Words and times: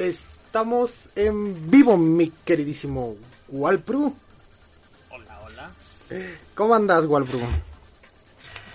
Estamos 0.00 1.10
en 1.14 1.70
vivo, 1.70 1.98
mi 1.98 2.30
queridísimo 2.30 3.16
Walpru. 3.50 4.14
Hola, 5.10 5.40
hola. 5.44 5.70
¿Cómo 6.54 6.74
andas, 6.74 7.04
Walpru? 7.04 7.38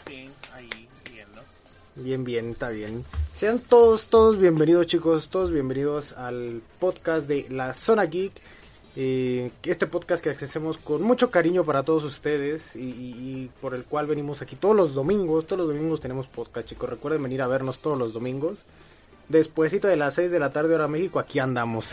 Bien, 0.06 0.30
ahí 0.54 0.88
viendo. 1.11 1.42
Bien, 1.96 2.24
bien, 2.24 2.50
está 2.52 2.70
bien. 2.70 3.04
Sean 3.36 3.57
todos, 3.57 4.06
todos 4.06 4.38
bienvenidos, 4.38 4.86
chicos, 4.86 5.30
todos 5.30 5.50
bienvenidos 5.50 6.14
al 6.14 6.61
podcast 6.80 7.26
de 7.28 7.48
La 7.50 7.73
Zona 7.73 8.06
Geek. 8.06 8.34
Eh, 8.96 9.50
este 9.64 9.87
podcast 9.87 10.23
que 10.23 10.29
hacemos 10.29 10.78
con 10.78 11.01
mucho 11.01 11.32
cariño 11.32 11.64
para 11.65 11.82
todos 11.82 12.04
ustedes 12.04 12.76
y, 12.76 12.82
y- 12.82 13.15
y 13.18 13.51
por 13.62 13.73
el 13.73 13.84
cual 13.86 14.06
venimos 14.06 14.43
aquí 14.43 14.56
todos 14.56 14.76
los 14.76 14.93
domingos. 14.93 15.48
Todos 15.48 15.65
los 15.65 15.76
domingos 15.76 16.00
tenemos 16.01 16.28
podcast, 16.28 16.68
chicos. 16.70 16.87
Recuerden 16.87 17.23
venir 17.23 17.42
a 17.42 17.48
vernos 17.48 17.79
todos 17.79 17.98
los 17.98 18.14
domingos. 18.14 18.60
Despuésito 19.29 19.88
de 19.88 19.96
las 19.97 20.14
6 20.15 20.29
de 20.32 20.39
la 20.39 20.52
tarde 20.52 20.75
hora 20.75 20.88
México, 20.88 21.20
aquí 21.20 21.39
andamos. 21.39 21.86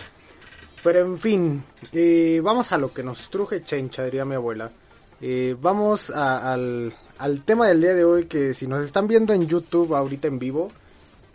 Pero 0.82 1.00
en 1.00 1.18
fin, 1.18 1.62
eh, 1.92 2.40
vamos 2.42 2.72
a 2.72 2.78
lo 2.78 2.92
que 2.92 3.02
nos 3.02 3.30
truje 3.30 3.62
chencha, 3.62 4.04
diría 4.04 4.24
mi 4.24 4.34
abuela. 4.34 4.70
Eh, 5.20 5.56
vamos 5.60 6.10
a- 6.10 6.52
al, 6.52 6.92
al 7.18 7.42
tema 7.44 7.68
del 7.68 7.80
día 7.80 7.94
de 7.94 8.04
hoy, 8.04 8.26
que 8.26 8.52
si 8.54 8.66
nos 8.66 8.84
están 8.84 9.06
viendo 9.06 9.32
en 9.32 9.46
YouTube 9.46 9.94
ahorita 9.94 10.26
en 10.28 10.38
vivo, 10.38 10.70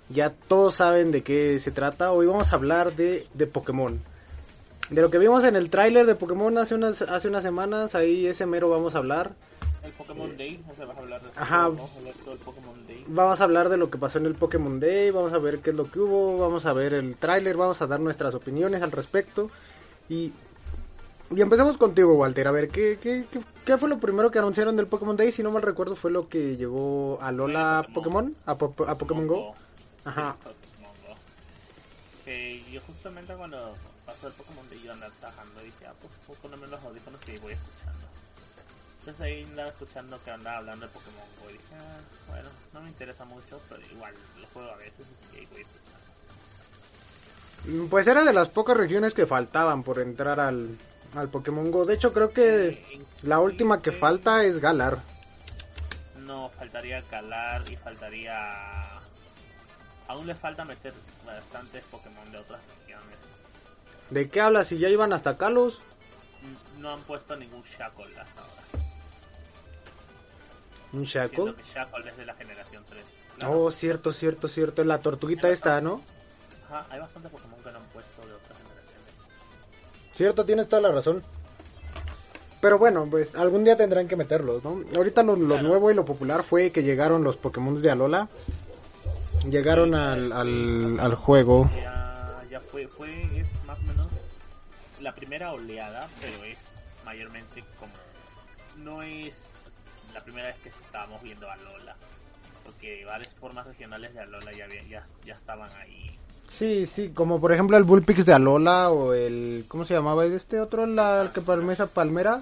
ya 0.10 0.30
todos 0.48 0.76
saben 0.76 1.12
de 1.12 1.23
qué 1.23 1.60
se 1.60 1.72
trata. 1.72 2.12
Hoy 2.12 2.28
vamos 2.28 2.52
a 2.52 2.56
hablar 2.58 2.95
de, 2.95 3.26
de 3.34 3.48
Pokémon. 3.48 4.00
De 4.90 5.02
lo 5.02 5.09
que 5.09 5.18
vimos 5.18 5.44
en 5.44 5.56
el 5.56 5.70
tráiler 5.70 6.06
de 6.06 6.16
Pokémon 6.16 6.58
hace 6.58 6.75
unas, 6.75 7.02
hace 7.02 7.28
unas 7.28 7.44
semanas, 7.44 7.95
ahí 7.95 8.25
ese 8.28 8.45
mero 8.45 8.70
vamos 8.70 8.95
a 8.95 9.00
hablar. 9.00 9.31
El 9.84 9.92
Pokémon 9.94 10.36
Day, 10.38 10.62
o 10.72 10.75
sea, 10.75 10.86
vas 10.86 10.98
a 10.98 11.00
hablar 11.00 11.22
de 11.22 11.28
Ajá. 11.36 11.62
Vamos 11.70 11.92
a 11.95 11.98
hablar 12.00 12.14
todo 12.23 12.34
el 12.34 12.40
Pokémon 12.40 12.87
Day. 12.87 12.87
Vamos 13.09 13.39
a 13.39 13.45
hablar 13.45 13.69
de 13.69 13.77
lo 13.77 13.89
que 13.89 13.97
pasó 13.97 14.17
en 14.17 14.25
el 14.25 14.36
Pokémon 14.36 14.80
Day, 14.81 15.11
vamos 15.11 15.31
a 15.31 15.38
ver 15.38 15.59
qué 15.59 15.69
es 15.69 15.75
lo 15.75 15.89
que 15.89 16.00
hubo, 16.00 16.38
vamos 16.39 16.66
a 16.66 16.73
ver 16.73 16.94
el 16.94 17.16
tráiler, 17.16 17.55
vamos 17.55 17.81
a 17.81 17.88
dar 17.88 18.00
nuestras 18.02 18.33
opiniones 18.36 18.81
al 18.81 18.91
respecto. 18.91 19.50
Y, 20.09 20.33
y 21.31 21.41
empecemos 21.41 21.78
contigo, 21.78 22.13
Walter. 22.16 22.47
A 22.50 22.52
ver, 22.52 22.67
¿qué, 22.69 23.00
qué, 23.02 23.25
qué, 23.31 23.39
qué 23.66 23.78
fue 23.78 23.88
lo 23.88 24.00
primero 24.00 24.30
que 24.30 24.39
anunciaron 24.39 24.75
del 24.75 24.88
Pokémon 24.88 25.16
Day? 25.16 25.31
Si 25.31 25.41
no 25.41 25.52
mal 25.52 25.61
recuerdo, 25.61 25.95
fue 25.95 26.11
lo 26.11 26.28
que 26.28 26.58
llegó 26.58 27.17
a 27.22 27.31
Lola 27.31 27.88
Pokémon, 27.94 28.35
a, 28.45 28.58
Po- 28.58 28.75
a 28.85 28.97
Pokémon 28.97 29.25
Go. 29.28 29.55
Ajá. 30.03 30.35
Sí, 30.44 30.50
Pokémon. 30.50 31.17
Que 32.25 32.61
yo 32.73 32.81
justamente 32.88 33.33
cuando 33.35 33.73
pasó 34.05 34.28
el 34.28 34.33
Pokémon 34.33 34.69
Day 34.69 34.81
yo 34.83 34.91
andaba 34.91 35.13
trabajando 35.22 35.61
y 35.61 35.66
dije, 35.67 35.85
ah, 35.88 35.94
pues 36.02 36.11
puedo 36.28 36.39
ponerme 36.41 36.67
los 36.67 36.83
audífonos 36.83 37.22
y 37.25 37.38
voy 37.39 37.53
escuchando. 37.53 37.77
Entonces 39.08 39.25
ahí 39.25 39.44
andaba 39.45 39.69
escuchando 39.69 40.22
que 40.22 40.31
andaba 40.31 40.58
hablando 40.58 40.86
de 40.86 40.91
Pokémon 40.91 41.23
Go 41.41 41.50
y 41.50 41.53
dije, 41.53 41.63
ah, 41.75 42.00
bueno, 42.27 42.50
no 42.73 42.81
me 42.81 42.89
interesa 42.89 43.23
mucho, 43.23 43.58
pero 43.69 43.81
igual 43.89 44.13
lo 44.41 44.47
juego 44.47 44.69
a 44.69 44.75
veces 44.75 45.05
y 45.31 45.45
voy 45.45 45.61
escuchando. 45.61 45.97
Mm, 47.85 47.88
Pues 47.88 48.05
era 48.08 48.25
de 48.25 48.33
las 48.33 48.50
pocas 48.50 48.75
regiones 48.75 49.13
que 49.13 49.25
faltaban 49.25 49.83
por 49.83 50.00
entrar 50.00 50.41
al, 50.41 50.78
al 51.16 51.30
Pokémon 51.30 51.72
Go. 51.72 51.85
De 51.85 51.94
hecho, 51.94 52.11
creo 52.11 52.33
que 52.33 52.85
la 53.23 53.39
última 53.39 53.81
que 53.81 53.94
falta 53.94 54.44
es 54.44 54.59
Galar. 54.59 55.00
No, 56.17 56.50
faltaría 56.50 57.02
calar 57.03 57.63
y 57.72 57.78
faltaría... 57.78 58.35
Aún 60.09 60.28
le 60.28 60.35
falta 60.35 60.66
meter 60.66 60.94
bastantes 61.25 61.81
Pokémon 61.85 62.30
de 62.30 62.39
otras 62.39 62.59
regiones. 62.81 63.16
¿De 64.09 64.30
qué 64.30 64.41
hablas? 64.41 64.67
Si 64.67 64.78
ya 64.78 64.89
iban 64.89 65.13
hasta 65.13 65.38
Kalos. 65.38 65.80
N- 66.44 66.81
No 66.81 66.91
han 66.91 67.02
puesto 67.03 67.38
ningún 67.38 67.63
Shackle 67.63 68.08
hasta 68.19 68.41
ahora. 68.41 68.56
Un. 70.94 71.06
Siento 71.06 71.53
que 71.56 71.64
Shackle 71.64 72.09
es 72.09 72.18
de 72.18 72.25
la 72.25 72.34
generación 72.36 72.84
3. 72.90 73.03
Claro. 73.40 73.62
Oh, 73.66 73.72
cierto, 73.72 74.12
cierto, 74.14 74.48
cierto. 74.48 74.84
La 74.84 75.00
tortuguita 75.00 75.50
esta, 75.50 75.80
¿no? 75.81 76.02
Ajá, 76.70 76.86
hay 76.90 77.00
bastantes 77.00 77.31
Pokémon 77.31 77.59
que 77.64 77.72
no 77.72 77.78
han 77.78 77.86
puesto 77.86 78.22
de 78.25 78.34
otras 78.34 78.58
generaciones. 78.58 79.14
Cierto, 80.16 80.46
tienes 80.46 80.68
toda 80.70 80.81
la 80.81 80.92
razón. 80.92 81.24
Pero 82.59 82.80
bueno, 82.80 83.08
pues 83.09 83.34
algún 83.36 83.64
día 83.64 83.78
tendrán 83.78 84.08
que 84.08 84.16
meterlos, 84.16 84.64
¿no? 84.64 84.81
Ahorita 84.96 85.22
lo, 85.24 85.36
lo 85.36 85.47
Claro. 85.56 85.68
nuevo 85.68 85.92
y 85.92 85.94
lo 85.94 86.06
popular 86.06 86.44
fue 86.44 86.72
que 86.72 86.81
llegaron 86.84 87.24
los 87.24 87.38
Pokémon 87.38 87.80
de 87.81 87.92
Alola. 87.92 88.28
Llegaron 89.47 89.94
al, 89.94 90.31
al, 90.34 91.00
al 91.00 91.16
juego. 91.16 91.70
Ya, 91.76 92.42
ya 92.50 92.59
fue, 92.59 92.88
fue, 92.88 93.22
es 93.40 93.47
más 93.66 93.78
o 93.80 93.84
menos 93.84 94.08
la 95.00 95.14
primera 95.14 95.52
oleada, 95.53 96.08
pero 96.20 96.44
es 96.44 96.58
mayormente 97.06 97.64
como... 97.80 97.94
No 98.84 99.03
es 99.03 99.47
la 100.17 100.23
primera 100.23 100.47
vez 100.47 100.55
que 100.63 100.69
estábamos 100.69 101.22
viendo 101.22 101.50
a 101.50 101.55
Lola. 101.57 101.95
Porque 102.66 103.05
varias 103.05 103.29
formas 103.35 103.67
regionales 103.67 104.13
de 104.16 104.19
Alola 104.22 104.51
ya, 104.51 104.66
había- 104.66 104.83
ya, 104.83 105.05
ya 105.25 105.35
estaban 105.35 105.69
ahí. 105.79 106.17
Sí, 106.50 106.88
sí, 106.88 107.09
como 107.13 107.39
por 107.39 107.51
ejemplo 107.53 107.78
el 107.78 107.83
Bullpix 107.83 108.25
de 108.25 108.33
Alola 108.33 108.89
o 108.89 109.13
el... 109.13 109.66
¿Cómo 109.67 109.85
se 109.85 109.94
llamaba 109.94 110.25
este 110.25 110.59
otro? 110.59 110.85
La, 110.88 111.22
el 111.22 111.29
que 111.31 111.41
palmesa 111.41 111.85
palmera. 111.88 112.41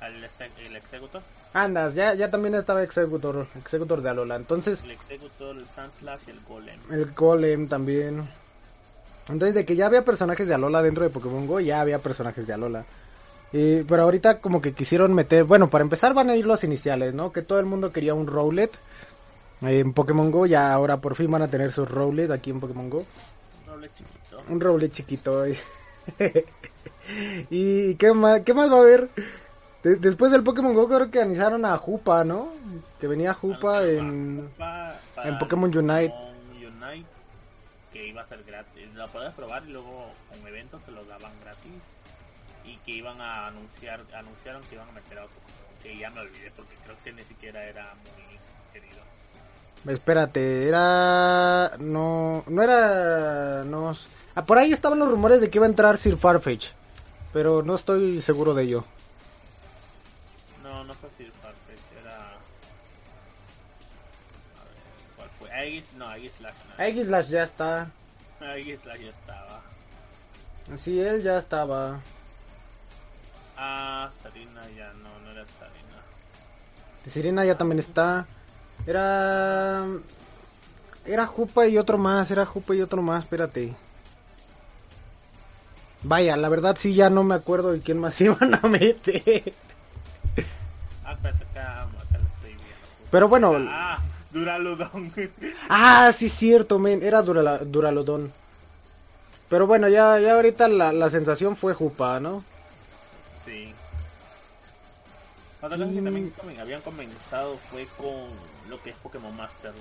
El 0.00 0.76
Executor, 0.76 1.22
Andas, 1.52 1.94
ya, 1.94 2.14
ya 2.14 2.30
también 2.30 2.54
estaba 2.54 2.82
Executor, 2.82 3.46
Executor 3.56 4.00
de 4.02 4.10
Alola. 4.10 4.36
Entonces, 4.36 4.78
el 4.84 4.92
Executor, 4.92 5.56
el 5.56 5.66
Sandslash 5.66 6.20
y 6.28 6.30
el 6.30 6.40
Golem. 6.48 6.78
el 6.92 7.06
Golem 7.12 7.66
también. 7.66 8.28
Entonces, 9.28 9.54
de 9.54 9.64
que 9.64 9.74
ya 9.74 9.86
había 9.86 10.04
personajes 10.04 10.46
de 10.46 10.54
Alola 10.54 10.82
dentro 10.82 11.02
de 11.02 11.10
Pokémon 11.10 11.46
Go, 11.48 11.58
ya 11.58 11.80
había 11.80 11.98
personajes 11.98 12.46
de 12.46 12.52
Alola. 12.52 12.84
Y, 13.58 13.84
pero 13.84 14.02
ahorita 14.02 14.40
como 14.40 14.60
que 14.60 14.72
quisieron 14.74 15.14
meter, 15.14 15.44
bueno, 15.44 15.70
para 15.70 15.82
empezar 15.82 16.12
van 16.12 16.28
a 16.30 16.36
ir 16.36 16.44
los 16.46 16.62
iniciales, 16.64 17.14
¿no? 17.14 17.32
Que 17.32 17.42
todo 17.42 17.58
el 17.58 17.66
mundo 17.66 17.92
quería 17.92 18.12
un 18.14 18.26
Rowlet. 18.26 18.70
Eh, 19.62 19.80
En 19.80 19.92
Pokémon 19.94 20.30
Go 20.30 20.44
ya 20.46 20.72
ahora 20.72 20.98
por 21.00 21.14
fin 21.14 21.30
van 21.30 21.42
a 21.42 21.48
tener 21.48 21.72
sus 21.72 21.90
Rowlet 21.90 22.30
aquí 22.30 22.50
en 22.50 22.60
Pokémon 22.60 22.90
Go. 22.90 22.98
Un 22.98 23.66
roble 23.72 23.90
chiquito. 23.96 24.42
Un 24.50 24.60
Rowlet 24.60 24.92
chiquito. 24.92 25.44
eh. 25.46 25.58
¿Y 27.50 27.94
qué 27.94 28.12
más, 28.12 28.40
qué 28.42 28.52
más 28.52 28.70
va 28.70 28.76
a 28.76 28.80
haber? 28.80 29.08
De- 29.82 29.96
después 29.96 30.30
del 30.32 30.42
Pokémon 30.42 30.74
Go 30.74 30.86
creo 30.88 31.10
que 31.10 31.18
organizaron 31.20 31.64
a 31.64 31.76
Jupa, 31.78 32.24
¿no? 32.24 32.48
Que 33.00 33.06
venía 33.06 33.32
Jupa 33.34 33.84
en... 33.86 34.48
En 35.24 35.38
Pokémon 35.38 35.74
Unite. 35.76 36.12
Que 37.92 38.08
iba 38.08 38.20
a 38.22 38.26
ser 38.26 38.42
gratis. 38.44 38.88
Lo 38.94 39.06
podías 39.08 39.32
probar 39.34 39.62
y 39.66 39.72
luego 39.72 40.10
con 40.28 40.46
eventos 40.48 40.80
te 40.82 40.90
lo 40.92 41.02
daban 41.04 41.32
gratis. 41.42 41.72
Que 42.86 42.92
iban 42.92 43.20
a 43.20 43.48
anunciar, 43.48 44.00
anunciaron 44.14 44.62
que 44.62 44.76
iban 44.76 44.88
a 44.88 44.92
meter 44.92 45.18
a 45.18 45.24
otro. 45.24 45.36
Que 45.82 45.98
ya 45.98 46.08
me 46.10 46.20
olvidé 46.20 46.50
porque 46.54 46.74
creo 46.84 46.96
que 47.04 47.12
ni 47.12 47.22
siquiera 47.24 47.62
era 47.64 47.94
muy 47.94 48.38
querido. 48.72 49.00
Espérate, 49.86 50.68
era... 50.68 51.72
No, 51.78 52.44
no 52.46 52.62
era... 52.62 53.64
No... 53.64 53.96
Ah, 54.36 54.44
por 54.44 54.58
ahí 54.58 54.72
estaban 54.72 54.98
los 54.98 55.10
rumores 55.10 55.40
de 55.40 55.50
que 55.50 55.58
iba 55.58 55.66
a 55.66 55.68
entrar 55.68 55.98
Sir 55.98 56.16
Farfetch. 56.16 56.68
Pero 57.32 57.62
no 57.62 57.74
estoy 57.74 58.22
seguro 58.22 58.54
de 58.54 58.62
ello. 58.64 58.84
No, 60.62 60.84
no 60.84 60.94
fue 60.94 61.10
Sir 61.18 61.30
Farfetch, 61.42 61.80
era. 62.00 62.16
A 62.16 62.30
ver, 64.64 64.76
¿cuál 65.16 65.28
fue? 65.38 65.50
Aegis, 65.52 65.92
no, 65.94 66.08
Aegis 66.08 66.32
Slash. 66.38 66.54
no. 66.68 66.74
Aegislash 66.84 67.28
ya 67.28 67.42
está. 67.44 67.90
Aegis 68.40 68.80
Slash 68.80 69.00
ya 69.00 69.10
estaba. 69.10 69.62
Sí, 70.78 71.00
él 71.00 71.22
ya 71.22 71.38
estaba. 71.38 72.00
Ah, 73.56 74.10
Sarina 74.22 74.62
ya 74.76 74.92
no, 74.94 75.08
no 75.24 75.30
era 75.30 75.44
Sarina. 75.58 75.96
Sirena 77.06 77.44
ya 77.44 77.56
también 77.56 77.78
está. 77.78 78.26
Era... 78.86 79.84
Era 81.04 81.26
Jupa 81.26 81.66
y 81.66 81.78
otro 81.78 81.98
más, 81.98 82.30
era 82.30 82.44
Jupa 82.44 82.74
y 82.74 82.82
otro 82.82 83.00
más, 83.00 83.24
espérate. 83.24 83.74
Vaya, 86.02 86.36
la 86.36 86.48
verdad 86.48 86.76
sí 86.78 86.94
ya 86.94 87.10
no 87.10 87.22
me 87.22 87.34
acuerdo 87.36 87.72
de 87.72 87.80
quién 87.80 87.98
más 87.98 88.20
iban 88.20 88.54
a 88.54 88.68
meter. 88.68 89.54
Ah, 91.04 91.12
espérate, 91.12 91.44
acá, 91.44 91.82
acá 91.82 92.18
lo 92.18 92.24
estoy 92.34 92.50
viendo. 92.50 92.64
Pero 93.10 93.28
bueno, 93.28 93.52
Ah, 93.70 93.98
Duraludon. 94.32 95.12
ah, 95.68 96.12
sí 96.12 96.28
cierto, 96.28 96.78
men, 96.78 97.02
era 97.02 97.22
Durala-. 97.22 97.60
Pero 99.48 99.66
bueno, 99.66 99.88
ya, 99.88 100.18
ya 100.18 100.34
ahorita 100.34 100.68
la, 100.68 100.92
la 100.92 101.08
sensación 101.08 101.54
fue 101.56 101.72
Jupa, 101.72 102.18
¿no? 102.18 102.42
Otra 105.62 105.78
cosa 105.78 105.90
que 105.90 106.02
también 106.02 106.60
habían 106.60 106.82
comenzado 106.82 107.56
fue 107.56 107.86
con 107.96 108.26
lo 108.68 108.82
que 108.82 108.90
es 108.90 108.96
Pokémon 108.96 109.34
Master. 109.34 109.72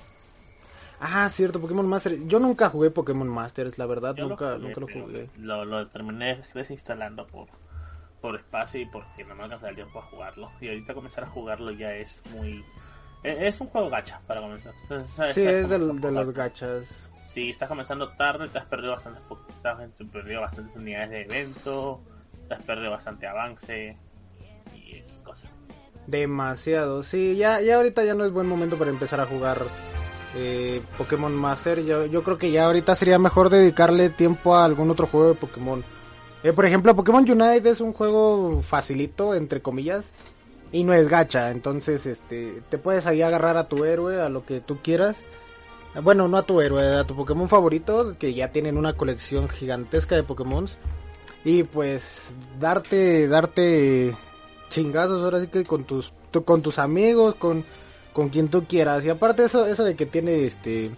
Ah, 1.00 1.30
cierto, 1.30 1.60
Pokémon 1.60 1.88
Master. 1.88 2.25
Yo 2.27 2.39
nunca 2.39 2.69
jugué 2.69 2.89
Pokémon 2.89 3.27
Masters, 3.27 3.77
la 3.77 3.86
verdad, 3.86 4.16
Yo 4.16 4.27
nunca, 4.30 4.51
lo 4.51 4.56
jugué, 4.56 4.68
nunca 4.68 4.80
lo 4.80 4.88
jugué. 4.88 5.30
Lo, 5.39 5.66
lo 5.66 5.88
terminé 5.88 6.42
desinstalando 6.54 7.27
por, 7.27 7.48
por 8.22 8.36
espacio 8.38 8.81
y 8.81 8.86
porque 8.86 9.25
no 9.25 9.36
me 9.36 9.44
alcanzaba 9.44 9.69
el 9.69 9.75
tiempo 9.75 10.00
a 10.00 10.04
jugarlo. 10.04 10.50
Y 10.62 10.69
ahorita 10.69 10.94
comenzar 10.94 11.25
a 11.25 11.27
jugarlo 11.27 11.72
ya 11.72 11.94
es 11.94 12.22
muy... 12.31 12.63
e- 13.24 13.48
Es 13.48 13.60
un 13.60 13.68
juego 13.68 13.89
gacha 13.89 14.22
para 14.25 14.39
comenzar. 14.42 14.74
Sí, 14.74 14.95
¿Sabes 15.16 15.38
es 15.38 15.69
de, 15.69 15.77
los 15.77 16.33
gachas. 16.33 16.86
Si 17.27 17.50
estás 17.50 17.68
comenzando 17.68 18.10
tarde, 18.13 18.48
te 18.48 18.57
has 18.57 18.66
perdido 18.66 18.94
bastantes, 18.94 19.22
te 19.62 19.68
has 19.68 20.10
perdido 20.10 20.39
bastantes 20.39 20.74
unidades 20.77 21.10
de 21.10 21.22
evento, 21.24 22.01
te 22.48 22.54
has 22.54 22.63
perdido 22.63 22.92
bastante 22.92 23.27
avance 23.27 23.98
y 24.74 25.01
cosas. 25.22 25.51
Demasiado, 26.07 27.02
sí, 27.02 27.36
ya, 27.36 27.62
ya 27.62 27.78
ahorita 27.78 28.04
ya 28.04 28.13
no 28.13 28.25
es 28.25 28.31
buen 28.31 28.48
momento 28.48 28.78
para 28.78 28.92
empezar 28.92 29.19
a 29.19 29.25
jugar 29.25 29.66
eh, 30.36 30.81
Pokémon 30.98 31.34
Master. 31.34 31.84
Yo, 31.84 32.06
yo 32.06 32.24
creo 32.24 32.38
que 32.38 32.52
ya 32.52 32.66
ahorita 32.66 32.96
sería 32.96 33.18
mejor 33.18 33.50
dedicarle 33.50 34.10
tiempo 34.10 34.56
a 34.56 34.66
algún 34.66 34.92
otro 34.92 35.07
juego 35.07 35.30
de 35.30 35.36
Pokémon. 35.36 35.84
Eh, 36.44 36.54
por 36.54 36.66
ejemplo, 36.66 36.96
Pokémon 36.96 37.30
Unite 37.30 37.69
es 37.69 37.81
un 37.81 37.94
juego 37.94 38.62
facilito, 38.62 39.34
entre 39.34 39.62
comillas, 39.62 40.06
y 40.72 40.84
no 40.84 40.94
es 40.94 41.07
gacha. 41.07 41.50
Entonces, 41.50 42.06
este, 42.06 42.62
te 42.69 42.78
puedes 42.78 43.08
ahí 43.08 43.24
agarrar 43.24 43.58
a 43.58 43.68
tu 43.68 43.84
héroe, 43.84 44.22
a 44.22 44.30
lo 44.30 44.46
que 44.46 44.62
tú 44.62 44.78
quieras. 44.84 45.18
Bueno, 46.04 46.28
no 46.28 46.38
a 46.38 46.44
tu 46.44 46.62
héroe, 46.62 47.00
a 47.00 47.06
tu 47.06 47.16
Pokémon 47.16 47.50
favorito, 47.50 48.16
que 48.19 48.34
ya 48.34 48.51
tienen 48.51 48.78
una 48.78 48.94
colección 48.94 49.50
gigantesca 49.50 50.16
de 50.16 50.24
Pokémon. 50.24 50.68
Y 51.44 51.63
pues 51.63 52.36
darte, 52.60 53.28
darte 53.28 54.16
chingazos 54.70 55.24
ahora 55.24 55.40
sí 55.42 55.48
que 55.48 55.64
con 55.64 55.84
tus, 55.86 56.12
tu- 56.32 56.44
con 56.44 56.62
tus 56.62 56.80
amigos, 56.80 57.36
con, 57.36 57.66
con 58.14 58.30
quien 58.30 58.50
tú 58.50 58.66
quieras. 58.66 59.04
Y 59.06 59.10
aparte 59.10 59.44
eso, 59.46 59.66
eso 59.66 59.84
de 59.84 59.96
que 59.96 60.06
tiene 60.06 60.46
este 60.46 60.92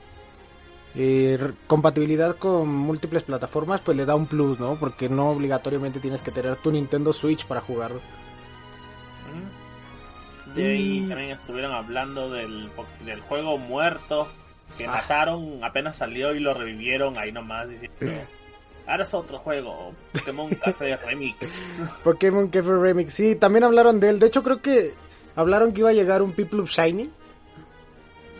eh, 0.96 1.54
compatibilidad 1.68 2.36
con 2.38 2.68
múltiples 2.70 3.24
plataformas, 3.24 3.82
pues 3.82 3.96
le 3.98 4.06
da 4.06 4.16
un 4.16 4.26
plus, 4.26 4.60
¿no? 4.60 4.76
Porque 4.80 5.10
no 5.10 5.30
obligatoriamente 5.30 6.00
tienes 6.00 6.22
que 6.22 6.32
tener 6.32 6.56
tu 6.58 6.72
Nintendo 6.72 7.14
Switch 7.14 7.46
para 7.46 7.62
jugar. 7.62 7.92
Ujú. 7.94 8.02
De 10.56 10.66
ahí 10.72 10.98
Y- 11.06 11.08
también 11.10 11.32
estuvieron 11.32 11.72
hablando 11.74 12.30
del, 12.32 12.70
del 13.06 13.20
juego 13.22 13.58
muerto 13.58 14.28
que 14.78 14.86
Ah. 14.88 14.92
mataron, 14.92 15.64
apenas 15.64 15.98
salió 15.98 16.34
y 16.36 16.40
lo 16.40 16.54
revivieron 16.54 17.18
ahí 17.18 17.32
nomás 17.32 17.70
diciendo, 17.70 17.96
ahora 18.88 19.04
es 19.04 19.14
otro 19.14 19.40
juego, 19.40 19.94
Pokémon 20.14 20.50
Café 20.56 20.96
Remix. 21.06 21.82
Pokémon 22.04 22.48
Café 22.48 22.72
Remix, 22.72 23.14
sí, 23.14 23.36
también 23.36 23.64
hablaron 23.64 24.00
de 24.00 24.10
él. 24.10 24.20
De 24.20 24.28
hecho, 24.28 24.44
creo 24.44 24.62
que 24.62 24.94
hablaron 25.36 25.74
que 25.74 25.82
iba 25.82 25.90
a 25.90 25.94
llegar 25.94 26.22
un 26.22 26.32
Piplup 26.34 26.68
Shiny. 26.68 27.10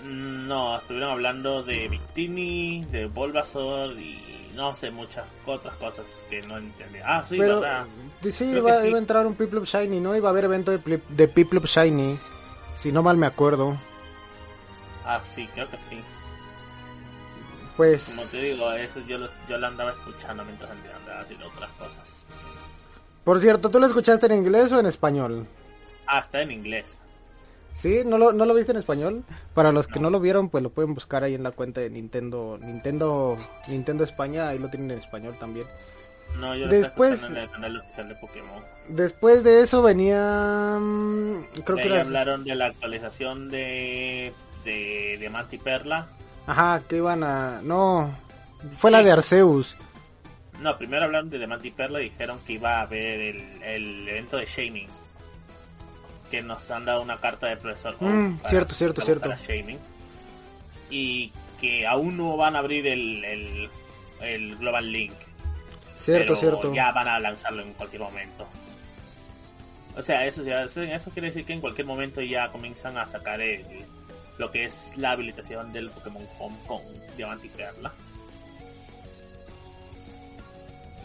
Mm, 0.04 0.48
No, 0.48 0.78
estuvieron 0.78 1.12
hablando 1.12 1.64
de 1.64 1.88
Victini, 1.88 2.84
de 2.86 3.06
Bulbasaur 3.08 3.92
y 4.00 4.52
no 4.56 4.74
sé, 4.74 4.90
muchas 4.90 5.26
otras 5.46 5.76
cosas 5.76 6.06
que 6.32 6.42
no 6.42 6.58
entendí. 6.58 6.98
Ah, 7.06 7.24
sí, 7.28 7.38
pero 7.38 7.60
verdad. 7.60 7.86
sí, 8.24 8.46
iba, 8.46 8.82
sí. 8.82 8.88
iba 8.88 8.98
a 8.98 9.00
entrar 9.00 9.28
un 9.28 9.36
Piplup 9.36 9.66
Shiny, 9.66 10.00
¿no? 10.00 10.16
Iba 10.16 10.30
a 10.30 10.32
haber 10.32 10.46
evento 10.46 10.72
de, 10.76 11.00
de 11.08 11.28
Piplup 11.28 11.66
Shiny. 11.66 12.18
Si 12.80 12.92
no 12.92 13.04
mal 13.04 13.18
me 13.18 13.28
acuerdo. 13.28 13.78
Ah, 15.06 15.22
sí, 15.36 15.48
creo 15.54 15.70
que 15.70 15.78
sí. 15.90 16.02
Pues 17.78 18.04
Como 18.06 18.24
te 18.24 18.42
digo, 18.42 18.72
eso 18.74 19.00
yo 19.08 19.18
lo, 19.20 19.30
yo 19.48 19.58
lo 19.58 19.68
andaba 19.68 19.92
escuchando 19.92 20.44
mientras 20.44 20.72
andaba 20.72 21.22
haciendo 21.22 21.48
otras 21.48 21.70
cosas. 21.74 22.04
Por 23.24 23.40
cierto, 23.40 23.70
¿tú 23.70 23.80
lo 23.80 23.86
escuchaste 23.86 24.26
en 24.26 24.34
inglés 24.34 24.72
o 24.72 24.80
en 24.80 24.88
español? 24.88 25.46
Ah, 26.08 26.20
está 26.20 26.42
en 26.42 26.52
inglés. 26.52 26.98
¿Sí? 27.76 28.02
¿No 28.06 28.18
lo, 28.18 28.32
¿No 28.34 28.46
lo 28.46 28.56
viste 28.56 28.72
en 28.72 28.80
español? 28.80 29.24
Para 29.54 29.72
los 29.72 29.86
que 29.86 30.00
no 30.00 30.10
lo 30.10 30.20
vieron, 30.20 30.50
pues 30.50 30.64
lo 30.64 30.72
pueden 30.72 30.96
buscar 30.96 31.24
ahí 31.24 31.36
en 31.36 31.44
la 31.44 31.52
cuenta 31.52 31.82
de 31.82 31.90
Nintendo 31.92 32.58
Nintendo 32.60 33.38
Nintendo 33.68 34.04
España, 34.04 34.48
ahí 34.48 34.58
lo 34.58 34.70
tienen 34.70 34.90
en 34.92 34.98
español 34.98 35.36
también. 35.40 35.68
No, 36.40 36.56
yo 36.56 36.68
Después- 36.68 37.22
en 37.24 37.38
el 37.38 37.50
canal 37.52 37.78
oficial 37.78 38.10
de 38.10 38.16
Pokémon. 38.16 38.64
Después 38.90 39.44
de 39.44 39.62
eso 39.62 39.82
venía... 39.84 40.78
mm, 40.82 41.44
Creo 41.64 41.78
De 41.78 41.84
que 41.84 41.90
ahí 41.90 41.94
era... 41.94 42.02
hablaron 42.02 42.44
de 42.44 42.56
la 42.56 42.66
actualización 42.68 43.50
de, 43.50 44.34
de 44.66 45.18
Diamante 45.20 45.58
y 45.58 45.60
Perla. 45.60 46.08
Ajá, 46.48 46.82
que 46.88 46.96
iban 46.96 47.24
a... 47.24 47.62
No, 47.62 48.10
fue 48.78 48.90
la 48.90 49.04
de 49.04 49.12
Arceus. 49.12 49.76
No, 50.62 50.78
primero 50.78 51.06
hablaron 51.06 51.30
de 51.30 51.38
Diamante 51.38 51.68
y 51.68 51.72
Perla 51.72 52.02
y 52.02 52.06
dijeron 52.06 52.40
que 52.48 52.54
iba 52.54 52.80
a 52.80 52.82
haber 52.82 53.20
el, 53.20 53.64
el 53.64 54.10
evento 54.10 54.38
de 54.38 54.46
Shaming. 54.46 54.88
Que 56.32 56.42
nos 56.42 56.70
han 56.72 56.86
dado 56.86 57.02
una 57.02 57.18
carta 57.18 57.48
de 57.48 57.58
profesor. 57.58 57.96
Mm, 58.00 58.40
cierto, 58.48 58.74
cierto, 58.74 59.02
para 59.02 59.14
buscar 59.14 59.38
cierto. 59.38 59.52
a 59.52 59.56
Shaming. 59.56 59.80
Y 60.90 61.32
que 61.60 61.86
aún 61.86 62.18
no 62.18 62.38
van 62.38 62.56
a 62.56 62.60
abrir 62.60 62.88
el, 62.88 63.24
el, 63.24 63.70
el 64.22 64.56
Global 64.58 64.92
Link. 64.92 65.14
Cierto, 66.00 66.34
pero 66.34 66.40
cierto. 66.40 66.74
ya 66.74 66.92
van 66.92 67.08
a 67.08 67.20
lanzarlo 67.20 67.62
en 67.62 67.74
cualquier 67.74 68.02
momento. 68.02 68.48
O 69.98 70.02
sea, 70.02 70.26
eso, 70.26 70.44
eso 70.44 71.12
quiere 71.12 71.28
decir 71.28 71.44
que 71.44 71.54
en 71.54 71.62
cualquier 71.62 71.88
momento 71.88 72.22
ya 72.22 72.50
comienzan 72.52 72.98
a 72.98 73.06
sacar 73.08 73.42
el, 73.42 73.66
lo 74.38 74.52
que 74.52 74.66
es 74.66 74.92
la 74.98 75.12
habilitación 75.12 75.72
del 75.74 75.90
Pokémon 75.90 76.24
Home 76.40 76.58
con 76.68 76.82
Diamante 77.16 77.48
y 77.48 77.50
Perla. 77.50 77.92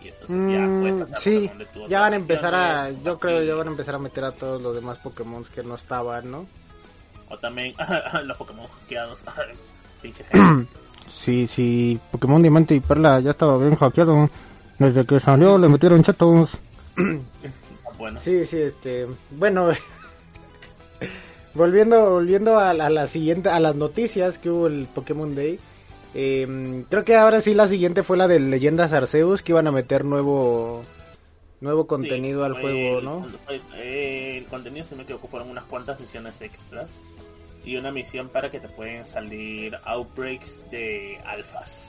Y 0.03 0.09
entonces 0.09 0.37
ya 0.53 0.67
Mm, 0.67 1.01
pasar 1.01 1.21
sí, 1.21 1.51
ya 1.89 2.01
van 2.01 2.13
a 2.13 2.17
empezar 2.17 2.55
a... 2.55 2.91
Yo 2.91 3.19
creo 3.19 3.43
ya 3.43 3.55
van 3.55 3.69
a 3.69 3.71
empezar 3.71 3.95
a 3.95 3.99
meter 3.99 4.25
a 4.25 4.33
todos 4.33 4.61
los 4.61 4.75
demás 4.75 4.99
Pokémon 4.99 5.45
que 5.45 5.63
no 5.63 5.77
estaban, 5.77 6.31
¿no? 6.31 6.47
O 7.29 7.39
también 7.39 7.75
los 8.25 8.37
Pokémon 8.37 8.67
hackeados. 8.67 9.23
Pinche. 10.03 10.25
Sí, 11.11 11.47
sí, 11.47 12.01
Pokémon 12.11 12.41
Diamante 12.41 12.75
y 12.75 12.81
Perla 12.81 13.21
ya 13.21 13.31
estaba 13.31 13.59
bien 13.59 13.77
hackeado. 13.77 14.31
Desde 14.79 15.05
que 15.05 15.21
salió 15.21 15.59
le 15.59 15.69
metieron 15.69 16.03
chatos. 16.03 16.51
bueno, 17.99 18.19
Sí, 18.21 18.47
sí, 18.47 18.61
este, 18.61 19.07
bueno, 19.31 19.71
volviendo, 21.55 22.11
volviendo 22.11 22.59
a, 22.59 22.71
a 22.71 22.91
la 22.91 23.07
siguiente, 23.07 23.49
a 23.49 23.61
las 23.61 23.75
noticias 23.77 24.39
que 24.39 24.51
hubo 24.51 24.67
el 24.67 24.87
Pokémon 24.95 25.35
Day. 25.35 25.59
eh, 26.15 26.85
creo 26.91 27.05
que 27.05 27.17
ahora 27.17 27.41
sí 27.41 27.55
la 27.55 27.69
siguiente 27.69 28.03
fue 28.03 28.17
la 28.17 28.29
de 28.29 28.39
Leyendas 28.41 28.93
Arceus 28.93 29.43
que 29.43 29.53
iban 29.53 29.67
a 29.67 29.73
meter 29.73 30.05
nuevo, 30.05 30.85
nuevo 31.61 31.87
contenido 31.87 32.41
sí, 32.41 32.47
al 32.47 32.61
juego, 32.61 32.99
el- 32.99 33.05
¿no? 33.05 33.27
eh, 33.77 34.39
el 34.39 34.45
contenido, 34.47 34.87
no 34.91 34.97
me 34.99 35.03
equivoco, 35.05 35.29
fueron 35.29 35.51
unas 35.51 35.65
cuantas 35.65 35.99
misiones 36.01 36.41
extras. 36.43 36.91
Y 37.65 37.77
una 37.77 37.93
misión 37.93 38.29
para 38.29 38.51
que 38.51 38.59
te 38.59 38.67
pueden 38.67 39.07
salir 39.07 39.79
outbreaks 39.85 40.59
de 40.73 41.17
alfas. 41.25 41.89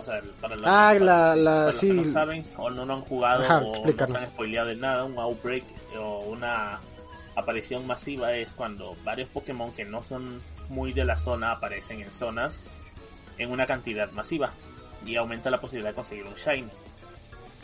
O 0.00 0.04
sea, 0.04 0.22
para 0.40 0.56
los, 0.56 0.64
Ah, 0.66 0.94
para- 0.94 1.04
la- 1.04 1.36
la- 1.36 1.50
para 1.52 1.66
los 1.66 1.76
sí. 1.76 1.88
que 1.88 1.94
no 1.94 2.12
saben 2.12 2.44
o 2.56 2.70
no 2.70 2.86
lo 2.86 2.94
han 2.94 3.00
jugado 3.02 3.44
Ajá, 3.44 3.58
o 3.58 3.86
no 3.86 4.06
se 4.06 4.16
han 4.16 4.26
spoileado 4.28 4.68
de 4.68 4.76
nada, 4.76 5.04
un 5.04 5.18
outbreak 5.18 5.62
o 5.98 6.20
una 6.20 6.80
aparición 7.36 7.86
masiva 7.86 8.32
es 8.34 8.48
cuando 8.50 8.96
varios 9.04 9.28
Pokémon 9.28 9.72
que 9.72 9.84
no 9.84 10.02
son 10.02 10.42
muy 10.68 10.92
de 10.92 11.04
la 11.04 11.16
zona 11.16 11.52
aparecen 11.52 12.00
en 12.00 12.10
zonas 12.10 12.68
en 13.38 13.50
una 13.52 13.66
cantidad 13.66 14.10
masiva 14.12 14.50
y 15.04 15.14
aumenta 15.16 15.50
la 15.50 15.60
posibilidad 15.60 15.90
de 15.90 15.94
conseguir 15.96 16.24
un 16.24 16.34
Shine 16.34 16.68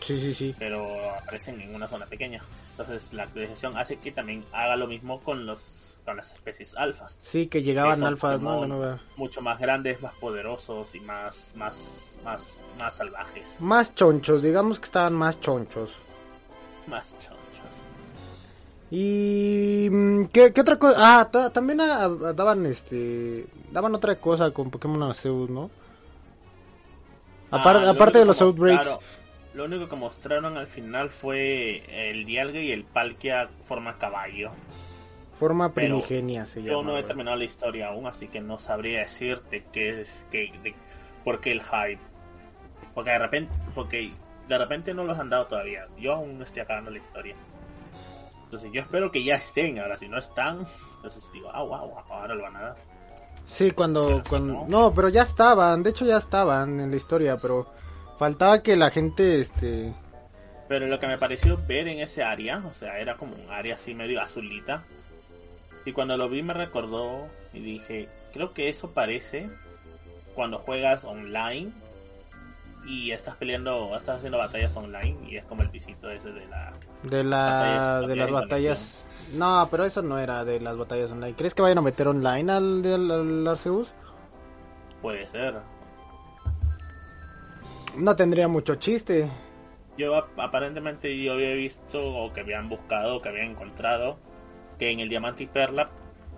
Sí, 0.00 0.20
sí, 0.20 0.34
sí. 0.34 0.54
pero 0.58 0.84
aparecen 1.14 1.60
en 1.60 1.74
una 1.74 1.86
zona 1.86 2.06
pequeña. 2.06 2.42
Entonces 2.72 3.12
la 3.12 3.22
actualización 3.24 3.76
hace 3.78 3.98
que 3.98 4.10
también 4.12 4.44
haga 4.52 4.76
lo 4.76 4.86
mismo 4.88 5.20
con 5.20 5.46
los 5.46 5.98
con 6.04 6.16
las 6.16 6.32
especies 6.32 6.74
alfas. 6.76 7.16
Sí, 7.22 7.46
que 7.46 7.62
llegaban 7.62 8.02
alfas, 8.02 8.40
¿no? 8.40 8.66
Nueva. 8.66 8.98
Mucho 9.16 9.40
más 9.40 9.60
grandes, 9.60 10.02
más 10.02 10.12
poderosos 10.14 10.92
y 10.96 11.00
más 11.00 11.52
más 11.56 12.16
más 12.24 12.56
más 12.78 12.94
salvajes, 12.96 13.56
Más 13.60 13.94
chonchos, 13.94 14.42
digamos 14.42 14.80
que 14.80 14.86
estaban 14.86 15.14
más 15.14 15.40
chonchos. 15.40 15.90
más 16.88 17.08
chonchos. 17.18 17.31
Y 18.94 19.88
mm, 19.90 20.24
¿qué, 20.26 20.52
qué 20.52 20.60
otra 20.60 20.78
cosa? 20.78 20.96
Ah, 20.98 21.30
ta- 21.30 21.48
también 21.48 21.80
ah, 21.80 22.04
ah, 22.04 22.32
daban 22.34 22.66
este 22.66 23.46
daban 23.70 23.94
otra 23.94 24.16
cosa 24.16 24.50
con 24.50 24.70
Pokémon 24.70 25.02
Arceus, 25.02 25.48
¿no? 25.48 25.70
Ah, 27.50 27.72
lo 27.72 27.88
aparte 27.88 28.18
de 28.18 28.26
los 28.26 28.40
outbreaks. 28.42 28.98
Lo 29.54 29.64
único 29.64 29.88
que 29.88 29.96
mostraron 29.96 30.58
al 30.58 30.66
final 30.66 31.08
fue 31.08 32.10
el 32.10 32.26
Dialga 32.26 32.60
y 32.60 32.70
el 32.70 32.84
Palkia 32.84 33.48
forma 33.66 33.96
caballo. 33.96 34.50
Forma 35.40 35.72
Pero 35.72 36.00
primigenia 36.02 36.44
se 36.44 36.62
Yo 36.62 36.80
llama. 36.82 36.92
no 36.92 36.98
he 36.98 37.02
terminado 37.02 37.36
la 37.38 37.44
historia 37.44 37.88
aún, 37.88 38.06
así 38.06 38.28
que 38.28 38.40
no 38.40 38.58
sabría 38.58 39.00
decirte 39.00 39.64
qué 39.72 40.02
es, 40.02 40.26
qué, 40.30 40.52
de, 40.62 40.74
por 41.24 41.40
qué 41.40 41.52
el 41.52 41.62
hype. 41.62 41.98
Porque 42.94 43.10
de 43.10 43.18
repente, 43.18 43.52
porque 43.74 44.12
de 44.48 44.58
repente 44.58 44.92
no 44.92 45.04
los 45.04 45.18
han 45.18 45.30
dado 45.30 45.46
todavía. 45.46 45.86
Yo 45.98 46.12
aún 46.12 46.42
estoy 46.42 46.60
acabando 46.60 46.90
la 46.90 46.98
historia. 46.98 47.36
Entonces 48.52 48.70
yo 48.70 48.82
espero 48.82 49.10
que 49.10 49.24
ya 49.24 49.36
estén. 49.36 49.78
Ahora 49.78 49.96
si 49.96 50.10
no 50.10 50.18
están, 50.18 50.66
entonces 50.96 51.24
digo, 51.32 51.48
ah, 51.54 51.62
wow, 51.62 51.94
ahora 52.10 52.34
lo 52.34 52.42
van 52.42 52.56
a 52.56 52.60
dar. 52.60 52.76
Sí, 53.46 53.70
cuando, 53.70 54.08
Pero 54.08 54.22
cuando... 54.28 54.52
no. 54.52 54.66
No, 54.68 54.94
pero 54.94 55.08
ya 55.08 55.22
estaban, 55.22 55.82
de 55.82 55.88
hecho 55.88 56.04
ya 56.04 56.18
estaban 56.18 56.78
en 56.78 56.90
la 56.90 56.96
historia, 56.96 57.38
pero 57.38 57.66
faltaba 58.18 58.62
que 58.62 58.76
la 58.76 58.90
gente, 58.90 59.40
este... 59.40 59.94
Pero 60.68 60.86
lo 60.86 61.00
que 61.00 61.06
me 61.06 61.16
pareció 61.16 61.58
ver 61.66 61.88
en 61.88 62.00
ese 62.00 62.22
área, 62.22 62.62
o 62.70 62.74
sea, 62.74 62.98
era 62.98 63.16
como 63.16 63.36
un 63.36 63.50
área 63.50 63.76
así 63.76 63.94
medio 63.94 64.20
azulita. 64.20 64.84
Y 65.86 65.92
cuando 65.92 66.18
lo 66.18 66.28
vi 66.28 66.42
me 66.42 66.52
recordó 66.52 67.28
y 67.54 67.60
dije, 67.60 68.10
creo 68.34 68.52
que 68.52 68.68
eso 68.68 68.90
parece 68.90 69.48
cuando 70.34 70.58
juegas 70.58 71.04
online 71.04 71.72
y 72.84 73.10
estás 73.12 73.36
peleando, 73.36 73.96
estás 73.96 74.18
haciendo 74.18 74.38
batallas 74.38 74.76
online 74.76 75.16
y 75.28 75.36
es 75.36 75.44
como 75.44 75.62
el 75.62 75.70
pisito 75.70 76.10
ese 76.10 76.32
de 76.32 76.46
la... 76.46 76.72
De, 77.02 77.24
la, 77.24 77.38
Batallas, 77.38 78.08
de 78.08 78.16
las 78.16 78.30
batallas... 78.30 79.06
No, 79.34 79.68
pero 79.70 79.84
eso 79.84 80.02
no 80.02 80.18
era 80.18 80.44
de 80.44 80.60
las 80.60 80.76
batallas 80.76 81.10
online. 81.10 81.34
¿Crees 81.36 81.54
que 81.54 81.62
vayan 81.62 81.78
a 81.78 81.82
meter 81.82 82.08
online 82.08 82.52
al, 82.52 82.84
al, 82.84 83.10
al 83.10 83.48
Arceus? 83.48 83.90
Puede 85.00 85.26
ser. 85.26 85.54
No 87.96 88.16
tendría 88.16 88.48
mucho 88.48 88.74
chiste. 88.76 89.28
Yo 89.96 90.16
ap- 90.16 90.38
aparentemente 90.38 91.16
yo 91.22 91.34
había 91.34 91.52
visto 91.54 92.02
o 92.02 92.32
que 92.32 92.40
habían 92.40 92.68
buscado 92.68 93.16
o 93.16 93.22
que 93.22 93.28
habían 93.28 93.50
encontrado 93.50 94.18
que 94.78 94.90
en 94.90 95.00
el 95.00 95.08
Diamante 95.08 95.44
y 95.44 95.46
Perla 95.46 95.88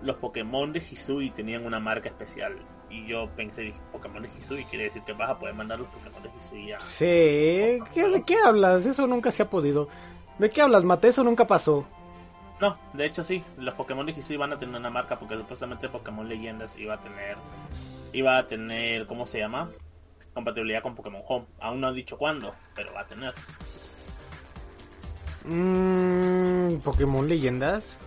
los 0.03 0.17
Pokémon 0.17 0.73
de 0.73 0.81
Hisui 0.81 1.31
tenían 1.31 1.65
una 1.65 1.81
marca 1.81 2.09
especial. 2.09 2.57
Y 2.95 3.07
yo 3.07 3.27
pensé, 3.35 3.63
dije, 3.63 3.81
Pokémon 3.91 4.23
de 4.23 4.29
Hisui 4.29 4.65
quiere 4.67 4.85
decir 4.85 5.03
que 5.03 5.13
vas 5.13 5.31
a 5.31 5.39
poder 5.39 5.53
mandar 5.55 5.81
los 5.81 5.89
Pokémon 5.89 6.23
de 6.23 6.29
Hisui 6.39 6.69
ya. 6.69 6.81
Sí, 6.81 7.81
¿Qué, 7.93 8.09
¿de 8.09 8.23
qué 8.23 8.37
hablas? 8.39 8.87
Eso 8.87 9.09
nunca 9.09 9.33
se 9.33 9.43
ha 9.43 9.51
podido. 9.51 9.89
¿De 10.39 10.49
qué 10.49 10.63
hablas, 10.63 10.85
Mate? 10.85 11.09
Eso 11.09 11.25
nunca 11.25 11.45
pasó. 11.45 11.85
No, 12.61 12.77
de 12.93 13.07
hecho 13.07 13.25
sí, 13.25 13.43
los 13.59 13.75
Pokémon 13.75 14.07
de 14.07 14.13
Hisui 14.13 14.37
van 14.37 14.53
a 14.53 14.59
tener 14.61 14.77
una 14.77 14.91
marca 14.91 15.19
porque 15.19 15.37
supuestamente 15.37 15.89
Pokémon 15.89 16.29
Leyendas 16.29 16.79
iba 16.79 16.95
a 16.95 17.01
tener, 17.01 17.37
iba 18.13 18.39
a 18.39 18.47
tener, 18.47 19.07
¿cómo 19.09 19.27
se 19.27 19.39
llama? 19.39 19.71
Compatibilidad 20.33 20.81
con 20.81 20.95
Pokémon 20.95 21.23
Home. 21.27 21.47
Aún 21.61 21.81
no 21.81 21.89
han 21.89 21.95
dicho 21.95 22.17
cuándo, 22.17 22.55
pero 22.77 22.93
va 22.93 23.01
a 23.01 23.07
tener. 23.07 23.35
Mmm, 25.47 26.77
Pokémon 26.77 27.29
Leyendas. 27.29 27.99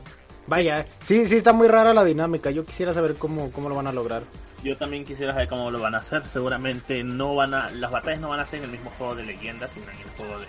Vaya, 0.48 0.88
sí, 1.02 1.28
sí 1.28 1.36
está 1.36 1.52
muy 1.52 1.68
rara 1.68 1.94
la 1.94 2.06
dinámica. 2.06 2.52
Yo 2.52 2.64
quisiera 2.64 2.94
saber 2.94 3.16
cómo, 3.18 3.52
cómo 3.52 3.68
lo 3.68 3.76
van 3.76 3.88
a 3.88 3.92
lograr. 3.92 4.24
Yo 4.64 4.76
también 4.78 5.06
quisiera 5.06 5.34
saber 5.34 5.48
cómo 5.48 5.70
lo 5.72 5.80
van 5.80 5.96
a 5.96 6.00
hacer. 6.00 6.24
Seguramente 6.32 7.04
no 7.04 7.36
van 7.36 7.54
a, 7.54 7.70
las 7.70 7.92
batallas 7.92 8.20
no 8.20 8.30
van 8.30 8.40
a 8.40 8.46
ser 8.46 8.60
en 8.60 8.66
el 8.66 8.72
mismo 8.72 8.92
juego 8.98 9.16
de 9.16 9.24
leyendas, 9.24 9.72
sino 9.72 9.86
en 9.92 9.98
el 9.98 10.10
juego 10.18 10.40
de 10.40 10.48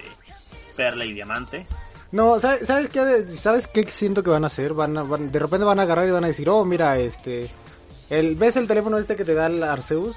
Perla 0.77 1.05
y 1.05 1.13
Diamante. 1.13 1.67
No, 2.11 2.41
¿sabes, 2.41 2.67
sabes 2.67 2.89
qué? 2.89 3.27
¿Sabes 3.37 3.67
qué 3.67 3.85
siento 3.91 4.23
que 4.23 4.31
van 4.31 4.45
a 4.45 4.47
hacer? 4.47 4.73
Van, 4.73 4.97
a, 4.97 5.03
van 5.03 5.31
de 5.31 5.39
repente 5.39 5.65
van 5.65 5.79
a 5.79 5.83
agarrar 5.83 6.09
y 6.09 6.13
van 6.13 6.25
a 6.25 6.29
decir, 6.29 6.49
oh, 6.49 6.65
mira, 6.65 6.99
este, 6.99 7.51
el, 8.09 8.35
¿ves 8.35 8.57
el 8.57 8.67
teléfono 8.67 8.99
este 8.99 9.15
que 9.15 9.25
te 9.25 9.35
da 9.35 9.47
el 9.47 9.63
Arceus? 9.63 10.17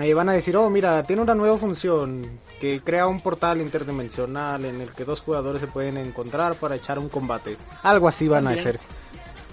Y 0.00 0.12
van 0.12 0.28
a 0.28 0.34
decir, 0.34 0.56
oh, 0.56 0.70
mira, 0.70 1.02
tiene 1.02 1.22
una 1.22 1.34
nueva 1.34 1.58
función 1.58 2.38
que 2.60 2.80
crea 2.80 3.06
un 3.06 3.20
portal 3.20 3.60
interdimensional 3.60 4.64
en 4.64 4.82
el 4.82 4.90
que 4.90 5.04
dos 5.04 5.20
jugadores 5.20 5.60
se 5.60 5.66
pueden 5.66 5.96
encontrar 5.96 6.54
para 6.54 6.76
echar 6.76 6.98
un 6.98 7.08
combate. 7.08 7.56
Algo 7.82 8.06
así 8.06 8.28
van 8.28 8.44
También. 8.44 8.58
a 8.58 8.68
hacer. 8.68 8.80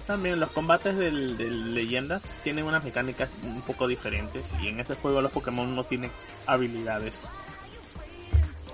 También 0.06 0.38
los 0.38 0.50
combates 0.50 0.96
del, 0.98 1.38
de 1.38 1.50
leyendas 1.50 2.22
tienen 2.42 2.64
unas 2.66 2.84
mecánicas 2.84 3.30
un 3.42 3.62
poco 3.62 3.86
diferentes 3.86 4.44
y 4.60 4.68
en 4.68 4.80
ese 4.80 4.96
juego 4.96 5.22
los 5.22 5.32
Pokémon 5.32 5.74
no 5.74 5.84
tienen 5.84 6.10
habilidades. 6.46 7.14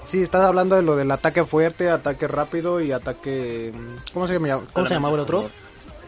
Sí, 0.06 0.22
estás 0.22 0.42
hablando 0.42 0.74
de 0.74 0.82
lo 0.82 0.96
del 0.96 1.10
ataque 1.12 1.44
fuerte, 1.44 1.88
ataque 1.88 2.26
rápido 2.26 2.80
y 2.80 2.90
ataque... 2.90 3.72
¿Cómo 4.12 4.26
se, 4.26 4.32
llama? 4.32 4.60
¿Cómo 4.72 4.88
se 4.88 4.94
llamaba 4.94 5.14
el 5.14 5.20
otro? 5.20 5.48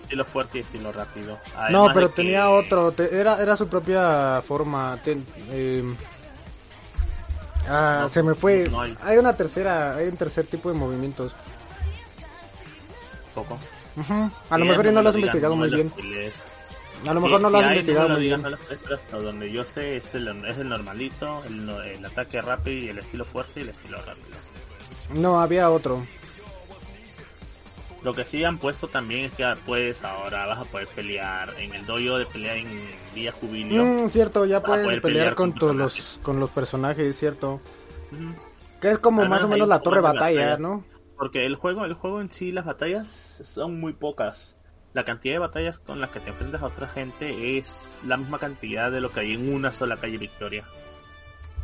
Estilo 0.02 0.24
fuerte 0.24 0.58
y 0.58 0.60
estilo 0.62 0.90
rápido. 0.90 1.38
No, 1.70 1.86
pero 1.94 2.08
que- 2.10 2.16
tenía 2.22 2.50
otro, 2.50 2.90
te- 2.90 3.14
era, 3.18 3.40
era 3.40 3.56
su 3.56 3.68
propia 3.68 4.42
forma. 4.46 4.98
ten- 5.04 5.24
eh, 5.50 5.84
ah, 7.68 8.00
No, 8.02 8.08
se 8.08 8.22
me 8.24 8.34
fue. 8.34 8.68
no 8.68 8.80
hay. 8.80 8.98
hay. 9.00 9.18
una 9.18 9.34
tercera, 9.36 9.94
hay 9.94 10.08
un 10.08 10.16
tercer 10.16 10.46
tipo 10.46 10.70
de 10.72 10.76
movimientos. 10.78 11.32
Poco. 13.34 13.56
Ujú. 13.96 14.12
A 14.12 14.30
Sí, 14.48 14.58
lo 14.58 14.64
mejor 14.64 14.84
me 14.86 14.92
no 14.92 15.02
lo 15.02 15.08
has 15.10 15.14
investigado 15.16 15.54
no 15.54 15.60
muy 15.60 15.70
bien. 15.70 15.92
A 17.06 17.14
lo 17.14 17.20
mejor 17.20 17.40
no 17.40 17.50
lo 17.50 17.58
has 17.58 17.64
investigado 17.70 18.08
no 18.08 18.14
muy 18.14 18.24
bien. 18.24 18.42
no 19.12 19.20
donde 19.22 19.52
yo 19.52 19.64
sé 19.64 19.96
es 19.96 20.14
el, 20.14 20.28
es 20.46 20.58
el 20.58 20.68
normalito, 20.68 21.42
el, 21.46 21.66
no- 21.66 21.82
el 21.82 22.04
ataque 22.04 22.40
rápido 22.40 22.76
y 22.84 22.88
el 22.88 22.98
estilo 22.98 23.24
fuerte 23.24 23.60
y 23.60 23.62
el 23.64 23.68
estilo 23.70 23.98
rápido. 23.98 24.28
No, 25.14 25.40
había 25.40 25.68
otro. 25.70 26.02
Lo 28.02 28.12
que 28.12 28.24
sí 28.24 28.42
han 28.42 28.58
puesto 28.58 28.88
también 28.88 29.26
es 29.26 29.32
que 29.32 29.44
puedes 29.64 30.02
ahora 30.02 30.46
vas 30.46 30.58
a 30.58 30.64
poder 30.64 30.88
pelear 30.88 31.50
en 31.58 31.72
el 31.72 31.86
dojo 31.86 32.18
de 32.18 32.26
pelea 32.26 32.56
en 32.56 32.66
Villa 33.14 33.30
Jubilio. 33.30 33.84
Mm, 33.84 34.08
cierto, 34.08 34.44
ya 34.44 34.60
puedes 34.60 34.84
pelear, 34.86 35.02
pelear 35.02 35.34
con, 35.36 35.50
con 35.52 35.58
todos 35.60 35.76
los, 35.76 35.92
personajes. 35.94 36.20
con 36.24 36.40
los 36.40 36.50
personajes, 36.50 37.16
cierto. 37.16 37.60
Ujú. 38.10 38.34
Que 38.80 38.90
es 38.92 38.98
como 38.98 39.22
Al 39.22 39.28
más 39.28 39.44
o 39.44 39.48
menos 39.48 39.68
la 39.68 39.78
torre 39.80 40.00
batalla, 40.00 40.40
batalla. 40.40 40.56
¿no? 40.58 40.84
Porque 41.16 41.46
el 41.46 41.54
juego, 41.54 41.84
el 41.84 41.94
juego 41.94 42.20
en 42.20 42.32
sí, 42.32 42.50
las 42.50 42.64
batallas 42.64 43.31
son 43.44 43.80
muy 43.80 43.92
pocas. 43.92 44.56
La 44.94 45.04
cantidad 45.04 45.34
de 45.34 45.38
batallas 45.38 45.78
con 45.78 46.00
las 46.00 46.10
que 46.10 46.20
te 46.20 46.30
enfrentas 46.30 46.62
a 46.62 46.66
otra 46.66 46.86
gente 46.86 47.56
es 47.56 47.98
la 48.04 48.16
misma 48.18 48.38
cantidad 48.38 48.90
de 48.90 49.00
lo 49.00 49.10
que 49.10 49.20
hay 49.20 49.34
en 49.34 49.52
una 49.52 49.70
sola 49.70 49.96
calle 49.96 50.18
Victoria. 50.18 50.64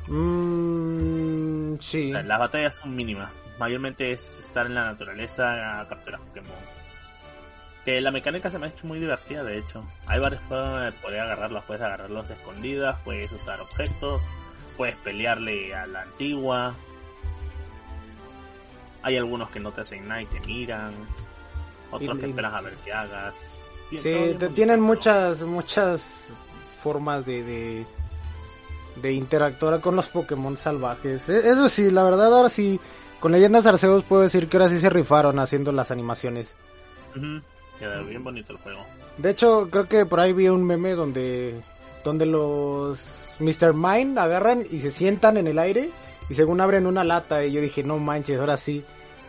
Mm, 0.06 1.76
sí. 1.80 2.08
O 2.08 2.12
sea, 2.12 2.22
las 2.22 2.38
batallas 2.38 2.74
son 2.76 2.94
mínimas. 2.94 3.30
Mayormente 3.58 4.12
es 4.12 4.38
estar 4.38 4.66
en 4.66 4.74
la 4.74 4.84
naturaleza 4.84 5.80
a 5.80 5.88
capturar 5.88 6.20
Pokémon. 6.20 6.50
Que 7.84 8.00
la 8.00 8.10
mecánica 8.10 8.50
se 8.50 8.58
me 8.58 8.66
ha 8.66 8.70
hecho 8.70 8.86
muy 8.86 8.98
divertida, 8.98 9.42
de 9.42 9.58
hecho. 9.58 9.84
Hay 10.06 10.20
varias 10.20 10.42
formas 10.42 10.94
de 10.94 11.00
poder 11.00 11.20
agarrarlos. 11.20 11.64
Puedes 11.64 11.82
agarrarlos 11.82 12.30
escondidas, 12.30 12.98
puedes 13.04 13.30
usar 13.32 13.60
objetos, 13.60 14.22
puedes 14.76 14.96
pelearle 14.96 15.74
a 15.74 15.86
la 15.86 16.02
antigua. 16.02 16.74
Hay 19.02 19.16
algunos 19.16 19.50
que 19.50 19.60
no 19.60 19.72
te 19.72 19.82
hacen 19.82 20.08
nada 20.08 20.22
y 20.22 20.26
te 20.26 20.40
miran. 20.40 20.94
Otros 21.90 22.16
Y- 22.16 22.20
que 22.20 22.26
esperas 22.26 22.54
a 22.54 22.60
ver 22.60 22.74
qué 22.84 22.92
hagas. 22.92 23.50
Bien, 23.90 24.02
Sí, 24.02 24.36
te- 24.38 24.48
tienen 24.50 24.80
muchas, 24.80 25.40
muchas 25.42 26.02
formas 26.82 27.24
de, 27.24 27.42
de, 27.42 27.86
de 28.96 29.12
interactuar 29.12 29.80
con 29.80 29.96
los 29.96 30.08
Pokémon 30.08 30.56
salvajes. 30.56 31.28
E- 31.28 31.48
Eso 31.48 31.68
sí, 31.68 31.90
la 31.90 32.02
verdad, 32.02 32.34
ahora 32.34 32.48
sí, 32.50 32.78
con 33.20 33.32
Leyendas 33.32 33.66
Arceus 33.66 34.04
puedo 34.04 34.22
decir 34.22 34.48
que 34.48 34.56
ahora 34.58 34.68
sí 34.68 34.78
se 34.80 34.90
rifaron 34.90 35.38
haciendo 35.38 35.72
las 35.72 35.90
animaciones. 35.90 36.54
Ujú, 37.16 37.40
Queda 37.78 38.02
bien 38.02 38.22
bonito 38.24 38.52
el 38.52 38.58
juego. 38.58 38.80
De 39.16 39.30
hecho, 39.30 39.68
creo 39.70 39.86
que 39.88 40.04
por 40.04 40.20
ahí 40.20 40.32
vi 40.32 40.48
un 40.48 40.64
meme 40.64 40.92
donde, 40.94 41.60
donde 42.04 42.26
los 42.26 42.98
Mr. 43.38 43.72
Mine 43.72 44.20
agarran 44.20 44.64
y 44.70 44.80
se 44.80 44.90
sientan 44.90 45.36
en 45.36 45.46
el 45.46 45.58
aire 45.58 45.90
y 46.28 46.34
según 46.34 46.60
abren 46.60 46.86
una 46.86 47.04
lata 47.04 47.44
y 47.44 47.52
yo 47.52 47.60
dije, 47.60 47.82
no 47.84 47.98
manches, 47.98 48.38
ahora 48.38 48.56
sí. 48.56 48.84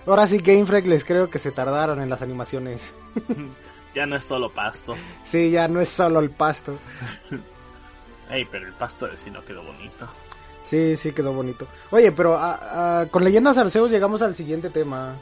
Ahora 0.05 0.27
sí 0.27 0.39
Game 0.39 0.65
Freak 0.65 0.87
les 0.87 1.03
creo 1.03 1.29
que 1.29 1.39
se 1.39 1.51
tardaron 1.51 2.01
en 2.01 2.09
las 2.09 2.21
animaciones. 2.21 2.93
ya 3.95 4.05
no 4.05 4.15
es 4.15 4.23
solo 4.23 4.51
pasto. 4.51 4.95
Sí, 5.23 5.51
ya 5.51 5.67
no 5.67 5.79
es 5.79 5.89
solo 5.89 6.19
el 6.19 6.29
pasto. 6.31 6.77
Ey, 8.29 8.45
pero 8.45 8.67
el 8.67 8.73
pasto 8.73 9.07
de 9.07 9.17
sí 9.17 9.31
no 9.31 9.43
quedó 9.43 9.63
bonito. 9.63 10.07
Sí, 10.63 10.95
sí 10.95 11.11
quedó 11.13 11.33
bonito. 11.33 11.67
Oye, 11.89 12.11
pero 12.11 12.37
ah, 12.37 12.59
ah, 12.61 13.05
con 13.09 13.23
Leyendas 13.23 13.57
Arceus 13.57 13.89
llegamos 13.89 14.21
al 14.21 14.35
siguiente 14.35 14.69
tema. 14.69 15.15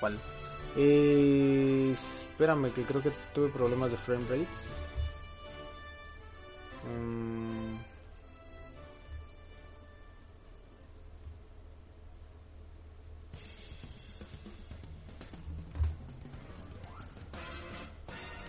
¿Cuál? 0.00 0.18
Eh, 0.76 1.94
espérame, 2.30 2.72
que 2.72 2.82
creo 2.84 3.02
que 3.02 3.12
tuve 3.34 3.48
problemas 3.50 3.90
de 3.90 3.96
frame 3.98 4.24
rate. 4.24 4.46
Mm. 6.88 7.91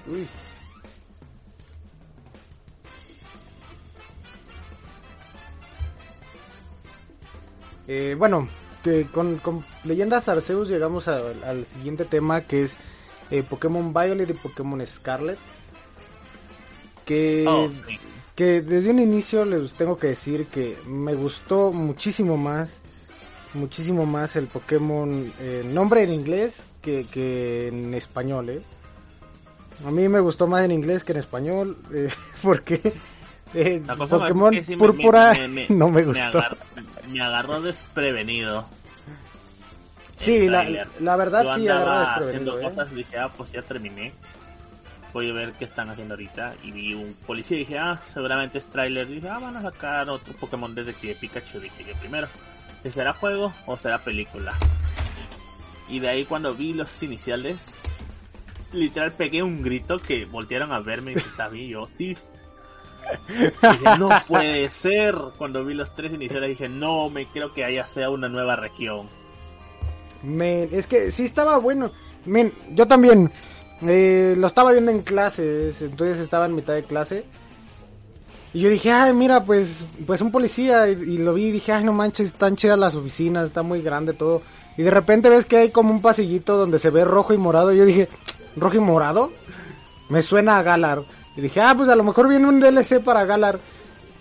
Uy. 0.08 0.28
Eh, 7.88 8.16
bueno, 8.18 8.48
que 8.84 9.06
con, 9.08 9.38
con 9.38 9.64
Leyendas 9.84 10.30
Arceus 10.30 10.70
llegamos 10.70 11.08
a- 11.08 11.22
al 11.46 11.66
siguiente 11.66 12.06
tema 12.06 12.42
que 12.42 12.64
es 12.64 12.78
eh, 13.32 13.44
Pokémon 13.44 13.94
Violet 13.94 14.30
y 14.30 14.34
Pokémon 14.34 14.86
Scarlet. 14.86 15.38
Que, 17.06 17.46
Oh, 17.48 17.70
sí. 17.88 18.00
que 18.36 18.62
desde 18.62 18.92
un 18.92 19.00
inicio 19.00 19.44
les 19.44 19.74
tengo 19.74 19.98
que 19.98 20.08
decir 20.08 20.48
que 20.48 20.78
me 20.88 21.16
gustó 21.16 21.72
muchísimo 21.74 22.38
más, 22.38 22.80
muchísimo 23.54 24.06
más 24.06 24.36
el 24.38 24.48
Pokémon 24.48 25.32
eh, 25.40 25.64
nombre 25.66 26.04
en 26.04 26.14
inglés 26.14 26.62
que, 26.82 27.06
que 27.12 27.68
en 27.68 27.94
español, 27.94 28.50
¿eh? 28.50 28.62
A 29.86 29.92
mí 29.92 30.08
me 30.08 30.20
gustó 30.20 30.48
más 30.48 30.64
en 30.64 30.72
inglés 30.72 31.04
que 31.04 31.12
en 31.14 31.20
español, 31.20 31.78
eh, 31.94 32.10
porque 32.42 32.94
eh, 33.54 33.82
Pokémon 34.10 34.54
sí 34.64 34.76
me- 34.76 34.78
Púrpura 34.78 35.34
me- 35.34 35.48
me- 35.48 35.66
no 35.70 35.90
me 35.90 36.04
gustó. 36.04 36.40
agar- 36.40 36.58
Me 37.10 37.22
agarró 37.22 37.62
desprevenido. 37.62 38.66
Sí, 40.16 40.48
la, 40.48 41.16
verdad 41.18 41.44
Yo 41.44 41.56
sí 41.56 41.68
agarró 41.68 42.00
desprevenido, 42.00 42.54
haciendo 42.54 42.60
¿eh? 42.60 42.64
cosas 42.64 42.92
y 42.92 42.96
dije, 42.96 43.18
ah, 43.20 43.30
pues 43.36 43.52
ya 43.52 43.62
terminé. 43.62 44.14
Voy 45.12 45.30
a 45.30 45.34
ver 45.34 45.52
qué 45.54 45.66
están 45.66 45.90
haciendo 45.90 46.14
ahorita. 46.14 46.56
Y 46.64 46.72
vi 46.72 46.94
un 46.94 47.14
policía 47.28 47.58
y 47.58 47.60
dije, 47.62 47.78
ah, 47.78 48.00
seguramente 48.14 48.58
es 48.58 48.66
trailer. 48.66 49.08
Dije, 49.08 49.28
ah, 49.30 49.40
van 49.40 49.58
a 49.58 49.62
sacar 49.62 50.10
otro 50.10 50.34
Pokémon 50.36 50.74
Detective 50.74 51.16
Pikachu. 51.16 51.60
Dije 51.60 51.84
yo 51.84 51.94
primero, 52.00 52.28
¿que 52.82 52.90
¿será 52.90 53.14
juego 53.14 53.54
o 53.66 53.76
será 53.78 54.00
película? 54.00 54.54
Y 55.90 56.00
de 56.00 56.08
ahí 56.10 56.26
cuando 56.26 56.56
vi 56.56 56.74
los 56.74 57.04
iniciales, 57.04 57.58
literal 58.74 59.12
pegué 59.14 59.44
un 59.44 59.62
grito 59.62 60.00
que 60.00 60.26
voltearon 60.26 60.72
a 60.72 60.80
verme 60.80 61.14
y 61.14 61.16
estaba 61.16 61.50
bien 61.50 61.70
yo. 61.70 61.88
Dije, 61.98 62.18
no 64.00 64.10
puede 64.28 64.70
ser. 64.70 65.16
Cuando 65.38 65.64
vi 65.64 65.74
los 65.74 65.94
tres 65.94 66.14
iniciales 66.14 66.50
dije, 66.50 66.70
no, 66.70 67.10
me 67.10 67.26
creo 67.28 67.54
que 67.54 67.64
haya 67.64 67.86
sea 67.86 68.10
una 68.10 68.30
nueva 68.30 68.56
región. 68.56 69.08
Men, 70.24 70.70
es 70.72 70.88
que 70.88 71.12
sí 71.12 71.26
estaba 71.26 71.58
bueno. 71.58 71.92
Men, 72.26 72.54
yo 72.72 72.88
también 72.88 73.32
eh, 73.82 74.36
lo 74.38 74.48
estaba 74.48 74.72
viendo 74.72 74.92
en 74.92 75.02
clases, 75.02 75.82
entonces 75.82 76.20
estaba 76.20 76.46
en 76.46 76.56
mitad 76.56 76.74
de 76.74 76.84
clase. 76.84 77.26
Y 78.54 78.62
yo 78.62 78.70
dije, 78.70 78.92
ay, 78.92 79.14
mira, 79.14 79.44
pues, 79.44 79.86
pues 80.06 80.22
un 80.22 80.32
policía. 80.32 80.88
Y, 80.90 80.94
y 80.94 81.18
lo 81.18 81.34
vi 81.34 81.46
y 81.46 81.52
dije, 81.52 81.72
ay, 81.72 81.84
no 81.84 81.92
manches, 81.92 82.28
están 82.28 82.56
chidas 82.56 82.80
las 82.80 82.96
oficinas, 82.96 83.48
está 83.48 83.64
muy 83.64 83.82
grande 83.82 84.14
todo. 84.14 84.42
Y 84.78 84.84
de 84.84 84.92
repente 84.92 85.30
ves 85.30 85.46
que 85.46 85.58
hay 85.58 85.72
como 85.72 85.92
un 85.92 86.02
pasillito 86.02 86.58
donde 86.58 86.80
se 86.80 86.90
ve 86.90 87.04
rojo 87.04 87.34
y 87.34 87.38
morado. 87.38 87.74
Y 87.74 87.78
yo 87.78 87.86
dije, 87.86 88.10
¿rojo 88.56 88.78
y 88.78 88.80
morado? 88.80 89.32
Me 90.10 90.22
suena 90.22 90.58
a 90.58 90.64
Galar. 90.64 91.02
Y 91.36 91.42
dije, 91.42 91.62
ah, 91.62 91.74
pues 91.76 91.90
a 91.90 91.96
lo 91.96 92.04
mejor 92.04 92.28
viene 92.28 92.48
un 92.48 92.60
DLC 92.60 93.00
para 93.04 93.26
Galar. 93.26 93.60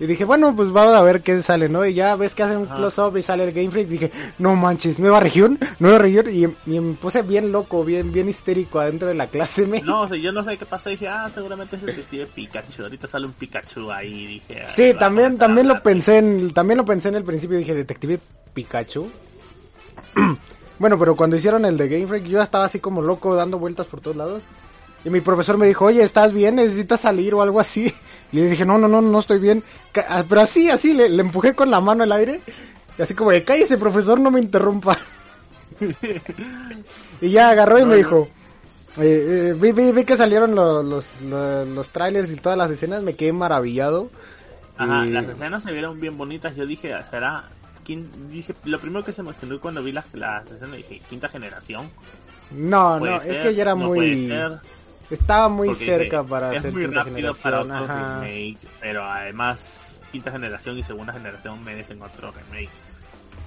Y 0.03 0.07
dije, 0.07 0.25
bueno, 0.25 0.57
pues 0.57 0.73
vamos 0.73 0.97
a 0.97 1.03
ver 1.03 1.21
qué 1.21 1.41
sale, 1.43 1.69
¿no? 1.69 1.87
Y 1.87 1.95
ya 1.95 2.17
ves 2.17 2.35
que 2.35 2.43
hacen 2.43 2.57
un 2.57 2.67
close-up 2.67 3.17
y 3.17 3.23
sale 3.23 3.45
el 3.45 3.53
Game 3.53 3.71
Freak. 3.71 3.87
Dije, 3.87 4.11
no 4.39 4.57
manches, 4.57 4.99
nueva 4.99 5.21
región, 5.21 5.61
nueva 5.79 5.99
región. 5.99 6.27
Y, 6.29 6.45
y, 6.69 6.81
me 6.81 6.95
puse 6.95 7.23
bien 7.23 7.53
loco, 7.53 7.85
bien 7.85 8.11
bien 8.11 8.29
histérico 8.29 8.81
adentro 8.81 9.07
de 9.07 9.15
la 9.15 9.29
clase. 9.29 9.65
Me... 9.65 9.81
No, 9.81 10.01
o 10.01 10.09
sea, 10.09 10.17
yo 10.17 10.33
no 10.33 10.43
sé 10.43 10.57
qué 10.57 10.67
pasó. 10.67 10.91
Dije, 10.91 11.07
ah, 11.07 11.31
seguramente 11.33 11.77
es 11.77 11.83
el 11.83 11.87
detective 11.87 12.27
Pikachu. 12.27 12.83
Ahorita 12.83 13.07
sale 13.07 13.27
un 13.27 13.33
Pikachu 13.33 13.93
ahí. 13.93 14.27
Dije, 14.27 14.65
sí, 14.67 14.93
también, 14.99 15.39
también 15.39 15.69
lo 15.69 15.81
pensé 15.81 16.19
en, 16.19 16.51
también 16.51 16.79
lo 16.79 16.85
pensé 16.85 17.11
en 17.11 17.15
el 17.15 17.25
principio. 17.25 17.59
Dije, 17.59 17.73
detective 17.73 18.19
Pikachu. 18.55 19.09
bueno, 20.83 20.99
pero 20.99 21.15
cuando 21.15 21.37
hicieron 21.37 21.65
el 21.65 21.77
de 21.77 21.89
Game 21.89 22.09
Freak, 22.09 22.25
yo 22.25 22.43
estaba 22.43 22.65
así 22.65 22.81
como 22.81 23.03
loco 23.03 23.37
dando 23.37 23.57
vueltas 23.57 23.87
por 23.87 24.01
todos 24.01 24.17
lados. 24.17 24.43
Y 25.05 25.11
mi 25.11 25.21
profesor 25.21 25.57
me 25.57 25.69
dijo, 25.69 25.85
oye, 25.85 26.03
¿estás 26.03 26.33
bien? 26.33 26.57
¿Necesitas 26.57 27.03
salir 27.03 27.35
o 27.35 27.43
algo 27.43 27.61
así? 27.61 27.95
Y 28.33 28.39
le 28.39 28.49
dije, 28.49 28.65
no, 28.65 28.79
no, 28.79 28.89
no, 28.89 29.01
no 29.01 29.21
estoy 29.21 29.39
bien. 29.39 29.63
Ah, 30.09 30.25
pero 30.29 30.41
así, 30.41 30.71
así, 30.71 30.93
le, 30.93 31.07
empujé 31.21 31.55
con 31.55 31.71
la 31.71 31.81
mano 31.81 32.03
al 32.03 32.11
aire. 32.11 32.41
Y 32.99 33.03
así 33.03 33.15
como 33.15 33.31
de, 33.31 33.45
cállese, 33.45 33.79
profesor, 33.79 34.19
no 34.19 34.33
me 34.33 34.41
interrumpa. 34.41 34.99
y 37.21 37.31
ya 37.31 37.51
agarró 37.51 37.79
y 37.79 37.85
me 37.85 37.95
dijo, 37.95 38.29
eh, 38.99 39.51
eh, 39.51 39.55
vi, 39.57 39.71
vi, 39.71 40.05
que 40.05 40.17
salieron 40.17 40.57
los, 40.57 40.85
los, 40.85 41.21
los, 41.21 41.89
trailers 41.91 42.33
y 42.33 42.37
todas 42.37 42.59
las 42.59 42.73
escenas, 42.73 43.05
me 43.05 43.15
quedé 43.15 43.33
maravillado. 43.33 44.11
Ajá, 44.77 45.05
las 45.05 45.29
escenas 45.29 45.63
se 45.63 45.71
vieron 45.71 46.01
bien 46.01 46.19
bonitas. 46.19 46.57
Yo 46.57 46.67
dije, 46.67 46.93
será. 47.09 47.51
Dije, 47.85 48.55
lo 48.65 48.79
primero 48.79 49.05
que 49.05 49.13
se 49.13 49.23
me 49.23 49.35
quedó 49.35 49.61
cuando 49.61 49.83
vi 49.83 49.93
las, 49.93 50.13
las 50.15 50.51
escenas, 50.51 50.77
dije, 50.77 51.01
quinta 51.09 51.29
generación. 51.29 51.91
No, 52.51 53.01
no, 53.01 53.17
es 53.17 53.39
que 53.39 53.55
ya 53.55 53.63
era 53.63 53.75
muy. 53.75 54.33
Estaba 55.11 55.49
muy 55.49 55.75
cerca 55.75 56.23
para 56.23 56.55
es 56.55 56.73
muy 56.73 56.87
rápido 56.87 57.35
para 57.35 57.61
otro 57.61 57.87
remake, 57.87 58.57
pero 58.81 59.05
además 59.05 59.99
quinta 60.11 60.31
generación 60.31 60.79
y 60.79 60.83
segunda 60.83 61.13
generación 61.13 61.63
merecen 61.65 62.01
otro 62.03 62.33
remake 62.33 62.71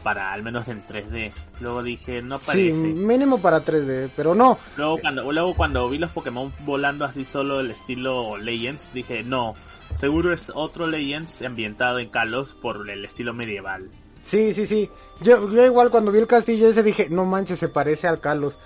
para 0.05 0.31
al 0.31 0.43
menos 0.43 0.67
en 0.67 0.85
3D. 0.85 1.31
Luego 1.61 1.81
dije, 1.81 2.21
no 2.21 2.37
parece. 2.37 2.75
Sí, 2.75 2.93
mínimo 2.93 3.39
para 3.39 3.65
3D, 3.65 4.11
pero 4.15 4.35
no. 4.35 4.59
Luego 4.77 4.99
cuando 4.99 5.31
luego 5.31 5.55
cuando 5.55 5.89
vi 5.89 5.97
los 5.97 6.11
Pokémon 6.11 6.53
volando 6.59 7.05
así 7.05 7.25
solo 7.25 7.59
el 7.59 7.71
estilo 7.71 8.37
Legends, 8.37 8.93
dije, 8.93 9.23
no, 9.23 9.55
seguro 9.99 10.31
es 10.31 10.51
otro 10.53 10.85
Legends 10.85 11.41
ambientado 11.41 11.97
en 11.97 12.09
Kalos 12.09 12.53
por 12.53 12.87
el 12.87 13.03
estilo 13.03 13.33
medieval. 13.33 13.89
Sí, 14.25 14.53
sí, 14.55 14.65
sí. 14.65 14.89
Yo, 15.21 15.49
yo 15.51 15.65
igual 15.65 15.91
cuando 15.91 16.11
vi 16.11 16.19
el 16.19 16.27
castillo 16.27 16.67
ese 16.67 16.81
dije, 16.81 17.07
no 17.09 17.25
manches, 17.25 17.59
se 17.59 17.67
parece 17.67 18.07
al 18.07 18.19
Kalos. 18.19 18.57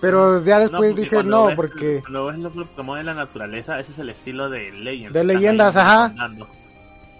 Pero 0.00 0.42
ya 0.42 0.58
después 0.58 0.96
dije 0.96 1.22
no, 1.22 1.50
porque... 1.54 2.00
Cuando 2.00 2.26
ves 2.26 2.38
los 2.38 2.68
Pokémon 2.70 2.98
de 2.98 3.04
la 3.04 3.14
naturaleza, 3.14 3.78
ese 3.78 3.92
es 3.92 3.98
el 3.98 4.08
estilo 4.08 4.50
de 4.50 4.72
Legends. 4.72 5.12
De 5.12 5.22
leyendas, 5.22 5.76
ajá. 5.76 6.12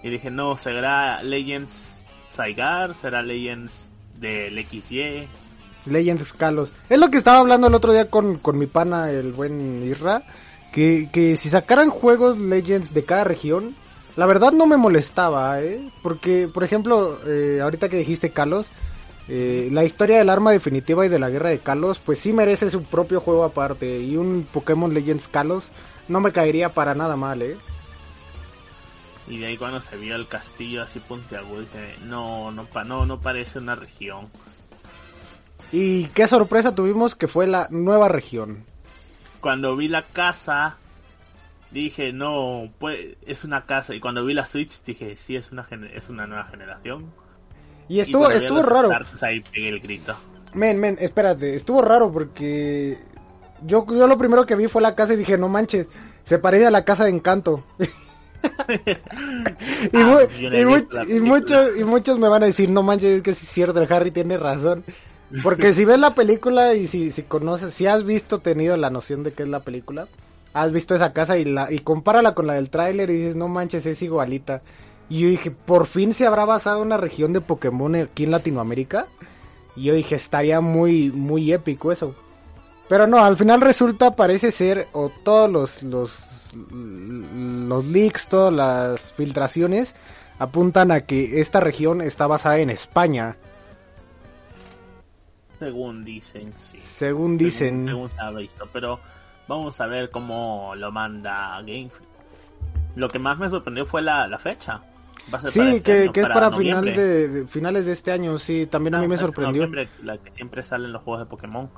Y 0.01 0.09
dije, 0.09 0.29
no, 0.29 0.57
¿será 0.57 1.23
Legends 1.23 2.03
Saigar? 2.29 2.93
¿Será 2.93 3.21
Legends 3.21 3.87
del 4.19 4.65
XY? 4.67 5.27
Legends 5.85 6.33
Kalos. 6.33 6.71
Es 6.89 6.99
lo 6.99 7.09
que 7.09 7.17
estaba 7.17 7.39
hablando 7.39 7.67
el 7.67 7.75
otro 7.75 7.93
día 7.93 8.09
con, 8.09 8.37
con 8.39 8.57
mi 8.57 8.65
pana, 8.65 9.11
el 9.11 9.31
buen 9.31 9.83
Irra. 9.85 10.23
Que, 10.73 11.07
que 11.11 11.35
si 11.35 11.49
sacaran 11.49 11.89
juegos 11.89 12.37
Legends 12.39 12.93
de 12.93 13.05
cada 13.05 13.23
región, 13.23 13.75
la 14.15 14.25
verdad 14.25 14.51
no 14.51 14.67
me 14.67 14.77
molestaba, 14.77 15.61
¿eh? 15.61 15.89
Porque, 16.01 16.47
por 16.47 16.63
ejemplo, 16.63 17.19
eh, 17.25 17.59
ahorita 17.61 17.89
que 17.89 17.97
dijiste 17.97 18.31
Kalos, 18.31 18.67
eh, 19.27 19.69
la 19.71 19.85
historia 19.85 20.17
del 20.17 20.29
arma 20.29 20.51
definitiva 20.51 21.05
y 21.05 21.09
de 21.09 21.19
la 21.19 21.29
guerra 21.29 21.49
de 21.49 21.59
Kalos, 21.59 21.99
pues 21.99 22.19
sí 22.19 22.33
merece 22.33 22.69
su 22.69 22.83
propio 22.83 23.21
juego 23.21 23.43
aparte. 23.43 23.99
Y 23.99 24.17
un 24.17 24.47
Pokémon 24.51 24.93
Legends 24.93 25.27
Kalos 25.27 25.71
no 26.07 26.19
me 26.19 26.31
caería 26.31 26.69
para 26.69 26.93
nada 26.93 27.15
mal, 27.15 27.41
¿eh? 27.41 27.57
Y 29.27 29.37
de 29.37 29.47
ahí 29.47 29.57
cuando 29.57 29.81
se 29.81 29.97
vio 29.97 30.15
el 30.15 30.27
castillo 30.27 30.83
así 30.83 30.99
puntiagudo, 30.99 31.61
dije, 31.61 31.95
no, 32.03 32.51
no, 32.51 32.67
no, 32.85 33.05
no 33.05 33.19
parece 33.19 33.59
una 33.59 33.75
región. 33.75 34.29
Y 35.71 36.05
qué 36.07 36.27
sorpresa 36.27 36.75
tuvimos 36.75 37.15
que 37.15 37.27
fue 37.27 37.47
la 37.47 37.67
nueva 37.71 38.09
región. 38.09 38.65
Cuando 39.39 39.75
vi 39.75 39.87
la 39.87 40.03
casa, 40.03 40.77
dije, 41.81 42.13
no, 42.13 42.71
pues 42.79 43.17
es 43.25 43.43
una 43.43 43.65
casa. 43.65 43.95
Y 43.95 43.99
cuando 43.99 44.25
vi 44.25 44.33
la 44.33 44.45
Switch, 44.45 44.83
dije, 44.85 45.15
sí, 45.15 45.35
es 45.35 45.51
una, 45.51 45.67
es 45.93 46.09
una 46.09 46.27
nueva 46.27 46.45
generación. 46.45 47.11
Y 47.89 47.99
estuvo, 47.99 48.29
estuvo 48.29 48.61
raro. 48.61 48.89
Ahí 49.21 49.41
pegué 49.41 49.69
el 49.69 49.79
grito. 49.79 50.15
Men, 50.53 50.79
men, 50.79 50.97
espérate, 50.99 51.55
estuvo 51.55 51.81
raro 51.81 52.11
porque 52.11 52.99
yo, 53.65 53.85
yo 53.87 54.07
lo 54.07 54.17
primero 54.17 54.45
que 54.45 54.55
vi 54.55 54.67
fue 54.67 54.81
la 54.81 54.95
casa 54.95 55.13
y 55.13 55.17
dije, 55.17 55.37
no 55.37 55.49
manches, 55.49 55.87
se 56.23 56.39
parece 56.39 56.67
a 56.67 56.71
la 56.71 56.85
casa 56.85 57.05
de 57.05 57.09
encanto. 57.09 57.63
y, 57.79 57.87
ah, 59.97 60.27
y, 61.07 61.19
muchos, 61.19 61.77
y 61.77 61.83
muchos 61.83 62.19
me 62.19 62.29
van 62.29 62.43
a 62.43 62.47
decir, 62.47 62.69
no 62.69 62.83
manches, 62.83 63.17
es 63.17 63.23
que 63.23 63.31
es 63.31 63.39
cierto, 63.39 63.81
el 63.81 63.91
Harry 63.91 64.11
tiene 64.11 64.37
razón. 64.37 64.83
Porque 65.41 65.73
si 65.73 65.83
ves 65.83 65.99
la 65.99 66.13
película 66.13 66.75
y 66.75 66.85
si, 66.85 67.11
si 67.11 67.23
conoces, 67.23 67.73
si 67.73 67.87
has 67.87 68.05
visto, 68.05 68.39
tenido 68.39 68.77
la 68.77 68.91
noción 68.91 69.23
de 69.23 69.33
qué 69.33 69.43
es 69.43 69.49
la 69.49 69.61
película, 69.61 70.07
has 70.53 70.71
visto 70.71 70.95
esa 70.95 71.13
casa 71.13 71.37
y 71.37 71.45
la 71.45 71.71
y 71.71 71.79
compárala 71.79 72.33
con 72.33 72.47
la 72.47 72.53
del 72.53 72.69
tráiler 72.69 73.09
y 73.09 73.17
dices, 73.17 73.35
no 73.35 73.47
manches, 73.47 73.85
es 73.85 74.01
igualita. 74.01 74.61
Y 75.09 75.19
yo 75.19 75.27
dije, 75.29 75.51
por 75.51 75.87
fin 75.87 76.13
se 76.13 76.25
habrá 76.25 76.45
basado 76.45 76.81
una 76.81 76.97
región 76.97 77.33
de 77.33 77.41
Pokémon 77.41 77.95
aquí 77.95 78.23
en 78.23 78.31
Latinoamérica. 78.31 79.07
Y 79.75 79.83
yo 79.83 79.93
dije, 79.93 80.15
estaría 80.15 80.61
muy, 80.61 81.11
muy 81.11 81.51
épico 81.51 81.91
eso. 81.91 82.15
Pero 82.87 83.07
no, 83.07 83.23
al 83.23 83.37
final 83.37 83.61
resulta, 83.61 84.15
parece 84.15 84.51
ser, 84.51 84.87
o 84.93 85.11
todos 85.23 85.49
los, 85.49 85.83
los, 85.83 86.13
los 86.53 87.85
leaks, 87.85 88.27
todas 88.27 88.53
las 88.53 89.01
filtraciones, 89.13 89.95
apuntan 90.39 90.91
a 90.91 91.01
que 91.01 91.39
esta 91.39 91.59
región 91.59 92.01
está 92.01 92.27
basada 92.27 92.59
en 92.59 92.69
España. 92.69 93.37
Según 95.59 96.03
dicen, 96.03 96.53
sí. 96.57 96.79
Según 96.81 97.37
dicen. 97.37 97.87
Según, 97.87 98.09
se 98.09 98.19
ha 98.19 98.29
visto, 98.31 98.67
pero 98.73 98.99
vamos 99.47 99.79
a 99.79 99.87
ver 99.87 100.09
cómo 100.11 100.73
lo 100.75 100.91
manda 100.91 101.57
Game 101.61 101.89
Freak. 101.89 102.09
Lo 102.95 103.07
que 103.09 103.19
más 103.19 103.37
me 103.37 103.49
sorprendió 103.49 103.85
fue 103.85 104.01
la, 104.01 104.27
la 104.27 104.37
fecha 104.37 104.81
sí, 105.49 105.59
este 105.59 106.11
que, 106.11 106.21
es 106.21 106.27
para, 106.27 106.51
final 106.51 106.85
de, 106.85 107.45
finales 107.47 107.85
de 107.85 107.93
este 107.93 108.11
año, 108.11 108.37
sí, 108.37 108.65
también 108.67 108.95
a 108.95 108.99
mí 108.99 109.07
me 109.07 109.17
sorprendió. 109.17 109.67
la 110.03 110.17
que 110.17 110.31
siempre 110.31 110.63
salen 110.63 110.91
los 110.91 111.01
juegos 111.03 111.21
de 111.21 111.29
Pokémon. 111.29 111.69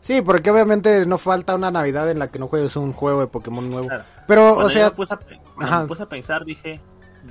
Sí, 0.00 0.22
porque 0.22 0.50
obviamente 0.50 1.04
no 1.04 1.18
falta 1.18 1.54
una 1.54 1.70
Navidad 1.70 2.08
en 2.10 2.20
la 2.20 2.28
que 2.28 2.38
no 2.38 2.46
juegues 2.46 2.76
un 2.76 2.92
juego 2.92 3.20
de 3.20 3.26
Pokémon 3.26 3.68
nuevo. 3.68 3.88
Pero, 4.28 4.56
o 4.56 4.68
sea... 4.68 4.90
Me 4.90 4.90
puse, 4.92 5.14
a, 5.14 6.08
pensar, 6.08 6.44
dije... 6.44 6.80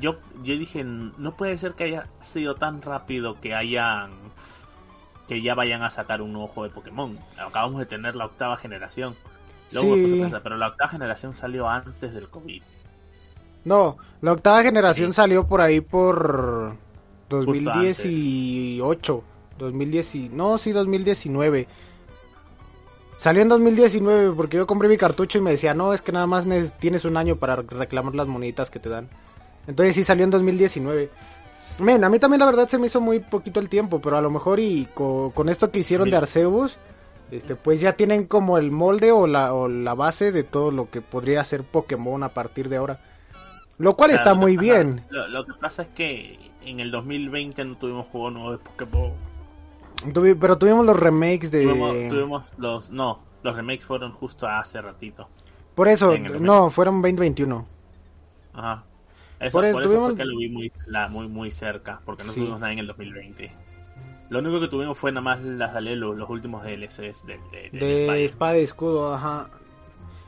Yo, 0.02 0.18
yo 0.44 0.58
dije, 0.58 0.84
no 0.84 1.38
puede 1.38 1.56
ser 1.58 1.72
que 1.74 1.86
haya 1.86 2.10
sido 2.20 2.56
tan 2.56 2.82
rápido 2.82 3.36
que 3.40 3.56
hayan... 3.56 4.12
Que 5.28 5.42
ya 5.42 5.56
vayan 5.56 5.84
a 5.84 5.90
sacar 5.90 6.22
un 6.22 6.34
nuevo 6.34 6.48
juego 6.48 6.70
de 6.70 6.76
Pokémon. 6.76 7.18
Acabamos 7.38 7.80
de 7.80 7.86
tener 7.86 8.16
la 8.16 8.26
octava 8.26 8.58
generación. 8.58 9.16
Luego 9.72 9.96
sí. 9.96 10.32
pero 10.44 10.58
la 10.58 10.68
octava 10.68 10.90
generación 10.90 11.34
salió 11.34 11.68
antes 11.68 12.14
del 12.14 12.30
COVID. 12.30 12.62
No, 13.64 13.98
la 14.22 14.32
octava 14.34 14.62
generación 14.62 15.12
salió 15.12 15.48
por 15.48 15.62
ahí 15.62 15.82
por 15.82 16.76
2018. 17.30 19.24
2010 19.58 20.32
no, 20.32 20.58
sí, 20.58 20.72
2019. 20.72 21.68
Salió 23.18 23.42
en 23.42 23.50
2019 23.50 24.36
porque 24.36 24.58
yo 24.58 24.68
compré 24.68 24.90
mi 24.90 24.98
cartucho 24.98 25.38
y 25.38 25.42
me 25.42 25.52
decía, 25.52 25.74
no, 25.74 25.94
es 25.94 26.02
que 26.02 26.12
nada 26.12 26.28
más 26.28 26.46
tienes 26.80 27.06
un 27.06 27.18
año 27.18 27.38
para 27.38 27.56
reclamar 27.56 28.14
las 28.14 28.28
moneditas 28.28 28.70
que 28.70 28.80
te 28.80 28.90
dan. 28.90 29.10
Entonces 29.68 29.96
sí 29.96 30.04
salió 30.04 30.26
en 30.26 30.32
2019. 30.32 31.10
Men, 31.80 32.04
a 32.04 32.10
mí 32.10 32.20
también 32.20 32.40
la 32.40 32.46
verdad 32.46 32.70
se 32.70 32.78
me 32.78 32.88
hizo 32.88 33.02
muy 33.02 33.20
poquito 33.20 33.60
el 33.60 33.70
tiempo, 33.70 34.00
pero 34.00 34.18
a 34.18 34.22
lo 34.22 34.30
mejor 34.30 34.60
y 34.60 34.88
con, 34.94 35.50
esto 35.50 35.72
que 35.72 35.80
hicieron 35.80 36.10
de 36.10 36.16
Arceus, 36.16 36.78
este, 37.32 37.56
pues 37.56 37.80
ya 37.80 37.94
tienen 37.94 38.28
como 38.28 38.58
el 38.58 38.72
molde 38.72 39.12
o 39.12 39.28
la, 39.28 39.54
o 39.54 39.68
la 39.68 39.94
base 39.94 40.32
de 40.32 40.44
todo 40.44 40.72
lo 40.72 40.90
que 40.90 41.02
podría 41.02 41.44
ser 41.44 41.64
Pokémon 41.64 42.24
a 42.24 42.30
partir 42.30 42.70
de 42.70 42.78
ahora. 42.78 43.00
Lo 43.78 43.96
cual 43.98 44.12
está 44.12 44.34
muy 44.34 44.56
bien. 44.56 45.04
Lo, 45.10 45.46
que 45.46 45.54
pasa 45.54 45.82
es 45.82 45.90
que 45.90 46.40
en 46.64 46.80
el 46.80 46.92
2020 46.92 47.66
no 47.66 47.76
tuvimos 47.78 48.08
juego 48.08 48.32
nuevo 48.32 48.52
de 48.54 48.58
Pokémon. 48.60 49.12
pero 50.40 50.58
tuvimos 50.58 50.86
los 50.86 50.98
remakes 50.98 51.52
de... 51.52 51.64
Tuvimos, 52.10 52.54
los... 52.58 52.90
No, 52.90 53.20
los 53.44 53.56
remakes 53.56 53.86
fueron 53.86 54.14
justo 54.14 54.48
hace 54.48 54.82
ratito. 54.82 55.28
Por 55.76 55.90
eso, 55.90 56.18
no, 56.18 56.70
fueron 56.70 57.02
2021. 57.02 57.68
Ajá. 58.54 58.86
Eso, 59.40 59.58
por, 59.58 59.66
eso 59.66 59.80
tuvimos... 59.82 60.06
fue 60.08 60.16
que 60.16 60.26
lo 60.26 60.38
vi 60.38 60.50
muy, 60.50 60.72
muy, 61.10 61.28
muy 61.28 61.52
cerca, 61.52 62.00
porque 62.06 62.24
no 62.24 62.34
tuvimos 62.34 62.60
nada 62.60 62.74
en 62.74 62.80
el 62.80 62.88
2020. 62.88 63.52
Lo 64.30 64.40
único 64.40 64.60
que 64.60 64.68
tuvimos 64.68 64.98
fue 64.98 65.12
nada 65.12 65.22
más 65.22 65.42
las 65.42 65.74
los, 65.82 66.18
los 66.18 66.30
últimos 66.30 66.64
DLCs 66.64 67.26
de, 67.26 67.40
de, 67.52 67.70
de, 67.72 68.26
espada 68.26 68.58
y 68.58 68.64
escudo, 68.64 69.14
ajá. 69.14 69.50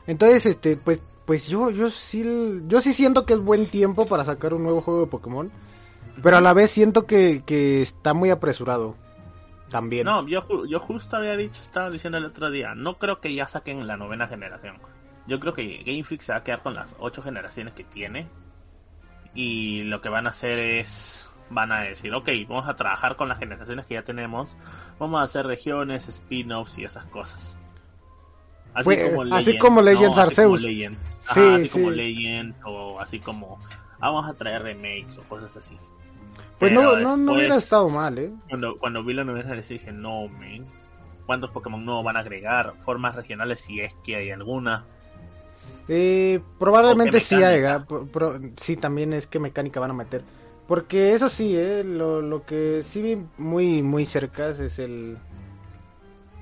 Entonces, 0.06 0.46
este, 0.46 0.76
pues 0.76 1.02
pues 1.28 1.46
yo, 1.46 1.68
yo 1.68 1.90
sí, 1.90 2.24
yo 2.68 2.80
sí 2.80 2.94
siento 2.94 3.26
que 3.26 3.34
es 3.34 3.38
buen 3.38 3.66
tiempo 3.66 4.06
para 4.06 4.24
sacar 4.24 4.54
un 4.54 4.62
nuevo 4.62 4.80
juego 4.80 5.00
de 5.00 5.08
Pokémon, 5.08 5.52
pero 6.22 6.38
a 6.38 6.40
la 6.40 6.54
vez 6.54 6.70
siento 6.70 7.04
que, 7.04 7.42
que 7.44 7.82
está 7.82 8.14
muy 8.14 8.30
apresurado. 8.30 8.96
También. 9.68 10.06
No, 10.06 10.26
yo, 10.26 10.64
yo 10.64 10.80
justo 10.80 11.16
había 11.16 11.36
dicho, 11.36 11.60
estaba 11.60 11.90
diciendo 11.90 12.16
el 12.16 12.24
otro 12.24 12.50
día, 12.50 12.74
no 12.74 12.96
creo 12.96 13.20
que 13.20 13.34
ya 13.34 13.46
saquen 13.46 13.86
la 13.86 13.98
novena 13.98 14.26
generación. 14.26 14.76
yo 15.26 15.38
creo 15.38 15.52
que 15.52 15.82
Game 15.84 16.02
Freak 16.02 16.22
se 16.22 16.32
va 16.32 16.38
a 16.38 16.44
quedar 16.44 16.62
con 16.62 16.72
las 16.72 16.96
ocho 16.98 17.20
generaciones 17.20 17.74
que 17.74 17.84
tiene. 17.84 18.26
Y 19.34 19.82
lo 19.84 20.00
que 20.00 20.08
van 20.08 20.26
a 20.26 20.30
hacer 20.30 20.58
es, 20.58 21.30
van 21.50 21.72
a 21.72 21.80
decir, 21.80 22.12
ok, 22.14 22.28
vamos 22.48 22.68
a 22.68 22.76
trabajar 22.76 23.16
con 23.16 23.28
las 23.28 23.38
generaciones 23.38 23.86
que 23.86 23.94
ya 23.94 24.02
tenemos, 24.02 24.56
vamos 24.98 25.20
a 25.20 25.24
hacer 25.24 25.46
regiones, 25.46 26.08
spin-offs 26.08 26.78
y 26.78 26.84
esas 26.84 27.04
cosas. 27.06 27.56
Así, 28.74 28.84
Fue, 28.84 29.10
como, 29.10 29.24
Legend, 29.24 29.40
así 29.40 29.58
como 29.58 29.82
Legends 29.82 30.18
Arceus. 30.18 30.62
sí, 30.62 30.84
así 31.28 31.62
sí. 31.62 31.68
como 31.68 31.90
Legend 31.90 32.54
o 32.64 33.00
así 33.00 33.18
como 33.18 33.58
vamos 33.98 34.28
a 34.28 34.34
traer 34.34 34.62
remakes 34.62 35.18
o 35.18 35.22
cosas 35.22 35.56
así. 35.56 35.76
Pues 36.58 36.72
no, 36.72 36.96
no, 36.96 37.16
no, 37.16 37.34
hubiera 37.34 37.56
estado 37.56 37.88
mal, 37.88 38.18
¿eh? 38.18 38.32
Cuando, 38.48 38.76
cuando 38.76 39.04
vi 39.04 39.14
la 39.14 39.24
novedad 39.24 39.56
dije, 39.56 39.92
no, 39.92 40.28
man, 40.28 40.66
¿cuántos 41.24 41.50
Pokémon 41.50 41.84
nuevos 41.84 42.04
van 42.04 42.16
a 42.16 42.20
agregar? 42.20 42.74
Formas 42.84 43.14
regionales 43.14 43.60
si 43.60 43.80
es 43.80 43.94
que 44.04 44.16
hay 44.16 44.30
alguna. 44.30 44.84
Eh, 45.88 46.40
probablemente 46.58 47.20
sí 47.20 47.36
haya, 47.36 47.86
sí 48.56 48.76
también 48.76 49.12
es 49.12 49.26
que 49.26 49.38
mecánica 49.38 49.80
van 49.80 49.90
a 49.90 49.94
meter. 49.94 50.22
Porque 50.66 51.14
eso 51.14 51.30
sí, 51.30 51.56
eh, 51.56 51.82
lo, 51.82 52.20
lo 52.20 52.44
que 52.44 52.82
sí 52.84 53.00
vi 53.00 53.18
muy, 53.38 53.82
muy 53.82 54.04
cerca 54.04 54.48
es 54.50 54.78
el... 54.78 55.16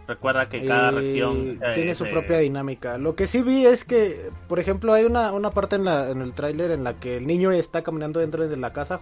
Recuerda 0.09 0.49
que 0.49 0.65
cada 0.65 0.93
región 0.93 1.59
tiene 1.75 1.95
su 1.95 2.05
propia 2.09 2.39
dinámica. 2.39 2.97
Lo 2.97 3.17
que 3.17 3.27
sí 3.27 3.43
vi 3.43 3.67
es 3.67 3.83
que, 3.83 4.31
por 4.49 4.61
ejemplo, 4.61 4.93
hay 4.93 5.05
una, 5.05 5.33
una 5.33 5.51
parte 5.51 5.77
en, 5.77 5.85
la, 5.85 6.11
en 6.11 6.23
el 6.23 6.33
tráiler 6.33 6.71
en 6.71 6.85
la 6.85 6.95
que 6.95 7.17
el 7.17 7.27
niño 7.27 7.51
está 7.51 7.83
caminando 7.83 8.21
dentro 8.21 8.47
de 8.47 8.57
la 8.57 8.73
casa 8.73 9.01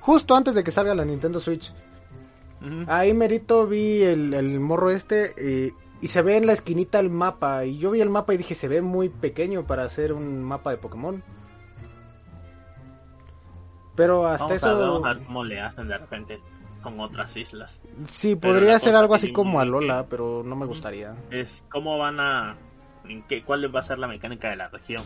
justo 0.00 0.34
antes 0.34 0.54
de 0.54 0.64
que 0.64 0.70
salga 0.70 0.94
la 0.94 1.04
Nintendo 1.04 1.38
Switch. 1.38 1.72
Ahí 2.86 3.12
merito 3.12 3.66
vi 3.66 4.02
el, 4.02 4.32
el 4.34 4.60
morro 4.60 4.90
este 4.90 5.34
eh, 5.36 5.72
y 6.02 6.08
se 6.08 6.20
ve 6.20 6.36
en 6.36 6.46
la 6.46 6.52
esquinita 6.52 6.98
el 6.98 7.10
mapa. 7.10 7.64
Y 7.64 7.78
yo 7.78 7.92
vi 7.92 8.00
el 8.00 8.10
mapa 8.10 8.34
y 8.34 8.36
dije, 8.36 8.56
se 8.56 8.66
ve 8.66 8.82
muy 8.82 9.08
pequeño 9.08 9.68
para 9.68 9.84
hacer 9.84 10.12
un 10.12 10.42
mapa 10.42 10.72
de 10.72 10.76
Pokémon. 10.76 11.22
Pero 13.94 14.26
hasta 14.26 14.54
eso... 14.54 15.06
A, 15.06 15.16
cómo 15.18 15.44
le 15.44 15.60
hacen 15.60 15.86
de 15.86 15.96
repente 15.96 16.40
con 16.82 16.98
otras 16.98 17.36
islas. 17.36 17.80
Sí, 18.08 18.34
podría 18.34 18.80
ser 18.80 18.96
algo 18.96 19.14
así 19.14 19.32
como 19.32 19.60
Alola, 19.60 20.06
pero 20.10 20.42
no 20.44 20.56
me 20.56 20.66
gustaría. 20.66 21.14
Es 21.30 21.64
cómo 21.70 21.96
van 21.98 22.18
a... 22.18 22.56
En 23.04 23.22
qué, 23.22 23.44
¿Cuál 23.44 23.72
va 23.74 23.78
a 23.78 23.84
ser 23.84 24.00
la 24.00 24.08
mecánica 24.08 24.50
de 24.50 24.56
la 24.56 24.68
región? 24.68 25.04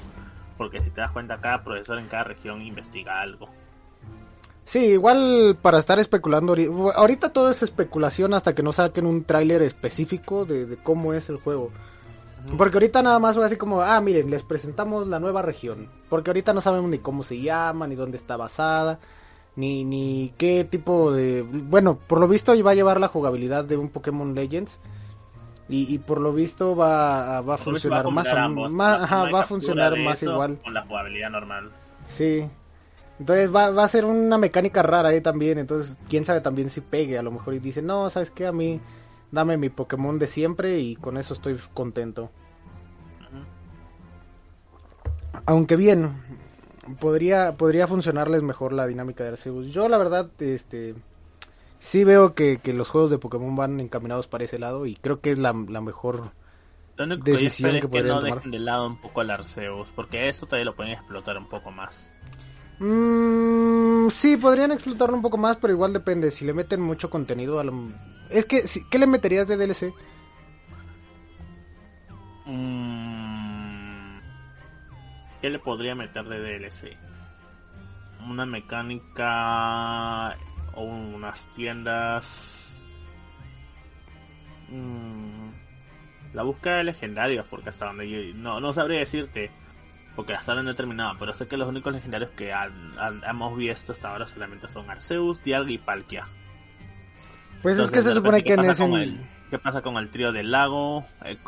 Porque 0.57 0.81
si 0.81 0.89
te 0.89 1.03
das 1.03 1.11
cuenta, 1.11 1.39
cada 1.43 1.63
profesor 1.63 1.99
en 1.99 2.09
cada 2.09 2.25
región 2.25 2.63
investiga 2.63 3.21
algo. 3.21 3.51
Sí, 4.67 4.81
igual 4.81 5.57
para 5.63 5.79
estar 5.79 6.01
especulando, 6.01 6.57
ahorita 6.97 7.33
todo 7.33 7.51
es 7.51 7.63
especulación 7.63 8.35
hasta 8.35 8.53
que 8.53 8.65
no 8.65 8.73
saquen 8.73 9.07
un 9.07 9.23
tráiler 9.23 9.63
específico 9.63 10.45
de, 10.45 10.77
cómo 10.83 11.15
es 11.15 11.29
el 11.29 11.37
juego. 11.37 11.71
Porque 12.59 12.77
ahorita 12.77 13.01
nada 13.01 13.21
más 13.21 13.37
fue 13.37 13.47
así 13.47 13.57
como, 13.57 13.81
ah, 13.81 14.01
miren, 14.01 14.29
les 14.29 14.43
presentamos 14.43 15.07
la 15.07 15.21
nueva 15.21 15.41
región. 15.41 15.89
Porque 16.09 16.31
ahorita 16.31 16.53
no 16.53 16.61
sabemos 16.61 16.91
ni 16.91 16.99
cómo 16.99 17.23
se 17.23 17.41
llama, 17.41 17.87
ni 17.87 17.95
dónde 17.95 18.17
está 18.17 18.37
basada, 18.37 18.99
ni, 19.55 19.85
ni 19.85 20.33
qué 20.37 20.65
tipo 20.65 21.13
de... 21.13 21.43
Bueno, 21.43 21.99
por 22.05 22.19
lo 22.19 22.27
visto 22.27 22.53
va 22.65 22.73
a 22.73 22.75
llevar 22.75 22.99
la 22.99 23.09
jugabilidad 23.09 23.65
de 23.65 23.77
un 23.77 23.89
Pokémon 23.89 24.35
Legends. 24.35 24.81
Y, 25.69 25.99
por 25.99 26.21
lo 26.21 26.33
visto 26.33 26.77
va, 26.77 27.41
va 27.41 27.55
a 27.55 27.59
funcionar 27.59 28.09
más, 28.11 28.27
va 28.29 29.41
a 29.41 29.45
funcionar 29.45 29.97
más 29.99 30.23
igual. 30.23 30.59
Con 30.63 30.75
la 30.75 30.83
jugabilidad 30.83 31.31
normal. 31.31 31.71
Sí. 32.05 32.49
Entonces 33.19 33.55
va, 33.55 33.71
va 33.71 33.85
a 33.85 33.89
ser 33.89 34.05
una 34.05 34.39
mecánica 34.39 34.83
rara 34.83 35.11
ahí 35.11 35.21
también. 35.21 35.59
Entonces, 35.59 35.97
quién 36.09 36.25
sabe 36.25 36.41
también 36.41 36.71
si 36.71 36.81
pegue. 36.81 37.19
A 37.19 37.23
lo 37.23 37.31
mejor 37.31 37.55
y 37.55 37.59
dice, 37.59 37.83
no, 37.83 38.11
¿sabes 38.11 38.31
qué? 38.31 38.47
A 38.47 38.53
mí 38.53 38.81
dame 39.31 39.57
mi 39.57 39.69
Pokémon 39.69 40.19
de 40.19 40.27
siempre 40.27 40.79
y 40.79 40.97
con 40.97 41.17
eso 41.17 41.35
estoy 41.35 41.59
contento. 41.75 42.31
Aunque 45.45 45.77
bien, 45.77 46.17
podría, 46.99 47.57
podría 47.57 47.87
funcionarles 47.87 48.43
mejor 48.43 48.73
la 48.73 48.87
dinámica 48.87 49.25
de 49.25 49.31
Arceus. 49.31 49.73
Yo 49.73 49.89
la 49.89 49.99
verdad, 49.99 50.31
este 50.39 50.95
sí 51.79 52.05
veo 52.05 52.35
que, 52.35 52.61
los 52.73 52.89
juegos 52.89 53.11
de 53.11 53.19
Pokémon 53.19 53.55
van 53.55 53.81
encaminados 53.81 54.27
para 54.27 54.45
ese 54.45 54.59
lado 54.59 54.87
y 54.87 54.97
creo 54.97 55.21
que 55.21 55.31
es 55.31 55.39
la, 55.39 55.53
mejor 55.53 56.33
decisión 56.97 57.81
que, 57.81 57.89
podrían 57.89 58.17
no 58.17 58.23
dejen 58.23 58.51
de 58.51 58.59
lado 58.59 58.87
un 58.87 59.01
poco 59.01 59.23
el 59.23 59.31
Arceus, 59.31 59.93
porque 59.95 60.29
eso 60.29 60.47
todavía 60.47 60.65
lo 60.65 60.75
pueden 60.75 60.93
explotar 60.95 61.37
un 61.37 61.49
poco 61.49 61.71
más. 61.71 62.13
Mm, 62.79 64.09
sí, 64.11 64.37
podrían 64.37 64.73
explotarlo 64.73 65.17
un 65.17 65.23
poco 65.23 65.39
más, 65.39 65.57
pero 65.57 65.73
igual 65.73 65.93
depende. 65.93 66.31
Si 66.31 66.45
le 66.45 66.53
meten 66.53 66.81
mucho 66.81 67.09
contenido 67.11 67.59
a 67.59 67.65
lo... 67.65 67.91
Es 68.31 68.45
que, 68.45 68.65
¿qué 68.91 68.99
le 68.99 69.07
meterías 69.07 69.47
de 69.47 69.57
DLC? 69.57 69.95
Mm, 72.45 74.19
¿Qué 75.41 75.51
le 75.51 75.59
podría 75.59 75.95
meter 75.95 76.25
de 76.25 76.39
DLC? 76.41 76.97
Una 78.29 78.45
mecánica 78.45 80.37
o 80.75 80.83
unas 80.83 81.45
tiendas. 81.55 82.73
Mm, 84.69 85.51
la 86.35 86.43
búsqueda 86.43 86.79
de 86.79 86.85
legendarios, 86.85 87.47
porque 87.49 87.71
hasta 87.71 87.87
donde 87.87 88.11
yo 88.11 88.35
no, 88.35 88.61
no 88.61 88.73
sabría 88.73 88.99
decirte 88.99 89.51
porque 90.17 90.33
hasta 90.33 90.53
ahora 90.53 90.65
no 90.65 90.71
he 90.71 90.75
terminado, 90.75 91.15
pero 91.19 91.35
sé 91.35 91.47
que 91.47 91.59
los 91.59 91.69
únicos 91.69 91.93
legendarios 91.93 92.31
que 92.31 92.53
hemos 93.29 93.57
visto 93.57 93.93
hasta 93.93 94.09
ahora 94.09 94.27
solamente 94.27 94.67
son 94.67 94.91
Arceus, 94.91 95.43
Dialga 95.45 95.71
y 95.71 95.79
Palkia. 95.79 96.27
Pues 97.63 97.79
es 97.79 97.91
que 97.91 98.03
se 98.03 98.15
supone 98.15 98.43
que 98.43 98.55
en 98.55 98.71
ese... 98.71 99.15
¿Qué 99.51 99.59
pasa 99.61 99.81
con 99.81 99.97
el 99.97 100.11
trío 100.11 100.33
del 100.33 100.51
lago? 100.51 101.07
El 101.23 101.39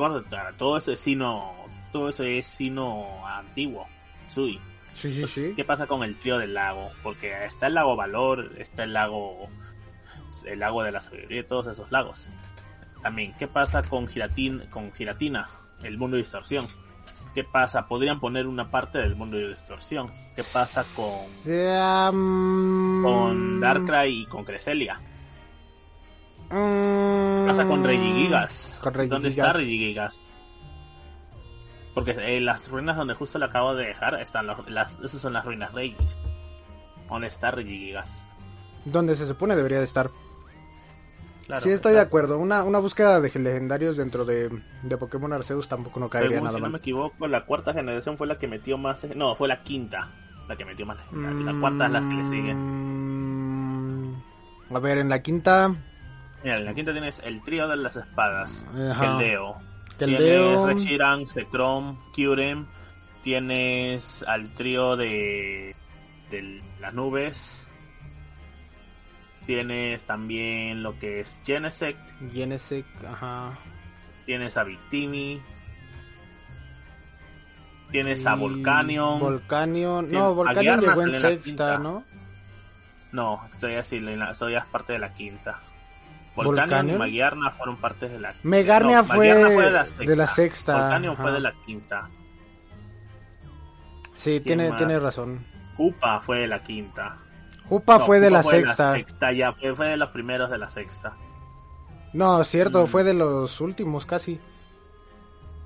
todo 0.57 0.77
eso 0.77 0.93
es 0.93 1.01
sino, 1.01 1.53
todo 1.91 2.11
eso 2.11 2.23
es 2.23 2.47
sino 2.47 3.27
antiguo, 3.27 3.89
Sui. 4.27 4.61
Sí, 4.93 5.13
sí, 5.13 5.27
sí. 5.27 5.53
¿Qué 5.57 5.65
pasa 5.65 5.87
con 5.87 6.05
el 6.05 6.17
trío 6.17 6.39
del 6.39 6.55
lago? 6.55 6.91
Porque 7.03 7.45
está 7.45 7.67
el 7.67 7.75
lago 7.75 7.97
Valor, 7.97 8.53
está 8.59 8.85
el 8.85 8.93
lago, 8.93 9.49
el 10.45 10.59
lago 10.61 10.83
de 10.85 10.93
la 10.93 11.01
sabiduría, 11.01 11.47
todos 11.47 11.69
esos 11.69 11.91
lagos. 11.91 12.29
También, 13.03 13.35
¿qué 13.39 13.49
pasa 13.49 13.83
con 13.83 14.07
Giratin, 14.07 14.67
con 14.71 14.93
Giratina, 14.93 15.49
el 15.83 15.99
mundo 15.99 16.17
de 16.17 16.23
distorsión? 16.23 16.69
¿Qué 17.39 17.45
pasa? 17.45 17.87
Podrían 17.87 18.19
poner 18.19 18.49
una 18.49 18.69
parte 18.69 18.99
del 18.99 19.15
mundo 19.15 19.37
de 19.37 19.51
distorsión. 19.51 20.11
¿Qué 20.35 20.43
pasa 20.53 20.83
con 20.97 21.15
con 23.01 23.61
Darkrai 23.61 24.23
y 24.23 24.27
con 24.27 24.45
Cresselia? 24.45 24.99
¿Qué 26.51 27.45
pasa 27.47 27.65
con 27.65 27.85
Regigigas? 27.85 28.81
¿Dónde 29.09 29.29
está 29.29 29.53
Regigigas? 29.53 30.19
Porque 31.95 32.17
eh, 32.19 32.41
las 32.41 32.69
ruinas 32.69 32.97
donde 32.97 33.15
justo 33.15 33.39
le 33.39 33.45
acabo 33.45 33.77
de 33.77 33.87
dejar 33.87 34.21
están 34.21 34.49
las, 34.67 34.99
esas 35.01 35.21
son 35.21 35.33
las 35.33 35.45
ruinas 35.45 35.73
Regis. 35.73 36.19
¿Dónde 37.09 37.29
está 37.29 37.53
Regigigas? 37.53 38.11
Donde 38.85 39.15
se 39.15 39.29
supone 39.29 39.55
debería 39.55 39.79
de 39.79 39.85
estar 39.85 40.11
sí, 41.63 41.71
estoy 41.71 41.93
de 41.93 42.01
acuerdo. 42.01 42.39
Una, 42.39 42.63
una 42.63 42.79
búsqueda 42.79 43.21
de 43.21 43.31
legendarios 43.39 43.97
dentro 43.97 44.25
de, 44.25 44.51
Pokémon 44.99 45.33
Arceus 45.33 45.69
tampoco 45.69 46.01
no 46.01 46.09
caería 46.09 46.41
nada 46.41 46.57
si 46.57 46.63
no 46.63 46.71
me 46.71 46.79
equivoco, 46.79 47.27
la 47.27 47.45
cuarta 47.45 47.73
generación 47.73 48.17
fue 48.17 48.27
la 48.27 48.39
que 48.39 48.47
metió 48.47 48.79
más. 48.79 48.99
No, 49.15 49.35
fue 49.35 49.49
la 49.49 49.63
quinta. 49.63 50.11
La 50.49 50.57
que 50.57 50.65
metió 50.65 50.87
más 50.87 50.97
La 51.13 51.61
cuarta 51.61 51.87
es 51.87 51.93
la 51.93 52.01
que 52.01 52.15
le 52.15 52.27
sigue. 52.29 52.55
Mm, 52.55 54.15
a 54.75 54.79
ver, 54.79 54.99
en 54.99 55.09
la 55.11 55.21
quinta. 55.21 55.75
Mira, 56.43 56.57
en 56.59 56.65
la 56.65 56.75
quinta 56.75 56.93
tienes 56.93 57.21
el 57.25 57.43
trío 57.43 57.69
de 57.69 57.77
las 57.77 57.97
espadas. 57.97 58.65
Keldeo. 58.73 59.57
Tienes 59.99 60.63
Reshiram, 60.63 61.27
Zekrom, 61.27 61.99
Kyurem. 62.15 62.67
Tienes 63.23 64.23
al 64.23 64.55
trío 64.55 64.97
de, 64.97 65.77
de 66.31 66.63
las 66.81 66.95
nubes. 66.95 67.68
Tienes 69.49 70.05
también 70.05 70.83
lo 70.83 70.99
que 70.99 71.21
es 71.21 71.41
Genesect. 71.43 71.99
Genesect, 72.35 73.03
ajá. 73.03 73.57
Tienes 74.27 74.59
a 74.59 74.63
Victini. 74.63 75.41
Tienes 77.91 78.27
a 78.27 78.35
Volcanion. 78.35 79.19
Volcanion. 79.19 80.13
No, 80.13 80.35
Volcanion 80.35 80.81
llegó 80.83 81.01
en 81.01 81.19
sexta, 81.19 81.79
¿no? 81.79 82.05
No, 83.11 83.41
estoy 83.51 83.77
así, 83.77 84.05
soy 84.35 84.55
parte 84.71 84.93
de 84.93 84.99
la 84.99 85.15
quinta. 85.15 85.63
Volcanion, 86.37 86.97
y 86.97 86.99
Magiarna 86.99 87.51
fueron 87.51 87.79
partes 87.79 88.13
de 88.13 88.21
la 88.21 88.35
quinta. 88.35 88.49
Megarnia 88.49 89.03
fue, 89.03 89.33
de, 89.33 90.15
la 90.15 90.27
sexta. 90.27 90.79
Volcanion 90.79 91.17
fue 91.17 91.33
de 91.33 91.41
la 91.41 91.55
quinta. 91.65 92.11
Sí, 94.15 94.41
tiene, 94.41 94.73
tiene 94.73 95.01
razón. 95.01 95.43
Upa 95.79 96.21
fue 96.21 96.41
de 96.41 96.49
la 96.49 96.63
quinta. 96.63 97.17
Jupa 97.69 98.01
fue 98.01 98.21
de 98.21 98.31
la 98.31 98.43
sexta. 98.43 98.97
ya 99.33 99.53
fue, 99.53 99.75
fue, 99.75 99.89
de 99.89 99.97
los 99.97 100.11
primeros 100.11 100.51
de 100.51 100.59
la 100.59 100.71
sexta. 100.71 101.17
No, 102.13 102.43
cierto, 102.45 102.85
mm. 102.85 102.87
fue 102.89 103.05
de 103.05 103.15
los 103.15 103.61
últimos 103.61 104.07
casi. 104.07 104.41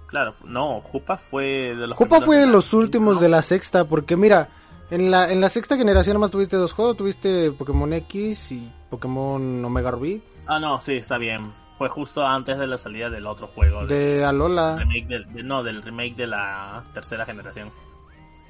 Claro, 0.06 0.34
no, 0.44 0.80
Jupa 0.80 1.16
fue 1.16 1.74
de 1.74 1.86
los 1.86 1.96
Jupa 1.96 2.20
fue 2.20 2.36
de, 2.36 2.46
los 2.46 2.74
últimos 2.74 3.20
de 3.20 3.28
la 3.28 3.40
sexta, 3.40 3.84
porque 3.84 4.16
mira, 4.16 4.50
en 4.90 5.10
la, 5.10 5.30
en 5.32 5.40
la 5.40 5.48
sexta 5.48 5.76
generación 5.76 6.14
nomás 6.14 6.30
tuviste 6.30 6.56
dos 6.56 6.72
juegos, 6.72 6.96
tuviste 6.98 7.50
Pokémon 7.52 7.90
X 7.94 8.52
y 8.52 8.70
Pokémon 8.90 9.64
Omega 9.64 9.90
Ruby. 9.90 10.22
Ah, 10.46 10.58
no, 10.58 10.80
sí, 10.80 10.94
está 10.96 11.16
bien. 11.16 11.54
fue 11.78 11.88
justo 11.88 12.24
antes 12.26 12.58
de 12.58 12.66
la 12.66 12.76
salida 12.76 13.08
del 13.08 13.26
otro 13.26 13.46
juego. 13.48 13.86
De 13.86 14.24
Alola. 14.24 14.76
remake 14.76 15.06
del- 15.06 15.32
de- 15.32 15.42
no, 15.42 15.62
del 15.62 15.82
remake 15.82 16.14
de 16.16 16.26
la 16.26 16.84
tercera 16.92 17.24
generación. 17.24 17.72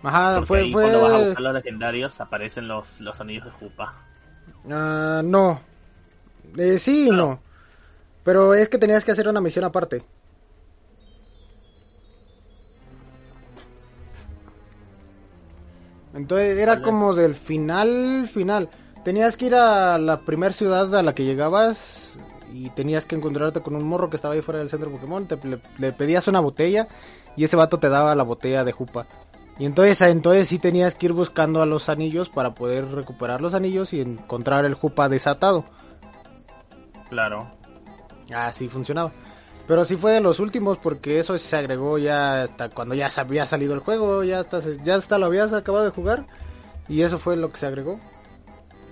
Ajá, 0.03 0.45
fue... 0.45 0.61
ahí 0.61 0.73
cuando 0.73 1.01
vas 1.03 1.13
a 1.13 1.19
buscar 1.19 1.41
los 1.43 1.55
legendarios 1.55 2.21
aparecen 2.21 2.69
los, 2.69 3.01
los 3.01 3.21
anillos 3.21 3.45
de 3.45 3.51
Jupa. 3.53 3.95
Ah, 4.71 5.23
no. 5.25 5.61
Eh, 6.57 6.79
sí 6.79 7.07
Claro. 7.09 7.27
no. 7.27 7.41
Pero 8.25 8.55
es 8.55 8.69
que 8.69 8.79
tenías 8.79 9.05
que 9.05 9.13
hacer 9.13 9.29
una 9.29 9.41
misión 9.41 9.65
aparte. 9.65 10.03
Entonces 16.15 16.59
era 16.59 16.83
como 16.83 17.15
del 17.15 17.35
final, 17.35 18.29
final. 18.33 18.69
Tenías 19.05 19.37
que 19.37 19.47
ir 19.47 19.55
a 19.55 19.99
la 19.99 20.21
primera 20.21 20.53
ciudad 20.53 20.95
a 20.95 21.03
la 21.03 21.15
que 21.15 21.25
llegabas 21.25 22.19
y 22.53 22.69
tenías 22.71 23.07
que 23.07 23.17
encontrarte 23.17 23.61
con 23.61 23.75
un 23.75 23.85
morro 23.85 24.11
que 24.11 24.17
estaba 24.17 24.35
ahí 24.35 24.43
fuera 24.43 24.61
del 24.61 24.69
centro 24.69 24.91
Pokémon. 24.91 25.27
Te, 25.27 25.37
le, 25.47 25.61
le 25.79 25.93
pedías 25.93 26.29
una 26.29 26.41
botella 26.41 26.87
y 27.35 27.45
ese 27.45 27.57
vato 27.57 27.79
te 27.79 27.89
daba 27.89 28.15
la 28.15 28.25
botella 28.25 28.63
de 28.63 28.73
Jupa. 28.73 29.07
Y 29.59 29.67
entonces, 29.67 30.01
entonces 30.03 30.49
sí 30.49 30.59
tenías 30.59 30.95
que 30.95 31.07
ir 31.07 31.13
buscando 31.13 31.63
a 31.63 31.67
los 31.67 31.89
anillos 31.89 32.29
para 32.29 32.55
poder 32.55 32.91
recuperar 32.91 33.41
los 33.41 33.55
anillos 33.55 33.93
y 33.93 34.01
encontrar 34.01 34.65
el 34.65 34.75
Jupa 34.75 35.09
desatado. 35.09 35.65
Claro. 37.11 37.47
Así 38.35 38.69
funcionaba. 38.69 39.13
Pero 39.67 39.85
sí 39.85 39.97
fue 39.97 40.13
de 40.13 40.21
los 40.21 40.41
últimos 40.41 40.79
porque 40.79 41.19
eso 41.19 41.39
se 41.39 41.57
agregó 41.57 41.99
ya 41.99 42.43
hasta 42.43 42.71
cuando 42.71 42.95
ya 42.95 43.11
había 43.17 43.47
salido 43.47 43.75
el 43.75 43.81
juego, 43.81 44.25
ya 44.25 44.41
hasta, 44.41 44.61
ya 44.83 44.97
hasta 44.97 45.19
lo 45.19 45.27
habías 45.27 45.53
acabado 45.53 45.85
de 45.85 45.91
jugar. 45.91 46.25
Y 46.89 47.03
eso 47.03 47.19
fue 47.19 47.37
lo 47.37 47.51
que 47.53 47.59
se 47.59 47.67
agregó. 47.67 48.01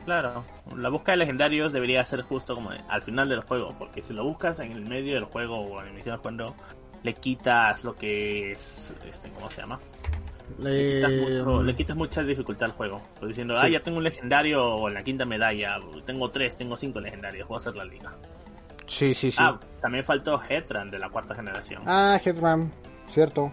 Claro, 0.05 0.45
la 0.77 0.89
búsqueda 0.89 1.13
de 1.13 1.19
legendarios 1.19 1.73
debería 1.73 2.05
ser 2.05 2.23
justo 2.23 2.55
como 2.55 2.71
al 2.71 3.03
final 3.03 3.29
del 3.29 3.43
juego, 3.43 3.75
porque 3.79 4.03
si 4.03 4.13
lo 4.13 4.25
buscas 4.25 4.59
en 4.61 4.73
el 4.73 4.83
medio 4.83 5.15
del 5.15 5.25
juego 5.25 5.59
o 5.61 5.81
en 5.81 5.89
el 5.89 5.93
inicio 5.95 6.13
del 6.13 6.21
juego, 6.21 6.55
le 7.03 7.15
quitas 7.15 7.85
lo 7.85 7.95
que 7.95 8.53
es, 8.53 8.95
este, 9.07 9.31
¿cómo 9.31 9.51
se 9.51 9.61
llama? 9.61 9.79
Le 10.59 10.95
quitas, 10.97 11.11
Eh, 11.13 11.21
mucho- 11.43 11.63
le 11.63 11.75
quitas 11.77 11.97
mucha 11.97 12.23
dificultad 12.23 12.71
al 12.71 12.77
juego. 12.77 13.01
Pues 13.19 13.29
diciendo, 13.29 13.55
Sí. 13.55 13.61
ah, 13.65 13.69
ya 13.69 13.81
tengo 13.83 13.99
un 13.99 14.05
legendario 14.05 14.65
o 14.65 14.89
en 14.89 14.95
la 14.95 15.03
quinta 15.03 15.25
medalla, 15.25 15.79
tengo 16.05 16.31
tres, 16.31 16.57
tengo 16.57 16.77
cinco 16.77 17.01
legendarios, 17.01 17.47
voy 17.49 17.57
a 17.57 17.59
hacer 17.59 17.77
la 17.77 17.85
liga. 17.85 18.13
Sí, 18.87 19.15
sí, 19.15 19.31
sí. 19.31 19.39
Ah, 19.41 19.59
también 19.81 20.03
faltó 20.05 20.41
Headran 20.49 20.91
de 20.91 20.99
la 20.99 21.09
cuarta 21.09 21.35
generación. 21.35 21.83
Ah, 21.87 22.19
Headram, 22.25 22.71
cierto. 23.11 23.53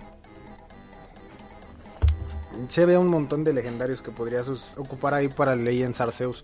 Se 2.69 2.85
ve 2.87 2.97
un 2.97 3.07
montón 3.07 3.43
de 3.43 3.53
legendarios 3.53 4.01
que 4.01 4.09
podrías 4.11 4.49
ocupar 4.75 5.13
ahí 5.13 5.27
para 5.27 5.55
Legends 5.55 6.01
Arceus. 6.01 6.43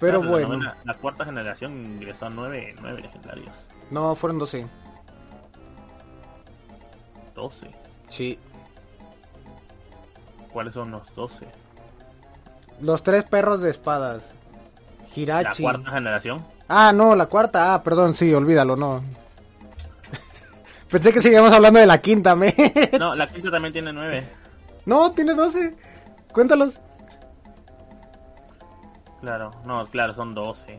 Pero 0.00 0.20
Claro, 0.20 0.24
la 0.24 0.30
bueno, 0.30 0.48
novena- 0.48 0.76
La, 0.84 0.94
cuarta 0.94 1.24
generación 1.26 1.72
ingresó 1.84 2.26
a 2.26 2.30
nueve, 2.30 2.74
nueve 2.80 3.02
legendarios. 3.02 3.54
no, 3.90 4.14
fueron 4.14 4.38
12. 4.38 4.66
12. 7.34 7.70
Sí. 8.10 8.38
¿Cuáles 10.56 10.72
son 10.72 10.90
los 10.90 11.14
12? 11.14 11.46
Los 12.80 13.02
tres 13.02 13.24
perros 13.24 13.60
de 13.60 13.68
espadas. 13.68 14.22
La 15.14 15.52
cuarta 15.52 15.90
generación. 15.90 16.46
Ah, 16.66 16.92
no, 16.94 17.14
la 17.14 17.26
cuarta. 17.26 17.74
Ah, 17.74 17.82
perdón, 17.82 18.14
sí, 18.14 18.32
olvídalo, 18.32 18.74
no. 18.74 19.02
Pensé 20.90 21.12
que 21.12 21.20
seguíamos 21.20 21.52
hablando 21.52 21.78
de 21.78 21.84
la 21.84 22.00
quinta, 22.00 22.34
me. 22.34 22.54
No, 22.98 23.14
la 23.14 23.26
quinta 23.26 23.50
también 23.50 23.74
tiene 23.74 23.92
nueve. 23.92 24.26
no, 24.86 25.12
tiene 25.12 25.34
12. 25.34 25.76
Cuéntalos. 26.32 26.80
Claro, 29.20 29.50
no, 29.66 29.84
claro, 29.88 30.14
son 30.14 30.34
12. 30.34 30.78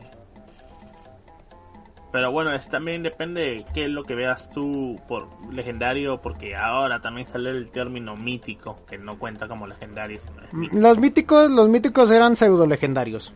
Pero 2.10 2.32
bueno, 2.32 2.52
es, 2.54 2.68
también 2.70 3.02
depende 3.02 3.40
de 3.42 3.66
qué 3.74 3.84
es 3.84 3.90
lo 3.90 4.02
que 4.02 4.14
veas 4.14 4.48
tú 4.50 4.96
por 5.06 5.28
legendario, 5.52 6.22
porque 6.22 6.56
ahora 6.56 7.00
también 7.00 7.26
sale 7.26 7.50
el 7.50 7.70
término 7.70 8.16
mítico, 8.16 8.76
que 8.86 8.96
no 8.96 9.18
cuenta 9.18 9.46
como 9.46 9.66
legendario. 9.66 10.18
sino 10.26 10.42
es 10.42 10.52
mítico. 10.54 10.78
Los 10.80 10.98
míticos, 10.98 11.50
los 11.50 11.68
míticos 11.68 12.10
eran 12.10 12.34
pseudo 12.34 12.66
legendarios. 12.66 13.34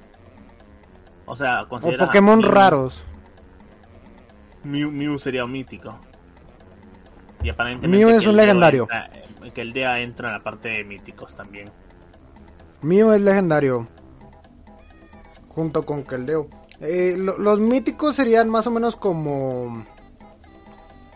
O 1.27 1.37
sea, 1.37 1.63
O 1.63 1.69
considera 1.69 2.07
Pokémon 2.07 2.41
Mew- 2.41 2.49
raros. 2.51 3.05
Mew, 4.65 4.91
Mew 4.91 5.19
sería 5.19 5.45
un 5.45 5.53
mítico. 5.53 5.99
Y 7.43 7.51
aparentemente 7.51 8.05
Mew 8.07 8.17
es 8.17 8.27
un 8.27 8.37
legendario. 8.37 8.85
entra- 8.85 9.11
eh, 9.45 9.51
que 9.53 9.61
el 9.61 9.73
DEA 9.73 10.01
entra 10.01 10.29
en 10.29 10.35
la 10.35 10.43
parte 10.43 10.69
de 10.71 10.85
míticos 10.85 11.35
también. 11.35 11.69
Mío 12.81 13.13
es 13.13 13.21
legendario. 13.21 13.87
Junto 15.49 15.85
con 15.85 16.05
Keldeo. 16.05 16.49
Eh, 16.83 17.15
lo- 17.17 17.39
los 17.39 17.61
míticos 17.61 18.17
serían 18.17 18.51
más 18.51 18.67
o 18.67 18.71
menos 18.71 18.97
como... 18.97 19.85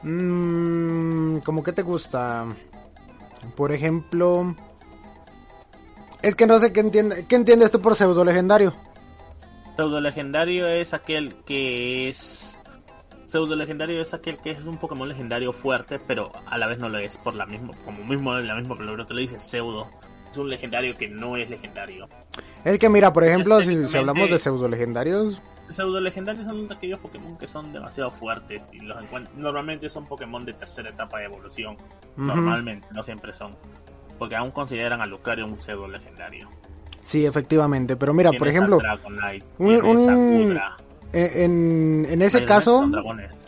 Mm, 0.02 1.38
como 1.38 1.62
que 1.62 1.72
te 1.72 1.82
gusta. 1.82 2.46
Por 3.56 3.72
ejemplo... 3.72 4.54
Es 6.22 6.34
que 6.34 6.46
no 6.46 6.58
sé 6.58 6.72
qué, 6.72 6.80
entiende, 6.80 7.26
qué 7.28 7.36
entiendes 7.36 7.70
tú 7.70 7.80
por 7.80 7.94
pseudo 7.94 8.24
legendario. 8.24 8.72
Pseudo 9.76 10.00
legendario 10.00 10.66
es 10.66 10.94
aquel 10.94 11.36
que 11.44 12.08
es. 12.08 12.56
Pseudo 13.26 13.54
legendario 13.54 14.00
es 14.00 14.14
aquel 14.14 14.36
que 14.38 14.52
es 14.52 14.64
un 14.64 14.78
Pokémon 14.78 15.08
legendario 15.08 15.52
fuerte, 15.52 15.98
pero 15.98 16.32
a 16.46 16.56
la 16.56 16.66
vez 16.66 16.78
no 16.78 16.88
lo 16.88 16.98
es. 16.98 17.16
Por 17.18 17.34
la 17.34 17.44
misma, 17.44 17.74
como 17.84 18.02
mismo 18.04 18.34
la 18.34 18.54
misma 18.54 18.76
palabra 18.76 19.04
te 19.04 19.12
lo 19.14 19.20
dice, 19.20 19.38
pseudo. 19.40 19.88
Es 20.30 20.36
un 20.38 20.48
legendario 20.48 20.94
que 20.96 21.06
no 21.08 21.36
es 21.36 21.48
legendario. 21.50 22.08
Es 22.64 22.78
que 22.78 22.88
mira, 22.88 23.12
por 23.12 23.22
ejemplo, 23.24 23.60
si, 23.60 23.76
hablamos 23.96 24.30
de 24.30 24.38
pseudo 24.38 24.68
legendarios, 24.68 25.40
Pseudo 25.70 26.00
legendarios 26.00 26.46
son 26.46 26.70
aquellos 26.72 26.98
Pokémon 27.00 27.36
que 27.36 27.46
son 27.46 27.72
demasiado 27.72 28.10
fuertes 28.10 28.66
y 28.72 28.80
los 28.80 28.96
normalmente 29.36 29.88
son 29.88 30.04
Pokémon 30.06 30.44
de 30.44 30.52
tercera 30.52 30.90
etapa 30.90 31.18
de 31.18 31.24
evolución. 31.26 31.76
Normalmente, 32.16 32.86
no 32.92 33.02
siempre 33.02 33.32
son. 33.32 33.56
Porque 34.18 34.36
aún 34.36 34.50
consideran 34.50 35.00
a 35.00 35.06
Lucario 35.06 35.44
un 35.44 35.60
pseudo 35.60 35.88
legendario. 35.88 36.48
sí, 37.02 37.24
efectivamente. 37.26 37.96
Pero 37.96 38.12
mira, 38.14 38.32
por 38.32 38.48
ejemplo, 38.48 38.76
a 38.78 38.96
Dragonite, 38.96 39.46
un- 39.58 39.74
a 40.10 40.16
un- 40.16 40.60
en, 41.12 42.04
en, 42.04 42.12
en 42.12 42.22
ese 42.22 42.44
caso... 42.44 42.88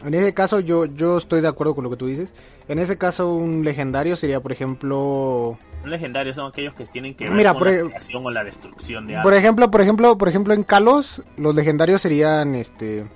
En 0.04 0.14
ese 0.14 0.32
caso 0.32 0.60
yo, 0.60 0.86
yo 0.86 1.18
estoy 1.18 1.40
de 1.40 1.48
acuerdo 1.48 1.74
con 1.74 1.84
lo 1.84 1.90
que 1.90 1.96
tú 1.96 2.06
dices. 2.06 2.32
En 2.68 2.78
ese 2.78 2.96
caso 2.96 3.34
un 3.34 3.64
legendario 3.64 4.16
sería, 4.16 4.40
por 4.40 4.52
ejemplo... 4.52 5.58
Un 5.82 5.90
legendario 5.90 6.34
son 6.34 6.48
aquellos 6.48 6.74
que 6.74 6.84
tienen 6.86 7.14
que 7.14 7.24
ver 7.24 7.32
Mira, 7.32 7.52
con 7.52 7.60
por 7.60 7.72
la 7.72 7.82
creación 7.88 8.26
o 8.26 8.30
la 8.30 8.44
destrucción 8.44 9.06
de 9.06 9.14
Por 9.14 9.32
algo. 9.32 9.38
ejemplo, 9.38 9.70
por 9.70 9.80
ejemplo, 9.80 10.18
por 10.18 10.28
ejemplo 10.28 10.54
en 10.54 10.62
Kalos 10.64 11.22
los 11.36 11.54
legendarios 11.54 12.02
serían 12.02 12.54
este... 12.54 13.06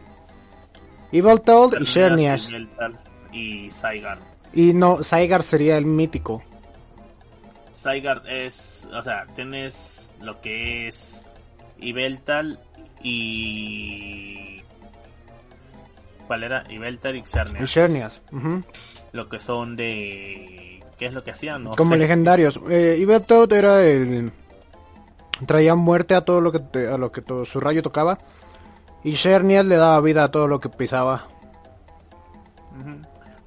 Evil 1.13 1.41
Toad 1.43 1.75
y. 1.81 1.85
Yveltal 1.85 2.99
Y. 3.33 3.71
Y 4.55 4.75
no, 4.75 5.03
Zygarde 5.03 5.45
sería 5.45 5.77
el 5.77 5.87
mítico. 5.87 6.43
Zygarde 7.77 8.47
es, 8.47 8.89
o 8.93 9.03
sea, 9.03 9.27
tienes 9.35 10.11
lo 10.21 10.41
que 10.41 10.89
es 10.89 11.21
Ibeltal 11.79 12.59
y... 13.03 14.63
¿Cuál 16.27 16.45
era? 16.45 16.65
Y 16.71 16.77
Y 16.77 17.27
Xerneas. 17.27 17.71
Xerneas. 17.71 18.23
ujú. 18.33 18.63
Lo 19.13 19.29
que 19.29 19.39
son 19.39 19.77
de... 19.77 20.83
¿Qué 20.99 21.07
es 21.07 21.13
lo 21.13 21.23
que 21.25 21.33
hacían? 21.33 21.65
No 21.65 21.77
Como 21.77 21.93
sé. 21.93 21.99
legendarios. 21.99 22.59
Eh, 22.71 22.97
Evil 23.01 23.21
Toad 23.23 23.53
era 23.53 23.83
el... 23.85 24.33
Traía 25.47 25.75
muerte 25.75 26.15
a 26.15 26.21
todo 26.25 26.41
lo 26.41 26.53
que, 26.53 26.87
a 26.87 26.97
lo 26.97 27.11
que 27.11 27.21
todo, 27.21 27.45
su 27.45 27.59
rayo 27.61 27.83
tocaba. 27.83 28.19
Y 29.03 29.17
Xerneas 29.17 29.65
le 29.67 29.77
daba 29.77 30.01
vida 30.01 30.25
a 30.25 30.31
todo 30.31 30.47
lo 30.47 30.61
que 30.61 30.69
pisaba. 30.69 31.27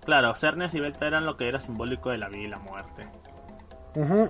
Claro, 0.03 0.35
Xerneas 0.35 0.73
y 0.73 0.77
Ibeltal 0.77 1.07
eran 1.07 1.25
lo 1.25 1.35
que 1.37 1.47
era 1.47 1.59
simbólico 1.59 2.11
de 2.11 2.17
la 2.19 2.29
vida 2.29 2.43
y 2.43 2.47
la 2.47 2.59
muerte. 2.59 3.07
Ujú. 3.95 4.29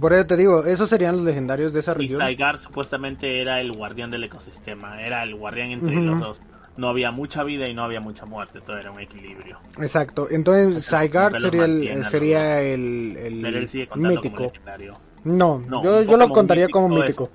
Por 0.00 0.12
eso 0.12 0.26
te 0.26 0.36
digo, 0.36 0.64
esos 0.64 0.88
serían 0.88 1.16
los 1.16 1.24
legendarios 1.24 1.72
de 1.72 1.80
esa 1.80 1.92
Y 1.92 1.94
región. 2.08 2.20
Zygarde 2.26 2.58
supuestamente 2.58 3.40
era 3.40 3.60
el 3.60 3.72
guardián 3.72 4.10
del 4.10 4.24
ecosistema, 4.24 5.02
era 5.02 5.22
el 5.22 5.34
guardián 5.34 5.70
entre 5.70 5.94
los 5.94 6.18
dos. 6.18 6.42
No 6.76 6.88
había 6.88 7.10
mucha 7.10 7.44
vida 7.44 7.68
y 7.68 7.74
no 7.74 7.82
había 7.84 8.00
mucha 8.00 8.24
muerte, 8.24 8.60
todo 8.62 8.78
era 8.78 8.90
un 8.90 9.00
equilibrio. 9.00 9.58
Exacto, 9.78 10.28
entonces 10.30 10.74
los 10.74 10.84
sería, 11.42 11.64
el, 11.66 11.98
los 11.98 12.06
sería 12.08 12.62
el, 12.62 13.16
el 13.18 13.40
Pero 13.42 13.58
él 13.58 13.68
sigue 13.68 13.88
como 13.88 14.08
mítico. 14.08 14.44
legendario. 14.44 14.98
No, 15.24 15.58
No, 15.68 15.82
yo, 15.82 16.16
lo 16.16 16.28
contaría 16.30 16.68
como 16.68 16.88
mítico 16.88 17.24
mítico. 17.24 17.30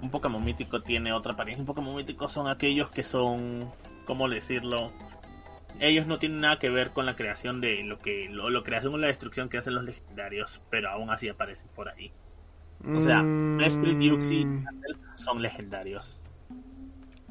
Un 0.00 0.10
Pokémon 0.10 0.42
mítico 0.44 0.82
tiene 0.82 1.12
otra 1.12 1.32
apariencia. 1.32 1.60
Un 1.62 1.66
Pokémon 1.66 1.94
mítico 1.96 2.28
son 2.28 2.48
aquellos 2.48 2.90
que 2.90 3.02
son, 3.02 3.70
¿cómo 4.06 4.28
decirlo? 4.28 4.90
Ellos 5.80 6.06
no 6.06 6.18
tienen 6.18 6.40
nada 6.40 6.58
que 6.58 6.70
ver 6.70 6.90
con 6.90 7.04
la 7.06 7.16
creación 7.16 7.60
de 7.60 7.82
lo 7.82 7.98
que, 7.98 8.28
lo, 8.30 8.48
lo 8.50 8.62
creación 8.62 8.94
o 8.94 8.98
la 8.98 9.08
destrucción 9.08 9.48
que 9.48 9.58
hacen 9.58 9.74
los 9.74 9.84
legendarios, 9.84 10.62
pero 10.70 10.88
aún 10.90 11.10
así 11.10 11.28
aparecen 11.28 11.66
por 11.74 11.88
ahí. 11.88 12.12
O 12.94 13.00
sea, 13.00 13.22
Mm, 13.22 13.56
Mesprit 13.56 14.00
y 14.00 14.10
Uxie 14.12 14.46
son 15.16 15.40
legendarios. 15.42 16.20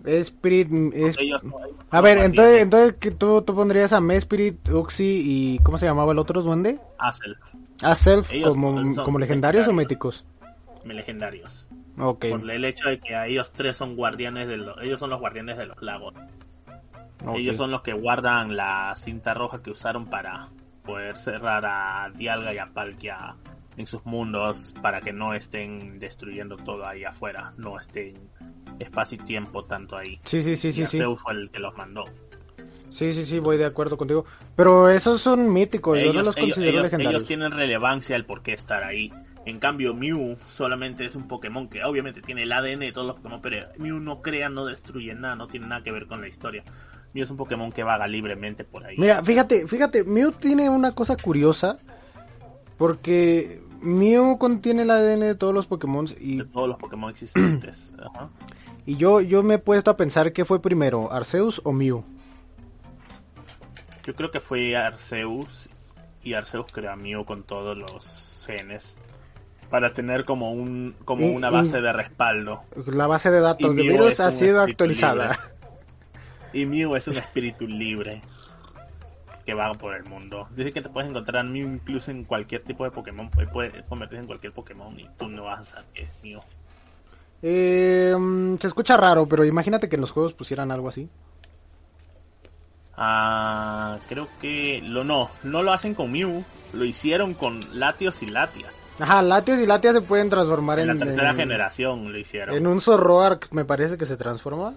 Spirit 0.05 0.67
es- 0.93 1.17
Ellos- 1.17 1.41
A 1.89 2.01
ver, 2.01 2.17
entonces, 2.17 2.61
entonces 2.61 2.95
¿qué 2.99 3.11
tú, 3.11 3.41
tú 3.43 3.55
pondrías 3.55 3.93
a 3.93 4.01
Mespirit, 4.01 4.67
Uxie 4.69 5.21
y 5.23 5.59
¿cómo 5.59 5.77
se 5.77 5.85
llamaba 5.85 6.11
el 6.11 6.19
otro 6.19 6.41
duende? 6.41 6.79
a 6.97 7.11
Self. 7.11 7.37
A 7.81 7.95
Self 7.95 8.31
Ellos 8.33 8.49
como, 8.55 8.71
como 9.03 9.19
legendarios 9.19 9.67
o 9.67 9.71
legendarios. 9.71 9.75
míticos. 9.75 10.25
legendarios. 10.85 11.65
Ok. 11.97 12.25
Por 12.29 12.49
el 12.51 12.65
hecho 12.65 12.89
de 12.89 12.99
que 12.99 13.15
a 13.15 13.27
ellos 13.27 13.51
tres 13.53 13.77
son 13.77 13.95
guardianes 13.95 14.47
de 14.47 14.57
los, 14.57 14.75
ellos 14.81 14.99
son 14.99 15.09
los 15.11 15.19
guardianes 15.19 15.57
de 15.57 15.65
los 15.67 15.81
lagos. 15.81 16.13
Ellos 17.35 17.55
son 17.57 17.71
los 17.71 17.81
que 17.81 17.93
guardan 17.93 18.55
la 18.55 18.93
cinta 18.95 19.33
roja 19.33 19.61
que 19.61 19.71
usaron 19.71 20.07
para 20.07 20.49
poder 20.83 21.15
cerrar 21.17 21.65
a 21.65 22.11
Dialga 22.15 22.53
y 22.53 22.57
a 22.57 22.67
Palkia 22.67 23.35
en 23.77 23.87
sus 23.87 24.05
mundos 24.05 24.73
para 24.81 24.99
que 25.01 25.13
no 25.13 25.33
estén 25.33 25.97
destruyendo 25.99 26.57
todo 26.57 26.85
ahí 26.85 27.03
afuera, 27.05 27.53
no 27.57 27.79
estén 27.79 28.15
espacio 28.79 29.17
y 29.21 29.25
tiempo 29.25 29.63
tanto 29.65 29.95
ahí. 29.97 30.19
Sí, 30.25 30.43
sí, 30.43 30.55
sí, 30.57 30.67
y 30.67 30.71
sí, 30.73 30.85
sí. 30.85 30.97
Arceus 30.97 31.21
fue 31.21 31.33
el 31.33 31.49
que 31.51 31.59
los 31.59 31.75
mandó. 31.77 32.03
Sí, 32.89 33.11
sí, 33.13 33.25
sí, 33.25 33.39
voy 33.39 33.57
de 33.57 33.65
acuerdo 33.65 33.97
contigo. 33.97 34.25
Pero 34.55 34.87
esos 34.89 35.19
son 35.21 35.51
míticos, 35.51 35.97
yo 35.97 36.05
no 36.05 36.11
ellos, 36.11 36.25
los 36.25 36.37
ellos- 36.37 36.47
considero 36.49 36.71
ellos- 36.73 36.83
legendarios. 36.83 37.13
ellos 37.21 37.27
tienen 37.27 37.51
relevancia 37.51 38.15
el 38.15 38.25
por 38.25 38.43
qué 38.43 38.53
estar 38.53 38.83
ahí. 38.83 39.11
En 39.45 39.59
cambio, 39.59 39.93
Mew 39.93 40.37
solamente 40.49 41.05
es 41.05 41.15
un 41.15 41.27
Pokémon 41.27 41.67
que 41.67 41.83
obviamente 41.83 42.21
tiene 42.21 42.43
el 42.43 42.51
ADN 42.51 42.79
de 42.79 42.91
todos 42.93 43.07
los 43.07 43.17
Pokémon, 43.17 43.41
pero 43.41 43.67
Mew 43.77 43.99
no 43.99 44.21
crea, 44.21 44.49
no 44.49 44.65
destruye 44.65 45.13
nada, 45.15 45.35
no 45.35 45.47
tiene 45.47 45.67
nada 45.67 45.83
que 45.83 45.91
ver 45.91 46.07
con 46.07 46.21
la 46.21 46.27
historia. 46.27 46.63
Mew 47.13 47.23
es 47.23 47.29
un 47.29 47.37
Pokémon 47.37 47.71
que 47.71 47.83
vaga 47.83 48.07
libremente 48.07 48.63
por 48.63 48.85
ahí. 48.85 48.95
Mira, 48.97 49.21
fíjate, 49.23 49.67
fíjate, 49.67 50.03
Mew 50.03 50.31
tiene 50.31 50.69
una 50.69 50.91
cosa 50.91 51.17
curiosa. 51.17 51.77
Porque 52.77 53.61
Mew 53.81 54.37
contiene 54.37 54.83
el 54.83 54.89
ADN 54.89 55.19
de 55.19 55.35
todos 55.35 55.53
los 55.53 55.67
Pokémon 55.67 56.07
y, 56.19 56.37
de 56.37 56.45
todos 56.45 56.67
los 56.67 56.77
Pokémon 56.77 57.09
existentes. 57.11 57.91
Ajá. 57.99 58.29
y 58.85 58.97
yo, 58.97 59.21
yo 59.21 59.43
me 59.43 59.55
he 59.55 59.59
puesto 59.59 59.91
a 59.91 59.97
pensar 59.97 60.33
qué 60.33 60.43
fue 60.43 60.61
primero, 60.61 61.11
Arceus 61.11 61.61
o 61.63 61.71
Mew. 61.71 62.03
Yo 64.05 64.15
creo 64.15 64.31
que 64.31 64.39
fue 64.39 64.75
Arceus 64.75 65.69
y 66.23 66.33
Arceus 66.33 66.65
creó 66.71 66.91
a 66.91 66.95
Mew 66.95 67.25
con 67.25 67.43
todos 67.43 67.77
los 67.77 68.43
genes 68.45 68.97
para 69.73 69.91
tener 69.91 70.23
como 70.23 70.51
un 70.51 70.93
como 71.03 71.25
Y- 71.25 71.33
una 71.35 71.49
y- 71.49 71.51
base 71.51 71.81
de 71.81 71.91
respaldo. 71.91 72.61
La 72.85 73.07
base 73.07 73.31
de 73.31 73.39
datos 73.39 73.75
de 73.75 73.81
Mew 73.83 73.91
virus 73.93 74.19
ha 74.19 74.29
sido 74.29 74.61
actualizada. 74.61 75.31
libre. 75.31 75.39
Y 76.53 76.65
Mew 76.67 76.95
es 76.95 77.07
un 77.07 77.17
espíritu 77.17 77.65
libre 77.65 78.21
que 79.43 79.55
va 79.55 79.73
por 79.73 79.95
el 79.95 80.03
mundo. 80.03 80.47
Dice 80.55 80.71
que 80.73 80.83
te 80.83 80.89
puedes 80.89 81.09
encontrar 81.09 81.37
a 81.37 81.43
Mew 81.43 81.67
incluso 81.73 82.11
en 82.11 82.23
cualquier 82.23 82.61
tipo 82.61 82.83
de 82.83 82.91
Pokémon. 82.91 83.31
Puedes 83.51 83.83
convertirse 83.85 84.21
en 84.21 84.27
cualquier 84.27 84.53
Pokémon 84.53 84.99
y 84.99 85.09
tú 85.17 85.27
no 85.27 85.45
vas 85.45 85.61
a 85.61 85.63
saber 85.63 85.85
que 85.95 86.03
es 86.03 86.09
Mew. 86.23 86.39
Eh, 87.41 88.13
mm, 88.15 88.57
se 88.59 88.67
escucha 88.67 88.95
raro, 88.95 89.27
pero 89.27 89.43
imagínate 89.43 89.89
que 89.89 89.95
en 89.95 90.01
los 90.01 90.11
juegos 90.11 90.33
pusieran 90.33 90.69
algo 90.69 90.89
así. 90.89 91.09
Ah, 92.95 93.97
creo 94.07 94.27
que 94.39 94.81
lo 94.83 95.03
no, 95.03 95.31
no 95.41 95.63
lo 95.63 95.73
hacen 95.73 95.95
con 95.95 96.11
Mew, 96.11 96.43
lo 96.73 96.85
hicieron 96.85 97.33
con 97.33 97.59
Latios 97.79 98.21
y 98.21 98.27
Latia. 98.27 98.67
Ajá, 98.99 99.21
Latias 99.21 99.59
y 99.59 99.65
Latias 99.65 99.93
se 99.95 100.01
pueden 100.01 100.29
transformar 100.29 100.79
En 100.79 100.89
en, 100.89 100.99
la 100.99 101.05
tercera 101.05 101.31
en- 101.31 101.35
generación 101.37 102.11
lo 102.11 102.17
hicieron. 102.17 102.55
en 102.55 102.67
un 102.67 102.79
Zoroark, 102.79 103.51
me 103.51 103.65
parece 103.65 103.97
que 103.97 104.05
se 104.05 104.17
transforma. 104.17 104.73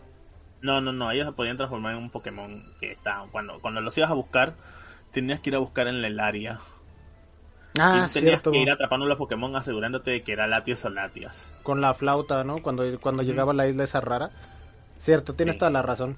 No, 0.62 0.80
no, 0.80 0.92
no, 0.92 1.10
ellos 1.10 1.26
se 1.26 1.32
podían 1.32 1.56
transformar 1.56 1.92
en 1.92 1.98
un 1.98 2.10
Pokémon 2.10 2.64
que 2.80 2.92
está 2.92 3.24
cuando 3.30 3.60
cuando 3.60 3.80
los 3.82 3.96
ibas 3.98 4.10
a 4.10 4.14
buscar 4.14 4.54
tenías 5.12 5.40
que 5.40 5.50
ir 5.50 5.56
a 5.56 5.58
buscar 5.58 5.86
en 5.86 5.96
el 5.96 6.18
área. 6.18 6.58
Ah, 7.78 8.06
y 8.08 8.12
tenías 8.12 8.12
cierto. 8.12 8.52
que 8.52 8.58
ir 8.58 8.70
atrapando 8.70 9.04
los 9.04 9.18
Pokémon 9.18 9.54
asegurándote 9.54 10.10
de 10.12 10.22
que 10.22 10.32
era 10.32 10.46
Latios 10.46 10.82
o 10.86 10.88
Latias. 10.88 11.44
Con 11.62 11.82
la 11.82 11.92
flauta, 11.92 12.42
¿no? 12.42 12.62
Cuando, 12.62 12.84
cuando 13.00 13.22
Ujú. 13.22 13.30
llegaba 13.30 13.52
a 13.52 13.54
la 13.54 13.68
isla 13.68 13.84
esa 13.84 14.00
rara. 14.00 14.30
Cierto, 14.98 15.34
tienes 15.34 15.56
Sí. 15.56 15.58
toda 15.58 15.70
la 15.70 15.82
razón. 15.82 16.16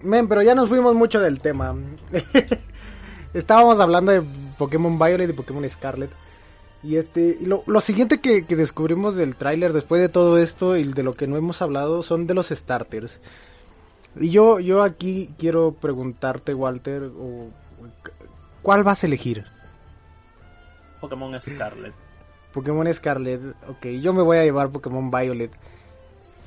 Men, 0.00 0.28
pero 0.28 0.42
ya 0.42 0.54
nos 0.54 0.68
fuimos 0.68 0.94
mucho 0.94 1.18
del 1.20 1.40
tema. 1.40 1.74
Estábamos 3.34 3.80
hablando 3.80 4.12
de 4.12 4.22
Pokémon 4.56 4.96
Violet 4.96 5.28
y 5.30 5.32
Pokémon 5.32 5.68
Scarlet. 5.68 6.10
Y 6.82 6.96
este, 6.96 7.38
y 7.40 7.46
lo, 7.46 7.64
lo 7.66 7.80
siguiente 7.80 8.20
que, 8.20 8.46
que 8.46 8.54
descubrimos 8.56 9.16
del 9.16 9.34
tráiler 9.36 9.72
después 9.72 10.00
de 10.00 10.08
todo 10.08 10.38
esto 10.38 10.76
y 10.76 10.84
de 10.84 11.02
lo 11.02 11.12
que 11.12 11.26
no 11.26 11.36
hemos 11.36 11.60
hablado 11.60 12.02
son 12.02 12.26
de 12.26 12.34
los 12.34 12.48
starters. 12.48 13.20
Y 14.18 14.30
yo, 14.30 14.60
yo 14.60 14.82
aquí 14.82 15.30
quiero 15.38 15.72
preguntarte, 15.72 16.54
Walter, 16.54 17.02
o- 17.04 17.48
¿cuál 18.62 18.84
vas 18.84 19.02
a 19.02 19.06
elegir? 19.06 19.44
Pokémon 21.00 21.40
Scarlet. 21.40 21.92
Pokémon 22.52 22.92
Scarlet, 22.94 23.40
ok, 23.68 23.86
yo 24.00 24.12
me 24.12 24.22
voy 24.22 24.38
a 24.38 24.44
llevar 24.44 24.70
Pokémon 24.70 25.10
Violet. 25.10 25.50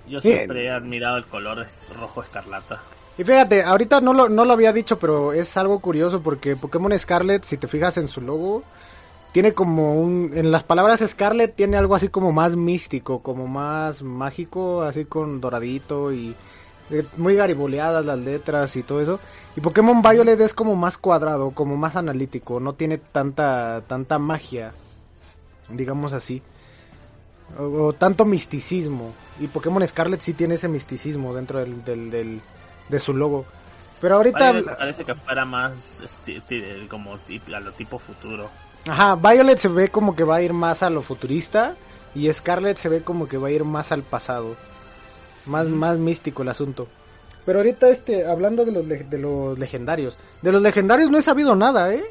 Yo 0.10 0.20
siempre 0.20 0.66
he 0.66 0.70
admirado 0.72 1.18
el 1.18 1.26
color 1.26 1.68
rojo 1.98 2.24
escarlata. 2.24 2.82
Y 3.18 3.24
fíjate, 3.24 3.64
ahorita 3.64 4.02
no 4.02 4.14
lo, 4.14 4.28
no 4.30 4.46
lo 4.46 4.54
había 4.54 4.74
dicho, 4.74 4.98
pero 4.98 5.32
es 5.32 5.56
algo 5.58 5.80
curioso 5.80 6.22
porque 6.22 6.56
Pokémon 6.56 6.98
Scarlet, 6.98 7.44
si 7.44 7.58
te 7.58 7.68
fijas 7.68 7.98
en 7.98 8.08
su 8.08 8.20
logo, 8.22 8.64
tiene 9.32 9.54
como 9.54 9.94
un... 10.02 10.32
En 10.36 10.52
las 10.52 10.64
palabras 10.64 11.04
Scarlet 11.06 11.56
tiene 11.56 11.78
algo 11.78 11.96
así 11.96 12.10
como 12.10 12.32
más 12.32 12.56
místico, 12.56 13.22
como 13.22 13.48
más 13.48 14.02
mágico, 14.04 14.82
así 14.82 15.06
con 15.06 15.40
doradito 15.42 16.12
y 16.12 16.36
eh, 16.90 17.06
muy 17.18 17.36
gariboleadas 17.36 18.06
las 18.06 18.20
letras 18.20 18.76
y 18.76 18.84
todo 18.84 19.02
eso. 19.02 19.20
Y 19.56 19.62
Pokémon 19.62 20.02
Violet 20.02 20.40
es 20.42 20.54
como 20.54 20.76
más 20.76 20.98
cuadrado, 20.98 21.52
como 21.52 21.78
más 21.78 21.96
analítico, 21.96 22.60
no 22.60 22.74
tiene 22.74 22.98
tanta, 22.98 23.82
tanta 23.88 24.18
magia, 24.20 24.74
digamos 25.70 26.14
así. 26.14 26.42
O, 27.58 27.88
o 27.88 27.94
tanto 27.94 28.24
misticismo. 28.26 29.14
Y 29.40 29.48
Pokémon 29.48 29.86
Scarlet 29.88 30.22
sí 30.22 30.34
tiene 30.34 30.56
ese 30.56 30.68
misticismo 30.68 31.34
dentro 31.34 31.60
del, 31.60 31.84
del, 31.84 32.12
del- 32.12 32.42
de 32.90 33.00
su 33.00 33.14
logo. 33.14 33.46
Pero 34.02 34.16
ahorita... 34.16 34.52
Violet 34.52 34.78
parece 34.78 35.04
que 35.06 35.16
fuera 35.16 35.46
más 35.46 35.74
ti- 36.26 36.42
como 36.90 37.14
a 37.14 37.60
lo 37.60 37.72
tipo 37.74 38.00
futuro. 38.00 38.50
Ajá, 38.88 39.16
Violet 39.16 39.58
se 39.60 39.68
ve 39.68 39.90
como 39.90 40.16
que 40.16 40.24
va 40.24 40.38
a 40.38 40.42
ir 40.42 40.54
más 40.54 40.82
a 40.84 40.90
lo 40.90 41.02
futurista 41.02 41.76
y 42.16 42.32
Scarlet 42.32 42.78
se 42.78 42.90
ve 42.90 43.04
como 43.04 43.28
que 43.28 43.38
va 43.38 43.50
a 43.50 43.52
ir 43.52 43.64
más 43.64 43.92
al 43.92 44.04
pasado. 44.04 44.56
Más, 45.46 45.68
más 45.68 45.98
místico 45.98 46.44
el 46.44 46.50
asunto. 46.50 46.88
Pero 47.46 47.60
ahorita 47.60 47.90
este, 47.90 48.26
hablando 48.26 48.66
de 48.66 48.72
los, 48.72 48.88
de 48.88 49.18
los 49.18 49.58
legendarios. 49.58 50.18
De 50.42 50.52
los 50.52 50.62
legendarios 50.62 51.10
no 51.10 51.18
he 51.18 51.22
sabido 51.22 51.56
nada, 51.56 51.94
¿eh? 51.94 52.04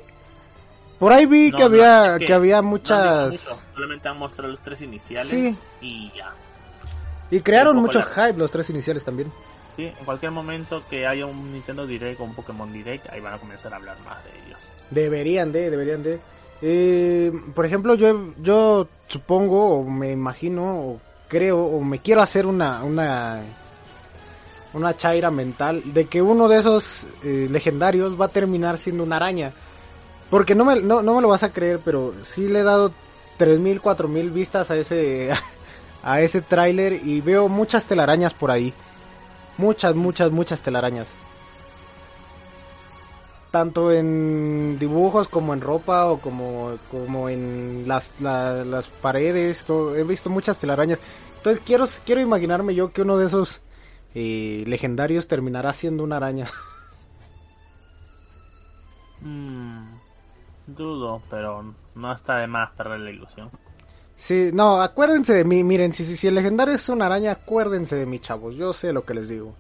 Por 0.99 1.13
ahí 1.13 1.27
vi 1.27 1.51
No, 1.51 1.57
que 1.57 1.63
no, 1.63 1.69
había, 1.69 2.17
es 2.17 2.27
que, 2.27 2.33
había 2.33 2.57
no 2.57 2.69
muchas... 2.69 3.31
mucho, 3.31 3.61
Solamente 3.75 4.09
han 4.09 4.19
mostrado 4.19 4.51
los 4.51 4.61
tres 4.61 4.83
iniciales 4.83 5.31
Sí. 5.31 5.57
y 5.81 6.13
ya. 6.17 6.33
Y 7.31 7.41
crearon 7.41 7.77
mucho 7.77 8.03
hype 8.03 8.37
los 8.37 8.51
tres 8.51 8.69
iniciales 8.71 9.05
también. 9.05 9.33
Sí, 9.77 9.85
en 9.85 10.05
cualquier 10.05 10.33
momento 10.33 10.83
que 10.91 11.07
haya 11.07 11.25
un 11.27 11.53
Nintendo 11.53 11.87
Direct 11.87 12.21
o 12.21 12.25
un 12.25 12.35
Pokémon 12.35 12.71
Direct, 12.73 13.09
ahí 13.11 13.21
van 13.21 13.35
a 13.35 13.39
comenzar 13.39 13.73
a 13.73 13.77
hablar 13.77 13.97
más 14.05 14.23
de 14.25 14.31
ellos. 14.47 14.59
Deberían 14.91 15.53
de, 15.53 15.71
deberían 15.71 16.03
de. 16.03 16.19
Eh, 16.63 17.33
por 17.55 17.65
ejemplo, 17.65 17.95
yo, 17.95 18.35
yo 18.41 18.89
supongo, 19.09 19.79
o 19.79 19.85
me 19.85 20.13
imagino, 20.13 20.81
o 20.81 21.01
creo, 21.29 21.63
o 21.65 21.83
me 21.83 22.01
quiero 22.01 22.21
hacer 22.21 22.47
una, 22.47 22.85
una, 22.85 23.43
una 24.75 24.97
chaira 24.97 25.31
mental 25.31 25.83
de 25.93 26.07
que 26.07 26.21
uno 26.21 26.49
de 26.49 26.59
esos 26.59 27.07
eh, 27.25 27.49
legendarios 27.51 28.21
va 28.21 28.27
a 28.27 28.29
terminar 28.29 28.79
siendo 28.79 29.05
una 29.05 29.17
araña. 29.17 29.53
Porque 30.29 30.55
no 30.55 30.65
me, 30.65 30.81
no, 30.81 31.03
no 31.03 31.15
me 31.15 31.23
lo 31.23 31.29
vas 31.29 31.43
a 31.43 31.53
creer, 31.53 31.81
pero 31.85 32.15
sí 32.25 32.49
le 32.49 32.61
he 32.61 32.63
dado 32.63 32.93
3.000, 33.39 33.81
4.000 33.81 34.33
vistas 34.33 34.71
a 34.71 34.77
ese, 34.77 35.31
a 36.03 36.21
ese 36.21 36.41
tráiler 36.43 36.93
y 37.05 37.21
veo 37.21 37.49
muchas 37.49 37.87
telarañas 37.87 38.35
por 38.35 38.51
ahí. 38.51 38.73
Muchas, 39.57 39.95
muchas, 39.95 40.31
muchas 40.31 40.61
telarañas 40.61 41.09
tanto 43.51 43.93
en 43.93 44.79
dibujos 44.79 45.29
como 45.29 45.53
en 45.55 45.61
ropa 45.61 46.07
o 46.07 46.19
como, 46.21 46.73
como 46.91 47.29
en 47.29 47.85
las, 47.87 48.11
la- 48.21 48.65
las 48.65 48.87
paredes. 48.89 49.65
todo. 49.65 49.97
He 49.97 50.05
visto 50.05 50.31
muchas 50.31 50.59
telarañas. 50.59 50.99
Entonces 51.37 51.63
quiero, 51.65 51.87
quiero 52.05 52.21
imaginarme 52.21 52.75
yo 52.75 52.93
que 52.93 53.03
uno 53.03 53.17
de 53.19 53.27
esos 53.27 53.61
eh, 54.15 54.65
legendarios 54.67 55.27
terminará 55.29 55.73
siendo 55.73 56.05
una 56.05 56.17
araña. 56.17 56.47
Mm, 59.23 59.99
dudo, 60.67 61.23
pero 61.29 61.75
no 61.95 62.13
está 62.13 62.37
de 62.39 62.47
más 62.47 62.71
perder 62.71 63.01
la 63.01 63.11
ilusión. 63.11 63.51
Sí, 64.17 64.51
no, 64.53 64.81
acuérdense 64.81 65.35
de 65.35 65.45
mí. 65.45 65.65
Miren, 65.65 65.93
si, 65.93 66.05
si, 66.05 66.17
si 66.17 66.29
el 66.29 66.35
legendario 66.35 66.75
es 66.75 66.89
una 66.89 67.07
araña, 67.07 67.33
acuérdense 67.33 67.97
de 67.97 68.07
mí, 68.07 68.19
chavos. 68.19 68.55
Yo 68.55 68.73
sé 68.73 68.93
lo 68.93 69.05
que 69.05 69.15
les 69.15 69.29
digo. 69.29 69.55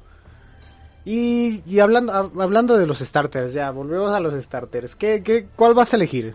Y, 1.05 1.62
y 1.66 1.80
hablando, 1.80 2.12
hab- 2.12 2.42
hablando 2.42 2.76
de 2.76 2.86
los 2.86 2.98
starters, 2.98 3.53
ya, 3.53 3.70
volvemos 3.70 4.12
a 4.14 4.20
los 4.20 4.34
starters. 4.42 4.94
¿Qué, 4.94 5.22
qué, 5.22 5.46
¿Cuál 5.57 5.74
vas 5.74 5.92
a 5.92 5.96
elegir? 5.96 6.34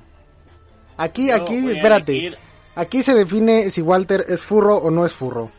Aquí, 0.97 1.27
Yo 1.27 1.35
aquí, 1.35 1.55
espérate. 1.69 2.13
elegir- 2.13 2.37
Aquí 2.75 3.03
se 3.03 3.13
define 3.13 3.69
si 3.69 3.81
Walter 3.81 4.25
es 4.27 4.41
furro 4.41 4.77
o 4.77 4.91
no 4.91 5.05
es 5.05 5.13
furro. 5.13 5.49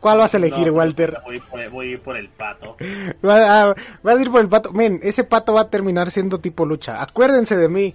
¿Cuál 0.00 0.18
vas 0.18 0.34
a 0.34 0.36
elegir, 0.36 0.66
No, 0.68 0.74
Walter? 0.74 1.18
Voy 1.24 1.40
por, 1.40 1.70
voy 1.70 1.86
a 1.86 1.90
ir 1.92 2.00
por 2.02 2.16
el 2.16 2.28
pato. 2.28 2.76
Va 3.24 3.62
a, 3.70 3.74
vas 4.02 4.16
a 4.18 4.20
ir 4.22 4.30
por 4.30 4.40
el 4.40 4.48
pato. 4.48 4.72
Men, 4.72 5.00
ese 5.02 5.24
pato 5.24 5.54
va 5.54 5.62
a 5.62 5.70
terminar 5.70 6.10
siendo 6.10 6.38
tipo 6.38 6.66
lucha. 6.66 7.00
Acuérdense 7.02 7.56
de 7.56 7.68
mí. 7.68 7.94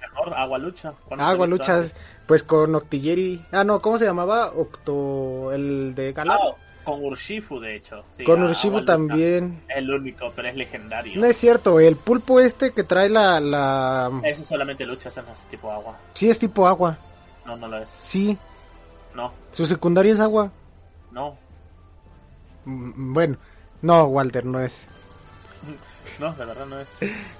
Mejor 0.00 0.34
agua 0.34 0.58
lucha. 0.58 0.92
¿Cuándo 1.06 1.24
Agua 1.24 1.46
luchas, 1.46 1.94
pues 2.26 2.42
con 2.42 2.74
Octillery. 2.74 3.44
Ah, 3.52 3.64
no, 3.64 3.80
¿cómo 3.80 3.98
se 3.98 4.04
llamaba? 4.04 4.52
Octo. 4.54 5.52
El 5.52 5.94
de 5.94 6.12
Galar. 6.12 6.38
Con 6.86 7.04
Urshifu, 7.04 7.58
de 7.60 7.76
hecho. 7.76 8.04
Sí, 8.16 8.24
con 8.24 8.42
Urshifu 8.44 8.84
también. 8.84 9.60
Es 9.68 9.76
el 9.78 9.90
único, 9.90 10.32
pero 10.34 10.48
es 10.48 10.54
legendario. 10.56 11.20
No 11.20 11.26
es 11.26 11.36
cierto, 11.36 11.78
el 11.80 11.96
pulpo 11.96 12.40
este 12.40 12.70
que 12.72 12.84
trae 12.84 13.10
la. 13.10 13.40
la... 13.40 14.10
Eso 14.24 14.44
solamente 14.44 14.86
lucha, 14.86 15.08
eso 15.10 15.20
no 15.22 15.32
es 15.32 15.40
tipo 15.50 15.70
agua. 15.70 15.98
Sí, 16.14 16.30
es 16.30 16.38
tipo 16.38 16.66
agua. 16.66 16.96
No, 17.44 17.56
no 17.56 17.66
lo 17.68 17.78
es. 17.78 17.88
Sí. 18.00 18.38
No, 19.14 19.32
Su 19.50 19.66
secundaria 19.66 20.12
es 20.14 20.20
agua. 20.20 20.50
no, 21.12 21.36
Mm, 22.64 23.12
Bueno, 23.14 23.36
no, 23.82 24.04
Walter, 24.04 24.44
no 24.44 24.60
es. 24.60 24.86
no, 26.20 26.32
de 26.34 26.44
verdad 26.44 26.66
no 26.66 26.80
es. 26.80 26.88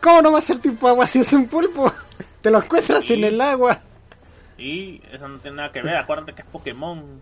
¿Cómo 0.02 0.22
no 0.22 0.32
va 0.32 0.38
a 0.38 0.42
ser 0.42 0.58
tipo 0.58 0.88
agua 0.88 1.06
si 1.06 1.20
es 1.20 1.32
un 1.32 1.46
pulpo? 1.46 1.92
Te 2.40 2.50
lo 2.50 2.58
encuentras 2.62 3.08
en 3.10 3.24
el 3.24 3.40
agua. 3.40 3.80
Y 4.58 5.00
eso 5.12 5.28
no 5.28 5.38
tiene 5.38 5.58
nada 5.58 5.72
que 5.72 5.82
ver, 5.82 5.96
acuérdate 5.96 6.32
que 6.32 6.42
es 6.42 6.48
Pokémon. 6.48 7.20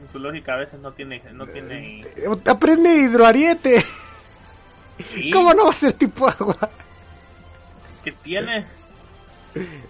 En 0.00 0.12
su 0.12 0.18
lógica 0.18 0.54
a 0.54 0.56
veces 0.56 0.78
no 0.80 0.92
tiene, 0.92 1.22
no 1.32 1.46
tiene. 1.46 2.00
Eh, 2.00 2.28
Aprende 2.46 2.94
hidroariete. 2.94 3.84
¿Y 5.14 5.30
¿Cómo 5.30 5.52
no 5.54 5.64
va 5.64 5.70
a 5.70 5.74
ser 5.74 5.92
tipo 5.92 6.28
agua? 6.28 6.70
¿Qué 8.04 8.12
tiene? 8.12 8.66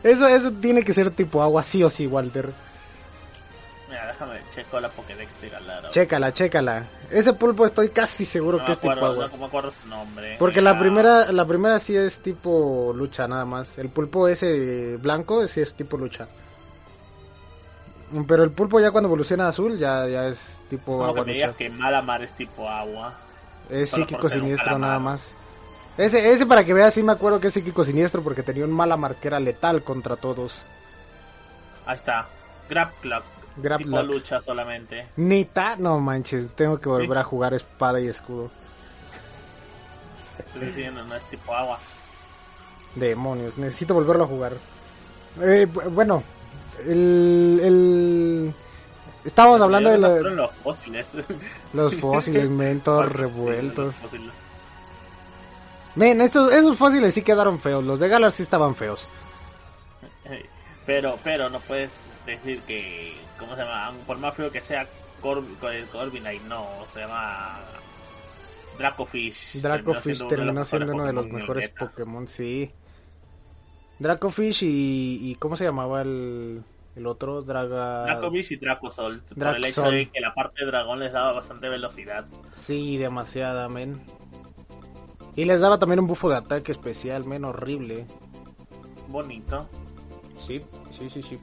Eso, 0.03 0.27
eso 0.29 0.53
tiene 0.53 0.83
que 0.83 0.93
ser 0.93 1.11
tipo 1.11 1.43
agua, 1.43 1.63
sí 1.63 1.83
o 1.83 1.91
sí, 1.91 2.07
Walter. 2.07 2.51
Mira, 3.89 4.07
déjame 4.07 4.41
checo 4.55 4.81
la 4.81 4.89
Pokédex 4.89 5.41
de 5.41 5.49
Galara. 5.49 5.89
Chécala, 5.91 6.33
chécala. 6.33 6.87
Ese 7.11 7.33
pulpo 7.35 7.67
estoy 7.67 7.91
casi 7.91 8.25
seguro 8.25 8.59
no 8.59 8.65
que 8.65 8.73
es 8.73 8.81
tipo 8.81 8.93
agua. 8.93 9.29
no 9.29 9.37
me 9.37 9.47
acuerdo 9.47 9.73
su 9.81 9.89
nombre. 9.89 10.37
Porque 10.39 10.61
Mira, 10.61 10.73
la 10.73 10.79
primera, 10.79 11.33
la 11.33 11.45
primera 11.47 11.79
sí 11.79 11.97
es 11.97 12.21
tipo 12.21 12.93
lucha 12.97 13.29
nada 13.29 13.45
más. 13.45 13.77
El 13.79 13.89
pulpo 13.91 14.29
ese 14.29 14.97
blanco 14.97 15.47
sí 15.47 15.61
es 15.61 15.75
tipo 15.75 15.97
lucha. 15.97 16.29
Pero 18.29 18.45
el 18.45 18.51
pulpo 18.51 18.79
ya 18.81 18.91
cuando 18.93 19.09
evoluciona 19.09 19.47
a 19.47 19.49
azul 19.49 19.77
ya, 19.79 20.07
ya 20.07 20.27
es 20.29 20.61
tipo 20.71 20.93
Como 20.99 21.05
que 21.05 21.11
agua 21.11 21.25
me 21.25 21.33
digas 21.33 21.57
que 21.57 21.71
Malamar 21.71 22.23
es 22.23 22.31
tipo 22.33 22.69
agua. 22.69 23.15
Es 23.69 23.91
solo 23.91 24.05
psíquico 24.07 24.29
siniestro 24.29 24.79
nada 24.79 24.99
más. 24.99 25.35
Ese, 25.99 26.31
ese 26.33 26.47
para 26.47 26.65
que 26.65 26.73
veas 26.75 26.95
sí 26.95 27.03
me 27.03 27.13
acuerdo 27.13 27.41
que 27.41 27.49
es 27.49 27.55
psíquico 27.55 27.83
siniestro 27.83 28.23
porque 28.23 28.43
tenía 28.43 28.65
un 28.65 28.71
mala 28.71 28.97
marquera 28.97 29.41
letal 29.41 29.83
contra 29.83 30.15
todos. 30.17 30.63
Ahí 31.87 31.97
está. 31.97 32.27
Graplock. 32.69 33.25
Grab 33.57 33.79
tipo 33.79 33.97
Lock. 33.97 34.07
lucha 34.07 34.41
solamente. 34.41 35.09
Nita, 35.17 35.77
no 35.77 35.99
manches, 35.99 36.55
tengo 36.55 36.79
que 36.79 36.89
volver 36.91 37.13
Sí. 37.17 37.19
a 37.19 37.25
jugar 37.25 37.55
espada 37.55 37.99
y 37.99 38.09
escudo. 38.09 38.51
Estoy 40.39 40.67
diciendo, 40.67 41.03
no 41.05 41.15
es 41.17 41.23
tipo 41.31 41.55
agua. 41.55 41.79
Demonios, 42.95 43.57
necesito 43.59 43.95
volverlo 43.95 44.25
a 44.25 44.27
jugar. 44.27 44.53
Eh, 45.41 45.67
bu- 45.73 45.91
bueno, 45.91 46.23
el, 46.87 47.61
el... 47.63 48.55
Estábamos 49.25 49.61
hablando 49.61 49.91
de 49.91 49.99
los 49.99 50.51
fósiles. 50.63 51.07
los 51.73 51.95
fósiles, 51.97 52.49
men, 52.49 52.81
todos 52.81 53.07
Sí, 53.07 53.13
revueltos. 53.15 53.95
los. 54.13 54.33
Men, 55.97 56.21
estos, 56.21 56.53
esos 56.53 56.77
fósiles 56.77 57.15
sí 57.15 57.23
quedaron 57.23 57.59
feos, 57.59 57.83
los 57.83 57.99
de 57.99 58.09
Galar 58.09 58.31
sí 58.31 58.43
estaban 58.43 58.77
feos. 58.77 59.07
Pero, 60.85 61.19
pero 61.25 61.49
no 61.51 61.59
puedes 61.61 61.91
decir 62.27 62.61
que, 62.63 63.17
¿cómo 63.39 63.55
se 63.57 63.63
llama? 63.63 63.93
Por 64.07 64.19
más 64.19 64.35
feo 64.35 64.51
que 64.53 64.61
sea 64.61 64.87
Cor 65.21 65.43
Cor- 65.61 65.87
Corviknight, 65.91 66.43
no, 66.43 66.67
se 66.93 67.01
llama 67.01 67.59
Dracofish. 68.79 69.61
Dracofish 69.61 70.29
terminó 70.29 70.65
siendo 70.65 70.93
uno 70.95 71.05
de 71.07 71.13
los 71.13 71.25
Pokémon 71.25 71.41
mejores 71.41 71.65
Violeta. 71.75 71.87
Pokémon, 71.91 72.29
sí. 72.29 72.71
Dracofish 73.99 74.63
y, 74.63 75.31
y 75.31 75.35
¿cómo 75.37 75.57
se 75.57 75.65
llamaba 75.65 76.03
el, 76.03 76.63
el 76.97 77.07
otro? 77.07 77.43
Draga... 77.43 78.05
Dracovish 78.05 78.53
y 78.53 78.57
Dracosol, 78.57 79.23
por 79.23 79.57
el 79.57 79.65
hecho 79.65 79.83
Dracosol. 79.83 79.95
de 79.95 80.11
que 80.11 80.21
la 80.21 80.35
parte 80.35 80.65
de 80.65 80.71
dragón 80.71 81.01
les 81.01 81.13
daba 81.13 81.33
bastante 81.33 81.69
velocidad. 81.69 82.27
Sí, 82.57 82.99
demasiada, 82.99 83.69
men. 83.69 84.01
Y 85.35 85.45
les 85.45 85.61
daba 85.61 85.79
también 85.79 86.01
un 86.01 86.07
bufo 86.07 86.29
de 86.31 86.37
ataque 86.37 86.73
especial, 86.73 87.25
men, 87.27 87.45
horrible. 87.45 88.07
Bonito. 89.09 89.69
Sí, 90.47 90.63
sí, 90.97 91.11
sí, 91.11 91.23
sí. 91.23 91.39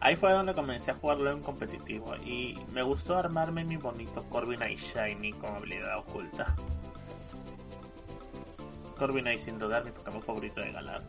Ahí 0.00 0.14
fue 0.14 0.32
donde 0.32 0.54
comencé 0.54 0.90
a 0.90 0.94
jugarlo 0.94 1.32
en 1.32 1.40
competitivo 1.40 2.14
y 2.24 2.56
me 2.72 2.82
gustó 2.82 3.16
armarme 3.16 3.64
mi 3.64 3.76
bonito 3.76 4.22
Corviknight 4.28 4.78
Shiny 4.78 5.32
con 5.32 5.56
habilidad 5.56 5.98
oculta. 5.98 6.54
Corviknight 8.96 9.40
sin 9.40 9.58
dudar 9.58 9.84
mi 9.84 9.90
Pokémon 9.92 10.22
favorito 10.22 10.60
de 10.60 10.72
Galar. 10.72 11.02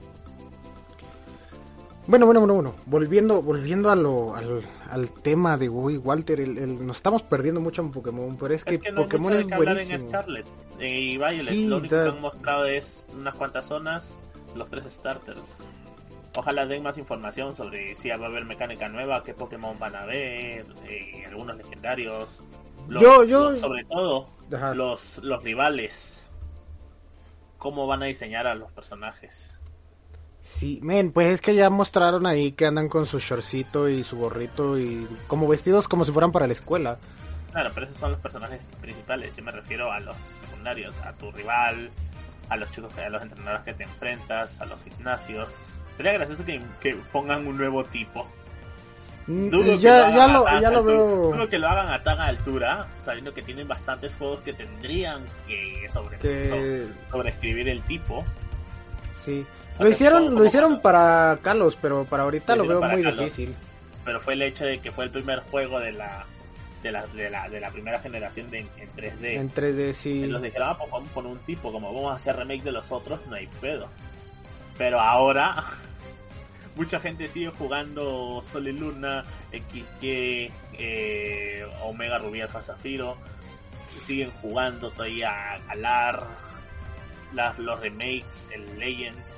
Bueno, 2.07 2.25
bueno, 2.25 2.39
bueno, 2.39 2.53
bueno. 2.53 2.75
Volviendo, 2.85 3.41
volviendo 3.41 3.91
a 3.91 3.95
lo, 3.95 4.33
al, 4.33 4.61
al 4.89 5.09
tema 5.09 5.57
de 5.57 5.67
Uy, 5.67 5.97
Walter, 5.97 6.39
el, 6.39 6.57
el- 6.57 6.85
nos 6.87 6.97
estamos 6.97 7.21
perdiendo 7.21 7.59
mucho 7.59 7.81
en 7.81 7.91
Pokémon, 7.91 8.37
pero 8.37 8.53
es 8.53 8.63
que 8.63 8.75
es 8.75 8.81
que 8.81 8.91
no 8.91 9.01
Pokémon 9.03 9.33
es 9.33 9.51
hablar 9.51 9.77
en 9.79 9.87
buenísimo. 9.87 10.09
Scarlet 10.09 10.45
eh, 10.79 10.99
y 10.99 11.17
Violet. 11.17 11.45
Sí, 11.47 11.67
Lo 11.67 11.77
único 11.77 11.95
que 11.95 12.09
han 12.09 12.21
mostrado 12.21 12.65
es 12.65 13.05
unas 13.13 13.35
cuantas 13.35 13.65
zonas, 13.65 14.07
los 14.55 14.69
tres 14.69 14.85
starters. 14.89 15.41
Ojalá 16.37 16.65
den 16.65 16.83
más 16.83 16.97
información 16.97 17.55
sobre 17.55 17.93
si 17.95 18.07
va 18.09 18.15
a 18.15 18.29
haber 18.29 18.45
mecánica 18.45 18.87
nueva, 18.87 19.23
qué 19.25 19.33
Pokémon 19.33 19.77
van 19.77 19.95
a 19.95 20.05
ver, 20.05 20.65
eh, 20.87 21.25
algunos 21.27 21.57
legendarios. 21.57 22.29
Los- 22.87 23.03
Yo- 23.03 23.23
yo- 23.25 23.51
los- 23.51 23.59
sobre 23.59 23.83
todo, 23.83 24.29
Ajá. 24.55 24.73
los, 24.75 25.17
los 25.23 25.43
rivales. 25.43 26.16
Cómo 27.57 27.87
van 27.87 28.03
a 28.03 28.05
diseñar 28.05 28.47
a 28.47 28.55
los 28.55 28.71
personajes. 28.71 29.53
Sí, 30.41 30.79
men, 30.81 31.11
pues 31.11 31.27
es 31.27 31.41
que 31.41 31.55
ya 31.55 31.69
mostraron 31.69 32.25
ahí 32.25 32.53
que 32.53 32.65
andan 32.65 32.87
con 32.87 33.05
su 33.05 33.19
shortcito 33.19 33.89
y 33.89 34.03
su 34.03 34.17
gorrito 34.17 34.79
y 34.79 35.05
como 35.27 35.47
vestidos 35.47 35.87
como 35.87 36.05
si 36.05 36.11
fueran 36.11 36.31
para 36.31 36.47
la 36.47 36.53
escuela. 36.53 36.97
Claro, 37.51 37.71
pero 37.73 37.85
esos 37.85 37.97
son 37.97 38.11
los 38.11 38.21
personajes 38.21 38.61
principales. 38.81 39.35
Yo 39.35 39.43
me 39.43 39.51
refiero 39.51 39.91
a 39.91 39.99
los 39.99 40.15
secundarios, 40.41 40.93
a 41.03 41.11
tu 41.13 41.31
rival, 41.31 41.91
a 42.49 42.55
los 42.55 42.71
chicos, 42.71 42.97
a 42.97 43.09
los 43.09 43.21
entrenadores 43.21 43.65
que 43.65 43.73
te 43.73 43.83
enfrentas, 43.83 44.61
a 44.61 44.65
los 44.65 44.81
gimnasios. 44.83 45.49
Sería 45.97 46.13
gracioso 46.13 46.45
que, 46.45 46.61
que 46.79 46.95
pongan 47.11 47.47
un 47.47 47.57
nuevo 47.57 47.83
tipo. 47.83 48.27
Dudo 49.27 49.61
que 49.63 49.77
ya, 49.79 50.09
ya 50.15 50.27
lo, 50.27 50.43
tan 50.45 50.61
ya 50.61 50.71
lo 50.71 50.77
altura- 50.79 50.95
veo 50.95 51.31
Dudo 51.33 51.49
que 51.49 51.57
lo 51.59 51.67
hagan 51.67 51.89
a 51.91 52.01
tan 52.03 52.19
altura, 52.21 52.87
sabiendo 53.03 53.33
que 53.33 53.41
tienen 53.41 53.67
bastantes 53.67 54.13
juegos 54.15 54.39
que 54.41 54.53
tendrían 54.53 55.25
que 55.47 55.87
sobre, 55.89 56.17
que 56.17 56.47
sobre- 56.47 56.87
sobreescribir 57.11 57.67
el 57.69 57.81
tipo. 57.83 58.23
sí. 59.25 59.45
O 59.79 59.83
Lo 59.83 59.89
sea, 59.89 59.95
hicieron, 59.95 60.33
lo 60.33 60.43
hicieron 60.45 60.81
para 60.81 61.37
Carlos, 61.43 61.77
pero 61.79 62.03
para 62.05 62.23
ahorita 62.23 62.55
Lo 62.55 62.65
veo 62.65 62.81
muy 62.81 63.03
difícil. 63.03 63.53
Pero 64.03 64.19
fue 64.21 64.33
el 64.33 64.41
hecho 64.41 64.65
de 64.65 64.79
que 64.79 64.91
fue 64.91 65.03
el 65.05 65.11
primer 65.11 65.39
juego 65.41 65.79
de 65.79 65.91
la 65.91 66.25
de 66.81 66.91
la, 66.91 67.05
de 67.07 67.29
la, 67.29 67.47
de 67.49 67.59
la 67.59 67.69
primera 67.69 67.99
generación 67.99 68.49
de, 68.49 68.59
en 68.59 68.89
3D. 68.95 69.23
En 69.35 69.51
3D 69.53 69.93
sí. 69.93 70.23
Entonces 70.23 70.51
dijeron, 70.51 70.69
ah, 70.71 70.77
pues 70.77 70.89
vamos 70.89 71.09
poner 71.09 71.31
un 71.31 71.37
tipo, 71.39 71.71
como 71.71 71.93
vamos 71.93 72.13
a 72.13 72.15
hacer 72.15 72.35
remake 72.37 72.63
de 72.63 72.71
los 72.71 72.91
otros, 72.91 73.19
no 73.27 73.35
hay 73.35 73.47
pedo. 73.61 73.87
Pero 74.79 74.99
ahora, 74.99 75.63
mucha 76.77 76.99
gente 76.99 77.27
sigue 77.27 77.49
jugando 77.49 78.41
Sol 78.51 78.67
y 78.67 78.71
Luna, 78.71 79.25
XY, 79.51 80.51
eh, 80.73 81.67
Omega 81.83 82.19
Rubí 82.19 82.39
Alfa 82.39 82.61
Zafiro, 82.61 83.17
siguen 84.05 84.31
jugando 84.41 84.91
todavía 84.91 85.55
a 85.55 85.57
Galar, 85.67 86.27
las, 87.33 87.57
los 87.59 87.79
remakes, 87.79 88.43
el 88.51 88.79
Legends, 88.79 89.31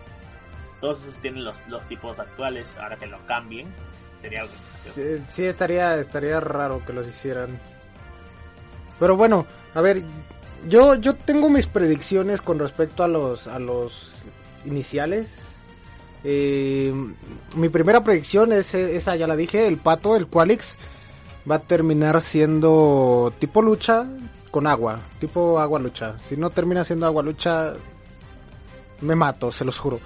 todos 0.82 1.02
esos 1.02 1.18
tienen 1.20 1.44
los, 1.46 1.56
los 1.68 1.82
tipos 1.88 2.20
actuales, 2.20 2.68
ahora 2.78 2.98
que 2.98 3.08
lo 3.08 3.26
cambien, 3.26 3.74
sería 4.22 4.42
algo. 4.42 4.54
Sí, 4.94 5.24
sí, 5.30 5.46
estaría, 5.46 5.98
estaría 5.98 6.40
raro 6.40 6.84
que 6.86 6.94
los 6.94 7.08
hicieran. 7.08 7.60
Pero 9.00 9.16
bueno, 9.16 9.46
a 9.74 9.82
ver, 9.82 10.04
yo, 10.68 10.96
yo 10.96 11.16
tengo 11.16 11.50
mis 11.50 11.68
predicciones 11.68 12.42
con 12.42 12.60
respecto 12.60 13.04
a 13.04 13.08
los, 13.08 13.48
a 13.48 13.60
los 13.60 14.14
iniciales. 14.66 15.49
Eh, 16.24 16.93
mi 17.55 17.70
primera 17.70 18.03
predicción 18.03 18.51
es 18.53 18.74
esa, 18.74 19.15
ya 19.15 19.28
la 19.28 19.36
dije, 19.36 19.67
el 19.67 19.78
pato, 19.78 20.15
el 20.15 20.28
Qualix, 20.28 20.76
va 21.49 21.55
a 21.55 21.59
terminar 21.59 22.20
siendo 22.22 23.34
tipo 23.39 23.61
lucha 23.61 24.05
con 24.51 24.67
agua, 24.67 24.99
tipo 25.20 25.59
agua 25.59 25.80
lucha. 25.80 26.17
Si 26.28 26.36
no 26.36 26.49
termina 26.49 26.84
siendo 26.84 27.05
agua 27.05 27.24
lucha, 27.24 27.74
me 29.01 29.15
mato, 29.15 29.51
se 29.51 29.63
los 29.65 29.78
juro. 29.80 29.99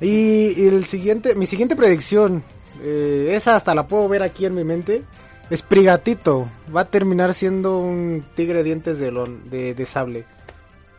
Y, 0.00 0.66
el 0.66 0.84
siguiente, 0.86 1.34
mi 1.36 1.46
siguiente 1.46 1.76
predicción, 1.76 2.42
eh, 2.82 3.28
esa 3.32 3.54
hasta 3.54 3.74
la 3.74 3.86
puedo 3.86 4.08
ver 4.08 4.22
aquí 4.24 4.44
en 4.46 4.54
mi 4.54 4.64
mente, 4.64 5.04
es 5.50 5.62
Prigatito. 5.62 6.48
Va 6.74 6.80
a 6.82 6.84
terminar 6.90 7.34
siendo 7.34 7.78
un 7.78 8.24
tigre 8.34 8.64
dientes 8.64 8.98
de, 8.98 9.12
lon- 9.12 9.44
de, 9.44 9.74
de 9.74 9.86
sable. 9.86 10.24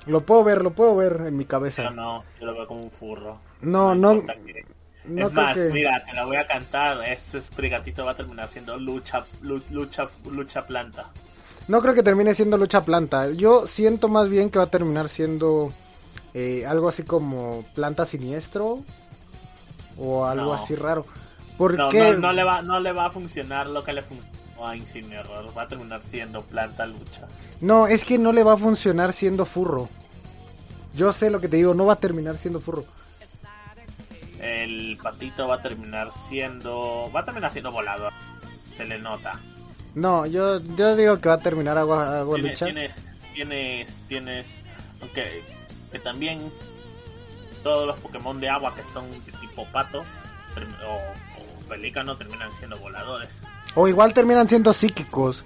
Lo 0.06 0.22
puedo 0.22 0.44
ver, 0.44 0.62
lo 0.62 0.72
puedo 0.72 0.96
ver 0.96 1.24
en 1.28 1.36
mi 1.36 1.44
cabeza. 1.46 1.90
no, 1.90 2.24
yo 2.40 2.46
lo 2.46 2.54
veo 2.54 2.68
como 2.68 2.84
un 2.84 2.92
furro. 2.92 3.40
No, 3.64 3.96
no, 3.96 4.16
no 5.06 5.28
es 5.28 5.34
más, 5.34 5.56
que- 5.56 5.70
mira, 5.72 6.04
te 6.06 6.14
la 6.14 6.26
voy 6.26 6.38
a 6.38 6.48
cantar. 6.48 7.04
Ese 7.08 7.42
Sprigatito 7.42 8.06
va 8.06 8.12
a 8.12 8.16
terminar 8.16 8.50
siendo 8.50 8.78
lucha, 8.78 9.26
lu- 9.42 9.62
lucha, 9.70 10.10
lucha 10.30 10.66
planta. 10.66 11.12
No 11.68 11.82
creo 11.82 11.94
que 11.94 12.04
termine 12.04 12.34
siendo 12.36 12.58
lucha 12.58 12.84
planta. 12.86 13.30
Yo 13.32 13.68
siento 13.68 14.08
más 14.10 14.30
bien 14.30 14.50
que 14.50 14.60
va 14.60 14.66
a 14.66 14.70
terminar 14.72 15.10
siendo 15.10 15.72
eh, 16.34 16.66
algo 16.66 16.90
así 16.90 17.04
como 17.04 17.64
planta 17.76 18.06
siniestro 18.06 18.80
o 19.98 20.26
algo 20.26 20.46
No. 20.48 20.54
así 20.54 20.76
raro. 20.76 21.06
¿Por 21.58 21.76
No, 21.78 21.90
qué? 21.90 22.12
no, 22.14 22.18
no 22.18 22.34
le 22.34 22.44
va, 22.44 22.62
no 22.62 22.80
le 22.80 22.92
va 22.92 23.06
a 23.06 23.10
funcionar 23.12 23.68
lo 23.68 23.84
que 23.84 23.94
le 23.94 24.02
funcionó 24.02 24.34
a 24.68 24.76
Incineroar. 24.76 25.46
Va 25.56 25.64
a 25.64 25.68
terminar 25.68 26.02
siendo 26.02 26.42
planta 26.42 26.86
lucha. 26.88 27.28
No, 27.62 27.86
es 27.88 28.04
que 28.04 28.18
no 28.18 28.32
le 28.34 28.44
va 28.44 28.54
a 28.54 28.58
funcionar 28.58 29.14
siendo 29.14 29.46
furro. 29.46 29.90
Yo 30.96 31.14
sé 31.14 31.30
lo 31.30 31.40
que 31.40 31.48
te 31.48 31.58
digo, 31.58 31.74
no 31.74 31.86
va 31.86 31.94
a 31.94 32.00
terminar 32.00 32.38
siendo 32.38 32.60
furro. 32.60 32.86
El 34.44 34.98
patito 35.02 35.48
va 35.48 35.56
a 35.56 35.62
terminar 35.62 36.12
siendo, 36.12 37.10
va 37.16 37.22
a 37.22 37.26
terminar 37.26 37.52
siendo 37.52 37.72
volador. 37.72 38.12
Se 38.76 38.84
le 38.84 39.00
nota. 39.00 39.32
No, 39.96 40.26
yo, 40.26 40.60
yo 40.60 40.96
digo 40.96 41.20
que 41.22 41.30
va 41.30 41.36
a 41.36 41.40
terminar 41.42 41.78
agua, 41.78 42.26
Tienes, 42.36 42.52
lucha. 42.52 42.66
tienes, 42.66 43.04
tienes, 43.34 44.04
tienes, 44.08 44.56
aunque 45.02 45.44
que 45.92 46.00
también 46.00 46.52
todos 47.62 47.88
los 47.88 48.00
Pokémon 48.00 48.40
de 48.42 48.50
agua 48.50 48.74
que 48.76 48.82
son 48.92 49.10
de 49.26 49.32
tipo 49.40 49.66
pato 49.72 50.00
o, 50.00 50.94
o 50.96 51.68
pelícano 51.70 52.18
terminan 52.18 52.52
siendo 52.56 52.78
voladores. 52.80 53.40
O 53.76 53.88
igual 53.88 54.14
terminan 54.14 54.50
siendo 54.50 54.74
psíquicos. 54.74 55.46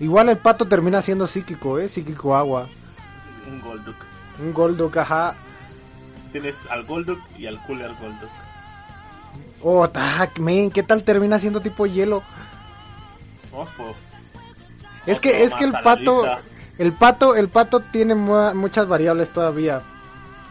Igual 0.00 0.30
el 0.30 0.38
pato 0.38 0.66
termina 0.66 1.00
siendo 1.02 1.26
psíquico, 1.26 1.78
¿eh? 1.78 1.88
Psíquico 1.88 2.34
agua. 2.34 2.66
Un 3.46 3.60
Golduck. 3.60 3.96
Un 4.40 4.52
Golduck, 4.52 4.96
ajá. 4.96 5.34
Tienes 6.32 6.56
al 6.70 6.84
Golduck 6.84 7.20
y 7.38 7.46
al 7.46 7.62
Cooler 7.66 7.90
Golduck. 8.00 8.30
Oh, 9.62 9.88
tac, 9.88 10.38
men, 10.38 10.70
¿qué 10.70 10.82
tal 10.82 11.02
termina 11.04 11.38
siendo 11.38 11.60
tipo 11.60 11.86
hielo? 11.86 12.22
Ojo. 13.52 13.94
Es 15.06 15.18
Otro 15.18 15.30
que, 15.30 15.44
es 15.44 15.54
que 15.54 15.64
el 15.64 15.72
pato, 15.72 16.22
el 16.78 16.92
pato, 16.92 17.36
el 17.36 17.48
pato 17.48 17.80
tiene 17.80 18.14
mu- 18.14 18.54
muchas 18.54 18.88
variables 18.88 19.30
todavía. 19.30 19.82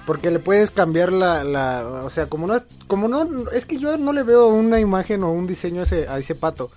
Porque 0.06 0.32
le 0.32 0.40
puedes 0.40 0.72
cambiar 0.72 1.14
la, 1.14 1.44
la, 1.44 1.86
o 2.04 2.10
sea, 2.10 2.26
como 2.28 2.48
no, 2.48 2.62
como 2.88 3.08
no, 3.08 3.50
es 3.52 3.66
que 3.66 3.78
yo 3.78 3.98
no 3.98 4.12
le 4.14 4.24
veo 4.24 4.48
una 4.48 4.80
imagen 4.80 5.24
o 5.24 5.32
un 5.32 5.46
diseño 5.46 5.82
a 5.82 5.84
ese, 5.84 6.08
a 6.08 6.18
ese 6.18 6.36
pato. 6.36 6.72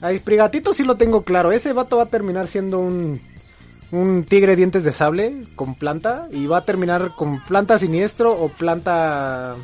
A 0.00 0.12
Sprigatito 0.12 0.72
sí 0.74 0.82
lo 0.82 0.96
tengo 0.96 1.22
claro, 1.22 1.52
ese 1.52 1.72
vato 1.72 1.96
va 1.98 2.04
a 2.04 2.06
terminar 2.06 2.48
siendo 2.48 2.78
un, 2.80 3.20
un 3.92 4.24
tigre 4.24 4.56
dientes 4.56 4.82
de 4.84 4.90
sable 4.92 5.46
con 5.54 5.74
planta 5.76 6.26
y 6.32 6.46
va 6.46 6.58
a 6.58 6.64
terminar 6.64 7.14
con 7.14 7.42
planta 7.44 7.78
siniestro 7.78 8.32
o 8.32 8.48
planta... 8.48 9.54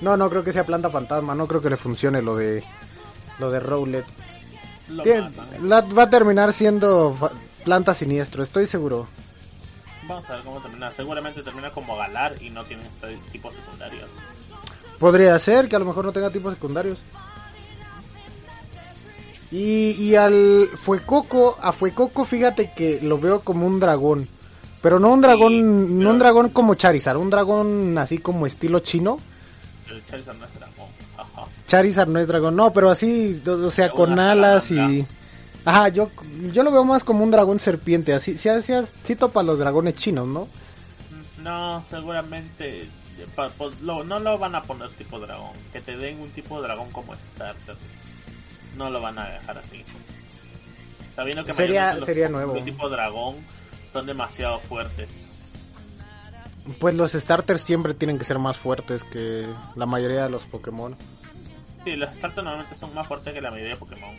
No, 0.00 0.16
no 0.16 0.28
creo 0.30 0.42
que 0.44 0.52
sea 0.52 0.64
planta 0.66 0.90
fantasma, 0.90 1.34
no 1.34 1.46
creo 1.46 1.60
que 1.62 1.70
le 1.70 1.76
funcione 1.76 2.22
lo 2.22 2.36
de, 2.36 2.62
lo 3.38 3.50
de 3.50 3.60
Rowlet. 3.60 4.04
Lo 4.88 5.02
Tien- 5.04 5.24
matan. 5.36 5.68
la- 5.68 5.80
va 5.80 6.02
a 6.04 6.10
terminar 6.10 6.52
siendo 6.52 7.12
fa- 7.14 7.30
planta 7.64 7.94
siniestro, 7.94 8.42
estoy 8.42 8.66
seguro. 8.66 9.06
Vamos 10.08 10.28
a 10.28 10.34
ver 10.34 10.42
cómo 10.44 10.60
termina. 10.60 10.92
Seguramente 10.96 11.42
termina 11.42 11.70
como 11.70 11.96
Galar 11.96 12.34
y 12.42 12.50
no 12.50 12.64
tiene 12.64 12.82
este 12.86 13.16
tipo 13.30 13.50
secundario. 13.52 14.00
Podría 14.98 15.38
ser 15.38 15.68
que 15.68 15.76
a 15.76 15.78
lo 15.78 15.84
mejor 15.84 16.04
no 16.04 16.12
tenga 16.12 16.30
tipos 16.30 16.52
secundarios. 16.54 16.98
Y, 19.52 19.90
y 20.02 20.16
al 20.16 20.70
Fuecoco, 20.76 21.58
a 21.60 21.72
Fuecoco 21.72 22.24
fíjate 22.24 22.72
que 22.74 23.00
lo 23.02 23.18
veo 23.18 23.40
como 23.40 23.66
un 23.66 23.78
dragón. 23.78 24.26
Pero 24.80 24.98
no 24.98 25.12
un 25.12 25.20
dragón, 25.20 25.52
Sí, 25.52 25.62
no 25.62 25.98
pero- 25.98 26.10
un 26.10 26.18
dragón 26.18 26.48
como 26.48 26.74
Charizard, 26.74 27.18
un 27.18 27.30
dragón 27.30 27.96
así 27.98 28.18
como 28.18 28.46
estilo 28.46 28.80
chino. 28.80 29.18
El 29.88 30.04
Charizard 30.06 30.38
no 30.38 30.46
es 30.46 30.54
dragón. 30.54 30.86
Ajá. 31.18 31.44
Charizard 31.66 32.08
no 32.08 32.18
es 32.18 32.26
dragón, 32.26 32.56
no, 32.56 32.72
pero 32.72 32.90
así, 32.90 33.40
o 33.46 33.70
sea, 33.70 33.90
con 33.90 34.18
alas 34.18 34.70
y... 34.70 35.06
Ajá, 35.64 35.88
yo, 35.90 36.10
yo 36.52 36.62
lo 36.64 36.72
veo 36.72 36.84
más 36.84 37.04
como 37.04 37.22
un 37.22 37.30
dragón 37.30 37.60
serpiente, 37.60 38.12
así, 38.14 38.36
sí, 38.36 38.48
sí, 38.64 38.72
sí 39.04 39.14
topa 39.14 39.44
los 39.44 39.58
dragones 39.60 39.94
chinos, 39.94 40.26
¿no? 40.26 40.48
No, 41.40 41.84
seguramente 41.90 42.80
eh, 42.82 42.88
lo- 43.82 44.02
no 44.02 44.18
lo 44.18 44.38
van 44.38 44.54
a 44.56 44.62
poner 44.62 44.88
tipo 44.90 45.20
dragón. 45.20 45.52
Que 45.72 45.80
te 45.80 45.96
den 45.96 46.20
un 46.20 46.30
tipo 46.30 46.56
de 46.60 46.66
dragón 46.66 46.90
como 46.90 47.14
starter. 47.14 47.76
No 48.76 48.90
lo 48.90 49.00
van 49.00 49.18
a 49.18 49.28
dejar 49.28 49.58
así. 49.58 49.84
Sabiendo 51.14 51.44
que 51.44 51.52
Sería- 51.52 51.94
los 51.94 52.04
sería 52.04 52.28
nuevo. 52.28 52.54
de 52.54 52.62
tipo 52.62 52.88
dragón 52.88 53.36
son 53.92 54.06
demasiado 54.06 54.60
fuertes. 54.60 55.08
Pues 56.78 56.94
los 56.94 57.12
starters 57.12 57.60
siempre 57.62 57.92
tienen 57.92 58.18
que 58.18 58.24
ser 58.24 58.38
más 58.38 58.56
fuertes 58.56 59.04
que 59.04 59.46
la 59.74 59.84
mayoría 59.86 60.22
de 60.24 60.30
los 60.30 60.42
Pokémon. 60.44 60.96
Sí, 61.84 61.96
los 61.96 62.14
starters 62.14 62.44
normalmente 62.44 62.76
son 62.76 62.94
más 62.94 63.06
fuertes 63.08 63.32
que 63.34 63.40
la 63.40 63.50
mayoría 63.50 63.72
de 63.74 63.78
Pokémon. 63.78 64.14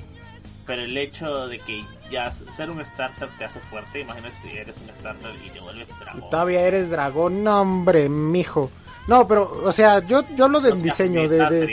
Pero 0.66 0.82
el 0.84 0.98
hecho 0.98 1.48
de 1.48 1.60
que 1.60 1.84
ya 2.12 2.32
ser 2.32 2.70
un 2.70 2.84
starter 2.86 3.30
te 3.38 3.46
hace 3.46 3.60
fuerte, 3.62 4.02
imagínate 4.02 4.36
si 4.42 4.50
eres 4.50 4.76
un 4.78 4.90
starter 5.00 5.32
y 5.46 5.50
te 5.50 5.60
vuelves 5.60 5.88
dragón. 6.00 6.30
Todavía 6.30 6.62
eres 6.62 6.90
dragón, 6.90 7.44
no 7.44 7.62
hombre, 7.62 8.08
mijo. 8.10 8.70
No, 9.08 9.28
pero, 9.28 9.62
o 9.64 9.72
sea, 9.72 10.00
yo, 10.00 10.24
yo 10.36 10.46
hablo 10.46 10.62
del 10.62 10.74
O 10.74 10.78
sea, 10.78 10.84
diseño, 10.84 11.28
de, 11.28 11.38
neta, 11.38 11.50
de, 11.50 11.68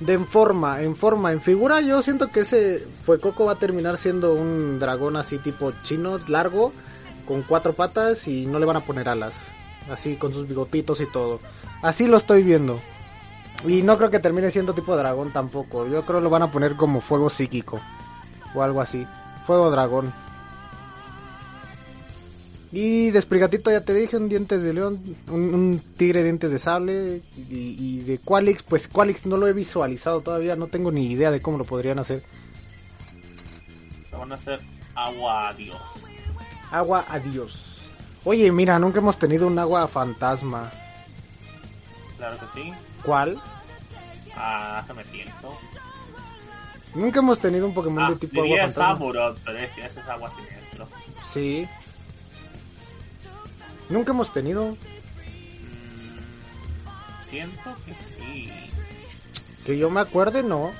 de 0.00 0.12
en 0.12 0.26
forma, 0.26 0.82
en 0.82 0.96
forma, 0.96 1.32
en 1.32 1.40
figura, 1.40 1.80
yo 1.80 2.02
siento 2.02 2.28
que 2.28 2.40
ese 2.40 2.86
Fuecoco 3.04 3.46
va 3.46 3.52
a 3.52 3.58
terminar 3.58 3.96
siendo 3.96 4.34
un 4.34 4.78
dragón 4.78 5.16
así 5.16 5.38
tipo 5.38 5.72
chino, 5.82 6.18
largo, 6.28 6.72
con 7.26 7.42
cuatro 7.42 7.72
patas 7.72 8.26
y 8.26 8.46
no 8.46 8.58
le 8.58 8.66
van 8.66 8.76
a 8.76 8.84
poner 8.84 9.08
alas. 9.08 9.36
Así 9.90 10.16
con 10.16 10.32
sus 10.32 10.46
bigotitos 10.46 11.00
y 11.00 11.06
todo. 11.06 11.40
Así 11.82 12.06
lo 12.06 12.16
estoy 12.16 12.42
viendo. 12.42 12.80
Y 13.66 13.82
no 13.82 13.96
creo 13.96 14.10
que 14.10 14.18
termine 14.18 14.50
siendo 14.50 14.74
tipo 14.74 14.96
dragón 14.96 15.30
tampoco. 15.30 15.86
Yo 15.86 16.04
creo 16.04 16.18
que 16.18 16.24
lo 16.24 16.30
van 16.30 16.42
a 16.42 16.50
poner 16.50 16.76
como 16.76 17.00
fuego 17.00 17.30
psíquico. 17.30 17.80
O 18.54 18.62
algo 18.62 18.80
así. 18.80 19.06
Fuego 19.46 19.70
dragón. 19.70 20.12
Y 22.70 23.10
de 23.10 23.20
Sprigatito 23.20 23.70
ya 23.70 23.82
te 23.82 23.94
dije, 23.94 24.16
un 24.18 24.28
dientes 24.28 24.62
de 24.62 24.74
león, 24.74 25.02
un, 25.30 25.54
un 25.54 25.82
tigre 25.96 26.22
dientes 26.22 26.50
de 26.52 26.58
sable. 26.58 27.22
Y, 27.36 27.76
y 27.78 28.00
de 28.00 28.18
Qualix, 28.18 28.62
pues 28.62 28.88
Qualix 28.88 29.24
no 29.24 29.36
lo 29.38 29.46
he 29.46 29.52
visualizado 29.54 30.20
todavía, 30.20 30.54
no 30.54 30.66
tengo 30.66 30.92
ni 30.92 31.06
idea 31.06 31.30
de 31.30 31.40
cómo 31.40 31.56
lo 31.56 31.64
podrían 31.64 31.98
hacer. 31.98 32.22
Lo 34.12 34.18
van 34.18 34.32
a 34.32 34.34
hacer 34.34 34.60
agua 34.94 35.48
a 35.48 35.54
Dios. 35.54 35.80
Agua, 36.70 37.06
adiós. 37.08 37.64
Oye, 38.24 38.52
mira, 38.52 38.78
nunca 38.78 38.98
hemos 38.98 39.18
tenido 39.18 39.46
un 39.46 39.58
agua 39.58 39.88
fantasma. 39.88 40.70
Claro 42.18 42.36
que 42.38 42.60
sí. 42.60 42.72
¿Cuál? 43.02 43.40
Ah, 44.36 44.80
déjame 44.82 45.04
pienso. 45.04 45.58
Nunca 46.94 47.20
hemos 47.20 47.38
tenido 47.38 47.66
un 47.66 47.72
Pokémon 47.72 48.02
Ah, 48.04 48.10
de 48.10 48.16
tipo 48.16 48.42
agua 48.42 48.58
fantasma. 48.68 48.98
Pero 49.44 49.58
es 49.58 49.70
que 49.70 49.86
ese 49.86 50.00
es 50.00 50.08
agua 50.08 50.30
siniestro. 50.34 50.88
Sí. 51.32 51.66
Nunca 53.88 54.12
hemos 54.12 54.32
tenido. 54.32 54.76
Siento 57.26 57.76
que 57.84 57.94
sí. 58.16 58.50
Que 59.64 59.76
yo 59.78 59.90
me 59.90 60.00
acuerde, 60.00 60.42
no. 60.42 60.70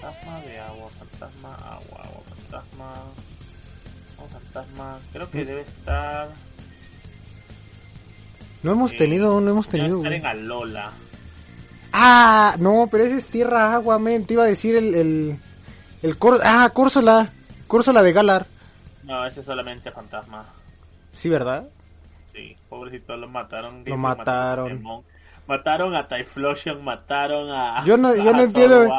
Fantasma 0.00 0.40
de 0.40 0.58
agua, 0.58 0.88
fantasma 0.98 1.54
agua, 1.54 2.00
agua, 2.04 2.22
fantasma. 2.38 2.94
Oh, 4.18 4.28
fantasma. 4.28 4.98
Creo 5.12 5.30
que 5.30 5.42
Mm. 5.42 5.46
debe 5.46 5.60
estar. 5.62 6.28
No 8.62 8.72
hemos 8.72 8.92
eh, 8.92 8.96
tenido, 8.96 9.40
no 9.40 9.50
hemos 9.50 9.66
debe 9.68 9.78
tenido. 9.84 9.98
estar 9.98 10.10
güey. 10.10 10.20
en 10.20 10.26
Alola. 10.26 10.92
Ah, 11.92 12.56
no, 12.58 12.88
pero 12.90 13.04
ese 13.04 13.16
es 13.16 13.26
tierra 13.26 13.74
agua, 13.74 13.98
men. 13.98 14.24
Te 14.26 14.34
iba 14.34 14.44
a 14.44 14.48
decir 14.48 14.76
el. 14.76 14.94
El, 14.94 15.38
el 16.02 16.18
Cor- 16.18 16.40
Ah, 16.44 16.70
Córsola. 16.72 17.32
Córsola 17.66 18.02
de 18.02 18.12
Galar. 18.12 18.46
No, 19.02 19.26
ese 19.26 19.40
es 19.40 19.46
solamente 19.46 19.90
fantasma. 19.90 20.46
Sí, 21.16 21.28
¿verdad? 21.30 21.68
Sí, 22.34 22.56
pobrecito, 22.68 23.16
lo 23.16 23.26
mataron. 23.28 23.78
Lo 23.78 23.84
Dicen, 23.84 24.00
mataron. 24.00 25.04
Mataron 25.46 25.94
a 25.94 26.06
Typhlosion, 26.08 26.84
mataron 26.84 27.50
a. 27.50 27.84
Yo 27.84 27.96
no, 27.96 28.14
yo 28.14 28.30
a 28.30 28.32
no 28.34 28.42
entiendo. 28.42 28.92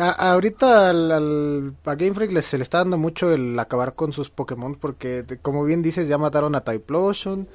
A- 0.00 0.30
ahorita 0.32 0.88
al, 0.90 1.10
al- 1.12 1.74
a 1.84 1.94
Game 1.94 2.14
Freak 2.14 2.32
le- 2.32 2.42
se 2.42 2.56
le 2.56 2.62
está 2.62 2.78
dando 2.78 2.96
mucho 2.98 3.32
el 3.32 3.58
acabar 3.58 3.94
con 3.94 4.12
sus 4.12 4.30
Pokémon 4.30 4.74
porque, 4.76 5.24
como 5.42 5.64
bien 5.64 5.82
dices, 5.82 6.08
ya 6.08 6.16
mataron 6.18 6.54
a 6.54 6.62
Typhlosion, 6.62 7.46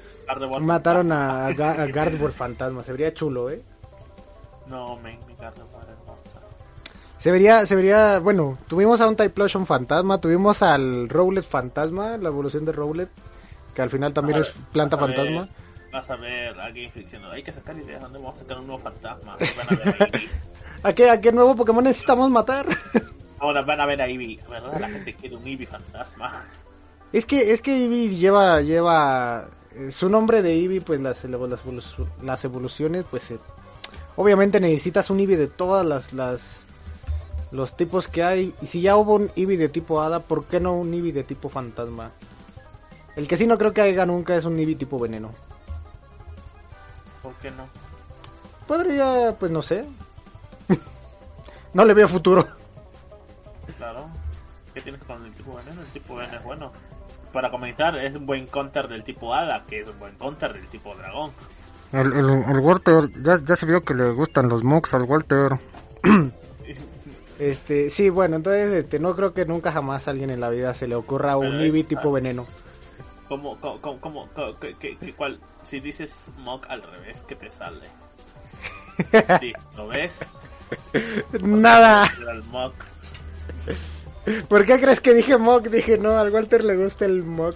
mataron 0.60 1.10
a, 1.12 1.46
a, 1.46 1.50
Ga- 1.50 1.78
a 1.80 1.86
Gardevoir 1.92 2.32
Fantasma. 2.32 2.82
Se 2.84 2.92
vería 2.92 3.12
chulo, 3.14 3.50
¿eh? 3.50 3.62
No, 4.66 4.96
men, 4.96 5.18
mi 5.26 5.34
Gardevoir. 5.34 5.86
Se 7.18 7.32
vería, 7.32 7.66
se 7.66 7.74
vería, 7.74 8.20
bueno, 8.20 8.58
tuvimos 8.68 9.00
a 9.00 9.08
un 9.08 9.16
Typhlosion 9.16 9.66
Fantasma, 9.66 10.20
tuvimos 10.20 10.62
al 10.62 11.08
Rowlet 11.08 11.44
Fantasma, 11.44 12.16
la 12.16 12.28
evolución 12.28 12.64
de 12.64 12.70
Rowlet, 12.72 13.08
que 13.78 13.82
al 13.82 13.90
final 13.90 14.12
también 14.12 14.38
es 14.40 14.48
planta 14.72 14.96
vas 14.96 15.04
a 15.04 15.06
ver- 15.06 15.16
fantasma. 15.16 15.48
Vas 15.92 16.10
a 16.10 16.16
ver 16.16 16.60
a 16.60 16.66
Game 16.70 16.90
Freak 16.90 17.04
diciendo, 17.04 17.30
hay 17.30 17.44
que 17.44 17.52
sacar 17.52 17.76
ideas, 17.78 18.02
¿dónde 18.02 18.18
vamos 18.18 18.34
a 18.34 18.38
sacar 18.40 18.58
un 18.58 18.66
nuevo 18.66 18.82
fantasma? 18.82 19.36
Van 19.56 19.66
a 19.70 19.92
ver 19.92 20.02
a. 20.82 20.88
¿A 20.88 20.92
qué, 20.92 21.08
¿A 21.10 21.20
qué 21.20 21.30
nuevo 21.30 21.54
Pokémon 21.54 21.84
necesitamos 21.84 22.28
matar? 22.28 22.66
Ahora 23.38 23.62
van 23.62 23.80
a 23.80 23.86
ver 23.86 24.02
a 24.02 24.08
Eevee, 24.08 24.40
¿verdad? 24.50 24.80
La 24.80 24.88
gente 24.88 25.14
quiere 25.14 25.36
un 25.36 25.46
Eevee 25.46 25.64
fantasma. 25.68 26.42
Es 27.12 27.24
que, 27.24 27.52
es 27.52 27.60
que 27.62 27.84
Eevee 27.84 28.16
lleva, 28.16 28.60
lleva, 28.62 29.46
eh, 29.76 29.92
su 29.92 30.08
nombre 30.08 30.42
de 30.42 30.54
Eevee, 30.56 30.80
pues 30.80 31.00
las, 31.00 31.24
las 31.24 32.44
evoluciones, 32.44 33.04
pues 33.08 33.30
eh, 33.30 33.38
obviamente 34.16 34.58
necesitas 34.58 35.08
un 35.10 35.20
Eevee 35.20 35.36
de 35.36 35.46
todas 35.46 35.86
las, 35.86 36.12
las, 36.12 36.62
los 37.52 37.76
tipos 37.76 38.08
que 38.08 38.24
hay. 38.24 38.52
Y 38.60 38.66
si 38.66 38.80
ya 38.80 38.96
hubo 38.96 39.14
un 39.14 39.30
Eevee 39.36 39.56
de 39.56 39.68
tipo 39.68 40.00
Hada, 40.02 40.18
¿por 40.18 40.46
qué 40.46 40.58
no 40.58 40.72
un 40.74 40.92
Eevee 40.92 41.12
de 41.12 41.22
tipo 41.22 41.48
Fantasma? 41.48 42.10
El 43.18 43.26
que 43.26 43.36
sí 43.36 43.48
no 43.48 43.58
creo 43.58 43.72
que 43.72 43.80
haya 43.80 44.06
nunca 44.06 44.36
es 44.36 44.44
un 44.44 44.56
Eevee 44.56 44.76
tipo 44.76 44.96
Veneno. 44.96 45.32
¿Por 47.20 47.34
qué 47.34 47.50
no? 47.50 47.66
Podría, 48.64 49.34
pues 49.36 49.50
no 49.50 49.60
sé. 49.60 49.84
no 51.74 51.84
le 51.84 51.94
veo 51.94 52.06
futuro. 52.06 52.46
Claro. 53.76 54.06
¿Qué 54.72 54.82
tienes 54.82 55.02
con 55.02 55.26
el 55.26 55.32
tipo 55.32 55.52
veneno? 55.56 55.80
El 55.80 55.88
tipo 55.88 56.14
veneno 56.14 56.38
es 56.38 56.44
bueno. 56.44 56.72
Para 57.32 57.50
comentar, 57.50 57.98
es 57.98 58.14
un 58.14 58.24
buen 58.24 58.46
counter 58.46 58.86
del 58.86 59.02
tipo 59.02 59.34
Hada, 59.34 59.64
que 59.66 59.80
es 59.80 59.88
un 59.88 59.98
buen 59.98 60.14
counter 60.14 60.52
del 60.52 60.68
tipo 60.68 60.94
dragón. 60.94 61.32
El, 61.90 62.12
el, 62.12 62.28
el 62.28 62.60
Walter, 62.60 63.10
ya, 63.20 63.40
ya 63.44 63.56
se 63.56 63.66
vio 63.66 63.82
que 63.82 63.94
le 63.94 64.12
gustan 64.12 64.48
los 64.48 64.62
mocks 64.62 64.94
al 64.94 65.02
Walter. 65.02 65.58
Este, 67.40 67.88
sí, 67.88 68.10
bueno, 68.10 68.34
entonces 68.34 68.72
este, 68.72 68.98
no 68.98 69.14
creo 69.14 69.32
que 69.32 69.44
nunca 69.44 69.70
jamás 69.70 70.08
a 70.08 70.10
alguien 70.10 70.30
en 70.30 70.40
la 70.40 70.50
vida 70.50 70.74
se 70.74 70.88
le 70.88 70.96
ocurra 70.96 71.36
un 71.36 71.60
Eevee 71.60 71.84
tipo 71.84 72.10
veneno. 72.10 72.46
Como, 73.28 73.58
como, 73.60 73.80
como, 73.80 74.00
como- 74.00 74.26
co- 74.28 74.58
que- 74.58 74.74
que- 74.76 74.96
que 74.96 75.14
cual- 75.14 75.38
si 75.62 75.80
dices 75.80 76.30
Mog 76.38 76.62
al 76.68 76.82
revés, 76.82 77.22
¿qué 77.28 77.36
te 77.36 77.50
sale? 77.50 77.86
Sí, 79.40 79.52
¿lo 79.76 79.88
ves? 79.88 80.18
Nada. 81.42 82.10
¿Por 84.48 84.66
qué 84.66 84.78
crees 84.80 85.00
que 85.00 85.14
dije 85.14 85.36
mock? 85.38 85.68
Dije, 85.68 85.96
no, 85.98 86.18
al 86.18 86.30
Walter 86.30 86.64
le 86.64 86.76
gusta 86.76 87.04
el 87.06 87.22
mock. 87.22 87.54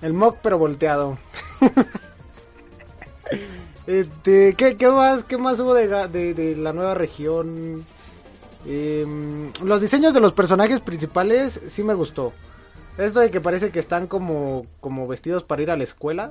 El 0.00 0.12
mock 0.14 0.38
pero 0.42 0.58
volteado. 0.58 1.18
este, 3.86 4.54
¿qué, 4.54 4.76
qué 4.76 4.88
más, 4.88 5.24
qué 5.24 5.36
más 5.36 5.58
hubo 5.60 5.74
de, 5.74 5.88
de, 6.08 6.34
de 6.34 6.56
la 6.56 6.72
nueva 6.72 6.94
región? 6.94 7.86
Em, 8.66 9.52
los 9.62 9.80
diseños 9.80 10.12
de 10.12 10.20
los 10.20 10.32
personajes 10.32 10.80
principales 10.80 11.60
sí 11.68 11.82
me 11.84 11.94
gustó. 11.94 12.32
Esto 12.98 13.20
de 13.20 13.30
que 13.30 13.40
parece 13.40 13.70
que 13.70 13.78
están 13.78 14.06
como, 14.08 14.66
como 14.80 15.06
vestidos 15.06 15.44
para 15.44 15.62
ir 15.62 15.70
a 15.70 15.76
la 15.76 15.84
escuela. 15.84 16.30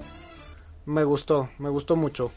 Me 0.86 1.04
gustó, 1.04 1.50
me 1.60 1.70
gustó 1.70 1.96
mucho. 1.96 2.32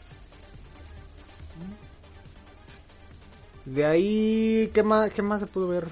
De 3.65 3.85
ahí, 3.85 4.71
¿qué 4.73 4.83
más, 4.83 5.11
qué 5.11 5.21
más 5.21 5.39
se 5.41 5.47
pudo 5.47 5.67
ver? 5.67 5.87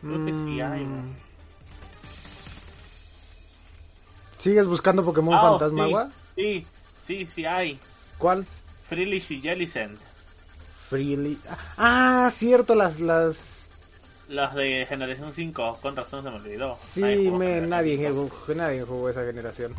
Creo 0.00 0.24
que 0.24 0.32
sí 0.32 0.60
hay, 0.60 0.84
Mm. 0.84 0.96
¿no? 0.96 1.28
¿Sigues 4.40 4.66
buscando 4.66 5.04
Pokémon 5.04 5.34
Ah, 5.34 5.40
Fantasma 5.40 5.84
sí, 5.84 5.88
Agua? 5.90 6.10
Sí, 6.36 6.66
sí, 7.06 7.26
sí 7.26 7.44
hay. 7.44 7.78
¿Cuál? 8.18 8.46
Freelish 8.88 9.32
y 9.32 9.40
Jellicent. 9.40 9.98
Freely. 10.88 11.38
Ah, 11.76 12.30
cierto, 12.32 12.74
las 12.74 13.00
las 13.00 13.36
Los 14.28 14.54
de 14.54 14.86
generación 14.86 15.32
5, 15.32 15.78
con 15.80 15.96
razón 15.96 16.22
se 16.24 16.30
me 16.30 16.36
olvidó. 16.36 16.76
Sí, 16.82 17.00
Nadie 17.00 17.16
jugó 17.24 17.38
me, 17.38 17.60
nadie, 17.62 17.96
5. 17.98 18.12
jugó, 18.12 18.54
nadie 18.54 18.82
jugó 18.82 19.08
esa 19.08 19.24
generación. 19.24 19.74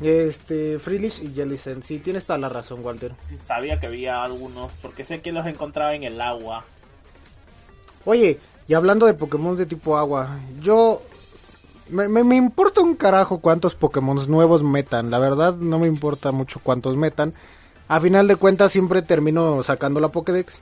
Este, 0.00 0.78
Freelish 0.78 1.22
y 1.22 1.32
Jellicent. 1.34 1.82
Sí, 1.84 1.98
tienes 2.00 2.26
toda 2.26 2.38
la 2.38 2.48
razón, 2.48 2.84
Walter. 2.84 3.12
Sabía 3.46 3.80
que 3.80 3.86
había 3.86 4.22
algunos, 4.22 4.70
porque 4.82 5.04
sé 5.04 5.20
que 5.22 5.32
los 5.32 5.46
encontraba 5.46 5.94
en 5.94 6.04
el 6.04 6.20
agua. 6.20 6.64
Oye, 8.04 8.38
y 8.68 8.74
hablando 8.74 9.06
de 9.06 9.14
Pokémon 9.14 9.56
de 9.56 9.66
tipo 9.66 9.96
agua, 9.96 10.38
yo... 10.60 11.02
Me, 11.88 12.08
me, 12.08 12.24
me 12.24 12.34
importa 12.36 12.80
un 12.80 12.96
carajo 12.96 13.38
cuántos 13.40 13.76
Pokémon 13.76 14.18
nuevos 14.28 14.62
metan. 14.62 15.10
La 15.10 15.20
verdad, 15.20 15.54
no 15.56 15.78
me 15.78 15.86
importa 15.86 16.32
mucho 16.32 16.58
cuántos 16.60 16.96
metan. 16.96 17.32
A 17.88 18.00
final 18.00 18.26
de 18.26 18.36
cuentas, 18.36 18.72
siempre 18.72 19.02
termino 19.02 19.62
sacando 19.62 20.00
la 20.00 20.08
Pokédex. 20.08 20.60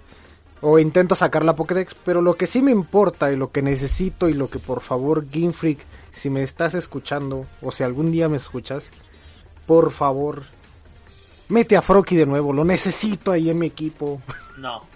O 0.61 0.79
intento 0.79 1.15
sacar 1.15 1.45
la 1.45 1.57
Pokédex. 1.57 1.95
Pero 2.05 2.23
lo 2.23 2.37
que 2.37 2.47
sí 2.47 2.63
me 2.63 2.71
importa 2.71 3.33
y 3.33 3.37
lo 3.37 3.51
que 3.51 3.63
necesito 3.63 4.29
y 4.29 4.35
lo 4.35 4.49
que 4.49 4.59
por 4.59 4.81
favor, 4.81 5.27
Game 5.31 5.53
Freak, 5.53 5.79
si 6.13 6.31
me 6.31 6.43
estás 6.43 6.75
escuchando, 6.75 7.47
o 7.63 7.73
si 7.73 7.83
algún 7.83 8.11
día 8.13 8.29
me 8.29 8.37
escuchas, 8.37 8.85
por 9.67 9.91
favor, 9.91 10.43
mete 11.49 11.77
a 11.77 11.83
Froki 11.83 12.17
de 12.17 12.27
nuevo. 12.27 12.53
Lo 12.53 12.65
necesito 12.65 13.33
ahí 13.33 13.51
en 13.51 13.59
mi 13.59 13.67
equipo. 13.67 14.21
No, 14.59 14.83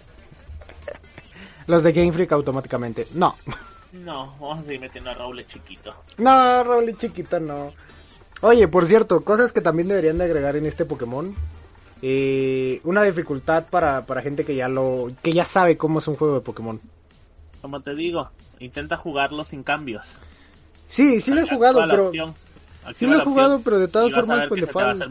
Los 1.69 1.83
de 1.83 1.93
Game 1.93 2.13
Freak 2.13 2.33
automáticamente. 2.33 3.07
No. 3.13 3.37
no, 3.93 4.35
vamos 4.41 4.61
a 4.61 4.63
seguir 4.63 4.81
metiendo 4.81 5.11
a 5.11 5.15
Raúl 5.15 5.47
chiquito. 5.47 5.95
No, 6.17 6.65
Rolly 6.65 6.95
chiquita 6.95 7.39
no. 7.39 7.73
Oye, 8.41 8.69
por 8.69 8.87
cierto, 8.87 9.23
cosas 9.23 9.53
que 9.53 9.61
también 9.61 9.89
deberían 9.89 10.17
de 10.17 10.25
agregar 10.25 10.57
en 10.57 10.65
este 10.65 10.87
Pokémon. 10.87 11.35
Eh, 12.01 12.81
una 12.85 13.03
dificultad 13.03 13.65
para, 13.69 14.07
para 14.07 14.23
gente 14.23 14.45
que 14.45 14.55
ya 14.55 14.69
lo 14.69 15.11
que 15.23 15.33
ya 15.33 15.45
sabe 15.45 15.77
cómo 15.77 15.99
es 15.99 16.07
un 16.09 16.15
juego 16.17 16.35
de 16.35 16.41
Pokémon. 16.41 16.81
Como 17.61 17.81
te 17.81 17.95
digo, 17.95 18.31
intenta 18.61 18.97
jugarlo 18.97 19.45
sin 19.45 19.63
cambios. 19.63 20.07
Sí, 20.87 21.21
sí 21.21 21.33
lo 21.33 21.41
he 21.41 21.49
jugado, 21.49 21.85
la 21.85 21.95
pero 21.95 22.13
sí 22.95 23.07
lo 23.07 23.15
he 23.15 23.19
la 23.19 23.25
jugado, 23.25 23.61
pero 23.65 23.79
de 23.79 23.89
todas 23.89 24.13
formas 24.13 24.49
pues 24.49 24.61
le 24.61 24.67
falta. 24.69 25.07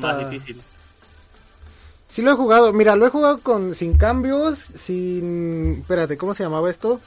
Sí 2.07 2.21
lo 2.21 2.31
he 2.31 2.35
jugado. 2.35 2.73
Mira, 2.73 2.95
lo 2.95 3.05
he 3.05 3.09
jugado 3.09 3.39
con 3.41 3.75
sin 3.75 3.97
cambios, 3.97 4.59
sin 4.77 5.79
espérate, 5.79 6.17
¿cómo 6.17 6.33
se 6.33 6.43
llamaba 6.43 6.69
esto? 6.69 7.01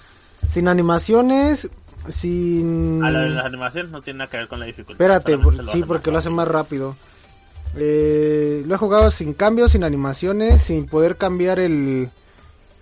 Sin 0.52 0.68
animaciones, 0.68 1.68
sin 2.08 3.02
A 3.02 3.10
lo 3.10 3.20
de 3.20 3.30
las 3.30 3.44
animaciones 3.46 3.90
no 3.90 4.02
tiene 4.02 4.18
nada 4.18 4.30
que 4.30 4.36
ver 4.36 4.48
con 4.48 4.60
la 4.60 4.66
dificultad. 4.66 4.92
Espérate, 4.92 5.38
por- 5.38 5.70
sí, 5.70 5.82
porque 5.82 6.10
lo 6.10 6.18
hace 6.18 6.30
más 6.30 6.48
rápido. 6.48 6.96
Eh, 7.76 8.62
lo 8.66 8.74
he 8.74 8.78
jugado 8.78 9.10
sin 9.10 9.32
cambios, 9.32 9.72
sin 9.72 9.84
animaciones, 9.84 10.62
sin 10.62 10.86
poder 10.86 11.16
cambiar 11.16 11.58
el, 11.58 12.10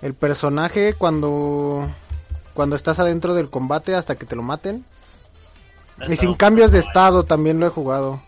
el 0.03 0.15
personaje 0.15 0.95
cuando 0.95 1.89
cuando 2.55 2.75
estás 2.75 2.99
adentro 2.99 3.35
del 3.35 3.51
combate 3.51 3.95
hasta 3.95 4.17
que 4.17 4.27
te 4.27 4.35
lo 4.35 4.43
maten. 4.43 4.85
Y 6.09 6.17
sin 6.17 6.35
cambios 6.35 6.73
de 6.73 6.79
hay. 6.79 6.85
estado 6.85 7.25
también 7.25 7.61
lo 7.61 7.67
he 7.67 7.71
jugado. 7.71 8.21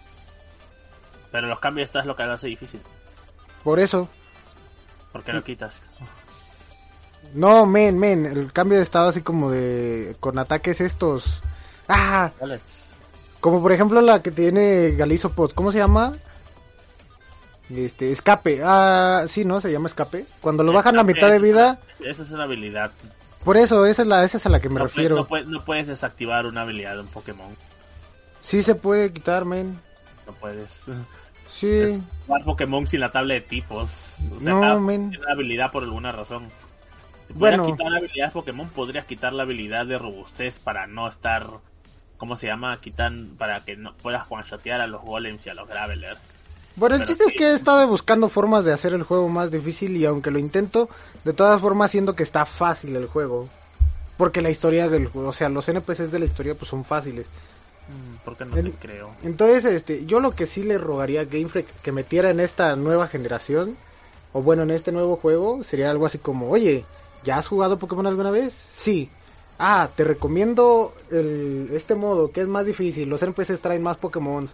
Pero 1.32 1.48
los 1.48 1.60
cambios 1.60 1.86
de 1.86 1.86
estado 1.86 2.02
es 2.02 2.06
lo 2.06 2.16
que 2.16 2.24
lo 2.24 2.32
hace 2.32 2.46
difícil. 2.46 2.80
Por 3.64 3.80
eso. 3.80 4.08
Porque 5.12 5.32
lo 5.32 5.42
quitas. 5.42 5.80
No, 7.34 7.66
men, 7.66 7.98
men, 7.98 8.26
el 8.26 8.52
cambio 8.52 8.78
de 8.78 8.84
estado 8.84 9.08
así 9.08 9.22
como 9.22 9.50
de 9.50 10.16
con 10.20 10.38
ataques 10.38 10.80
estos. 10.80 11.42
Ah, 11.88 12.30
Alex. 12.40 12.88
como 13.40 13.60
por 13.60 13.72
ejemplo 13.72 14.00
la 14.00 14.22
que 14.22 14.30
tiene 14.30 14.92
Galizopod, 14.92 15.52
¿cómo 15.52 15.72
se 15.72 15.78
llama? 15.78 16.14
Este, 17.74 18.10
escape. 18.10 18.60
Ah, 18.64 19.24
sí, 19.28 19.44
¿no? 19.44 19.60
Se 19.60 19.70
llama 19.70 19.88
escape. 19.88 20.26
Cuando 20.40 20.62
lo 20.64 20.72
bajan 20.72 20.96
la 20.96 21.04
mitad 21.04 21.30
de 21.30 21.38
vida, 21.38 21.78
Esa 22.00 22.22
es 22.22 22.30
una 22.32 22.44
habilidad. 22.44 22.90
Por 23.44 23.56
eso, 23.56 23.86
esa 23.86 24.02
es, 24.02 24.08
la, 24.08 24.24
esa 24.24 24.36
es 24.38 24.46
a 24.46 24.50
la 24.50 24.60
que 24.60 24.68
me 24.68 24.78
no, 24.80 24.84
refiero. 24.84 25.16
no, 25.16 25.26
puedes, 25.26 25.46
no 25.46 25.64
puedes 25.64 25.86
desactivar 25.86 26.46
una 26.46 26.62
habilidad 26.62 26.94
de 26.94 27.00
un 27.00 27.06
Pokémon. 27.06 27.56
Sí 28.42 28.62
se 28.62 28.74
puede 28.74 29.12
quitar, 29.12 29.44
men. 29.44 29.80
No 30.26 30.32
puedes. 30.34 30.82
Sí. 31.58 32.02
Jugar 32.26 32.44
Pokémon 32.44 32.86
sin 32.86 33.00
la 33.00 33.10
tabla 33.10 33.34
de 33.34 33.40
tipos. 33.40 34.16
O 34.36 34.40
sea, 34.40 34.52
No, 34.52 34.60
cada 34.60 34.78
men. 34.80 35.10
tiene 35.10 35.24
una 35.24 35.32
habilidad 35.34 35.70
por 35.70 35.82
alguna 35.84 36.12
razón. 36.12 36.48
Si 37.28 37.34
Bueno. 37.34 37.64
quitar 37.66 37.90
la 37.90 37.98
habilidad 37.98 38.26
de 38.26 38.32
Pokémon, 38.32 38.68
podrías 38.70 39.06
quitar 39.06 39.32
la 39.32 39.44
habilidad 39.44 39.86
de 39.86 39.98
robustez 39.98 40.58
para 40.58 40.86
no 40.86 41.08
estar. 41.08 41.46
¿Cómo 42.18 42.36
se 42.36 42.46
llama? 42.48 42.78
Quitan 42.80 43.36
para 43.38 43.64
que 43.64 43.76
no 43.76 43.94
puedas 43.94 44.24
one-shotear 44.28 44.80
a 44.80 44.86
los 44.86 45.00
golems 45.02 45.46
y 45.46 45.50
a 45.50 45.54
los 45.54 45.66
gravelers. 45.68 46.20
Bueno, 46.76 46.94
el 46.96 47.02
Pero 47.02 47.08
chiste 47.08 47.24
es 47.24 47.32
que 47.38 47.44
he 47.50 47.54
estado 47.54 47.86
buscando 47.88 48.28
formas 48.28 48.64
de 48.64 48.72
hacer 48.72 48.94
el 48.94 49.02
juego 49.02 49.28
más 49.28 49.50
difícil 49.50 49.96
y 49.96 50.06
aunque 50.06 50.30
lo 50.30 50.38
intento, 50.38 50.88
de 51.24 51.32
todas 51.32 51.60
formas 51.60 51.90
siento 51.90 52.14
que 52.14 52.22
está 52.22 52.46
fácil 52.46 52.96
el 52.96 53.06
juego. 53.06 53.48
Porque 54.16 54.40
la 54.42 54.50
historia 54.50 54.88
del 54.88 55.06
juego, 55.08 55.28
o 55.28 55.32
sea, 55.32 55.48
los 55.48 55.68
NPCs 55.68 56.10
de 56.12 56.18
la 56.18 56.24
historia 56.26 56.54
pues 56.54 56.68
son 56.70 56.84
fáciles. 56.84 57.26
Porque 58.24 58.44
no 58.44 58.56
El- 58.56 58.70
te 58.72 58.78
creo. 58.78 59.10
Entonces, 59.22 59.64
este, 59.64 60.04
yo 60.06 60.20
lo 60.20 60.32
que 60.34 60.46
sí 60.46 60.62
le 60.62 60.78
rogaría 60.78 61.22
a 61.22 61.24
Game 61.24 61.48
Freak 61.48 61.66
que 61.82 61.90
metiera 61.92 62.30
en 62.30 62.38
esta 62.40 62.76
nueva 62.76 63.08
generación, 63.08 63.76
o 64.32 64.42
bueno, 64.42 64.62
en 64.62 64.70
este 64.70 64.92
nuevo 64.92 65.16
juego, 65.16 65.64
sería 65.64 65.90
algo 65.90 66.06
así 66.06 66.18
como, 66.18 66.50
oye, 66.50 66.84
¿ya 67.24 67.38
has 67.38 67.48
jugado 67.48 67.78
Pokémon 67.78 68.06
alguna 68.06 68.30
vez? 68.30 68.68
Sí. 68.74 69.10
Ah, 69.58 69.88
te 69.94 70.04
recomiendo 70.04 70.94
el, 71.10 71.70
este 71.72 71.94
modo, 71.94 72.30
que 72.30 72.42
es 72.42 72.46
más 72.48 72.64
difícil. 72.64 73.08
Los 73.08 73.22
NPCs 73.22 73.60
traen 73.60 73.82
más 73.82 73.96
Pokémon. 73.96 74.48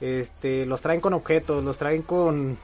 Este, 0.00 0.66
los 0.66 0.80
traen 0.80 1.00
con 1.00 1.14
objetos, 1.14 1.64
los 1.64 1.76
traen 1.76 2.02
con, 2.02 2.58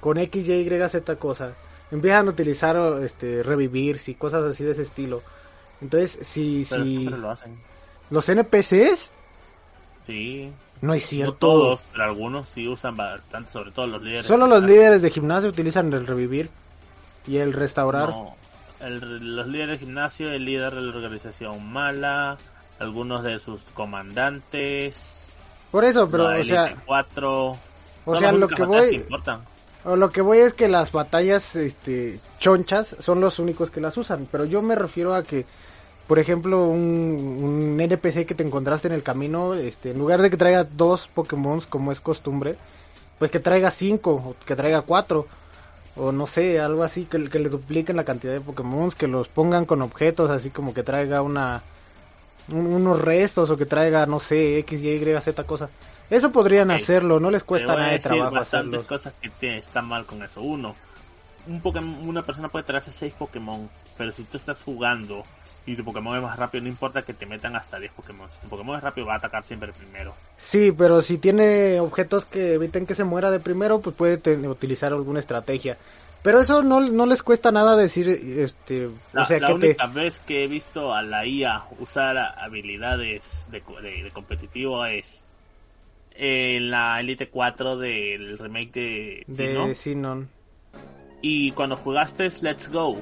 con 0.00 0.18
X, 0.18 0.48
Y, 0.48 0.52
Y, 0.52 0.88
Z 0.88 1.16
cosa. 1.16 1.52
Empiezan 1.90 2.26
a 2.26 2.30
utilizar, 2.30 2.76
este, 3.02 3.42
revivir, 3.42 3.98
y 4.06 4.14
cosas 4.14 4.44
así 4.44 4.64
de 4.64 4.72
ese 4.72 4.82
estilo. 4.82 5.22
Entonces, 5.80 6.18
si, 6.22 6.66
Pero 6.68 6.84
si 6.84 7.04
lo 7.08 7.30
hacen. 7.30 7.58
los 8.10 8.28
NPCs, 8.28 9.10
Sí. 10.06 10.52
no 10.80 10.94
es 10.94 11.02
No 11.04 11.08
cierto. 11.08 11.34
todos, 11.34 11.84
pero 11.92 12.04
algunos 12.04 12.48
sí 12.48 12.66
usan 12.66 12.96
bastante, 12.96 13.52
sobre 13.52 13.70
todo 13.70 13.86
los 13.86 14.02
líderes. 14.02 14.26
Solo 14.26 14.46
los 14.46 14.62
líderes 14.62 15.02
de 15.02 15.10
gimnasio 15.10 15.50
utilizan 15.50 15.92
el 15.92 16.06
revivir 16.06 16.48
y 17.26 17.36
el 17.36 17.52
restaurar. 17.52 18.08
No, 18.10 18.34
el- 18.80 19.36
los 19.36 19.46
líderes 19.46 19.78
de 19.80 19.86
gimnasio, 19.86 20.30
el 20.32 20.44
líder 20.44 20.74
de 20.74 20.80
la 20.80 20.96
organización 20.96 21.70
mala, 21.72 22.36
algunos 22.78 23.22
de 23.22 23.38
sus 23.38 23.60
comandantes, 23.74 25.19
Por 25.70 25.84
eso, 25.84 26.08
pero 26.10 26.30
la 26.30 26.40
o 26.40 26.44
sea, 26.44 26.66
Elite 26.66 26.80
4. 26.86 27.52
o 28.04 28.16
sea, 28.16 28.32
lo 28.32 28.48
que 28.48 28.62
voy 28.64 28.94
importan. 28.96 29.40
o 29.84 29.96
lo 29.96 30.10
que 30.10 30.20
voy 30.20 30.38
es 30.38 30.52
que 30.52 30.68
las 30.68 30.92
batallas 30.92 31.56
este 31.56 32.20
chonchas 32.38 32.96
son 32.98 33.20
los 33.20 33.38
únicos 33.38 33.70
que 33.70 33.80
las 33.80 33.96
usan, 33.96 34.26
pero 34.30 34.44
yo 34.44 34.62
me 34.62 34.74
refiero 34.74 35.14
a 35.14 35.22
que 35.22 35.46
por 36.10 36.18
ejemplo, 36.18 36.64
un, 36.64 37.38
un 37.40 37.80
NPC 37.80 38.26
que 38.26 38.34
te 38.34 38.42
encontraste 38.42 38.88
en 38.88 38.94
el 38.94 39.04
camino, 39.04 39.54
este, 39.54 39.92
en 39.92 39.98
lugar 40.00 40.20
de 40.20 40.28
que 40.28 40.36
traiga 40.36 40.64
dos 40.64 41.06
Pokémon 41.06 41.60
como 41.68 41.92
es 41.92 42.00
costumbre, 42.00 42.56
pues 43.20 43.30
que 43.30 43.38
traiga 43.38 43.70
cinco, 43.70 44.14
o 44.14 44.34
que 44.44 44.56
traiga 44.56 44.82
cuatro, 44.82 45.28
o 45.94 46.10
no 46.10 46.26
sé, 46.26 46.58
algo 46.58 46.82
así, 46.82 47.04
que, 47.04 47.30
que 47.30 47.38
le 47.38 47.48
dupliquen 47.48 47.94
la 47.94 48.02
cantidad 48.02 48.32
de 48.32 48.40
Pokémon, 48.40 48.90
que 48.90 49.06
los 49.06 49.28
pongan 49.28 49.66
con 49.66 49.82
objetos, 49.82 50.30
así 50.30 50.50
como 50.50 50.74
que 50.74 50.82
traiga 50.82 51.22
una 51.22 51.62
un- 52.52 52.66
unos 52.66 53.00
restos, 53.00 53.50
o 53.50 53.56
que 53.56 53.66
traiga, 53.66 54.06
no 54.06 54.20
sé, 54.20 54.58
X, 54.58 54.80
Y, 54.82 55.20
Z 55.20 55.44
cosa. 55.44 55.68
Eso 56.08 56.32
podrían 56.32 56.70
hacerlo, 56.72 57.20
no 57.20 57.30
les 57.30 57.44
cuesta 57.44 57.68
nada 57.76 57.92
de 57.92 57.98
trabajo 58.00 58.34
bastantes 58.34 58.80
hacerlo. 58.80 58.86
cosas 58.88 59.12
que 59.20 59.28
te- 59.30 59.58
están 59.58 59.86
mal 59.86 60.04
con 60.06 60.22
eso. 60.22 60.40
Uno, 60.42 60.74
un 61.46 61.60
Pokémon, 61.60 62.08
una 62.08 62.22
persona 62.22 62.48
puede 62.48 62.64
traerse 62.64 62.92
6 62.92 63.14
Pokémon, 63.18 63.68
pero 63.96 64.12
si 64.12 64.24
tú 64.24 64.36
estás 64.36 64.60
jugando 64.60 65.22
y 65.66 65.76
tu 65.76 65.84
Pokémon 65.84 66.16
es 66.16 66.22
más 66.22 66.36
rápido, 66.36 66.62
no 66.64 66.68
importa 66.68 67.02
que 67.02 67.14
te 67.14 67.26
metan 67.26 67.54
hasta 67.54 67.78
10 67.78 67.92
Pokémon. 67.92 68.28
Si 68.34 68.40
tu 68.42 68.48
Pokémon 68.48 68.76
es 68.76 68.82
rápido, 68.82 69.06
va 69.06 69.14
a 69.14 69.16
atacar 69.18 69.44
siempre 69.44 69.72
primero. 69.72 70.12
Sí, 70.36 70.72
pero 70.76 71.00
si 71.00 71.18
tiene 71.18 71.78
objetos 71.78 72.24
que 72.24 72.54
eviten 72.54 72.86
que 72.86 72.94
se 72.96 73.04
muera 73.04 73.30
de 73.30 73.38
primero, 73.40 73.80
pues 73.80 73.94
puede 73.94 74.16
utilizar 74.48 74.92
alguna 74.92 75.20
estrategia. 75.20 75.76
Pero 76.22 76.40
eso 76.40 76.62
no, 76.62 76.80
no 76.80 77.06
les 77.06 77.22
cuesta 77.22 77.50
nada 77.50 77.76
decir, 77.76 78.08
este, 78.08 78.90
La, 79.12 79.22
o 79.22 79.26
sea, 79.26 79.40
la 79.40 79.46
que 79.48 79.54
te... 79.54 79.66
única 79.68 79.86
vez 79.86 80.20
que 80.20 80.44
he 80.44 80.46
visto 80.48 80.92
a 80.92 81.02
la 81.02 81.24
IA 81.26 81.64
usar 81.78 82.18
habilidades 82.18 83.44
de, 83.50 83.62
de- 83.82 84.02
de 84.02 84.10
competitivo 84.10 84.84
es 84.84 85.24
en 86.14 86.70
la 86.70 87.00
Elite 87.00 87.30
4 87.30 87.78
del 87.78 88.36
remake 88.38 88.72
de, 88.72 89.24
de. 89.28 89.74
Sinon. 89.74 90.28
y 91.22 91.52
cuando 91.52 91.76
jugaste 91.76 92.28
Let's 92.42 92.68
Go. 92.70 92.98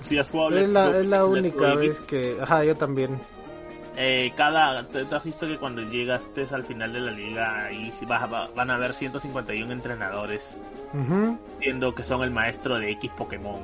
Si 0.00 0.16
has 0.18 0.30
jugado 0.30 0.50
Es 0.50 0.62
Let's 0.62 0.72
la, 0.74 0.86
Go, 0.88 0.94
es 0.94 1.08
la 1.08 1.24
única 1.26 1.74
vez 1.74 1.98
que... 2.00 2.38
Ajá, 2.40 2.64
yo 2.64 2.74
también. 2.76 3.20
Eh, 4.00 4.32
cada 4.36 4.84
te, 4.84 5.04
te 5.04 5.14
has 5.16 5.24
visto 5.24 5.46
que 5.46 5.56
cuando 5.58 5.82
llegaste 5.82 6.46
al 6.52 6.62
final 6.64 6.92
de 6.92 7.00
la 7.00 7.10
liga 7.10 7.64
ahí 7.64 7.92
vas- 8.06 8.32
va- 8.32 8.48
van 8.54 8.70
a 8.70 8.76
haber 8.76 8.94
151 8.94 9.72
entrenadores 9.72 10.56
Ujú. 10.94 11.36
siendo 11.60 11.94
que 11.94 12.04
son 12.04 12.22
el 12.22 12.30
maestro 12.30 12.78
de 12.78 12.92
X 12.92 13.10
Pokémon 13.18 13.60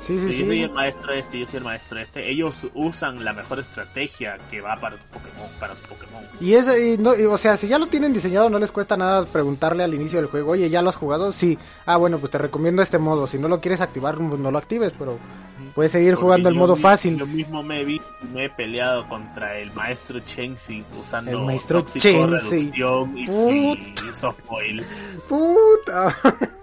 Sí, 0.00 0.18
sí, 0.18 0.32
Si 0.32 0.38
yo 0.38 0.46
soy 0.46 0.56
sí. 0.56 0.62
el 0.62 0.70
maestro 0.70 1.12
este, 1.12 1.38
yo 1.40 1.46
soy 1.46 1.56
el 1.58 1.64
maestro 1.64 1.98
este. 1.98 2.30
Ellos 2.30 2.54
usan 2.74 3.24
la 3.24 3.32
mejor 3.32 3.58
estrategia 3.58 4.38
que 4.50 4.60
va 4.60 4.76
para 4.76 4.96
tu 4.96 5.04
Pokémon, 5.06 5.48
para 5.60 5.74
su 5.74 5.82
Pokémon. 5.82 6.22
Y 6.40 6.54
es, 6.54 6.66
y 6.78 6.96
no, 6.98 7.14
y, 7.16 7.24
o 7.24 7.36
sea, 7.36 7.56
si 7.56 7.68
ya 7.68 7.78
lo 7.78 7.86
tienen 7.88 8.12
diseñado, 8.12 8.48
no 8.48 8.58
les 8.58 8.70
cuesta 8.70 8.96
nada 8.96 9.26
preguntarle 9.26 9.84
al 9.84 9.92
inicio 9.94 10.18
del 10.20 10.28
juego, 10.30 10.52
oye, 10.52 10.70
¿ya 10.70 10.80
lo 10.82 10.88
has 10.88 10.96
jugado? 10.96 11.32
Sí. 11.32 11.58
Ah, 11.84 11.96
bueno, 11.96 12.18
pues 12.18 12.30
te 12.32 12.38
recomiendo 12.38 12.80
este 12.80 12.98
modo. 12.98 13.26
Si 13.26 13.38
no 13.38 13.48
lo 13.48 13.60
quieres 13.60 13.80
activar, 13.80 14.20
no 14.20 14.50
lo 14.50 14.58
actives, 14.58 14.92
pero 14.98 15.18
puedes 15.74 15.92
seguir 15.92 16.12
Porque 16.12 16.22
jugando 16.22 16.48
el 16.48 16.54
modo 16.54 16.76
fácil. 16.76 17.18
Yo 17.18 17.26
mismo 17.26 17.62
me 17.62 17.84
visto, 17.84 18.08
me 18.32 18.46
he 18.46 18.50
peleado 18.50 19.06
contra 19.08 19.58
el 19.58 19.72
maestro 19.72 20.20
Chensi 20.20 20.84
usando 21.00 21.30
El 21.32 21.38
maestro 21.44 21.82
Chensi. 21.82 22.70
y, 22.74 23.22
y 23.26 24.14
softboil. 24.18 24.84
Puta. 25.28 26.16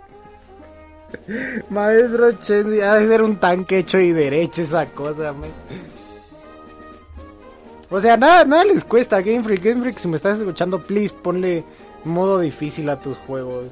Maestro 1.70 2.32
Chen, 2.34 2.82
ha 2.84 2.96
de 2.96 3.08
ser 3.08 3.22
un 3.22 3.38
tanque 3.38 3.80
hecho 3.80 4.00
y 4.00 4.12
derecho 4.12 4.62
esa 4.62 4.86
cosa, 4.88 5.34
man. 5.34 5.50
O 7.90 8.02
sea, 8.02 8.18
nada, 8.18 8.46
nada 8.46 8.66
les 8.66 8.84
cuesta 8.84 9.22
Game 9.22 9.44
Freak. 9.44 9.64
Game 9.64 9.82
Freak, 9.82 9.98
si 9.98 10.08
me 10.08 10.18
estás 10.18 10.40
escuchando, 10.40 10.80
please 10.82 11.14
ponle 11.22 11.64
modo 12.04 12.40
difícil 12.40 12.90
a 12.90 13.00
tus 13.00 13.18
juegos. 13.20 13.68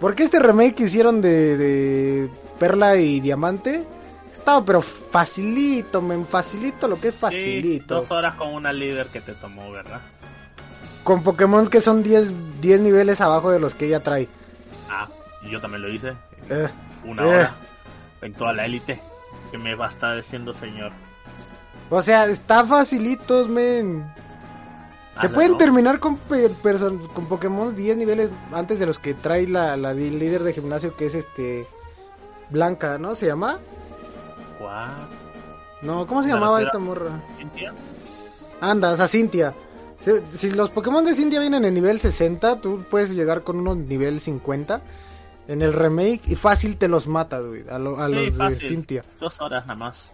Porque 0.00 0.24
este 0.24 0.38
remake 0.38 0.74
que 0.76 0.84
hicieron 0.84 1.20
de, 1.20 1.56
de 1.56 2.28
Perla 2.58 2.96
y 2.96 3.20
Diamante 3.20 3.84
estaba 4.32 4.64
pero 4.64 4.80
facilito, 4.80 6.00
men, 6.00 6.24
facilito 6.24 6.88
lo 6.88 6.98
que 7.00 7.08
es 7.08 7.14
Sí, 7.14 7.20
facilito. 7.20 7.96
dos 7.96 8.10
horas 8.10 8.34
con 8.34 8.54
una 8.54 8.72
líder 8.72 9.08
que 9.08 9.20
te 9.20 9.34
tomó, 9.34 9.70
¿verdad? 9.72 10.00
Con 11.04 11.22
Pokémon 11.22 11.66
que 11.66 11.80
son 11.80 12.02
10, 12.02 12.60
10 12.60 12.80
niveles 12.80 13.20
abajo 13.20 13.50
de 13.50 13.58
los 13.60 13.74
que 13.74 13.86
ella 13.86 14.02
trae. 14.02 14.28
Ah, 14.88 15.08
yo 15.48 15.60
también 15.60 15.82
lo 15.82 15.88
hice. 15.88 16.12
Eh. 16.50 16.68
Una 17.04 17.22
Eh. 17.22 17.26
hora. 17.26 17.54
En 18.22 18.32
toda 18.34 18.52
la 18.52 18.64
élite. 18.66 19.00
Que 19.50 19.58
me 19.58 19.74
va 19.74 19.86
a 19.86 19.90
estar 19.90 20.16
diciendo 20.16 20.52
señor. 20.52 20.92
O 21.90 22.02
sea, 22.02 22.26
está 22.26 22.64
facilitos, 22.64 23.48
men. 23.48 24.04
Se 25.20 25.26
Ala, 25.26 25.34
pueden 25.34 25.52
no. 25.52 25.56
terminar 25.56 25.98
con, 26.00 26.16
pe- 26.16 26.50
person- 26.62 27.08
con 27.12 27.26
Pokémon 27.26 27.74
10 27.74 27.96
niveles 27.96 28.30
antes 28.52 28.78
de 28.78 28.86
los 28.86 28.98
que 28.98 29.14
trae 29.14 29.48
la, 29.48 29.76
la 29.76 29.92
líder 29.94 30.42
de 30.44 30.52
gimnasio 30.52 30.94
que 30.96 31.06
es 31.06 31.14
este 31.14 31.66
Blanca, 32.50 32.98
¿no? 32.98 33.14
¿Se 33.14 33.26
llama? 33.26 33.58
No, 35.82 36.06
¿cómo 36.06 36.22
se 36.22 36.28
llamaba 36.28 36.60
esta 36.62 36.78
morra? 36.78 37.10
¿Cintia? 37.36 37.72
Anda, 38.60 38.90
o 38.92 38.96
sea, 38.96 39.06
Cintia. 39.08 39.54
Si, 40.00 40.12
si 40.36 40.50
los 40.50 40.70
Pokémon 40.70 41.04
de 41.04 41.14
Cintia 41.14 41.40
vienen 41.40 41.64
en 41.64 41.74
nivel 41.74 42.00
60, 42.00 42.60
tú 42.60 42.84
puedes 42.90 43.10
llegar 43.10 43.42
con 43.42 43.58
unos 43.58 43.76
nivel 43.76 44.20
50 44.20 44.80
en 45.48 45.62
el 45.62 45.72
remake 45.72 46.20
y 46.26 46.34
fácil 46.36 46.76
te 46.76 46.86
los 46.88 47.06
matas, 47.08 47.44
güey, 47.44 47.64
a, 47.68 47.78
lo- 47.78 47.98
a 47.98 48.06
Sí, 48.06 48.12
los 48.14 48.38
de. 48.38 48.54
Cintia. 48.68 49.04
Dos 49.18 49.40
horas 49.40 49.66
nada 49.66 49.78
más. 49.78 50.12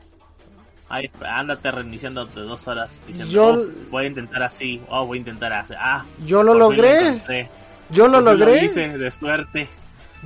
Ay, 0.88 1.10
ándate 1.26 1.70
reiniciando 1.70 2.24
de 2.26 2.42
dos 2.42 2.66
horas. 2.68 2.98
Diciendo, 3.06 3.32
Yo- 3.32 3.48
"Oh, 3.52 3.66
voy 3.90 4.04
a 4.04 4.06
intentar 4.08 4.42
así. 4.42 4.80
Oh, 4.88 5.06
voy 5.06 5.18
a 5.18 5.20
intentar 5.20 5.52
así. 5.52 5.74
Ah, 5.76 6.04
Yo 6.24 6.42
lo 6.42 6.54
logré, 6.54 7.20
yo 7.90 8.06
lo 8.08 8.20
logré, 8.20 8.64
hice 8.64 8.96
de 8.96 9.10
suerte. 9.10 9.68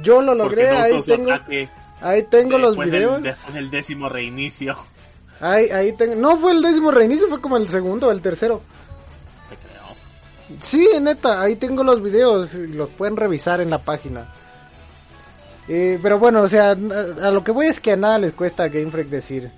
yo 0.03 0.21
lo 0.21 0.35
logré, 0.35 0.71
no 0.73 0.79
ahí 0.79 1.03
tengo, 1.03 1.33
ataque 1.33 1.69
ahí 2.01 2.23
tengo 2.25 2.59
los 2.59 2.71
después 2.73 2.91
del- 2.91 3.01
videos. 3.01 3.23
después 3.23 3.55
del 3.55 3.71
décimo 3.71 4.09
reinicio. 4.09 4.77
Ahí, 5.41 5.71
ahí 5.71 5.93
tengo. 5.93 6.17
No 6.17 6.37
fue 6.37 6.53
el 6.53 6.61
décimo 6.63 6.91
reinicio, 6.91 7.29
fue 7.29 7.41
como 7.41 7.57
el 7.57 7.69
segundo 7.69 8.11
el 8.11 8.21
tercero. 8.21 8.61
Te 9.49 9.57
creo. 9.57 10.61
Sí, 10.61 10.89
neta, 11.01 11.41
ahí 11.41 11.55
tengo 11.57 11.85
los 11.85 12.03
videos 12.03 12.53
los 12.53 12.89
pueden 12.91 13.17
revisar 13.17 13.61
en 13.61 13.71
la 13.71 13.79
página. 13.79 14.35
Eh, 15.69 15.99
pero 16.03 16.19
bueno, 16.19 16.43
o 16.43 16.49
sea, 16.49 16.71
a, 16.71 16.75
lo 17.31 17.45
que 17.45 17.53
voy 17.53 17.67
es 17.67 17.79
que 17.79 17.93
a 17.93 17.97
nada 17.97 18.19
les 18.19 18.33
cuesta 18.33 18.65
a 18.65 18.69
Game 18.69 18.91
Freak 18.91 19.09
decir, 19.09 19.51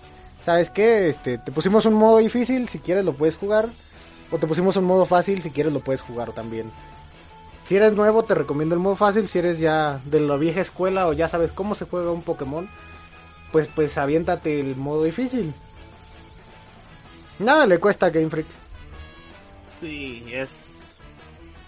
¿sabes 0.44 0.68
qué? 0.70 1.08
Este, 1.08 1.38
te 1.38 1.52
pusimos 1.52 1.86
un 1.86 1.94
modo 1.94 2.18
difícil, 2.18 2.68
si 2.68 2.78
quieres 2.78 3.04
lo 3.04 3.12
puedes 3.12 3.36
jugar. 3.36 3.68
O 4.32 4.38
te 4.38 4.46
pusimos 4.46 4.76
un 4.76 4.84
modo 4.84 5.06
fácil, 5.06 5.42
si 5.42 5.50
quieres 5.50 5.72
lo 5.72 5.80
puedes 5.80 6.00
jugar 6.00 6.32
también. 6.32 6.70
Si 7.64 7.76
eres 7.76 7.94
nuevo, 7.94 8.24
te 8.24 8.34
recomiendo 8.34 8.74
el 8.74 8.80
modo 8.80 8.96
fácil. 8.96 9.28
Si 9.28 9.38
eres 9.38 9.58
ya 9.58 10.00
de 10.04 10.20
la 10.20 10.36
vieja 10.36 10.60
escuela 10.60 11.06
o 11.06 11.12
ya 11.12 11.28
sabes 11.28 11.52
cómo 11.52 11.74
se 11.74 11.84
juega 11.84 12.12
un 12.12 12.22
Pokémon, 12.22 12.68
pues, 13.52 13.68
pues 13.68 13.98
aviéntate 13.98 14.60
el 14.60 14.76
modo 14.76 15.04
difícil. 15.04 15.52
Nada 17.38 17.66
le 17.66 17.78
cuesta 17.78 18.06
a 18.06 18.10
Game 18.10 18.28
Freak. 18.28 18.46
Sí, 19.80 20.24
es. 20.30 20.80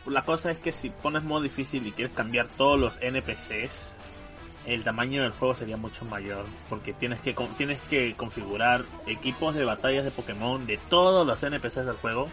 La 0.07 0.25
cosa 0.25 0.51
es 0.51 0.59
que 0.59 0.73
si 0.73 0.91
pones 0.91 1.23
modo 1.23 1.43
difícil 1.43 1.87
y 1.87 1.93
quieres 1.93 2.15
cambiar 2.15 2.49
todos 2.49 2.79
los 2.79 2.99
NPCs, 3.01 3.71
el 4.67 4.85
tamaño 4.85 5.23
del 5.23 5.33
juego 5.33 5.55
sería 5.55 5.77
mucho 5.77 6.05
mayor. 6.05 6.45
Porque 6.69 6.93
tienes 6.93 7.21
que, 7.21 7.35
tienes 7.57 7.81
que 7.91 8.15
configurar 8.15 8.83
equipos 9.07 9.55
de 9.55 9.65
batallas 9.65 10.05
de 10.05 10.11
Pokémon 10.11 10.67
de 10.67 10.79
todos 10.89 11.27
los 11.27 11.43
NPCs 11.43 11.87
del 11.87 11.97
juego 11.97 12.29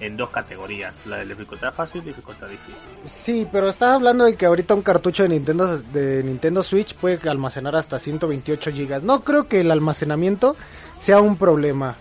en 0.00 0.16
dos 0.16 0.30
categorías: 0.30 0.94
la 1.06 1.18
de 1.18 1.26
dificultad 1.26 1.72
fácil 1.72 2.02
y 2.02 2.06
dificultad 2.06 2.48
difícil. 2.48 2.74
Sí, 3.06 3.46
pero 3.50 3.68
estás 3.68 3.90
hablando 3.90 4.24
de 4.24 4.36
que 4.36 4.46
ahorita 4.46 4.74
un 4.74 4.82
cartucho 4.82 5.22
de 5.22 5.28
Nintendo 5.30 5.78
de 5.78 6.22
Nintendo 6.22 6.62
Switch 6.62 6.94
puede 6.94 7.28
almacenar 7.28 7.76
hasta 7.76 7.98
128 7.98 8.72
gigas. 8.72 9.02
No 9.02 9.22
creo 9.22 9.48
que 9.48 9.60
el 9.60 9.70
almacenamiento 9.70 10.56
sea 10.98 11.20
un 11.20 11.36
problema. 11.36 11.96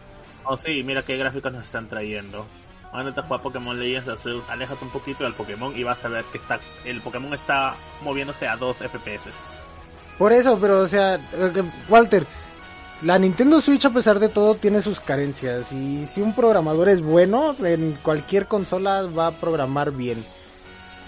Oh, 0.46 0.58
sí, 0.58 0.84
mira 0.84 1.04
qué 1.04 1.18
gráficos 1.18 1.54
nos 1.54 1.64
están 1.64 1.88
trayendo. 1.88 2.46
Ahora 2.92 3.12
te 3.12 3.22
juega 3.22 3.42
Pokémon 3.42 3.80
Legends, 3.80 4.08
Arceus, 4.08 4.44
aléjate 4.50 4.86
un 4.86 4.92
poquito 4.92 5.24
del 5.24 5.34
Pokémon 5.34 5.76
y 5.76 5.84
vas 5.84 6.06
a 6.06 6.10
ver 6.10 6.24
que 6.26 6.38
está, 6.38 6.60
el 6.86 7.02
Pokémon 7.02 7.34
está 7.34 7.74
moviéndose 8.04 8.48
a 8.48 8.56
2 8.56 8.78
FPS. 8.78 9.32
Por 10.18 10.34
eso, 10.34 10.58
pero 10.60 10.82
o 10.82 10.88
sea, 10.88 11.16
eh, 11.16 11.64
Walter, 11.90 12.26
la 13.02 13.20
Nintendo 13.20 13.60
Switch 13.60 13.86
a 13.86 13.90
pesar 13.90 14.20
de 14.20 14.30
todo 14.30 14.56
tiene 14.56 14.82
sus 14.82 15.00
carencias 15.00 15.72
y 15.72 16.08
si 16.08 16.22
un 16.22 16.34
programador 16.34 16.88
es 16.90 17.02
bueno, 17.02 17.56
en 17.64 17.98
cualquier 18.02 18.48
consola 18.48 19.04
va 19.04 19.28
a 19.28 19.32
programar 19.32 19.92
bien. 19.92 20.24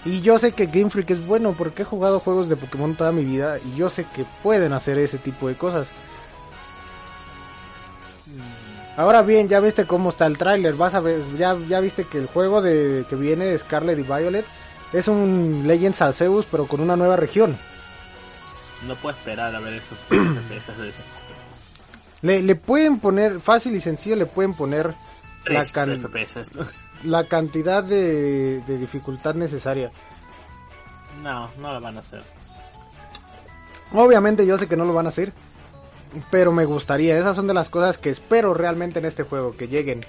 Y 0.04 0.20
yo 0.20 0.38
sé 0.38 0.52
que 0.52 0.66
Game 0.66 0.90
Freak 0.90 1.10
es 1.10 1.26
bueno 1.26 1.54
porque 1.56 1.82
he 1.82 1.84
jugado 1.84 2.20
juegos 2.20 2.48
de 2.48 2.56
Pokémon 2.56 2.94
toda 2.94 3.12
mi 3.12 3.24
vida 3.24 3.58
y 3.58 3.76
yo 3.76 3.90
sé 3.90 4.06
que 4.14 4.24
pueden 4.42 4.72
hacer 4.72 4.98
ese 4.98 5.18
tipo 5.18 5.48
de 5.48 5.54
cosas. 5.54 5.88
Ahora 8.96 9.22
bien, 9.22 9.48
ya 9.48 9.60
viste 9.60 9.84
cómo 9.84 10.10
está 10.10 10.26
el 10.26 10.38
tráiler, 10.38 10.74
vas 10.74 10.94
a 10.94 11.00
ver, 11.00 11.20
ya, 11.36 11.56
ya 11.68 11.80
viste 11.80 12.04
que 12.04 12.18
el 12.18 12.26
juego 12.26 12.62
de 12.62 13.04
que 13.10 13.16
viene 13.16 13.56
Scarlet 13.58 13.98
y 13.98 14.02
Violet 14.02 14.44
es 14.92 15.08
un 15.08 15.64
Legends 15.66 16.00
Arceus 16.00 16.46
pero 16.50 16.66
con 16.66 16.80
una 16.80 16.96
nueva 16.96 17.16
región. 17.16 17.58
No 18.86 18.94
puedo 18.96 19.16
esperar 19.16 19.54
a 19.54 19.60
ver 19.60 19.74
esos 19.74 19.98
FPS 20.08 20.76
de 20.78 20.88
ese 20.90 21.00
Le, 22.22 22.42
le 22.42 22.54
pueden 22.56 22.98
poner, 22.98 23.40
fácil 23.40 23.74
y 23.74 23.80
sencillo, 23.80 24.16
le 24.16 24.26
pueden 24.26 24.54
poner 24.54 24.94
la, 25.46 25.62
3 25.62 25.72
can- 25.72 26.00
FPS. 26.00 26.40
la 27.04 27.24
cantidad 27.28 27.82
de, 27.84 28.60
de 28.66 28.78
dificultad 28.78 29.34
necesaria. 29.34 29.90
No, 31.22 31.50
no 31.58 31.72
lo 31.72 31.80
van 31.80 31.96
a 31.96 32.00
hacer. 32.00 32.22
Obviamente 33.92 34.44
yo 34.46 34.58
sé 34.58 34.66
que 34.66 34.76
no 34.76 34.84
lo 34.84 34.92
van 34.92 35.06
a 35.06 35.10
hacer, 35.10 35.32
pero 36.30 36.52
me 36.52 36.64
gustaría. 36.64 37.16
Esas 37.18 37.36
son 37.36 37.46
de 37.46 37.54
las 37.54 37.70
cosas 37.70 37.96
que 37.98 38.10
espero 38.10 38.52
realmente 38.52 38.98
en 38.98 39.04
este 39.06 39.22
juego, 39.22 39.56
que 39.56 39.68
lleguen. 39.68 40.00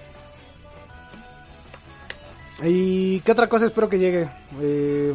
¿Y 2.64 3.20
qué 3.22 3.32
otra 3.32 3.48
cosa 3.48 3.68
espero 3.68 3.88
que 3.88 4.00
llegue? 4.00 4.28
Eh, 4.62 5.14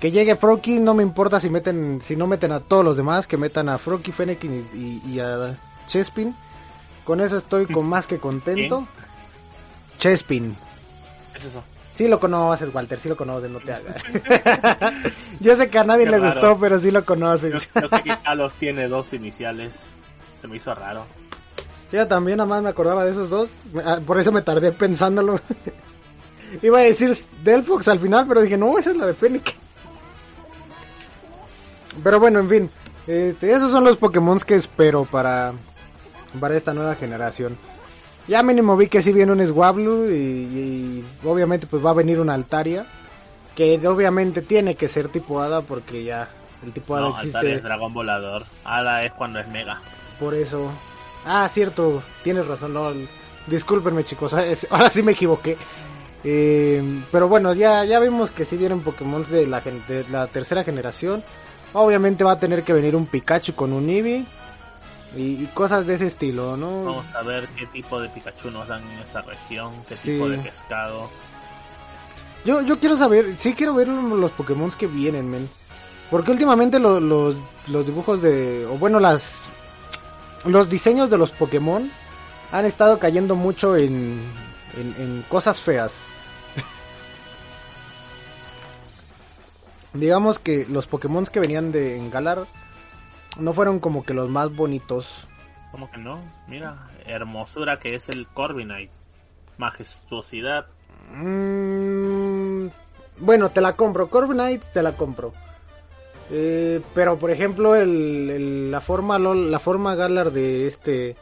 que 0.00 0.10
llegue 0.10 0.36
Froakie, 0.36 0.78
no 0.80 0.94
me 0.94 1.02
importa 1.02 1.40
si 1.40 1.50
meten, 1.50 2.00
si 2.02 2.16
no 2.16 2.26
meten 2.26 2.52
a 2.52 2.60
todos 2.60 2.84
los 2.84 2.96
demás, 2.96 3.26
que 3.26 3.36
metan 3.36 3.68
a 3.68 3.78
Froakie, 3.78 4.12
Fennec 4.12 4.42
y, 4.44 4.48
y- 4.48 5.02
y 5.06 5.20
a 5.20 5.58
Chespin. 5.86 6.34
Con 7.04 7.20
eso 7.20 7.36
estoy 7.38 7.66
con 7.66 7.86
más 7.86 8.06
que 8.06 8.18
contento. 8.18 8.86
Chespin. 9.98 10.56
¿Qué 11.32 11.38
es 11.38 11.44
eso? 11.46 11.62
Sí 11.92 12.08
lo 12.08 12.18
conoces, 12.18 12.72
Walter, 12.74 12.98
sí 12.98 13.08
lo 13.10 13.16
conoces, 13.16 13.50
no 13.50 13.60
te 13.60 13.72
hagas. 13.74 13.96
yo 15.40 15.54
sé 15.54 15.68
que 15.68 15.78
a 15.78 15.84
nadie 15.84 16.04
Qué 16.04 16.12
le 16.12 16.18
raro. 16.18 16.32
gustó, 16.40 16.58
pero 16.58 16.78
sí 16.80 16.90
lo 16.90 17.04
conoces. 17.04 17.52
Yo, 17.74 17.80
yo 17.82 17.88
sé 17.88 18.02
que 18.02 18.16
Carlos 18.22 18.54
tiene 18.58 18.88
dos 18.88 19.12
iniciales. 19.12 19.74
Se 20.40 20.48
me 20.48 20.56
hizo 20.56 20.74
raro. 20.74 21.04
Yo 21.92 22.06
también 22.06 22.38
nada 22.38 22.48
más 22.48 22.62
me 22.62 22.70
acordaba 22.70 23.04
de 23.04 23.10
esos 23.10 23.28
dos, 23.28 23.50
ah, 23.84 23.98
por 24.06 24.18
eso 24.18 24.32
me 24.32 24.40
tardé 24.42 24.72
pensándolo. 24.72 25.40
Iba 26.62 26.78
a 26.78 26.82
decir 26.82 27.16
Delphox 27.44 27.88
al 27.88 28.00
final, 28.00 28.26
pero 28.26 28.40
dije, 28.40 28.56
no, 28.56 28.78
esa 28.78 28.90
es 28.90 28.96
la 28.96 29.06
de 29.06 29.14
Fennec. 29.14 29.54
Pero 32.02 32.20
bueno, 32.20 32.40
en 32.40 32.48
fin, 32.48 32.70
este, 33.06 33.52
esos 33.52 33.70
son 33.70 33.84
los 33.84 33.96
Pokémon 33.96 34.38
que 34.40 34.54
espero 34.54 35.04
para, 35.04 35.52
para 36.38 36.56
esta 36.56 36.74
nueva 36.74 36.94
generación. 36.94 37.56
Ya 38.28 38.42
mínimo 38.42 38.76
vi 38.76 38.86
que 38.86 39.02
sí 39.02 39.12
viene 39.12 39.32
un 39.32 39.46
Swablu 39.46 40.08
y, 40.10 40.14
y 40.14 41.04
obviamente 41.24 41.66
pues 41.66 41.84
va 41.84 41.90
a 41.90 41.94
venir 41.94 42.20
una 42.20 42.34
Altaria, 42.34 42.86
que 43.56 43.80
obviamente 43.88 44.42
tiene 44.42 44.76
que 44.76 44.88
ser 44.88 45.08
tipo 45.08 45.40
Hada 45.40 45.62
porque 45.62 46.04
ya 46.04 46.28
el 46.64 46.72
tipo 46.72 46.94
Hada 46.94 47.08
No, 47.08 47.16
existe. 47.16 47.54
es 47.54 47.62
dragón 47.62 47.92
volador. 47.92 48.44
Hada 48.64 49.02
es 49.04 49.12
cuando 49.14 49.40
es 49.40 49.48
mega. 49.48 49.80
Por 50.20 50.34
eso. 50.34 50.70
Ah, 51.24 51.48
cierto, 51.50 52.02
tienes 52.22 52.46
razón. 52.46 52.72
No, 52.72 52.92
discúlpenme, 53.46 54.04
chicos. 54.04 54.32
ah, 54.34 54.44
Ahora 54.70 54.90
sí 54.90 55.02
me 55.02 55.12
equivoqué. 55.12 55.56
Eh, 56.22 56.82
pero 57.10 57.28
bueno, 57.28 57.54
ya, 57.54 57.84
ya 57.84 57.98
vimos 57.98 58.30
que 58.30 58.44
sí 58.44 58.56
vienen 58.56 58.80
Pokémon 58.80 59.26
de 59.30 59.46
la, 59.46 59.60
de 59.60 60.04
la 60.10 60.26
tercera 60.28 60.62
generación. 60.62 61.24
Obviamente 61.72 62.24
va 62.24 62.32
a 62.32 62.40
tener 62.40 62.62
que 62.64 62.72
venir 62.72 62.96
un 62.96 63.06
Pikachu 63.06 63.54
con 63.54 63.72
un 63.72 63.88
Eevee. 63.88 64.24
Y, 65.16 65.44
cosas 65.54 65.86
de 65.86 65.94
ese 65.94 66.06
estilo, 66.06 66.56
¿no? 66.56 66.84
Vamos 66.84 67.06
a 67.16 67.22
ver 67.22 67.48
qué 67.56 67.66
tipo 67.66 68.00
de 68.00 68.08
Pikachu 68.10 68.50
nos 68.52 68.68
dan 68.68 68.80
en 68.92 68.98
esa 69.00 69.22
región, 69.22 69.72
qué 69.88 69.96
Sí. 69.96 70.12
tipo 70.12 70.28
de 70.28 70.38
pescado. 70.38 71.10
Yo, 72.44 72.62
yo 72.62 72.78
quiero 72.78 72.96
saber, 72.96 73.34
sí 73.36 73.54
quiero 73.54 73.74
ver 73.74 73.88
los 73.88 74.30
Pokémon 74.30 74.70
que 74.70 74.86
vienen, 74.86 75.28
men. 75.28 75.48
Porque 76.10 76.30
últimamente 76.30 76.78
lo- 76.78 77.00
los, 77.00 77.34
los 77.66 77.86
dibujos 77.86 78.22
de, 78.22 78.66
o 78.66 78.78
bueno, 78.78 79.00
las, 79.00 79.32
los 80.44 80.68
diseños 80.70 81.10
de 81.10 81.18
los 81.18 81.30
Pokémon 81.32 81.90
han 82.52 82.64
estado 82.64 82.98
cayendo 83.00 83.34
mucho 83.36 83.76
en, 83.76 84.20
en, 84.76 84.94
en 85.02 85.24
cosas 85.28 85.60
feas. 85.60 85.92
Digamos 89.92 90.38
que 90.38 90.66
los 90.68 90.86
Pokémon 90.86 91.24
que 91.26 91.40
venían 91.40 91.72
de 91.72 91.96
en 91.96 92.10
Galar 92.10 92.46
no 93.38 93.52
fueron 93.52 93.80
como 93.80 94.04
que 94.04 94.14
los 94.14 94.28
más 94.30 94.54
bonitos. 94.54 95.08
¿Cómo 95.72 95.90
que 95.90 95.98
no? 95.98 96.20
Mira, 96.48 96.88
hermosura 97.06 97.78
que 97.78 97.94
es 97.94 98.08
el 98.08 98.26
Corviknight. 98.28 98.90
Majestuosidad. 99.58 100.66
Mm, 101.14 102.68
bueno, 103.18 103.50
te 103.50 103.60
la 103.60 103.74
compro. 103.76 104.08
Corviknight 104.08 104.62
te 104.72 104.82
la 104.82 104.92
compro. 104.96 105.32
Eh, 106.30 106.80
pero 106.94 107.18
por 107.18 107.30
ejemplo, 107.30 107.74
el, 107.74 108.30
el- 108.30 108.70
la 108.70 108.80
forma 108.80 109.18
LOL- 109.18 109.50
la 109.50 109.58
forma 109.58 109.96
Galar 109.96 110.30
de 110.30 110.66
este 110.68 111.16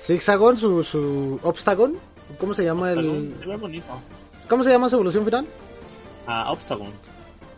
Zigzagon, 0.00 0.56
su, 0.56 0.82
su 0.82 1.38
Obstagon, 1.44 1.94
¿cómo 2.38 2.52
se 2.54 2.64
llama 2.64 2.92
Se 2.92 2.98
el 3.00 3.34
ve 3.46 3.56
bonito. 3.56 3.86
cómo 4.48 4.64
se 4.64 4.70
llama 4.70 4.88
su 4.88 4.96
evolución 4.96 5.24
final? 5.24 5.46
Ah, 6.26 6.50
Obstagon. 6.50 6.90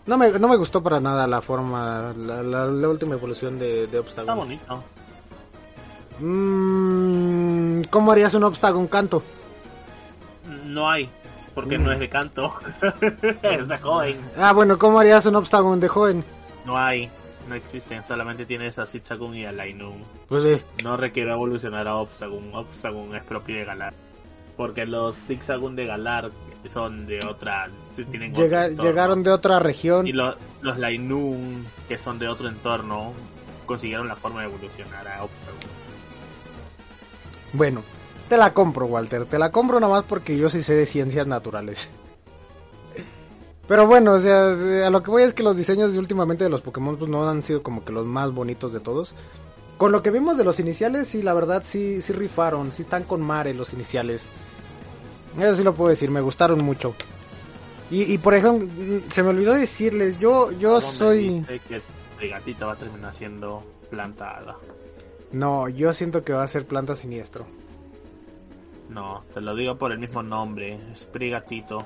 No 0.07 0.17
me, 0.19 0.31
no 0.39 0.47
me 0.49 0.57
gustó 0.57 0.83
para 0.83 1.01
nada 1.01 1.27
la 1.27 1.41
forma, 1.43 2.13
la, 2.17 2.43
la- 2.43 2.67
la 2.67 2.89
última 2.89 3.15
evolución 3.15 3.59
de, 3.59 3.87
de 3.89 3.99
Está 3.99 4.01
Obstagon. 4.01 4.39
bonito. 4.39 4.85
Mm, 6.21 7.83
¿Cómo 7.91 8.13
harías 8.13 8.35
un 8.35 8.45
Obstagon 8.45 8.87
canto? 8.87 9.23
No 10.65 10.89
hay, 10.89 11.09
porque 11.55 11.79
Mm. 11.79 11.85
no 11.85 11.93
es 11.93 11.99
de 11.99 12.09
canto. 12.09 12.55
es 13.43 13.69
de 13.69 13.79
joven. 13.79 14.19
Ah, 14.39 14.53
bueno, 14.53 14.79
¿cómo 14.79 14.99
harías 15.01 15.27
un 15.27 15.37
Obstagon 15.37 15.81
de 15.81 15.89
joven? 15.89 16.25
No 16.65 16.79
hay, 16.79 17.11
no 17.49 17.55
existen. 17.57 18.05
Solamente 18.05 18.47
tienes 18.47 18.79
a 18.79 18.87
Zigzagoon 18.87 19.35
y 19.35 19.45
a 19.45 19.53
Lainun. 19.53 20.05
Pues 20.29 20.43
sí. 20.45 20.63
No 20.85 20.97
requiere 20.97 21.33
evolucionar 21.33 21.87
a 21.89 21.97
Obstagoon. 21.97 22.55
Obstagoon 22.55 23.15
es 23.17 23.25
propio 23.25 23.57
de 23.57 23.65
Galar. 23.65 23.95
Porque 24.57 24.87
los 24.87 25.17
Zigzagoon 25.17 25.77
de 25.77 25.87
Galar 25.87 26.31
son 26.69 27.07
de 27.07 27.21
otra. 27.27 27.69
tienen 28.11 28.35
Llega- 28.35 28.69
llegaron 28.69 29.23
de 29.23 29.31
otra 29.31 29.59
región. 29.61 30.07
Y 30.07 30.13
lo- 30.13 30.35
los 30.63 30.79
Lainun, 30.79 31.65
que 31.89 31.97
son 31.99 32.19
de 32.19 32.29
otro 32.29 32.49
entorno, 32.49 33.13
consiguieron 33.67 34.09
la 34.09 34.17
forma 34.17 34.41
de 34.41 34.47
evolucionar 34.49 35.07
a 35.07 35.25
Obstagoon. 35.25 35.61
Bueno, 37.53 37.83
te 38.29 38.37
la 38.37 38.53
compro, 38.53 38.87
Walter. 38.87 39.25
Te 39.27 39.39
la 39.39 39.51
compro 39.53 39.79
nada 39.81 39.93
más 39.93 40.05
porque 40.05 40.37
yo 40.37 40.49
sí 40.49 40.63
sé 40.63 40.75
de 40.75 40.87
ciencias 40.87 41.27
naturales. 41.27 41.89
Pero 43.69 43.87
bueno, 43.87 44.13
o 44.15 44.19
sea, 44.21 44.51
a 44.87 44.91
lo 44.91 45.03
que 45.03 45.11
voy 45.11 45.23
es 45.25 45.35
que 45.35 45.43
los 45.43 45.57
diseños 45.57 45.93
de 45.93 45.99
últimamente 45.99 46.45
de 46.45 46.51
los 46.51 46.61
Pokémon 46.63 46.97
pues, 46.97 47.11
no 47.11 47.29
han 47.29 47.43
sido 47.43 47.63
como 47.63 47.85
que 47.85 47.93
los 47.93 48.07
más 48.07 48.33
bonitos 48.33 48.73
de 48.73 48.81
todos. 48.81 49.13
Con 49.77 49.91
lo 49.93 50.03
que 50.03 50.11
vimos 50.11 50.37
de 50.39 50.45
los 50.45 50.61
iniciales, 50.61 51.09
sí, 51.09 51.21
la 51.23 51.35
verdad 51.35 51.63
sí, 51.67 52.01
sí 52.01 52.13
rifaron, 52.13 52.73
sí 52.73 52.83
están 52.83 53.03
con 53.05 53.21
Mare 53.23 53.55
los 53.55 53.73
iniciales. 53.73 54.23
Eso 55.39 55.55
sí 55.55 55.63
lo 55.63 55.75
puedo 55.75 55.91
decir, 55.91 56.11
me 56.11 56.21
gustaron 56.21 56.65
mucho. 56.65 56.95
Y, 57.91 58.13
y 58.15 58.19
por 58.19 58.35
ejemplo, 58.35 58.69
se 59.11 59.23
me 59.23 59.29
olvidó 59.31 59.55
decirles, 59.55 60.19
yo, 60.19 60.51
yo 60.53 60.81
¿Cómo 60.81 60.93
me 60.93 60.99
soy... 60.99 61.45
que 61.69 61.81
el 62.21 62.31
gatito 62.31 62.67
va 62.67 62.73
a 62.73 62.77
terminar 62.77 63.15
siendo 63.15 63.63
plantada? 63.91 64.57
No, 65.33 65.69
yo 65.69 65.93
siento 65.93 66.25
que 66.25 66.33
va 66.33 66.43
a 66.43 66.49
ser 66.49 66.67
planta 66.67 66.97
siniestro. 66.97 67.47
No, 68.89 69.25
te 69.35 69.41
lo 69.41 69.55
digo 69.55 69.77
por 69.77 69.93
el 69.93 69.99
mismo 69.99 70.23
nombre, 70.23 70.79
Sprigatito. 70.97 71.85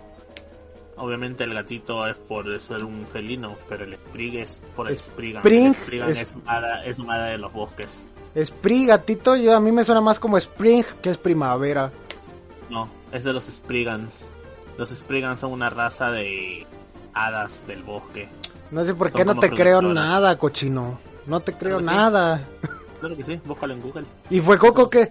Obviamente 0.96 1.44
el 1.44 1.54
gatito 1.54 2.06
es 2.06 2.16
por 2.16 2.60
ser 2.60 2.84
un 2.84 3.06
felino, 3.06 3.56
pero 3.68 3.84
el 3.84 3.94
Sprig 3.94 4.36
es 4.40 4.60
por 4.76 4.88
el 4.88 4.96
Sprigan. 4.96 5.40
Spring 5.40 5.74
El 5.92 6.10
es- 6.10 6.34
hada, 6.46 6.84
es 6.84 6.98
hada 7.00 7.26
de 7.26 7.38
los 7.38 7.52
bosques. 7.52 8.04
Spring, 8.34 8.86
gatito, 8.88 9.34
yo 9.36 9.56
a 9.56 9.60
mí 9.60 9.72
me 9.72 9.82
suena 9.82 10.00
más 10.02 10.18
como 10.20 10.36
Spring 10.36 10.84
que 11.02 11.10
es 11.10 11.16
primavera. 11.16 11.90
No, 12.68 12.88
es 13.12 13.24
de 13.24 13.32
los 13.32 13.44
Sprigans. 13.44 14.24
Los 14.78 14.90
Sprigans 14.90 15.40
son 15.40 15.52
una 15.52 15.70
raza 15.70 16.10
de 16.10 16.66
hadas 17.14 17.62
del 17.66 17.82
bosque. 17.82 18.28
No 18.70 18.84
sé 18.84 18.94
por 18.94 19.12
qué 19.12 19.24
no 19.24 19.36
te 19.38 19.50
creo 19.50 19.82
nada, 19.82 20.36
cochino. 20.38 20.98
No 21.26 21.40
te 21.40 21.52
creo 21.52 21.78
Claro 21.78 21.86
que 21.86 21.92
sí. 21.92 21.96
nada. 21.96 22.40
Claro 23.00 23.16
que 23.16 23.24
sí, 23.24 23.40
búscalo 23.44 23.74
en 23.74 23.82
Google. 23.82 24.04
¿Y 24.30 24.40
fue 24.40 24.58
Coco 24.58 24.88
que. 24.88 25.08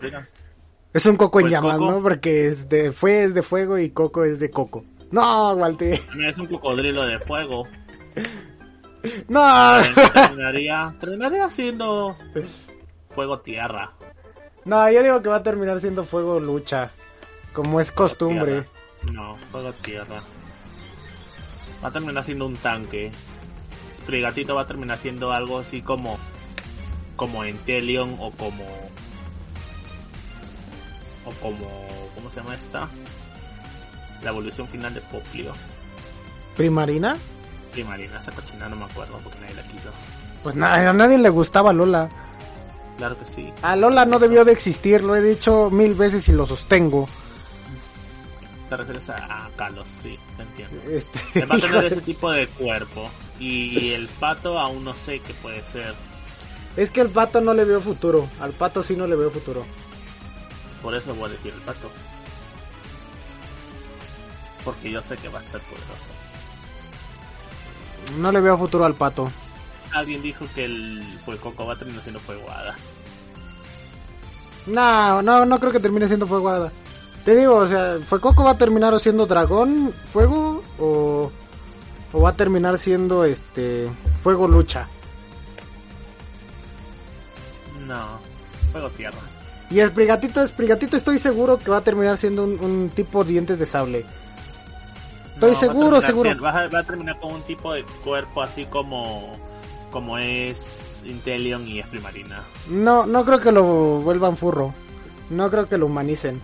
Es 0.93 1.05
un 1.05 1.17
coco 1.17 1.39
en 1.39 1.49
llamas, 1.49 1.77
Coco. 1.77 1.91
¿no? 1.91 2.01
Porque 2.01 2.47
es 2.47 2.67
de, 2.67 2.91
fue 2.91 3.23
es 3.23 3.33
de 3.35 3.43
fuego 3.43 3.77
y 3.77 3.91
coco 3.91 4.23
es 4.25 4.39
de 4.39 4.49
coco. 4.49 4.83
No, 5.11 5.53
Walter. 5.53 5.99
Es 6.27 6.37
un 6.37 6.47
cocodrilo 6.47 7.05
de 7.05 7.19
fuego. 7.19 7.67
No. 9.27 9.81
terminaría, 10.13 10.93
terminaría 10.99 11.49
siendo 11.51 12.15
fuego 13.11 13.39
tierra. 13.39 13.91
No, 14.65 14.89
yo 14.91 15.01
digo 15.03 15.21
que 15.21 15.29
va 15.29 15.37
a 15.37 15.43
terminar 15.43 15.79
siendo 15.79 16.03
fuego 16.03 16.39
lucha. 16.39 16.91
Como 17.53 17.79
es 17.79 17.91
costumbre. 17.91 18.65
Tierra. 19.01 19.13
No, 19.13 19.35
fuego 19.51 19.73
tierra. 19.73 20.23
Va 21.83 21.87
a 21.87 21.91
terminar 21.91 22.23
siendo 22.23 22.45
un 22.45 22.55
tanque. 22.57 23.11
Sprigatito 23.97 24.55
va 24.55 24.61
a 24.61 24.67
terminar 24.67 24.97
siendo 24.97 25.31
algo 25.31 25.59
así 25.59 25.81
como 25.81 26.17
como 27.15 27.43
Entelion 27.43 28.15
o 28.19 28.31
como 28.31 28.65
o 31.25 31.31
como 31.41 31.67
¿cómo 32.15 32.29
se 32.29 32.37
llama 32.37 32.55
esta? 32.55 32.87
La 34.23 34.29
evolución 34.29 34.67
final 34.67 34.93
de 34.93 35.01
Poplio. 35.01 35.53
¿Primarina? 36.55 37.17
Primarina, 37.71 38.19
esa 38.19 38.31
cochina 38.31 38.67
no 38.67 38.75
me 38.75 38.85
acuerdo 38.85 39.19
porque 39.23 39.39
nadie 39.39 39.55
la 39.55 39.63
quiso. 39.63 39.89
Pues 40.43 40.55
nada, 40.55 40.89
a 40.89 40.93
nadie 40.93 41.17
le 41.17 41.29
gustaba 41.29 41.71
Lola. 41.71 42.09
Claro 42.97 43.17
que 43.17 43.25
sí. 43.25 43.53
A 43.61 43.75
Lola 43.75 44.05
no 44.05 44.19
debió 44.19 44.43
de 44.43 44.51
existir, 44.51 45.03
lo 45.03 45.15
he 45.15 45.21
dicho 45.21 45.69
mil 45.69 45.93
veces 45.93 46.27
y 46.27 46.33
lo 46.33 46.45
sostengo. 46.45 47.07
Te 48.69 48.77
refieres 48.77 49.09
a, 49.09 49.15
a 49.15 49.49
Kalos, 49.55 49.87
sí, 50.03 50.17
te 50.37 50.43
entiendo. 50.43 50.81
Este, 50.89 51.45
Va 51.45 51.55
a 51.55 51.59
tener 51.59 51.85
ese 51.85 52.01
tipo 52.01 52.31
de 52.31 52.47
cuerpo. 52.47 53.09
Y 53.39 53.93
el 53.93 54.07
pato 54.07 54.59
aún 54.59 54.83
no 54.83 54.93
sé 54.93 55.19
qué 55.21 55.33
puede 55.33 55.63
ser. 55.65 55.95
Es 56.77 56.91
que 56.91 57.01
el 57.01 57.09
pato 57.09 57.41
no 57.41 57.53
le 57.53 57.65
veo 57.65 57.81
futuro. 57.81 58.29
Al 58.39 58.51
pato 58.51 58.83
sí 58.83 58.95
no 58.95 59.07
le 59.07 59.15
veo 59.15 59.31
futuro. 59.31 59.65
Por 60.83 60.93
eso 60.93 61.15
voy 61.15 61.29
a 61.29 61.33
decir 61.33 61.53
el 61.53 61.61
pato. 61.61 61.89
Porque 64.63 64.91
yo 64.91 65.01
sé 65.01 65.15
que 65.17 65.29
va 65.29 65.39
a 65.39 65.43
ser 65.43 65.61
poderoso. 65.61 65.93
No 68.19 68.31
le 68.31 68.41
veo 68.41 68.57
futuro 68.57 68.85
al 68.85 68.93
pato. 68.93 69.31
Alguien 69.93 70.21
dijo 70.21 70.45
que 70.53 70.65
el 70.65 71.03
Fuecoco 71.25 71.65
va 71.65 71.73
a 71.73 71.77
terminar 71.77 72.03
siendo 72.03 72.19
Fueguada. 72.19 72.75
No, 74.67 75.21
no, 75.21 75.45
no 75.45 75.59
creo 75.59 75.71
que 75.71 75.79
termine 75.79 76.07
siendo 76.07 76.27
fuego 76.27 76.49
hada. 76.49 76.71
Te 77.29 77.35
digo, 77.35 77.57
o 77.57 77.67
sea, 77.67 77.99
Fuecoco 78.09 78.43
va 78.43 78.49
a 78.53 78.57
terminar 78.57 78.99
siendo 78.99 79.27
dragón, 79.27 79.93
fuego 80.11 80.63
o, 80.79 81.31
o 82.11 82.19
va 82.21 82.29
a 82.29 82.33
terminar 82.35 82.79
siendo 82.79 83.23
este 83.23 83.87
fuego 84.23 84.47
lucha. 84.47 84.87
No, 87.87 88.17
Fuego 88.71 88.89
Tierra. 88.89 89.19
Y 89.69 89.79
el 89.79 89.91
Prigatito, 89.91 90.41
es 90.43 90.51
Prigatito 90.51 90.97
estoy 90.97 91.19
seguro 91.19 91.59
que 91.59 91.69
va 91.69 91.77
a 91.77 91.81
terminar 91.83 92.17
siendo 92.17 92.43
un, 92.45 92.59
un 92.59 92.89
tipo 92.89 93.23
dientes 93.23 93.59
de 93.59 93.67
sable. 93.67 94.05
Estoy 95.35 95.51
No, 95.51 95.59
seguro, 95.59 96.01
seguro. 96.01 96.29
siendo- 96.31 96.43
va, 96.45 96.49
a, 96.61 96.67
va 96.67 96.79
a 96.79 96.83
terminar 96.83 97.19
con 97.19 97.31
un 97.35 97.43
tipo 97.43 97.71
de 97.75 97.83
cuerpo 98.03 98.41
así 98.41 98.65
como 98.65 99.37
como 99.91 100.17
es 100.17 101.03
Intelion 101.05 101.67
y 101.67 101.77
es 101.79 101.85
Primarina. 101.89 102.41
No, 102.69 103.05
no 103.05 103.23
creo 103.23 103.39
que 103.39 103.51
lo 103.51 103.63
vuelvan 104.01 104.35
furro. 104.35 104.73
No 105.29 105.51
creo 105.51 105.69
que 105.69 105.77
lo 105.77 105.85
humanicen. 105.85 106.41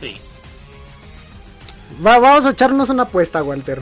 Sí. 0.00 0.16
Va, 2.04 2.18
vamos 2.18 2.46
a 2.46 2.50
echarnos 2.50 2.88
una 2.88 3.04
apuesta, 3.04 3.42
Walter. 3.42 3.80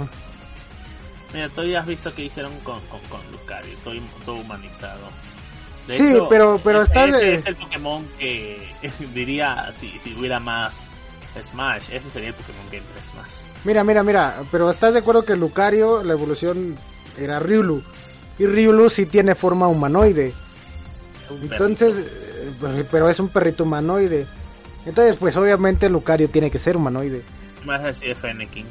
Mira, 1.32 1.48
tú 1.48 1.62
ya 1.64 1.80
has 1.80 1.86
visto 1.86 2.14
que 2.14 2.24
hicieron 2.24 2.52
con, 2.60 2.80
con, 2.86 3.00
con 3.08 3.20
Lucario, 3.32 3.74
todo, 3.84 3.94
todo 4.24 4.34
humanizado. 4.36 5.08
De 5.88 5.96
Sí, 5.96 6.18
pero- 6.28 6.60
pero 6.62 6.82
ese, 6.82 6.92
está 6.92 7.06
de- 7.06 7.34
es 7.34 7.46
el 7.46 7.56
Pokémon 7.56 8.06
que 8.18 8.70
diría 9.14 9.72
si, 9.78 9.98
si 9.98 10.14
hubiera 10.14 10.38
más 10.38 10.88
Smash. 11.42 11.84
Ese 11.90 12.10
sería 12.10 12.28
el 12.28 12.34
Pokémon 12.34 12.68
que 12.70 12.76
entra 12.78 12.92
Smash. 13.12 13.30
Mira, 13.64 13.82
mira, 13.82 14.02
mira. 14.02 14.42
Pero 14.50 14.68
estás 14.70 14.92
de 14.92 15.00
acuerdo 15.00 15.24
que 15.24 15.34
Lucario, 15.36 16.02
la 16.04 16.12
evolución 16.12 16.76
era 17.16 17.38
Riolu. 17.38 17.82
Y 18.38 18.46
Riolu 18.46 18.90
sí 18.90 19.06
tiene 19.06 19.34
forma 19.34 19.68
humanoide. 19.68 20.34
Entonces, 21.40 21.94
eh, 21.98 22.84
pero 22.90 23.08
es 23.08 23.18
un 23.20 23.28
perrito 23.28 23.64
humanoide. 23.64 24.26
Entonces, 24.86 25.16
pues 25.16 25.36
obviamente 25.36 25.88
Lucario 25.88 26.28
tiene 26.28 26.50
que 26.50 26.58
ser 26.58 26.76
humanoide. 26.76 27.20
perrito. 27.20 27.60
¿Qué 27.60 27.66
más 27.66 27.82
decir 27.84 28.08
de 28.08 28.14
Fennekin? 28.16 28.66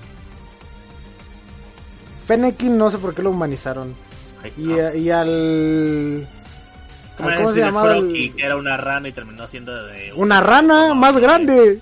Fennekin 2.28 2.78
no 2.78 2.89
sé 2.89 2.97
por 2.97 3.14
qué 3.16 3.22
lo 3.24 3.32
humanizaron. 3.32 3.95
Ay, 4.43 4.53
Y, 4.57 4.62
no. 4.66 4.76
a- 4.88 4.95
y 4.95 5.09
al... 5.09 6.28
¿Cómo, 7.18 7.30
¿Cómo 7.36 7.51
se 7.51 7.59
llamaba 7.59 7.97
el- 7.97 8.34
era 8.38 8.55
una 8.57 8.78
rana 8.78 9.07
y 9.09 9.12
terminó 9.12 9.45
siendo 9.47 9.86
de 9.86 10.12
Una 10.14 10.41
rana 10.41 10.93
más 10.93 11.18
grande. 11.20 11.80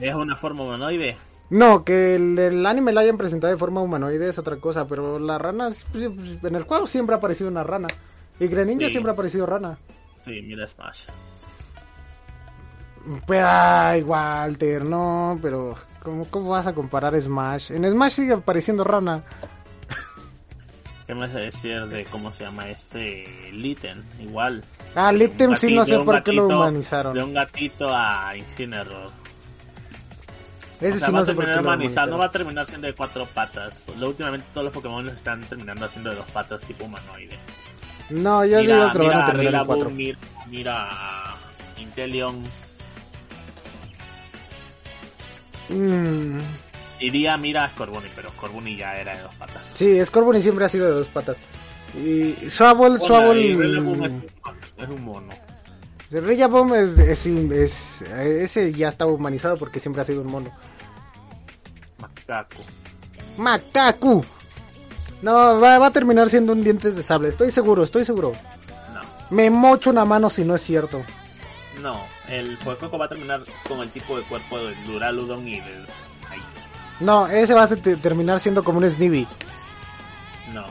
Es 0.00 0.14
una 0.14 0.36
forma 0.36 0.64
humanoide. 0.64 1.16
No, 1.50 1.84
que 1.84 2.14
el, 2.16 2.38
el 2.38 2.64
anime 2.66 2.92
la 2.92 3.00
hayan 3.02 3.18
presentado 3.18 3.52
de 3.52 3.58
forma 3.58 3.80
humanoide 3.82 4.28
es 4.28 4.38
otra 4.38 4.56
cosa, 4.56 4.86
pero 4.86 5.18
la 5.18 5.38
rana, 5.38 5.68
es- 5.68 5.84
pues, 5.92 6.08
pues, 6.14 6.38
en 6.44 6.54
el 6.54 6.62
juego 6.64 6.86
siempre 6.86 7.14
ha 7.14 7.18
aparecido 7.18 7.50
una 7.50 7.64
rana. 7.64 7.88
Y 8.38 8.46
Greninja 8.46 8.86
Sí. 8.86 8.92
siempre 8.92 9.10
ha 9.10 9.14
aparecido 9.14 9.46
rana. 9.46 9.78
Sí, 10.24 10.40
mira 10.42 10.66
Smash. 10.66 11.04
Pero, 13.26 13.46
ay, 13.48 14.02
Walter, 14.02 14.84
no, 14.84 15.38
pero 15.40 15.74
¿cómo, 16.02 16.26
¿cómo 16.30 16.50
vas 16.50 16.66
a 16.66 16.74
comparar 16.74 17.18
Smash? 17.20 17.72
En 17.72 17.84
Smash 17.90 18.12
sigue 18.12 18.34
apareciendo 18.34 18.84
rana. 18.84 19.22
¿Qué 21.06 21.14
me 21.14 21.20
vas 21.20 21.34
a 21.34 21.40
decir 21.40 21.86
de 21.86 22.04
cómo 22.04 22.30
se 22.32 22.44
llama 22.44 22.68
este 22.68 23.50
Litten? 23.52 24.04
Igual. 24.20 24.62
Ah, 24.94 25.12
De 25.12 25.18
Liptem 25.18 25.50
un 25.50 25.56
sí 25.56 25.74
no 25.74 25.84
sé 25.86 25.98
por 25.98 26.22
qué 26.22 26.32
lo 26.32 26.46
humanizaron. 26.46 27.14
De 27.14 27.22
un 27.22 27.32
gatito 27.32 27.88
a 27.92 28.36
Incineroar. 28.36 29.08
Ese 30.80 30.96
o 30.96 30.98
sea, 30.98 31.08
sí 31.08 31.12
no 31.12 31.18
a 31.20 31.24
sé 31.24 31.34
por 31.34 31.44
qué 31.44 31.50
terminar 31.52 31.56
lo 31.56 31.68
humanizado, 31.68 32.10
no 32.12 32.18
va 32.18 32.24
a 32.24 32.30
terminar 32.30 32.66
siendo 32.66 32.86
de 32.86 32.94
cuatro 32.94 33.26
patas. 33.26 33.84
Lo, 33.98 34.08
últimamente 34.08 34.46
todos 34.54 34.64
los 34.64 34.72
Pokémon 34.72 35.04
los 35.04 35.14
están 35.14 35.40
terminando 35.42 35.84
haciendo 35.84 36.10
de 36.10 36.16
dos 36.16 36.26
patas 36.30 36.60
tipo 36.62 36.84
humanoide. 36.84 37.38
No, 38.10 38.44
yo 38.44 38.60
mira, 38.60 38.76
digo 38.76 38.92
que 38.92 38.98
lo 38.98 39.04
van 39.04 39.12
a 39.12 39.16
mira, 39.16 39.26
terminar 39.26 39.50
mira, 39.52 39.60
en 39.60 39.66
cuatro. 39.66 39.84
Boom, 39.84 39.96
mira, 39.96 40.18
mira 40.48 40.88
Inteleon. 41.78 42.42
Mm, 45.74 46.38
Diría, 46.98 47.36
mira 47.38 47.64
a 47.64 47.68
Scorbunny, 47.70 48.08
pero 48.14 48.30
Scorbunny 48.30 48.76
ya 48.76 48.96
era 48.96 49.16
de 49.16 49.22
dos 49.22 49.34
patas. 49.36 49.62
sí, 49.74 50.04
Scorbunny 50.04 50.42
siempre 50.42 50.64
ha 50.66 50.68
sido 50.68 50.86
de 50.86 50.92
dos 50.92 51.06
patas. 51.08 51.36
Y 51.94 52.32
Swabble, 52.50 52.98
Swabble... 52.98 53.52
es, 53.52 54.12
es 54.82 54.88
un 54.88 55.04
mono. 55.04 55.28
Rillabomb 56.10 56.74
es, 56.74 56.98
es, 56.98 57.26
es- 57.26 58.02
Ese 58.02 58.72
ya 58.72 58.88
estaba 58.88 59.12
humanizado 59.12 59.56
porque 59.56 59.80
siempre 59.80 60.02
ha 60.02 60.04
sido 60.04 60.20
un 60.22 60.26
mono. 60.30 60.50
Macaco. 61.98 62.62
¡Macacu! 63.38 64.24
No, 65.22 65.60
va, 65.60 65.78
va 65.78 65.86
a 65.86 65.90
terminar 65.92 66.28
siendo 66.30 66.52
un 66.52 66.62
dientes 66.64 66.96
de 66.96 67.02
sable. 67.02 67.28
Estoy 67.28 67.50
seguro, 67.50 67.82
estoy 67.84 68.04
seguro. 68.04 68.32
No, 68.94 69.00
Me 69.30 69.50
mocho 69.50 69.90
una 69.90 70.04
mano 70.04 70.30
si 70.30 70.44
no 70.44 70.54
es 70.56 70.62
cierto. 70.62 71.02
no. 71.82 72.00
El 72.30 72.56
Fuecoco 72.58 72.96
va 72.96 73.06
a 73.06 73.08
terminar 73.08 73.42
con 73.66 73.80
el 73.80 73.90
tipo 73.90 74.16
de 74.16 74.22
cuerpo 74.24 74.58
de 74.58 74.74
Duraludon 74.86 75.46
y 75.48 75.60
de. 75.60 75.72
Ahí. 76.30 76.40
No, 77.00 77.26
ese 77.26 77.54
va 77.54 77.64
a 77.64 77.68
te- 77.68 77.96
terminar 77.96 78.38
siendo 78.40 78.62
como 78.62 78.78
un 78.78 78.90
Snivy. 78.90 79.26
No. 80.52 80.64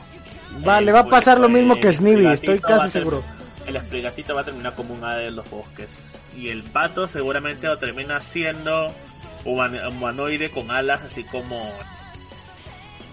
Va, 0.66 0.80
El 0.80 0.86
le 0.86 0.92
va 0.92 1.00
a 1.02 1.06
pasar 1.06 1.40
lo 1.40 1.50
mismo 1.50 1.76
que 1.80 1.92
Snivy, 1.94 2.26
estoy 2.28 2.60
casi 2.60 2.90
seguro. 2.90 3.24
El 3.68 3.76
Esprigacito 3.76 4.34
va 4.34 4.42
a 4.42 4.46
terminar 4.46 4.74
como 4.76 4.94
un 4.94 5.04
ave 5.04 5.24
de 5.26 5.32
los 5.32 5.48
bosques. 5.50 6.00
Y 6.36 6.50
el 6.50 6.64
pato 6.64 7.08
seguramente 7.08 7.68
lo 7.68 7.78
termina 7.78 8.20
siendo 8.20 8.88
human- 9.46 9.86
humanoide 9.88 10.50
con 10.52 10.72
alas 10.72 11.02
así 11.04 11.24
como. 11.26 11.72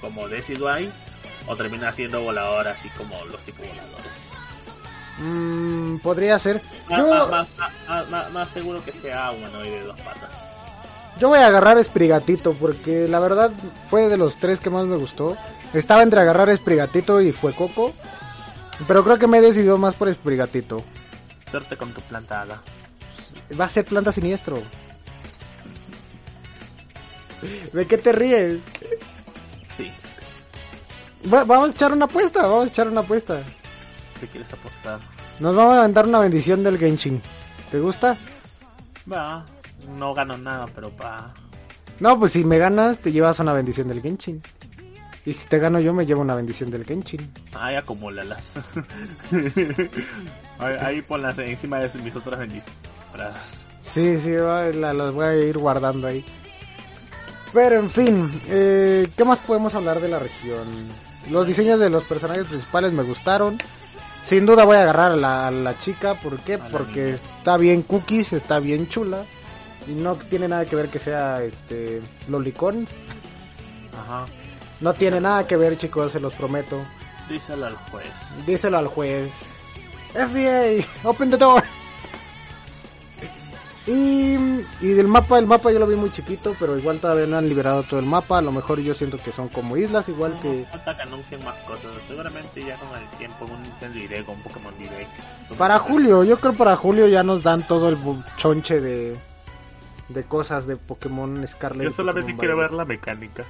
como 0.01 0.29
Decidueye. 0.29 0.91
O 1.49 1.57
termina 1.57 1.93
siendo 1.93 2.21
volador 2.23 2.67
así 2.69 2.89
como 2.91 3.25
los 3.27 3.41
tipos 3.43 3.67
voladores. 3.69 4.16
Mm, 5.19 5.97
podría 5.99 6.39
ser. 6.39 6.63
Más, 6.91 6.99
Yo, 6.99 7.07
más, 7.09 7.31
más, 7.31 7.49
más- 7.89 8.09
más- 8.11 8.33
más 8.33 8.51
seguro 8.51 8.85
que 8.85 8.93
sea 8.93 9.31
humanoide 9.33 9.81
de 9.81 9.85
dos 9.85 9.99
patas. 10.01 10.31
yo 11.19 11.29
voy 11.29 11.39
a 11.39 11.47
agarrar 11.47 11.79
Esprigatito 11.79 12.53
porque 12.53 13.09
la 13.09 13.19
verdad 13.21 13.51
fue 13.89 14.09
de 14.09 14.17
los 14.19 14.37
tres 14.37 14.61
que 14.61 14.69
más 14.71 14.85
me 14.87 14.97
gustó. 14.97 15.37
Estaba 15.73 16.03
entre 16.03 16.21
agarrar 16.21 16.49
Esprigatito 16.51 17.21
y 17.21 17.33
fue 17.33 17.55
Coco. 17.55 17.93
Pero 18.87 19.03
creo 19.05 19.19
que 19.19 19.27
me 19.27 19.39
he 19.39 19.41
decidido 19.41 19.79
más 19.79 19.95
por 19.95 20.09
Esprigatito. 20.11 20.85
Suerte 21.51 21.77
con 21.79 21.93
tu 21.93 22.03
plantada. 22.03 22.61
Va 23.59 23.65
a 23.65 23.69
ser 23.71 23.87
planta 23.87 24.13
siniestro. 24.13 24.59
¿De 27.73 27.87
qué 27.87 27.99
te 27.99 28.13
ríes? 28.13 28.59
Sí. 29.77 29.91
Va- 31.33 31.45
vamos 31.45 31.69
a 31.71 31.73
echar 31.73 31.93
una 31.93 32.07
apuesta, 32.07 32.43
vamos 32.43 32.65
a 32.65 32.69
echar 32.69 32.89
una 32.89 33.01
apuesta. 33.01 33.41
¿Qué 34.21 34.27
quieres 34.29 34.53
apostar? 34.53 35.01
Nos 35.41 35.55
vamos 35.55 35.77
a 35.79 35.89
dar 35.89 36.07
una 36.07 36.19
bendición 36.21 36.63
del 36.63 36.79
Genshin. 36.79 37.21
¿Te 37.71 37.79
gusta? 37.81 38.17
Va. 39.11 39.45
No 39.99 40.15
gano 40.15 40.37
nada, 40.39 40.67
pero 40.75 40.91
va. 40.97 41.33
No, 42.01 42.19
pues 42.19 42.33
si 42.33 42.45
me 42.45 42.59
ganas, 42.59 42.99
te 42.99 43.13
llevas 43.13 43.39
una 43.41 43.53
bendición 43.53 43.89
del 43.89 44.01
Genshin. 44.03 44.43
Y 45.25 45.33
si 45.35 45.47
te 45.49 45.59
gano 45.59 45.81
yo, 45.81 45.93
me 45.93 46.07
llevo 46.07 46.21
una 46.23 46.35
bendición 46.37 46.71
del 46.71 46.85
Genshin. 46.85 47.31
Ahí 47.55 47.75
acumúlalas. 47.77 48.45
ahí, 50.59 50.75
ahí 50.81 51.03
ponlas 51.03 51.39
encima 51.39 51.79
de 51.81 51.91
mis 52.03 52.15
otras 52.15 52.39
bendiciones. 52.39 52.79
Sí, 53.81 54.19
sí, 54.19 54.31
la- 54.31 54.93
las 54.93 55.13
voy 55.13 55.25
a 55.25 55.35
ir 55.37 55.59
guardando 55.59 56.07
ahí. 56.09 56.25
Pero 57.53 57.79
en 57.79 57.91
fin, 57.91 58.41
eh, 58.49 59.09
¿qué 59.17 59.25
más 59.25 59.39
podemos 59.41 59.75
hablar 59.75 60.01
de 60.01 60.09
la 60.09 60.19
región? 60.19 60.67
Los 61.31 61.47
diseños 61.47 61.81
de 61.81 61.89
los 61.91 62.05
personajes 62.05 62.47
principales 62.47 62.93
me 62.93 63.03
gustaron. 63.03 63.57
Sin 64.27 64.45
duda 64.45 64.65
voy 64.65 64.77
a 64.77 64.83
agarrar 64.83 65.13
a 65.13 65.17
la, 65.17 65.47
a 65.47 65.51
la 65.53 65.79
chica, 65.79 66.15
¿por 66.15 66.39
qué? 66.41 66.59
Porque 66.59 67.05
niña. 67.05 67.15
está 67.39 67.57
bien 67.57 67.83
cookies, 67.83 68.33
está 68.33 68.59
bien 68.59 68.89
chula. 68.89 69.25
Y 69.87 69.93
no 69.93 70.17
tiene 70.17 70.49
nada 70.49 70.67
que 70.67 70.75
ver 70.75 70.89
que 70.89 70.99
sea 70.99 71.43
este 71.45 72.03
lolicón. 72.27 72.89
Ajá. 73.97 74.27
No 74.81 74.95
tiene 74.95 75.21
nada 75.21 75.47
que 75.47 75.57
ver, 75.57 75.79
chicos, 75.79 76.11
se 76.11 76.19
los 76.19 76.33
prometo. 76.35 76.85
Díselo 77.29 77.67
al 77.67 77.77
juez. 77.77 78.13
Díselo 78.47 78.79
al 78.79 78.89
juez. 78.89 79.31
FBI, 80.13 80.85
open 81.05 81.31
the 81.31 81.37
door. 81.37 81.63
Y, 83.87 84.35
y 84.81 84.89
del 84.95 85.07
mapa, 85.07 85.39
el 85.39 85.47
mapa 85.47 85.71
yo 85.71 85.79
lo 85.79 85.87
vi 85.87 85.95
muy 85.95 86.11
chiquito, 86.11 86.57
pero 86.59 86.77
igual 86.77 86.99
todavía 86.99 87.27
no 87.27 87.37
han 87.39 87.49
liberado 87.49 87.85
todo 87.85 88.01
el 88.01 88.07
mapa. 88.07 88.39
A 88.39 88.43
lo 88.43 88.51
mejor 88.51 88.81
yo 88.81 88.95
siento 88.95 89.17
que 89.23 89.31
son 89.31 89.49
como 89.49 89.77
islas, 89.77 90.09
igual 90.09 90.37
que... 90.43 90.67
Falta 90.73 90.97
que 90.97 91.03
anuncien 91.03 91.45
más 91.45 91.55
cosas. 91.59 91.93
Seguramente 92.09 92.65
ya 92.65 92.75
con 92.79 92.89
el 93.01 93.07
tiempo, 93.19 93.45
un 93.45 93.63
Nintendo 93.63 93.95
Direct, 93.99 94.29
un 94.29 94.41
Pokémon 94.43 94.75
Direct. 94.77 95.11
Para 95.57 95.79
julio, 95.79 96.25
yo 96.25 96.39
creo 96.41 96.55
para 96.55 96.75
julio 96.75 97.07
ya 97.07 97.23
nos 97.23 97.45
dan 97.45 97.65
todo 97.65 97.89
el 97.89 97.97
chonche 98.37 98.81
de, 98.81 99.17
de 100.09 100.25
cosas 100.25 100.67
de 100.67 100.77
Pokémon 100.77 101.47
Scarlet. 101.47 101.85
Yo 101.85 101.93
solamente 101.93 102.33
Pokémon 102.33 102.41
quiero 102.41 102.57
ver 102.57 102.73
la 102.73 102.85
mecánica. 102.85 103.45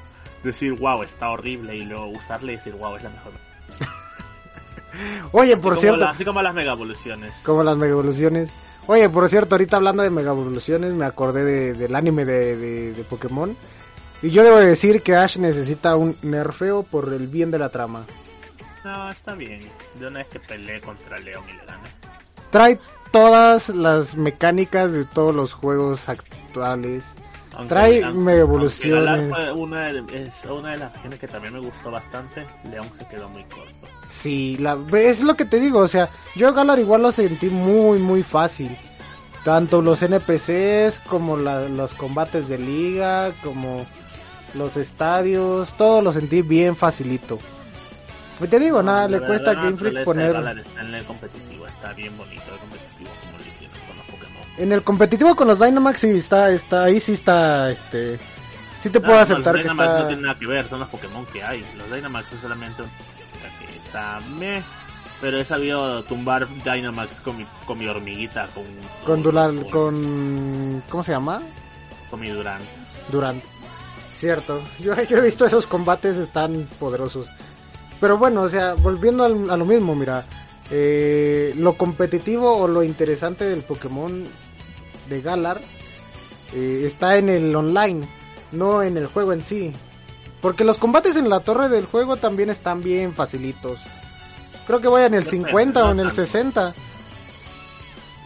Decir, 0.44 0.74
wow, 0.74 1.02
está 1.02 1.30
horrible. 1.30 1.74
Y 1.76 1.86
luego 1.86 2.08
usarla 2.08 2.52
y 2.52 2.56
decir, 2.56 2.74
wow, 2.74 2.94
es 2.96 3.02
la 3.02 3.08
mejor. 3.08 3.32
Oye, 5.32 5.54
Así 5.54 5.62
por 5.62 5.76
cierto, 5.78 6.00
la- 6.00 6.10
así 6.10 6.24
como 6.26 6.42
las 6.42 6.54
mega 6.54 6.72
evoluciones. 6.72 7.34
como 7.42 7.62
las 7.62 7.76
mega 7.76 7.92
evoluciones. 7.92 8.50
Oye, 8.88 9.08
por 9.08 9.28
cierto, 9.28 9.54
ahorita 9.56 9.76
hablando 9.76 10.02
de 10.02 10.10
mega 10.10 10.30
evoluciones, 10.30 10.92
me 10.92 11.04
acordé 11.06 11.44
de- 11.44 11.74
del 11.74 11.94
anime 11.96 12.24
de, 12.24 12.56
de, 12.56 12.92
de 12.92 13.04
Pokémon. 13.04 13.56
Y 14.22 14.30
yo 14.30 14.42
debo 14.42 14.56
decir 14.56 15.02
que 15.02 15.16
Ash 15.16 15.36
necesita 15.38 15.96
un 15.96 16.16
nerfeo 16.22 16.82
por 16.84 17.12
el 17.12 17.26
bien 17.28 17.50
de 17.50 17.58
la 17.58 17.68
trama. 17.68 18.04
No, 18.84 19.10
está 19.10 19.34
bien. 19.34 19.60
De 19.98 20.06
una 20.06 20.20
vez 20.20 20.28
que 20.28 20.40
peleé 20.40 20.80
contra 20.80 21.18
León 21.18 21.44
y 21.48 21.52
le. 21.52 21.60
Trae 22.50 22.78
todas 23.10 23.68
las 23.70 24.16
mecánicas 24.16 24.92
de 24.92 25.04
todos 25.04 25.34
los 25.34 25.52
juegos 25.52 26.08
actuales. 26.08 27.02
Aunque- 27.56 27.68
Trae 27.68 28.04
aunque- 28.04 28.20
mega 28.24 28.40
evoluciones. 28.40 29.28
Fue 29.34 29.52
una 29.52 29.80
de, 29.92 29.98
es 30.24 30.30
una 30.50 30.72
de 30.72 30.78
las 30.78 30.92
regiones 30.94 31.18
que 31.18 31.26
también 31.28 31.54
me 31.54 31.60
gustó 31.60 31.90
bastante. 31.90 32.46
León 32.70 32.88
se 32.98 33.06
quedó 33.08 33.28
muy 33.30 33.44
corto. 33.44 33.72
Sí, 34.08 34.56
la, 34.58 34.78
es 34.94 35.22
lo 35.22 35.34
que 35.34 35.44
te 35.46 35.58
digo, 35.58 35.80
o 35.80 35.88
sea, 35.88 36.10
yo 36.36 36.52
Galar 36.52 36.78
igual 36.78 37.02
lo 37.02 37.10
sentí 37.12 37.48
muy, 37.48 37.98
muy 37.98 38.22
fácil. 38.22 38.76
Tanto 39.44 39.80
los 39.80 40.02
NPCs 40.02 40.98
como 41.08 41.36
la- 41.36 41.68
los 41.68 41.92
combates 41.94 42.48
de 42.48 42.58
liga, 42.58 43.32
como 43.42 43.86
los 44.54 44.76
estadios, 44.76 45.72
todo 45.76 46.02
lo 46.02 46.12
sentí 46.12 46.42
bien 46.42 46.76
facilito. 46.76 47.38
Pues 48.38 48.50
te 48.50 48.58
digo, 48.58 48.82
nada, 48.82 49.08
le 49.08 49.20
cuesta 49.20 49.52
a 49.52 49.54
Game 49.54 49.76
Freak 49.78 50.04
poner... 50.04 50.36
Está 50.36 50.80
en 50.82 50.94
el 50.94 51.04
competitivo, 51.04 51.66
está 51.66 51.92
bien 51.94 52.16
bonito 52.18 52.42
el 52.52 52.58
competitivo 52.58 53.10
En 54.58 54.72
el 54.72 54.82
competitivo 54.82 55.36
con 55.36 55.48
los 55.48 55.58
Dynamax 55.60 56.00
sí 56.00 56.08
está, 56.10 56.50
está, 56.50 56.84
ahí 56.84 56.98
sí 57.00 57.12
está, 57.12 57.70
este... 57.70 58.18
Sí 58.80 58.90
te 58.90 59.00
puedo 59.00 59.18
aceptar 59.18 59.54
los 59.54 59.62
que 59.62 59.68
Dynamax 59.68 59.88
está... 59.90 60.00
no 60.02 60.06
tienen 60.06 60.24
nada 60.24 60.38
que 60.38 60.46
ver, 60.46 60.68
son 60.68 60.80
los 60.80 60.88
Pokémon 60.88 61.26
que 61.26 61.42
hay. 61.42 61.64
Los 61.76 61.90
Dynamax 61.92 62.26
solamente 62.40 62.82
un 62.82 62.88
que 62.88 63.78
está 63.78 64.20
meh, 64.38 64.62
pero 65.20 65.38
he 65.40 65.44
sabido 65.44 66.02
tumbar 66.04 66.46
Dynamax 66.64 67.20
con 67.20 67.36
mi, 67.36 67.46
con 67.66 67.78
mi 67.78 67.86
hormiguita, 67.86 68.48
con... 68.54 68.64
Con 69.04 69.22
Dural, 69.22 69.66
con... 69.70 70.82
¿Cómo 70.88 71.02
se 71.02 71.12
llama? 71.12 71.42
Con 72.10 72.20
mi 72.20 72.30
Durant. 72.30 72.64
Durant. 73.10 73.42
Cierto, 74.16 74.62
yo, 74.80 74.94
yo 75.08 75.18
he 75.18 75.20
visto 75.22 75.44
esos 75.46 75.66
combates 75.66 76.16
están 76.16 76.66
poderosos. 76.80 77.28
Pero 78.00 78.16
bueno, 78.18 78.42
o 78.42 78.48
sea, 78.48 78.74
volviendo 78.74 79.24
al- 79.24 79.50
a 79.50 79.56
lo 79.56 79.64
mismo, 79.64 79.94
mira, 79.94 80.24
eh, 80.70 81.52
lo 81.58 81.74
competitivo 81.76 82.56
o 82.56 82.68
lo 82.68 82.82
interesante 82.82 83.44
del 83.44 83.62
Pokémon 83.62 84.24
de 85.08 85.20
Galar 85.20 85.60
eh, 86.52 86.82
está 86.84 87.16
en 87.16 87.28
el 87.28 87.54
online, 87.54 88.08
no 88.52 88.82
en 88.82 88.96
el 88.96 89.06
juego 89.06 89.32
en 89.32 89.42
sí. 89.42 89.72
Porque 90.40 90.64
los 90.64 90.78
combates 90.78 91.16
en 91.16 91.28
la 91.28 91.40
torre 91.40 91.68
del 91.68 91.86
juego 91.86 92.16
también 92.16 92.50
están 92.50 92.82
bien 92.82 93.14
facilitos. 93.14 93.80
Creo 94.66 94.80
que 94.80 94.88
voy 94.88 95.02
en 95.02 95.14
el 95.14 95.24
Depende, 95.24 95.48
50 95.48 95.80
o 95.80 95.84
no 95.86 95.92
en 95.92 96.00
el 96.00 96.06
tanto. 96.06 96.22
60. 96.24 96.74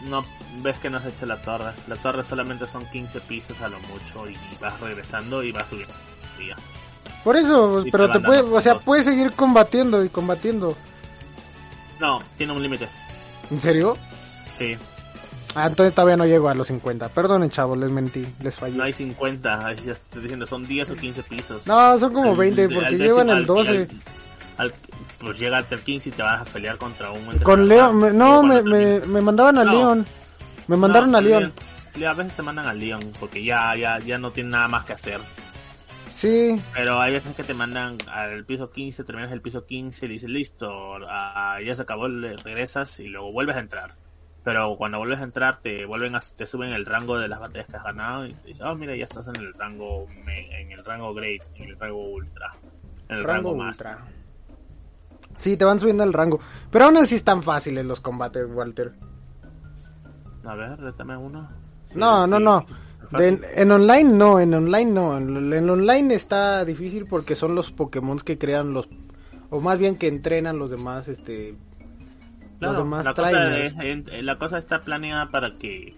No, 0.05 0.25
ves 0.61 0.77
que 0.79 0.89
no 0.89 0.97
has 0.97 1.05
hecho 1.05 1.25
la 1.25 1.41
torre. 1.41 1.71
La 1.87 1.95
torre 1.95 2.23
solamente 2.23 2.67
son 2.67 2.85
15 2.91 3.21
pisos 3.21 3.59
a 3.61 3.67
lo 3.69 3.79
mucho 3.81 4.29
y 4.29 4.35
vas 4.59 4.79
regresando 4.79 5.43
y 5.43 5.51
vas 5.51 5.67
subiendo. 5.67 5.93
Por 7.23 7.37
eso, 7.37 7.83
Y 7.85 7.91
pero 7.91 8.07
te 8.11 8.19
te 8.19 8.25
puede, 8.25 8.41
o 8.41 8.61
sea, 8.61 8.79
puedes 8.79 9.05
seguir 9.05 9.31
combatiendo 9.33 10.03
y 10.03 10.09
combatiendo. 10.09 10.75
No, 11.99 12.21
tiene 12.35 12.53
un 12.53 12.63
límite. 12.63 12.89
¿En 13.51 13.61
serio? 13.61 13.95
Sí, 14.57 14.75
Ah, 15.55 15.67
entonces 15.67 15.93
todavía 15.93 16.15
no 16.17 16.25
llego 16.25 16.47
a 16.49 16.53
los 16.53 16.67
50. 16.67 17.09
Perdonen, 17.09 17.49
chavos, 17.49 17.77
les 17.77 17.89
mentí, 17.89 18.25
les 18.41 18.55
fallé. 18.55 18.77
no 18.77 18.83
hay 18.83 18.93
50. 18.93 19.65
ahí 19.67 19.75
Ya 19.85 19.91
estoy 19.93 20.21
diciendo, 20.21 20.45
son 20.45 20.65
10 20.65 20.89
o 20.91 20.95
15 20.95 21.23
pisos. 21.23 21.67
No, 21.67 21.97
son 21.99 22.13
como 22.13 22.31
Al- 22.31 22.37
20 22.37 22.63
al 22.63 22.69
porque 22.73 22.89
décimo- 22.91 23.03
llevan 23.03 23.29
al- 23.31 23.37
el 23.39 23.45
12. 23.45 23.87
al- 24.57 24.67
al- 24.67 24.73
pues 25.19 25.37
llega 25.39 25.57
hasta 25.57 25.75
el 25.75 25.81
15 25.81 26.09
y 26.09 26.11
te 26.13 26.21
vas 26.23 26.41
a 26.41 26.45
pelear 26.45 26.77
contra 26.77 27.11
un 27.11 27.25
Con. 27.39 27.67
León, 27.67 27.97
me- 27.99 28.09
Y 28.09 28.13
no, 28.13 28.43
me, 28.43 28.61
me, 28.61 28.99
me 29.01 29.21
mandaban 29.21 29.57
a 29.57 29.63
No. 29.65 29.71
León. 29.71 30.05
Me 30.67 30.77
mandaron 30.77 31.11
No, 31.11 31.17
a 31.17 31.21
León. 31.21 31.51
le- 31.95 32.07
A 32.07 32.13
veces 32.13 32.33
te 32.33 32.41
mandan 32.41 32.65
a 32.67 32.73
León 32.73 33.11
porque 33.19 33.43
ya, 33.43 33.75
ya, 33.75 33.99
ya 33.99 34.17
no 34.17 34.31
tienen 34.31 34.51
nada 34.51 34.69
más 34.69 34.85
que 34.85 34.93
hacer. 34.93 35.19
Sí, 36.13 36.61
Pero 36.73 37.01
hay 37.01 37.13
veces 37.13 37.35
que 37.35 37.43
te 37.43 37.53
mandan 37.53 37.97
al 38.07 38.45
piso 38.45 38.69
15, 38.69 39.03
terminas 39.03 39.31
el 39.31 39.41
piso 39.41 39.65
15 39.65 40.05
y 40.05 40.09
dices 40.09 40.29
listo, 40.29 40.69
ah, 41.09 41.57
ya 41.65 41.73
se 41.73 41.81
acabó, 41.81 42.07
regresas 42.07 42.99
y 42.99 43.07
luego 43.07 43.31
vuelves 43.31 43.55
a 43.55 43.59
entrar. 43.59 43.95
Pero 44.43 44.75
cuando 44.75 44.97
vuelves 44.97 45.19
a 45.19 45.23
entrar 45.23 45.61
te 45.61 45.85
vuelven 45.85 46.15
a, 46.15 46.19
te 46.19 46.45
suben 46.47 46.71
el 46.73 46.85
rango 46.85 47.17
de 47.19 47.27
las 47.27 47.39
batallas 47.39 47.67
que 47.67 47.77
has 47.77 47.83
ganado 47.83 48.25
y 48.25 48.33
te 48.33 48.47
dicen, 48.47 48.65
oh 48.65 48.75
mira 48.75 48.95
ya 48.95 49.03
estás 49.03 49.27
en 49.27 49.35
el 49.35 49.53
rango 49.53 50.07
en 50.27 50.71
el 50.71 50.83
rango 50.83 51.13
great, 51.13 51.41
en 51.55 51.69
el 51.69 51.77
rango 51.79 52.09
ultra, 52.09 52.53
en 53.09 53.17
el 53.17 53.23
rango, 53.23 53.51
rango 53.53 53.63
ultra. 53.67 53.97
Sí, 55.37 55.57
te 55.57 55.65
van 55.65 55.79
subiendo 55.79 56.03
el 56.03 56.13
rango. 56.13 56.39
Pero 56.71 56.85
aún 56.85 56.97
así 56.97 57.15
están 57.15 57.41
fáciles 57.43 57.85
los 57.85 57.99
combates, 58.01 58.47
Walter. 58.53 58.93
A 60.43 60.55
ver, 60.55 60.79
rétame 60.79 61.17
uno. 61.17 61.49
Sí, 61.85 61.97
No, 61.99 62.25
no, 62.27 62.37
sí, 62.37 62.43
no. 62.43 62.65
De- 63.17 63.39
en 63.55 63.71
online 63.71 64.03
no, 64.13 64.39
en 64.39 64.53
online 64.53 64.91
no. 64.91 65.17
En, 65.17 65.53
en 65.53 65.69
online 65.69 66.13
está 66.13 66.63
difícil 66.65 67.05
porque 67.05 67.35
son 67.35 67.55
los 67.55 67.71
Pokémon 67.71 68.19
que 68.19 68.37
crean 68.37 68.73
los... 68.73 68.87
O 69.49 69.59
más 69.61 69.79
bien 69.79 69.97
que 69.97 70.07
entrenan 70.07 70.57
los 70.59 70.69
demás, 70.71 71.07
este... 71.07 71.55
Claro, 72.61 72.73
los 72.75 72.83
demás 72.83 73.05
la, 73.05 73.13
cosa 73.13 73.57
es- 73.59 74.23
la 74.23 74.37
cosa 74.37 74.57
está 74.57 74.81
planeada 74.81 75.29
para 75.31 75.57
que 75.57 75.95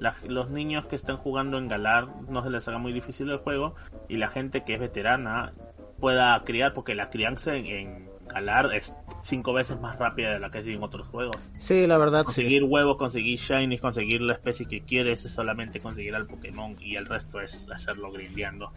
la- 0.00 0.14
los 0.26 0.50
niños 0.50 0.86
que 0.86 0.96
estén 0.96 1.16
jugando 1.16 1.58
en 1.58 1.68
Galar 1.68 2.08
no 2.28 2.42
se 2.42 2.50
les 2.50 2.66
haga 2.68 2.78
muy 2.78 2.92
difícil 2.92 3.30
el 3.30 3.38
juego 3.38 3.74
y 4.08 4.16
la 4.16 4.28
gente 4.28 4.64
que 4.64 4.74
es 4.74 4.80
veterana 4.80 5.52
pueda 6.00 6.40
criar, 6.44 6.72
porque 6.74 6.94
la 6.94 7.10
crianza 7.10 7.54
en, 7.54 7.66
en 7.66 8.08
Galar 8.28 8.74
es 8.74 8.94
cinco 9.22 9.52
veces 9.54 9.80
más 9.80 9.98
rápida 9.98 10.32
de 10.32 10.38
la 10.38 10.50
que 10.50 10.58
es 10.58 10.66
en 10.66 10.82
otros 10.82 11.08
juegos. 11.08 11.36
Sí, 11.60 11.86
la 11.86 11.96
verdad. 11.98 12.20
sí. 12.20 12.24
Conseguir 12.26 12.64
huevos, 12.64 12.96
conseguir 12.96 13.38
shinies, 13.38 13.80
conseguir 13.80 14.20
la 14.20 14.34
especie 14.34 14.66
que 14.66 14.82
quieres 14.82 15.24
es 15.24 15.32
solamente 15.32 15.80
conseguir 15.80 16.14
al 16.14 16.26
Pokémon 16.26 16.76
y 16.80 16.96
el 16.96 17.06
resto 17.06 17.40
es 17.40 17.68
hacerlo 17.70 18.10
grindeando. 18.12 18.70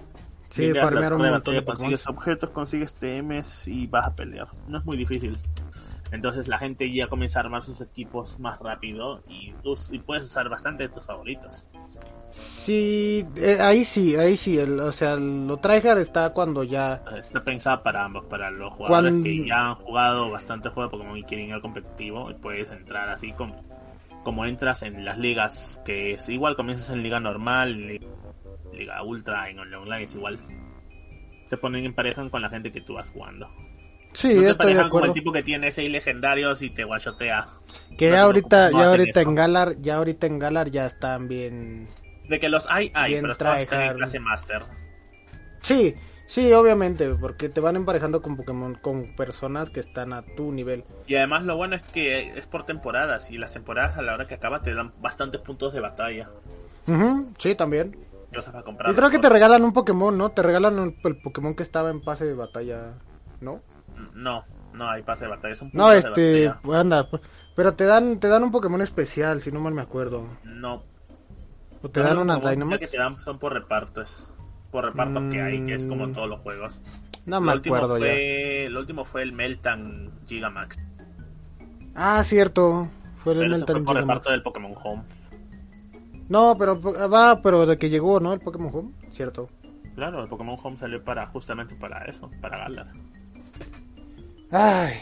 Sí, 0.49 0.73
farmear 0.73 1.13
un 1.13 1.21
montón 1.29 1.53
de. 1.55 1.63
Consigues 1.63 2.07
objetos, 2.07 2.49
consigues 2.49 2.93
TMs 2.95 3.67
y 3.69 3.87
vas 3.87 4.07
a 4.07 4.15
pelear. 4.15 4.47
No 4.67 4.79
es 4.79 4.85
muy 4.85 4.97
difícil. 4.97 5.37
Entonces 6.11 6.47
la 6.47 6.57
gente 6.57 6.91
ya 6.93 7.07
comienza 7.07 7.39
a 7.39 7.43
armar 7.43 7.63
sus 7.63 7.79
equipos 7.81 8.39
más 8.39 8.59
rápido 8.59 9.23
y, 9.29 9.53
y 9.91 9.99
puedes 9.99 10.25
usar 10.25 10.49
bastante 10.49 10.83
de 10.83 10.89
tus 10.89 11.05
favoritos. 11.05 11.65
Sí, 12.31 13.25
eh, 13.35 13.57
ahí 13.59 13.83
sí, 13.83 14.15
ahí 14.15 14.37
sí. 14.37 14.57
el- 14.57 14.79
o 14.79 14.91
sea, 14.91 15.15
lo 15.15 15.57
tryhard 15.57 15.99
está 15.99 16.31
cuando 16.33 16.63
ya... 16.63 17.01
Está 17.17 17.43
pensada 17.43 17.83
para 17.83 18.05
ambos, 18.05 18.25
para 18.25 18.49
los 18.51 18.73
jugadores 18.73 19.11
Cuando- 19.11 19.23
que 19.23 19.45
ya 19.45 19.59
han 19.67 19.75
jugado 19.75 20.29
bastante 20.31 20.69
juego 20.69 20.89
de 20.89 20.97
Pokémon 20.97 21.17
y 21.17 21.23
quieren 21.23 21.47
ir 21.47 21.53
al 21.53 21.61
competitivo, 21.61 22.29
y 22.31 22.33
puedes 22.35 22.71
entrar 22.71 23.09
así 23.09 23.33
como, 23.33 23.61
como 24.23 24.45
entras 24.45 24.83
en 24.83 25.03
las 25.03 25.17
ligas, 25.17 25.81
que 25.85 26.13
es 26.13 26.29
igual, 26.29 26.55
comienzas 26.55 26.89
en 26.89 27.03
liga 27.03 27.19
normal, 27.19 27.75
li- 27.87 28.07
liga 28.73 29.03
ultra, 29.03 29.49
en 29.49 29.59
online 29.59 30.03
es 30.03 30.15
igual. 30.15 30.39
Te 31.49 31.57
ponen 31.57 31.83
en 31.85 31.93
pareja 31.93 32.29
con 32.29 32.41
la 32.41 32.49
gente 32.49 32.71
que 32.71 32.79
tú 32.81 32.93
vas 32.93 33.09
jugando. 33.09 33.49
Sí, 34.13 34.33
no 34.33 34.41
te 34.41 34.47
estoy 34.47 34.47
de 34.47 34.55
parejan 34.55 34.85
acuerdo. 34.85 35.07
el 35.07 35.13
tipo 35.13 35.31
que 35.31 35.43
tiene 35.43 35.71
6 35.71 35.91
legendarios 35.91 36.61
y 36.61 36.69
te 36.69 36.83
guachotea. 36.83 37.47
Que 37.97 38.09
ya 38.11 38.21
ahorita, 38.23 38.71
no 38.71 38.79
ya 38.79 38.89
ahorita 38.89 39.21
eso. 39.21 39.29
en 39.29 39.35
Galar, 39.35 39.75
ya 39.77 39.95
ahorita 39.97 40.27
en 40.27 40.39
Galar 40.39 40.71
ya 40.71 40.85
están 40.85 41.27
bien... 41.27 41.87
De 42.27 42.39
que 42.39 42.49
los 42.49 42.65
hay, 42.69 42.91
hay, 42.93 43.11
Bien 43.11 43.23
pero 43.23 43.55
están 43.57 43.81
en 43.81 43.97
clase 43.97 44.19
master. 44.19 44.63
Sí, 45.61 45.93
sí, 46.27 46.51
obviamente, 46.53 47.09
porque 47.19 47.49
te 47.49 47.59
van 47.59 47.75
emparejando 47.75 48.21
con 48.21 48.37
Pokémon, 48.37 48.75
con 48.75 49.15
personas 49.15 49.69
que 49.69 49.81
están 49.81 50.13
a 50.13 50.23
tu 50.23 50.51
nivel. 50.51 50.83
Y 51.07 51.15
además 51.15 51.43
lo 51.43 51.57
bueno 51.57 51.75
es 51.75 51.81
que 51.81 52.37
es 52.37 52.45
por 52.47 52.65
temporadas 52.65 53.29
y 53.31 53.37
las 53.37 53.53
temporadas 53.53 53.97
a 53.97 54.01
la 54.01 54.13
hora 54.13 54.25
que 54.25 54.35
acaba 54.35 54.61
te 54.61 54.73
dan 54.73 54.93
bastantes 55.01 55.41
puntos 55.41 55.73
de 55.73 55.81
batalla. 55.81 56.29
Sí, 57.37 57.55
también. 57.55 57.97
Entonces 58.27 58.51
para 58.51 58.63
comprar. 58.63 58.91
Y 58.91 58.95
creo 58.95 59.09
que 59.09 59.19
te 59.19 59.29
regalan 59.29 59.63
un 59.63 59.73
Pokémon, 59.73 60.17
¿no? 60.17 60.31
Te 60.31 60.41
regalan 60.41 60.79
el 60.79 61.17
Pokémon 61.17 61.53
que 61.53 61.63
estaba 61.63 61.89
en 61.89 62.01
pase 62.01 62.25
de 62.25 62.33
batalla, 62.33 62.93
¿no? 63.41 63.61
No, 64.13 64.43
no 64.73 64.89
hay 64.89 65.03
pase 65.03 65.25
de 65.25 65.31
batalla. 65.31 65.55
Son 65.55 65.69
No, 65.73 65.85
puntos 65.91 66.05
este, 66.05 66.47
batalla. 66.47 66.79
anda, 66.79 67.09
pues, 67.09 67.21
pero 67.55 67.73
te 67.73 67.85
dan, 67.85 68.19
te 68.19 68.27
dan 68.27 68.43
un 68.43 68.51
Pokémon 68.51 68.81
especial, 68.81 69.41
si 69.41 69.51
no 69.51 69.59
mal 69.59 69.73
me 69.73 69.81
acuerdo. 69.81 70.25
No. 70.43 70.83
O 71.81 71.89
te 71.89 71.99
dan 72.01 72.17
una 72.19 72.35
Como 72.35 72.45
que 72.45 72.49
Dynamax. 72.51 72.91
te 72.91 72.97
dan 72.97 73.15
son 73.17 73.39
por 73.39 73.53
repartos. 73.53 74.27
Por 74.71 74.85
repartos 74.85 75.23
que 75.31 75.41
hay, 75.41 75.65
que 75.65 75.75
es 75.75 75.85
como 75.85 76.05
en 76.05 76.11
Mm. 76.11 76.13
todos 76.13 76.29
los 76.29 76.39
juegos. 76.41 76.79
No 77.25 77.41
me 77.41 77.53
lo 77.53 77.59
acuerdo 77.59 77.97
ya. 77.97 78.05
fue, 78.05 78.67
Lo 78.69 78.79
último 78.79 79.03
fue 79.05 79.21
el 79.23 79.33
Meltan 79.33 80.11
Gigamax. 80.27 80.77
Ah, 81.95 82.23
cierto. 82.23 82.87
Fue 83.17 83.33
el 83.33 83.39
Pero 83.39 83.49
fue 83.51 83.57
Meltan 83.57 83.75
por 83.83 83.95
Gigamax. 83.95 84.07
reparto 84.07 84.31
del 84.31 84.43
Pokémon 84.43 84.73
Home. 84.83 85.03
No, 86.29 86.55
pero 86.57 86.79
va, 86.81 87.41
pero 87.41 87.65
de 87.65 87.77
que 87.77 87.89
llegó, 87.89 88.19
¿no? 88.21 88.31
El 88.33 88.39
Pokémon 88.39 88.71
Home, 88.73 88.91
cierto. 89.11 89.49
Claro, 89.95 90.23
el 90.23 90.29
Pokémon 90.29 90.57
Home 90.63 90.77
salió 90.77 91.03
para 91.03 91.27
justamente 91.27 91.75
para 91.75 92.05
eso, 92.05 92.31
para 92.41 92.57
Galar. 92.59 92.87
Ay. 94.51 94.93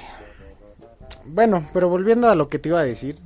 Bueno, 1.26 1.68
pero 1.74 1.90
volviendo 1.90 2.30
a 2.30 2.36
lo 2.36 2.50
que 2.50 2.60
te 2.60 2.70
iba 2.70 2.80
a 2.80 2.84
decir. 2.84 3.18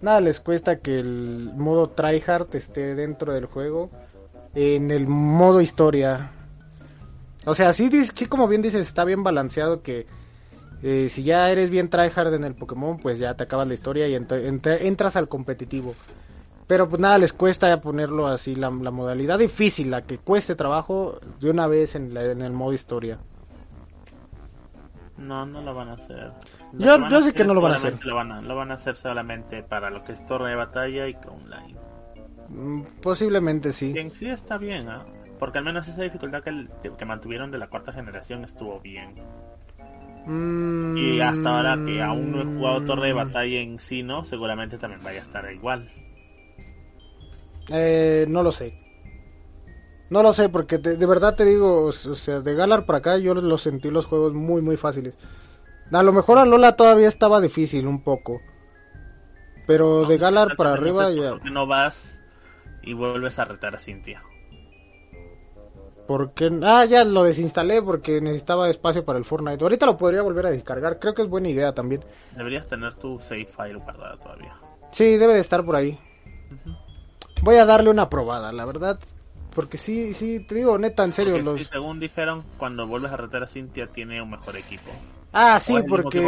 Nada 0.00 0.20
les 0.20 0.40
cuesta 0.40 0.78
que 0.78 0.98
el 0.98 1.50
modo 1.56 1.90
tryhard 1.90 2.54
esté 2.54 2.94
dentro 2.94 3.32
del 3.34 3.46
juego. 3.46 3.90
En 4.54 4.90
el 4.90 5.06
modo 5.06 5.60
historia. 5.60 6.32
O 7.46 7.54
sea, 7.54 7.72
sí, 7.72 7.90
sí 8.14 8.26
como 8.26 8.48
bien 8.48 8.62
dices, 8.62 8.86
está 8.86 9.04
bien 9.04 9.22
balanceado 9.22 9.82
que 9.82 10.06
eh, 10.82 11.08
si 11.10 11.22
ya 11.22 11.50
eres 11.50 11.70
bien 11.70 11.88
tryhard 11.90 12.34
en 12.34 12.44
el 12.44 12.54
Pokémon, 12.54 12.98
pues 12.98 13.18
ya 13.18 13.34
te 13.34 13.44
acabas 13.44 13.68
la 13.68 13.74
historia 13.74 14.08
y 14.08 14.14
ent- 14.14 14.28
ent- 14.28 14.78
entras 14.80 15.16
al 15.16 15.28
competitivo. 15.28 15.94
Pero 16.66 16.88
pues 16.88 17.00
nada, 17.00 17.18
les 17.18 17.32
cuesta 17.32 17.80
ponerlo 17.80 18.26
así, 18.28 18.54
la, 18.54 18.70
la 18.70 18.90
modalidad 18.90 19.38
difícil, 19.38 19.90
la 19.90 20.02
que 20.02 20.18
cueste 20.18 20.54
trabajo, 20.54 21.18
de 21.40 21.50
una 21.50 21.66
vez 21.66 21.94
en, 21.94 22.14
la- 22.14 22.24
en 22.24 22.42
el 22.42 22.52
modo 22.52 22.72
historia. 22.72 23.18
No, 25.20 25.44
no 25.46 25.60
lo 25.60 25.74
van 25.74 25.88
a 25.90 25.92
hacer. 25.94 26.32
Lo 26.72 26.84
Yo- 26.98 27.08
yo 27.08 27.20
sé 27.22 27.32
que 27.34 27.44
no 27.44 27.54
lo 27.54 27.60
van 27.60 27.72
a 27.72 27.78
solamente 27.78 28.06
Lo 28.06 28.14
van 28.16 28.32
a, 28.32 28.40
lo 28.40 28.56
van 28.56 28.70
a 28.70 28.74
hacer 28.74 28.94
solamente 28.96 29.62
para 29.62 29.90
lo 29.90 30.02
que 30.02 30.12
es 30.12 30.26
torre 30.26 30.48
de 30.50 30.56
batalla 30.56 31.06
y 31.08 31.14
online. 31.28 31.76
Mm, 32.48 32.82
Posiblemente 33.02 33.72
sí. 33.72 33.92
Que 33.92 34.00
en 34.00 34.10
sí 34.10 34.26
está 34.28 34.56
bien, 34.58 34.88
¿ah? 34.88 35.04
Porque 35.38 35.58
al 35.58 35.64
menos 35.64 35.86
esa 35.88 36.02
dificultad 36.02 36.42
que, 36.42 36.50
el- 36.50 36.70
que 36.98 37.04
mantuvieron 37.04 37.50
de 37.50 37.58
la 37.58 37.68
cuarta 37.68 37.92
generación 37.92 38.44
estuvo 38.44 38.80
bien. 38.80 39.14
Mm, 40.26 40.96
Y 40.98 41.20
hasta 41.20 41.56
ahora 41.56 41.78
que 41.84 42.02
aún 42.02 42.32
no 42.32 42.42
he 42.42 42.44
jugado 42.44 42.84
Torre 42.84 43.06
de 43.08 43.12
Batalla 43.14 43.60
en 43.60 43.78
sí, 43.78 44.02
¿no? 44.02 44.22
Seguramente 44.24 44.76
también 44.78 45.02
vaya 45.02 45.20
a 45.20 45.22
estar 45.22 45.50
igual. 45.52 45.88
Eh, 47.68 48.26
no 48.28 48.42
lo 48.42 48.52
sé. 48.52 48.74
No 50.10 50.24
lo 50.24 50.32
sé, 50.32 50.48
porque 50.48 50.78
de, 50.78 50.96
de 50.96 51.06
verdad 51.06 51.36
te 51.36 51.44
digo, 51.44 51.84
o 51.84 51.92
sea, 51.92 52.40
de 52.40 52.54
Galar 52.54 52.84
para 52.84 52.98
acá 52.98 53.16
yo 53.18 53.32
los 53.34 53.62
sentí 53.62 53.90
los 53.90 54.06
juegos 54.06 54.34
muy, 54.34 54.60
muy 54.60 54.76
fáciles. 54.76 55.16
A 55.92 56.02
lo 56.02 56.12
mejor 56.12 56.38
a 56.38 56.44
Lola 56.44 56.76
todavía 56.76 57.08
estaba 57.08 57.40
difícil 57.40 57.86
un 57.86 58.02
poco. 58.02 58.40
Pero 59.68 60.04
de 60.04 60.18
Galar 60.18 60.56
para 60.56 60.72
arriba 60.72 61.10
ya... 61.10 61.30
¿Por 61.30 61.42
qué 61.42 61.50
no 61.50 61.66
vas 61.66 62.20
y 62.82 62.92
vuelves 62.92 63.38
a 63.38 63.44
retar 63.44 63.76
a 63.76 63.78
Cintia? 63.78 64.22
Porque... 66.08 66.50
Ah, 66.64 66.84
ya 66.86 67.04
lo 67.04 67.22
desinstalé 67.22 67.80
porque 67.80 68.20
necesitaba 68.20 68.68
espacio 68.68 69.04
para 69.04 69.16
el 69.16 69.24
Fortnite. 69.24 69.62
Ahorita 69.62 69.86
lo 69.86 69.96
podría 69.96 70.22
volver 70.22 70.46
a 70.46 70.50
descargar. 70.50 70.98
Creo 70.98 71.14
que 71.14 71.22
es 71.22 71.28
buena 71.28 71.48
idea 71.48 71.72
también. 71.72 72.04
Deberías 72.36 72.66
tener 72.66 72.94
tu 72.96 73.16
save 73.20 73.46
file 73.46 73.78
guardada 73.78 74.16
todavía. 74.16 74.56
Sí, 74.90 75.16
debe 75.18 75.34
de 75.34 75.40
estar 75.40 75.64
por 75.64 75.76
ahí. 75.76 75.96
Voy 77.42 77.56
a 77.56 77.64
darle 77.64 77.90
una 77.90 78.08
probada, 78.08 78.50
la 78.50 78.64
verdad. 78.64 78.98
Porque 79.54 79.76
sí, 79.78 80.14
sí, 80.14 80.40
te 80.40 80.54
digo, 80.54 80.78
neta, 80.78 81.04
en 81.04 81.12
serio. 81.12 81.38
Los... 81.38 81.58
sí, 81.58 81.64
según 81.64 81.98
dijeron, 82.00 82.44
cuando 82.56 82.86
vuelves 82.86 83.10
a 83.12 83.16
retar 83.16 83.42
a 83.42 83.46
Cintia 83.46 83.86
tiene 83.88 84.22
un 84.22 84.30
mejor 84.30 84.56
equipo. 84.56 84.90
Ah, 85.32 85.60
sí, 85.60 85.74
porque... 85.88 86.20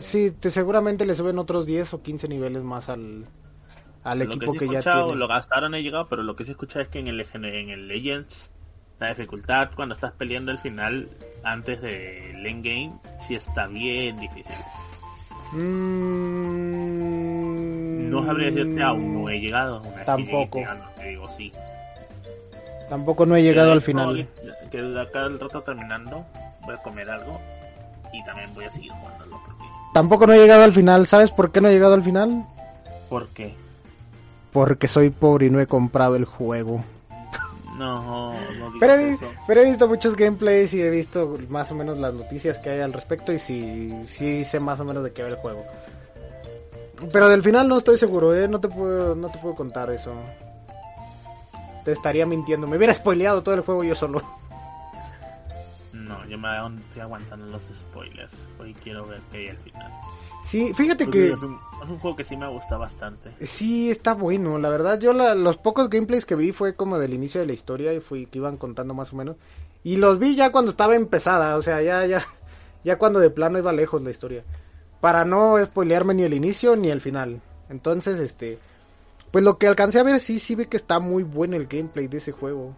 Sí, 0.00 0.30
te, 0.32 0.50
seguramente 0.50 1.04
le 1.06 1.14
suben 1.14 1.38
otros 1.38 1.66
10 1.66 1.94
o 1.94 2.02
15 2.02 2.28
niveles 2.28 2.62
más 2.62 2.88
al, 2.88 3.26
al 4.04 4.18
lo 4.18 4.24
equipo 4.24 4.52
que, 4.52 4.58
que, 4.58 4.64
sí 4.66 4.70
he 4.70 4.72
ya 4.72 4.78
escuchado, 4.80 5.04
tiene. 5.06 5.18
lo 5.18 5.28
gastaron 5.28 5.74
he 5.74 5.82
llegado, 5.82 6.08
pero 6.08 6.22
lo 6.22 6.34
que 6.36 6.44
sí 6.44 6.50
escuché 6.52 6.80
es 6.82 6.88
que 6.88 6.98
en 7.00 7.08
el, 7.08 7.20
en 7.20 7.70
el 7.70 7.88
Legends, 7.88 8.50
la 8.98 9.08
dificultad 9.08 9.70
cuando 9.76 9.94
estás 9.94 10.12
peleando 10.12 10.50
el 10.52 10.58
final 10.58 11.08
antes 11.44 11.80
del 11.82 12.44
endgame, 12.46 12.92
sí 13.18 13.34
está 13.34 13.66
bien 13.68 14.16
difícil. 14.16 14.54
Mm, 17.06 18.10
No 18.10 18.24
sabría 18.24 18.50
decirte 18.50 18.82
aún, 18.82 19.14
no 19.22 19.28
he 19.28 19.38
llegado. 19.40 19.80
Una 19.82 19.98
que 19.98 20.04
Tampoco. 20.04 20.58
llegando, 20.58 20.86
te 20.96 21.08
digo 21.08 21.28
sí. 21.28 21.52
Tampoco 22.88 23.26
no 23.26 23.36
he 23.36 23.42
llegado 23.42 23.72
al 23.72 23.82
final. 23.82 24.28
Que 24.70 24.78
acá 25.00 25.26
el 25.26 25.40
rato 25.40 25.62
terminando, 25.62 26.24
voy 26.64 26.74
a 26.74 26.82
comer 26.82 27.10
algo 27.10 27.40
y 28.12 28.24
también 28.24 28.54
voy 28.54 28.64
a 28.64 28.70
seguir 28.70 28.92
jugándolo. 28.92 29.40
Porque, 29.44 29.64
Tampoco 29.92 30.26
no 30.26 30.32
he 30.34 30.38
llegado 30.38 30.62
al 30.64 30.72
final. 30.72 31.06
¿Sabes 31.06 31.30
por 31.30 31.50
qué 31.50 31.60
no 31.60 31.68
he 31.68 31.72
llegado 31.72 31.94
al 31.94 32.02
final? 32.02 32.46
¿Por 33.08 33.28
qué? 33.28 33.54
Porque 34.52 34.88
soy 34.88 35.10
pobre 35.10 35.46
y 35.46 35.50
no 35.50 35.60
he 35.60 35.66
comprado 35.66 36.16
el 36.16 36.24
juego. 36.24 36.80
No, 37.76 38.32
no 38.32 38.70
digas 38.72 38.80
Pero 38.80 38.94
he, 38.94 39.10
eso. 39.10 39.26
pero 39.46 39.60
he 39.60 39.64
visto 39.66 39.86
muchos 39.88 40.16
gameplays 40.16 40.72
y 40.72 40.80
he 40.80 40.88
visto 40.90 41.36
más 41.50 41.70
o 41.72 41.74
menos 41.74 41.98
las 41.98 42.14
noticias 42.14 42.58
que 42.58 42.70
hay 42.70 42.80
al 42.80 42.92
respecto 42.92 43.32
y 43.32 43.38
sí, 43.38 43.92
sí 44.06 44.44
sé 44.44 44.60
más 44.60 44.80
o 44.80 44.84
menos 44.84 45.04
de 45.04 45.12
qué 45.12 45.22
va 45.22 45.28
el 45.28 45.36
juego. 45.36 45.64
Pero 47.12 47.28
del 47.28 47.42
final 47.42 47.68
no 47.68 47.76
estoy 47.76 47.98
seguro, 47.98 48.34
¿eh? 48.34 48.48
No 48.48 48.58
te 48.60 48.68
puedo, 48.68 49.14
no 49.14 49.28
te 49.28 49.36
puedo 49.38 49.54
contar 49.54 49.90
eso. 49.90 50.12
Te 51.86 51.92
estaría 51.92 52.26
mintiendo. 52.26 52.66
Me 52.66 52.76
hubiera 52.76 52.92
spoileado 52.92 53.42
todo 53.44 53.54
el 53.54 53.60
juego 53.62 53.84
yo 53.84 53.94
solo. 53.94 54.20
No, 55.92 56.26
yo 56.26 56.36
me 56.36 56.48
estoy 56.88 57.00
aguantando 57.02 57.46
los 57.46 57.62
spoilers. 57.62 58.32
Hoy 58.60 58.74
quiero 58.74 59.06
ver 59.06 59.20
qué 59.30 59.38
hay 59.38 59.48
al 59.48 59.56
final. 59.58 59.92
Sí, 60.44 60.72
fíjate 60.74 61.04
Porque 61.04 61.18
que 61.28 61.32
es, 61.32 61.42
un, 61.42 61.58
es 61.82 61.88
un 61.88 61.98
juego 62.00 62.16
que 62.16 62.24
sí 62.24 62.36
me 62.36 62.48
gusta 62.48 62.76
bastante. 62.76 63.30
sí 63.46 63.88
está 63.90 64.14
bueno. 64.14 64.58
La 64.58 64.68
verdad, 64.68 64.98
yo 64.98 65.12
la- 65.12 65.36
los 65.36 65.56
pocos 65.58 65.88
gameplays 65.88 66.26
que 66.26 66.34
vi 66.34 66.50
fue 66.50 66.74
como 66.74 66.98
del 66.98 67.14
inicio 67.14 67.40
de 67.40 67.46
la 67.46 67.52
historia 67.52 67.92
y 67.94 68.00
fui 68.00 68.26
que 68.26 68.38
iban 68.38 68.56
contando 68.56 68.92
más 68.92 69.12
o 69.12 69.16
menos. 69.16 69.36
Y 69.84 69.96
los 69.96 70.18
vi 70.18 70.34
ya 70.34 70.50
cuando 70.50 70.72
estaba 70.72 70.96
empezada, 70.96 71.56
o 71.56 71.62
sea, 71.62 71.80
ya, 71.82 72.04
ya, 72.06 72.26
ya 72.84 72.98
cuando 72.98 73.20
de 73.20 73.30
plano 73.30 73.58
iba 73.58 73.72
lejos 73.72 74.02
la 74.02 74.10
historia. 74.10 74.42
Para 75.00 75.24
no 75.24 75.64
spoilearme 75.64 76.14
ni 76.14 76.24
el 76.24 76.34
inicio 76.34 76.74
ni 76.74 76.90
el 76.90 77.00
final. 77.00 77.40
Entonces, 77.68 78.18
este, 78.18 78.58
pues 79.30 79.44
lo 79.44 79.58
que 79.58 79.66
alcancé 79.68 79.98
a 79.98 80.02
ver 80.02 80.20
sí, 80.20 80.38
sí 80.38 80.54
vi 80.54 80.66
que 80.66 80.76
está 80.76 80.98
muy 81.00 81.22
bueno 81.22 81.56
el 81.56 81.66
gameplay 81.66 82.08
de 82.08 82.18
ese 82.18 82.32
juego. 82.32 82.74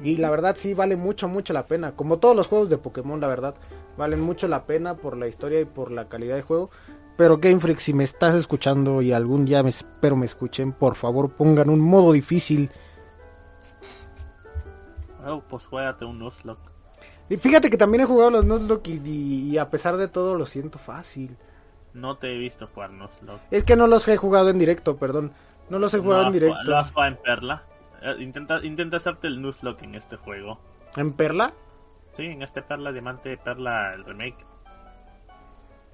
Y 0.00 0.16
la 0.16 0.28
verdad 0.30 0.56
sí 0.58 0.74
vale 0.74 0.96
mucho, 0.96 1.28
mucho 1.28 1.52
la 1.52 1.66
pena. 1.66 1.92
Como 1.92 2.18
todos 2.18 2.34
los 2.36 2.48
juegos 2.48 2.68
de 2.68 2.78
Pokémon, 2.78 3.20
la 3.20 3.28
verdad, 3.28 3.54
valen 3.96 4.20
mucho 4.20 4.48
la 4.48 4.64
pena 4.66 4.96
por 4.96 5.16
la 5.16 5.28
historia 5.28 5.60
y 5.60 5.64
por 5.64 5.90
la 5.92 6.08
calidad 6.08 6.34
de 6.36 6.42
juego. 6.42 6.70
Pero 7.16 7.38
Game 7.38 7.60
Freak, 7.60 7.78
si 7.78 7.94
me 7.94 8.02
estás 8.02 8.34
escuchando 8.34 9.00
y 9.00 9.12
algún 9.12 9.44
día 9.44 9.62
me 9.62 9.68
espero 9.68 10.16
me 10.16 10.26
escuchen, 10.26 10.72
por 10.72 10.96
favor 10.96 11.30
pongan 11.30 11.70
un 11.70 11.78
modo 11.80 12.12
difícil. 12.12 12.70
Oh, 15.26 15.40
pues 15.48 15.64
juégate 15.66 16.04
un 16.04 16.18
Nuzlocke. 16.18 16.70
Y 17.30 17.36
fíjate 17.36 17.70
que 17.70 17.78
también 17.78 18.02
he 18.02 18.06
jugado 18.06 18.30
los 18.30 18.44
Nuzlocke 18.44 18.88
y, 18.88 19.00
y- 19.04 19.50
y 19.50 19.58
a 19.58 19.70
pesar 19.70 19.96
de 19.96 20.08
todo 20.08 20.34
lo 20.36 20.44
siento 20.44 20.78
fácil. 20.78 21.36
No 21.94 22.16
te 22.16 22.34
he 22.34 22.38
visto 22.38 22.66
jugar 22.66 22.90
Nuzlocke. 22.90 23.42
Es 23.50 23.64
que 23.64 23.76
no 23.76 23.86
los 23.86 24.06
he 24.08 24.16
jugado 24.16 24.50
en 24.50 24.58
directo, 24.58 24.96
perdón. 24.96 25.32
No 25.70 25.78
los 25.78 25.94
he 25.94 25.98
jugado 26.00 26.22
No 26.22 26.26
en 26.28 26.32
directo. 26.34 26.62
¿Lo 26.64 26.76
has 26.76 26.90
jugado 26.92 27.12
en 27.12 27.22
Perla? 27.22 27.62
Eh, 28.02 28.16
Intenta, 28.18 28.64
intenta 28.64 28.96
hacerte 28.98 29.28
el 29.28 29.40
Nuzlocke 29.40 29.84
en 29.84 29.94
este 29.94 30.16
juego. 30.16 30.58
¿En 30.96 31.12
Perla? 31.12 31.52
Sí, 32.12 32.24
en 32.24 32.42
este 32.42 32.62
Perla, 32.62 32.92
Diamante, 32.92 33.36
Perla, 33.38 33.94
el 33.94 34.04
remake. 34.04 34.44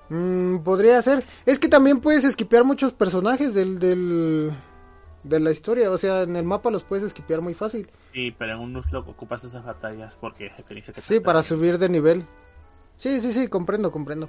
Mm, 0.09 0.59
podría 0.59 1.01
ser. 1.03 1.25
Es 1.47 1.59
que 1.59 1.69
también 1.69 2.01
puedes 2.01 2.25
esquipear 2.25 2.65
muchos 2.65 2.93
personajes 2.93 3.55
del, 3.55 3.79
del, 3.79 4.53
de 5.23 5.41
la 5.41 5.51
historia. 5.51 5.91
O 5.91 5.97
sea, 5.99 6.23
en 6.23 6.35
el 6.37 6.45
mapa 6.45 6.71
los 6.71 6.83
puedes 6.83 7.05
esquipear 7.05 7.41
muy 7.41 7.55
fácil. 7.55 7.91
Sí, 8.13 8.35
pero 8.37 8.55
en 8.55 8.59
un 8.61 8.73
Nuzlocke 8.73 9.11
ocupas 9.11 9.45
esas 9.45 9.65
batallas 9.65 10.17
porque 10.21 10.47
experiencia 10.47 10.93
que 10.93 11.01
te 11.01 11.07
Sí, 11.07 11.21
para 11.21 11.43
subir 11.43 11.79
de 11.79 11.89
nivel. 11.89 12.25
Sí, 12.97 13.21
sí, 13.21 13.33
sí, 13.33 13.49
comprendo, 13.49 13.91
comprendo. 13.93 14.29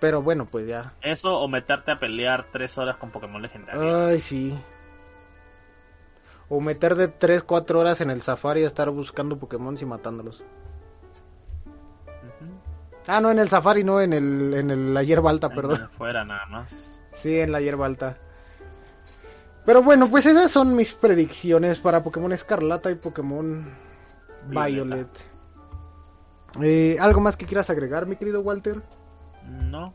Pero 0.00 0.22
bueno, 0.22 0.46
pues 0.46 0.66
ya. 0.66 0.92
Eso 1.00 1.38
o 1.38 1.48
meterte 1.48 1.90
a 1.92 1.98
pelear 1.98 2.46
tres 2.52 2.76
horas 2.76 2.96
con 2.96 3.10
Pokémon 3.10 3.40
legendarios. 3.40 4.10
Ay, 4.10 4.20
sí. 4.20 4.58
O 6.48 6.60
meter 6.60 6.94
de 6.94 7.08
3, 7.08 7.42
4 7.42 7.80
horas 7.80 8.00
en 8.00 8.10
el 8.10 8.22
safari 8.22 8.62
a 8.62 8.66
estar 8.68 8.88
buscando 8.90 9.36
Pokémon 9.36 9.76
y 9.80 9.84
matándolos. 9.84 10.44
Ah, 13.08 13.20
no, 13.20 13.30
en 13.30 13.38
el 13.38 13.48
safari, 13.48 13.84
no, 13.84 14.00
en 14.00 14.12
el, 14.12 14.54
en 14.54 14.70
el, 14.70 14.94
la 14.94 15.02
hierba 15.02 15.30
alta, 15.30 15.48
Ahí 15.48 15.56
perdón. 15.56 15.88
Fuera 15.96 16.24
nada 16.24 16.46
más. 16.46 16.92
Sí, 17.14 17.38
en 17.38 17.52
la 17.52 17.60
hierba 17.60 17.86
alta. 17.86 18.16
Pero 19.64 19.82
bueno, 19.82 20.08
pues 20.08 20.26
esas 20.26 20.50
son 20.50 20.76
mis 20.76 20.92
predicciones 20.92 21.78
para 21.78 22.02
Pokémon 22.04 22.32
Escarlata 22.32 22.90
y 22.90 22.94
Pokémon 22.94 23.68
Violeta. 24.48 24.66
Violet. 24.66 25.08
Eh, 26.62 26.96
¿Algo 27.00 27.20
más 27.20 27.36
que 27.36 27.46
quieras 27.46 27.68
agregar, 27.70 28.06
mi 28.06 28.16
querido 28.16 28.40
Walter? 28.40 28.82
No, 29.48 29.94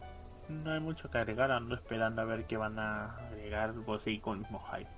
no 0.50 0.72
hay 0.72 0.80
mucho 0.80 1.10
que 1.10 1.18
agregar. 1.18 1.52
Ando 1.52 1.76
esperando 1.76 2.22
a 2.22 2.26
ver 2.26 2.46
qué 2.46 2.58
van 2.58 2.78
a 2.80 3.16
agregar. 3.28 3.74
Vos 3.74 4.04
seguís 4.04 4.22
con 4.22 4.40
mismo 4.40 4.62
hype. 4.72 4.90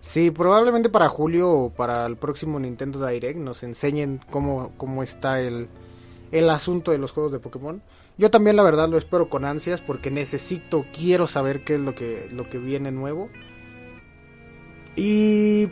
Sí, 0.00 0.30
probablemente 0.30 0.88
para 0.88 1.08
julio 1.08 1.50
o 1.50 1.70
para 1.70 2.06
el 2.06 2.16
próximo 2.16 2.58
Nintendo 2.58 3.04
Direct 3.04 3.38
nos 3.38 3.62
enseñen 3.62 4.20
cómo, 4.30 4.72
cómo 4.76 5.02
está 5.02 5.40
el, 5.40 5.68
el 6.32 6.50
asunto 6.50 6.90
de 6.92 6.98
los 6.98 7.12
juegos 7.12 7.32
de 7.32 7.38
Pokémon. 7.38 7.82
Yo 8.16 8.30
también 8.30 8.56
la 8.56 8.62
verdad 8.62 8.88
lo 8.88 8.98
espero 8.98 9.28
con 9.28 9.44
ansias 9.44 9.80
porque 9.80 10.10
necesito, 10.10 10.84
quiero 10.92 11.26
saber 11.26 11.64
qué 11.64 11.74
es 11.74 11.80
lo 11.80 11.94
que, 11.94 12.28
lo 12.32 12.48
que 12.48 12.58
viene 12.58 12.90
nuevo. 12.90 13.28
Y 14.96 15.68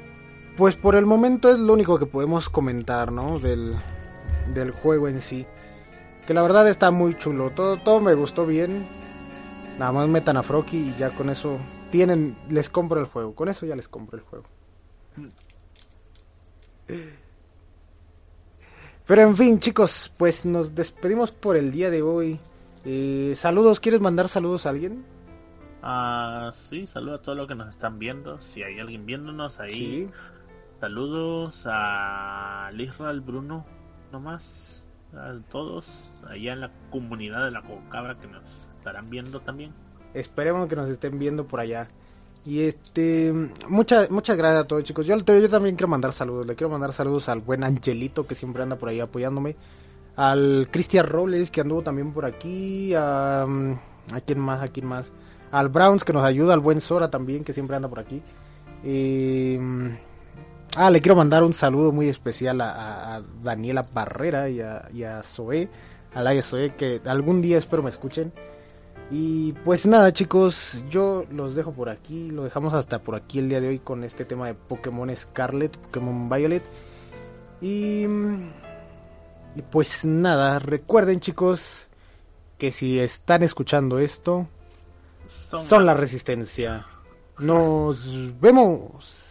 pues 0.56 0.76
por 0.76 0.94
el 0.94 1.06
momento 1.06 1.50
es 1.50 1.58
lo 1.58 1.72
único 1.72 1.98
que 1.98 2.06
podemos 2.06 2.48
comentar, 2.48 3.12
¿no? 3.12 3.38
Del, 3.40 3.74
del 4.54 4.70
juego 4.70 5.08
en 5.08 5.20
sí. 5.20 5.46
Que 6.26 6.34
la 6.34 6.42
verdad 6.42 6.68
está 6.68 6.90
muy 6.90 7.14
chulo, 7.16 7.50
todo, 7.50 7.76
todo 7.78 8.00
me 8.00 8.14
gustó 8.14 8.46
bien. 8.46 8.86
Nada 9.78 9.92
más 9.92 10.08
metan 10.08 10.36
a 10.36 10.42
Froki 10.42 10.76
y 10.88 10.94
ya 10.98 11.10
con 11.10 11.30
eso 11.30 11.58
tienen, 11.90 12.36
les 12.48 12.68
compro 12.68 12.98
el 13.00 13.06
juego. 13.06 13.34
Con 13.34 13.48
eso 13.48 13.64
ya 13.66 13.76
les 13.76 13.88
compro 13.88 14.18
el 14.18 14.24
juego. 14.24 14.44
Pero 19.06 19.22
en 19.22 19.36
fin, 19.36 19.60
chicos, 19.60 20.12
pues 20.16 20.44
nos 20.44 20.74
despedimos 20.74 21.30
por 21.30 21.56
el 21.56 21.70
día 21.70 21.90
de 21.90 22.02
hoy. 22.02 22.40
Eh, 22.84 23.34
saludos, 23.36 23.78
¿quieres 23.80 24.00
mandar 24.00 24.28
saludos 24.28 24.66
a 24.66 24.70
alguien? 24.70 25.04
Ah, 25.82 26.52
sí, 26.54 26.86
saludos 26.86 27.20
a 27.20 27.22
todos 27.22 27.38
los 27.38 27.46
que 27.46 27.54
nos 27.54 27.68
están 27.68 27.98
viendo. 27.98 28.38
Si 28.40 28.62
hay 28.62 28.80
alguien 28.80 29.06
viéndonos 29.06 29.60
ahí, 29.60 30.08
Sí. 30.08 30.08
saludos 30.80 31.62
a 31.66 32.70
Lisra, 32.72 33.10
al 33.10 33.20
Bruno, 33.20 33.64
nomás, 34.10 34.75
a 35.14 35.34
todos, 35.50 35.86
allá 36.28 36.52
en 36.52 36.60
la 36.60 36.70
comunidad 36.90 37.44
de 37.44 37.50
la 37.50 37.62
Cocabra 37.62 38.18
que 38.18 38.26
nos 38.26 38.44
estarán 38.78 39.08
viendo 39.08 39.40
también. 39.40 39.72
Esperemos 40.14 40.68
que 40.68 40.76
nos 40.76 40.88
estén 40.88 41.18
viendo 41.18 41.46
por 41.46 41.60
allá. 41.60 41.88
Y 42.44 42.60
este, 42.60 43.32
muchas 43.68 44.08
muchas 44.10 44.36
gracias 44.36 44.62
a 44.62 44.66
todos 44.66 44.84
chicos. 44.84 45.04
Yo, 45.04 45.16
yo 45.16 45.48
también 45.50 45.74
quiero 45.74 45.88
mandar 45.88 46.12
saludos. 46.12 46.46
Le 46.46 46.54
quiero 46.54 46.70
mandar 46.70 46.92
saludos 46.92 47.28
al 47.28 47.40
buen 47.40 47.64
Angelito 47.64 48.26
que 48.26 48.36
siempre 48.36 48.62
anda 48.62 48.76
por 48.76 48.88
ahí 48.88 49.00
apoyándome. 49.00 49.56
Al 50.14 50.68
Cristian 50.70 51.06
Robles 51.06 51.50
que 51.50 51.60
anduvo 51.60 51.82
también 51.82 52.12
por 52.12 52.24
aquí. 52.24 52.94
A, 52.94 53.42
¿a 53.42 54.20
quién 54.24 54.38
más? 54.38 54.62
¿A 54.62 54.68
quién 54.68 54.86
más? 54.86 55.10
Al 55.50 55.68
Browns 55.68 56.04
que 56.04 56.12
nos 56.12 56.24
ayuda. 56.24 56.54
Al 56.54 56.60
buen 56.60 56.80
Sora 56.80 57.10
también 57.10 57.42
que 57.42 57.52
siempre 57.52 57.74
anda 57.74 57.88
por 57.88 57.98
aquí. 57.98 58.22
Eh, 58.84 59.58
ah, 60.76 60.90
le 60.90 61.00
quiero 61.00 61.16
mandar 61.16 61.42
un 61.42 61.54
saludo 61.54 61.92
muy 61.92 62.08
especial 62.08 62.60
a, 62.60 63.22
Daniela 63.42 63.84
Barrera 63.92 64.48
y 64.48 64.60
a, 64.60 64.88
y 64.92 65.02
a 65.02 65.22
Zoe. 65.22 65.68
A 66.14 66.22
la 66.22 66.40
Zoe 66.40 66.74
que 66.74 67.00
algún 67.04 67.42
día 67.42 67.58
espero 67.58 67.82
me 67.82 67.90
escuchen. 67.90 68.32
Y 69.10 69.52
pues 69.64 69.86
nada 69.86 70.12
chicos, 70.12 70.84
yo 70.90 71.24
los 71.30 71.54
dejo 71.54 71.72
por 71.72 71.88
aquí, 71.88 72.30
lo 72.30 72.42
dejamos 72.42 72.74
hasta 72.74 72.98
por 72.98 73.14
aquí 73.14 73.38
el 73.38 73.48
día 73.48 73.60
de 73.60 73.68
hoy 73.68 73.78
con 73.78 74.02
este 74.02 74.24
tema 74.24 74.48
de 74.48 74.54
Pokémon 74.54 75.14
Scarlet, 75.14 75.76
Pokémon 75.76 76.28
Violet. 76.28 76.64
Y, 77.60 78.04
y 79.54 79.62
pues 79.70 80.04
nada, 80.04 80.58
recuerden 80.58 81.20
chicos 81.20 81.86
que 82.58 82.72
si 82.72 82.98
están 82.98 83.42
escuchando 83.42 83.98
esto, 83.98 84.48
son, 85.26 85.66
son 85.66 85.86
la 85.86 85.94
resistencia. 85.94 86.86
Nos 87.38 88.40
vemos. 88.40 89.25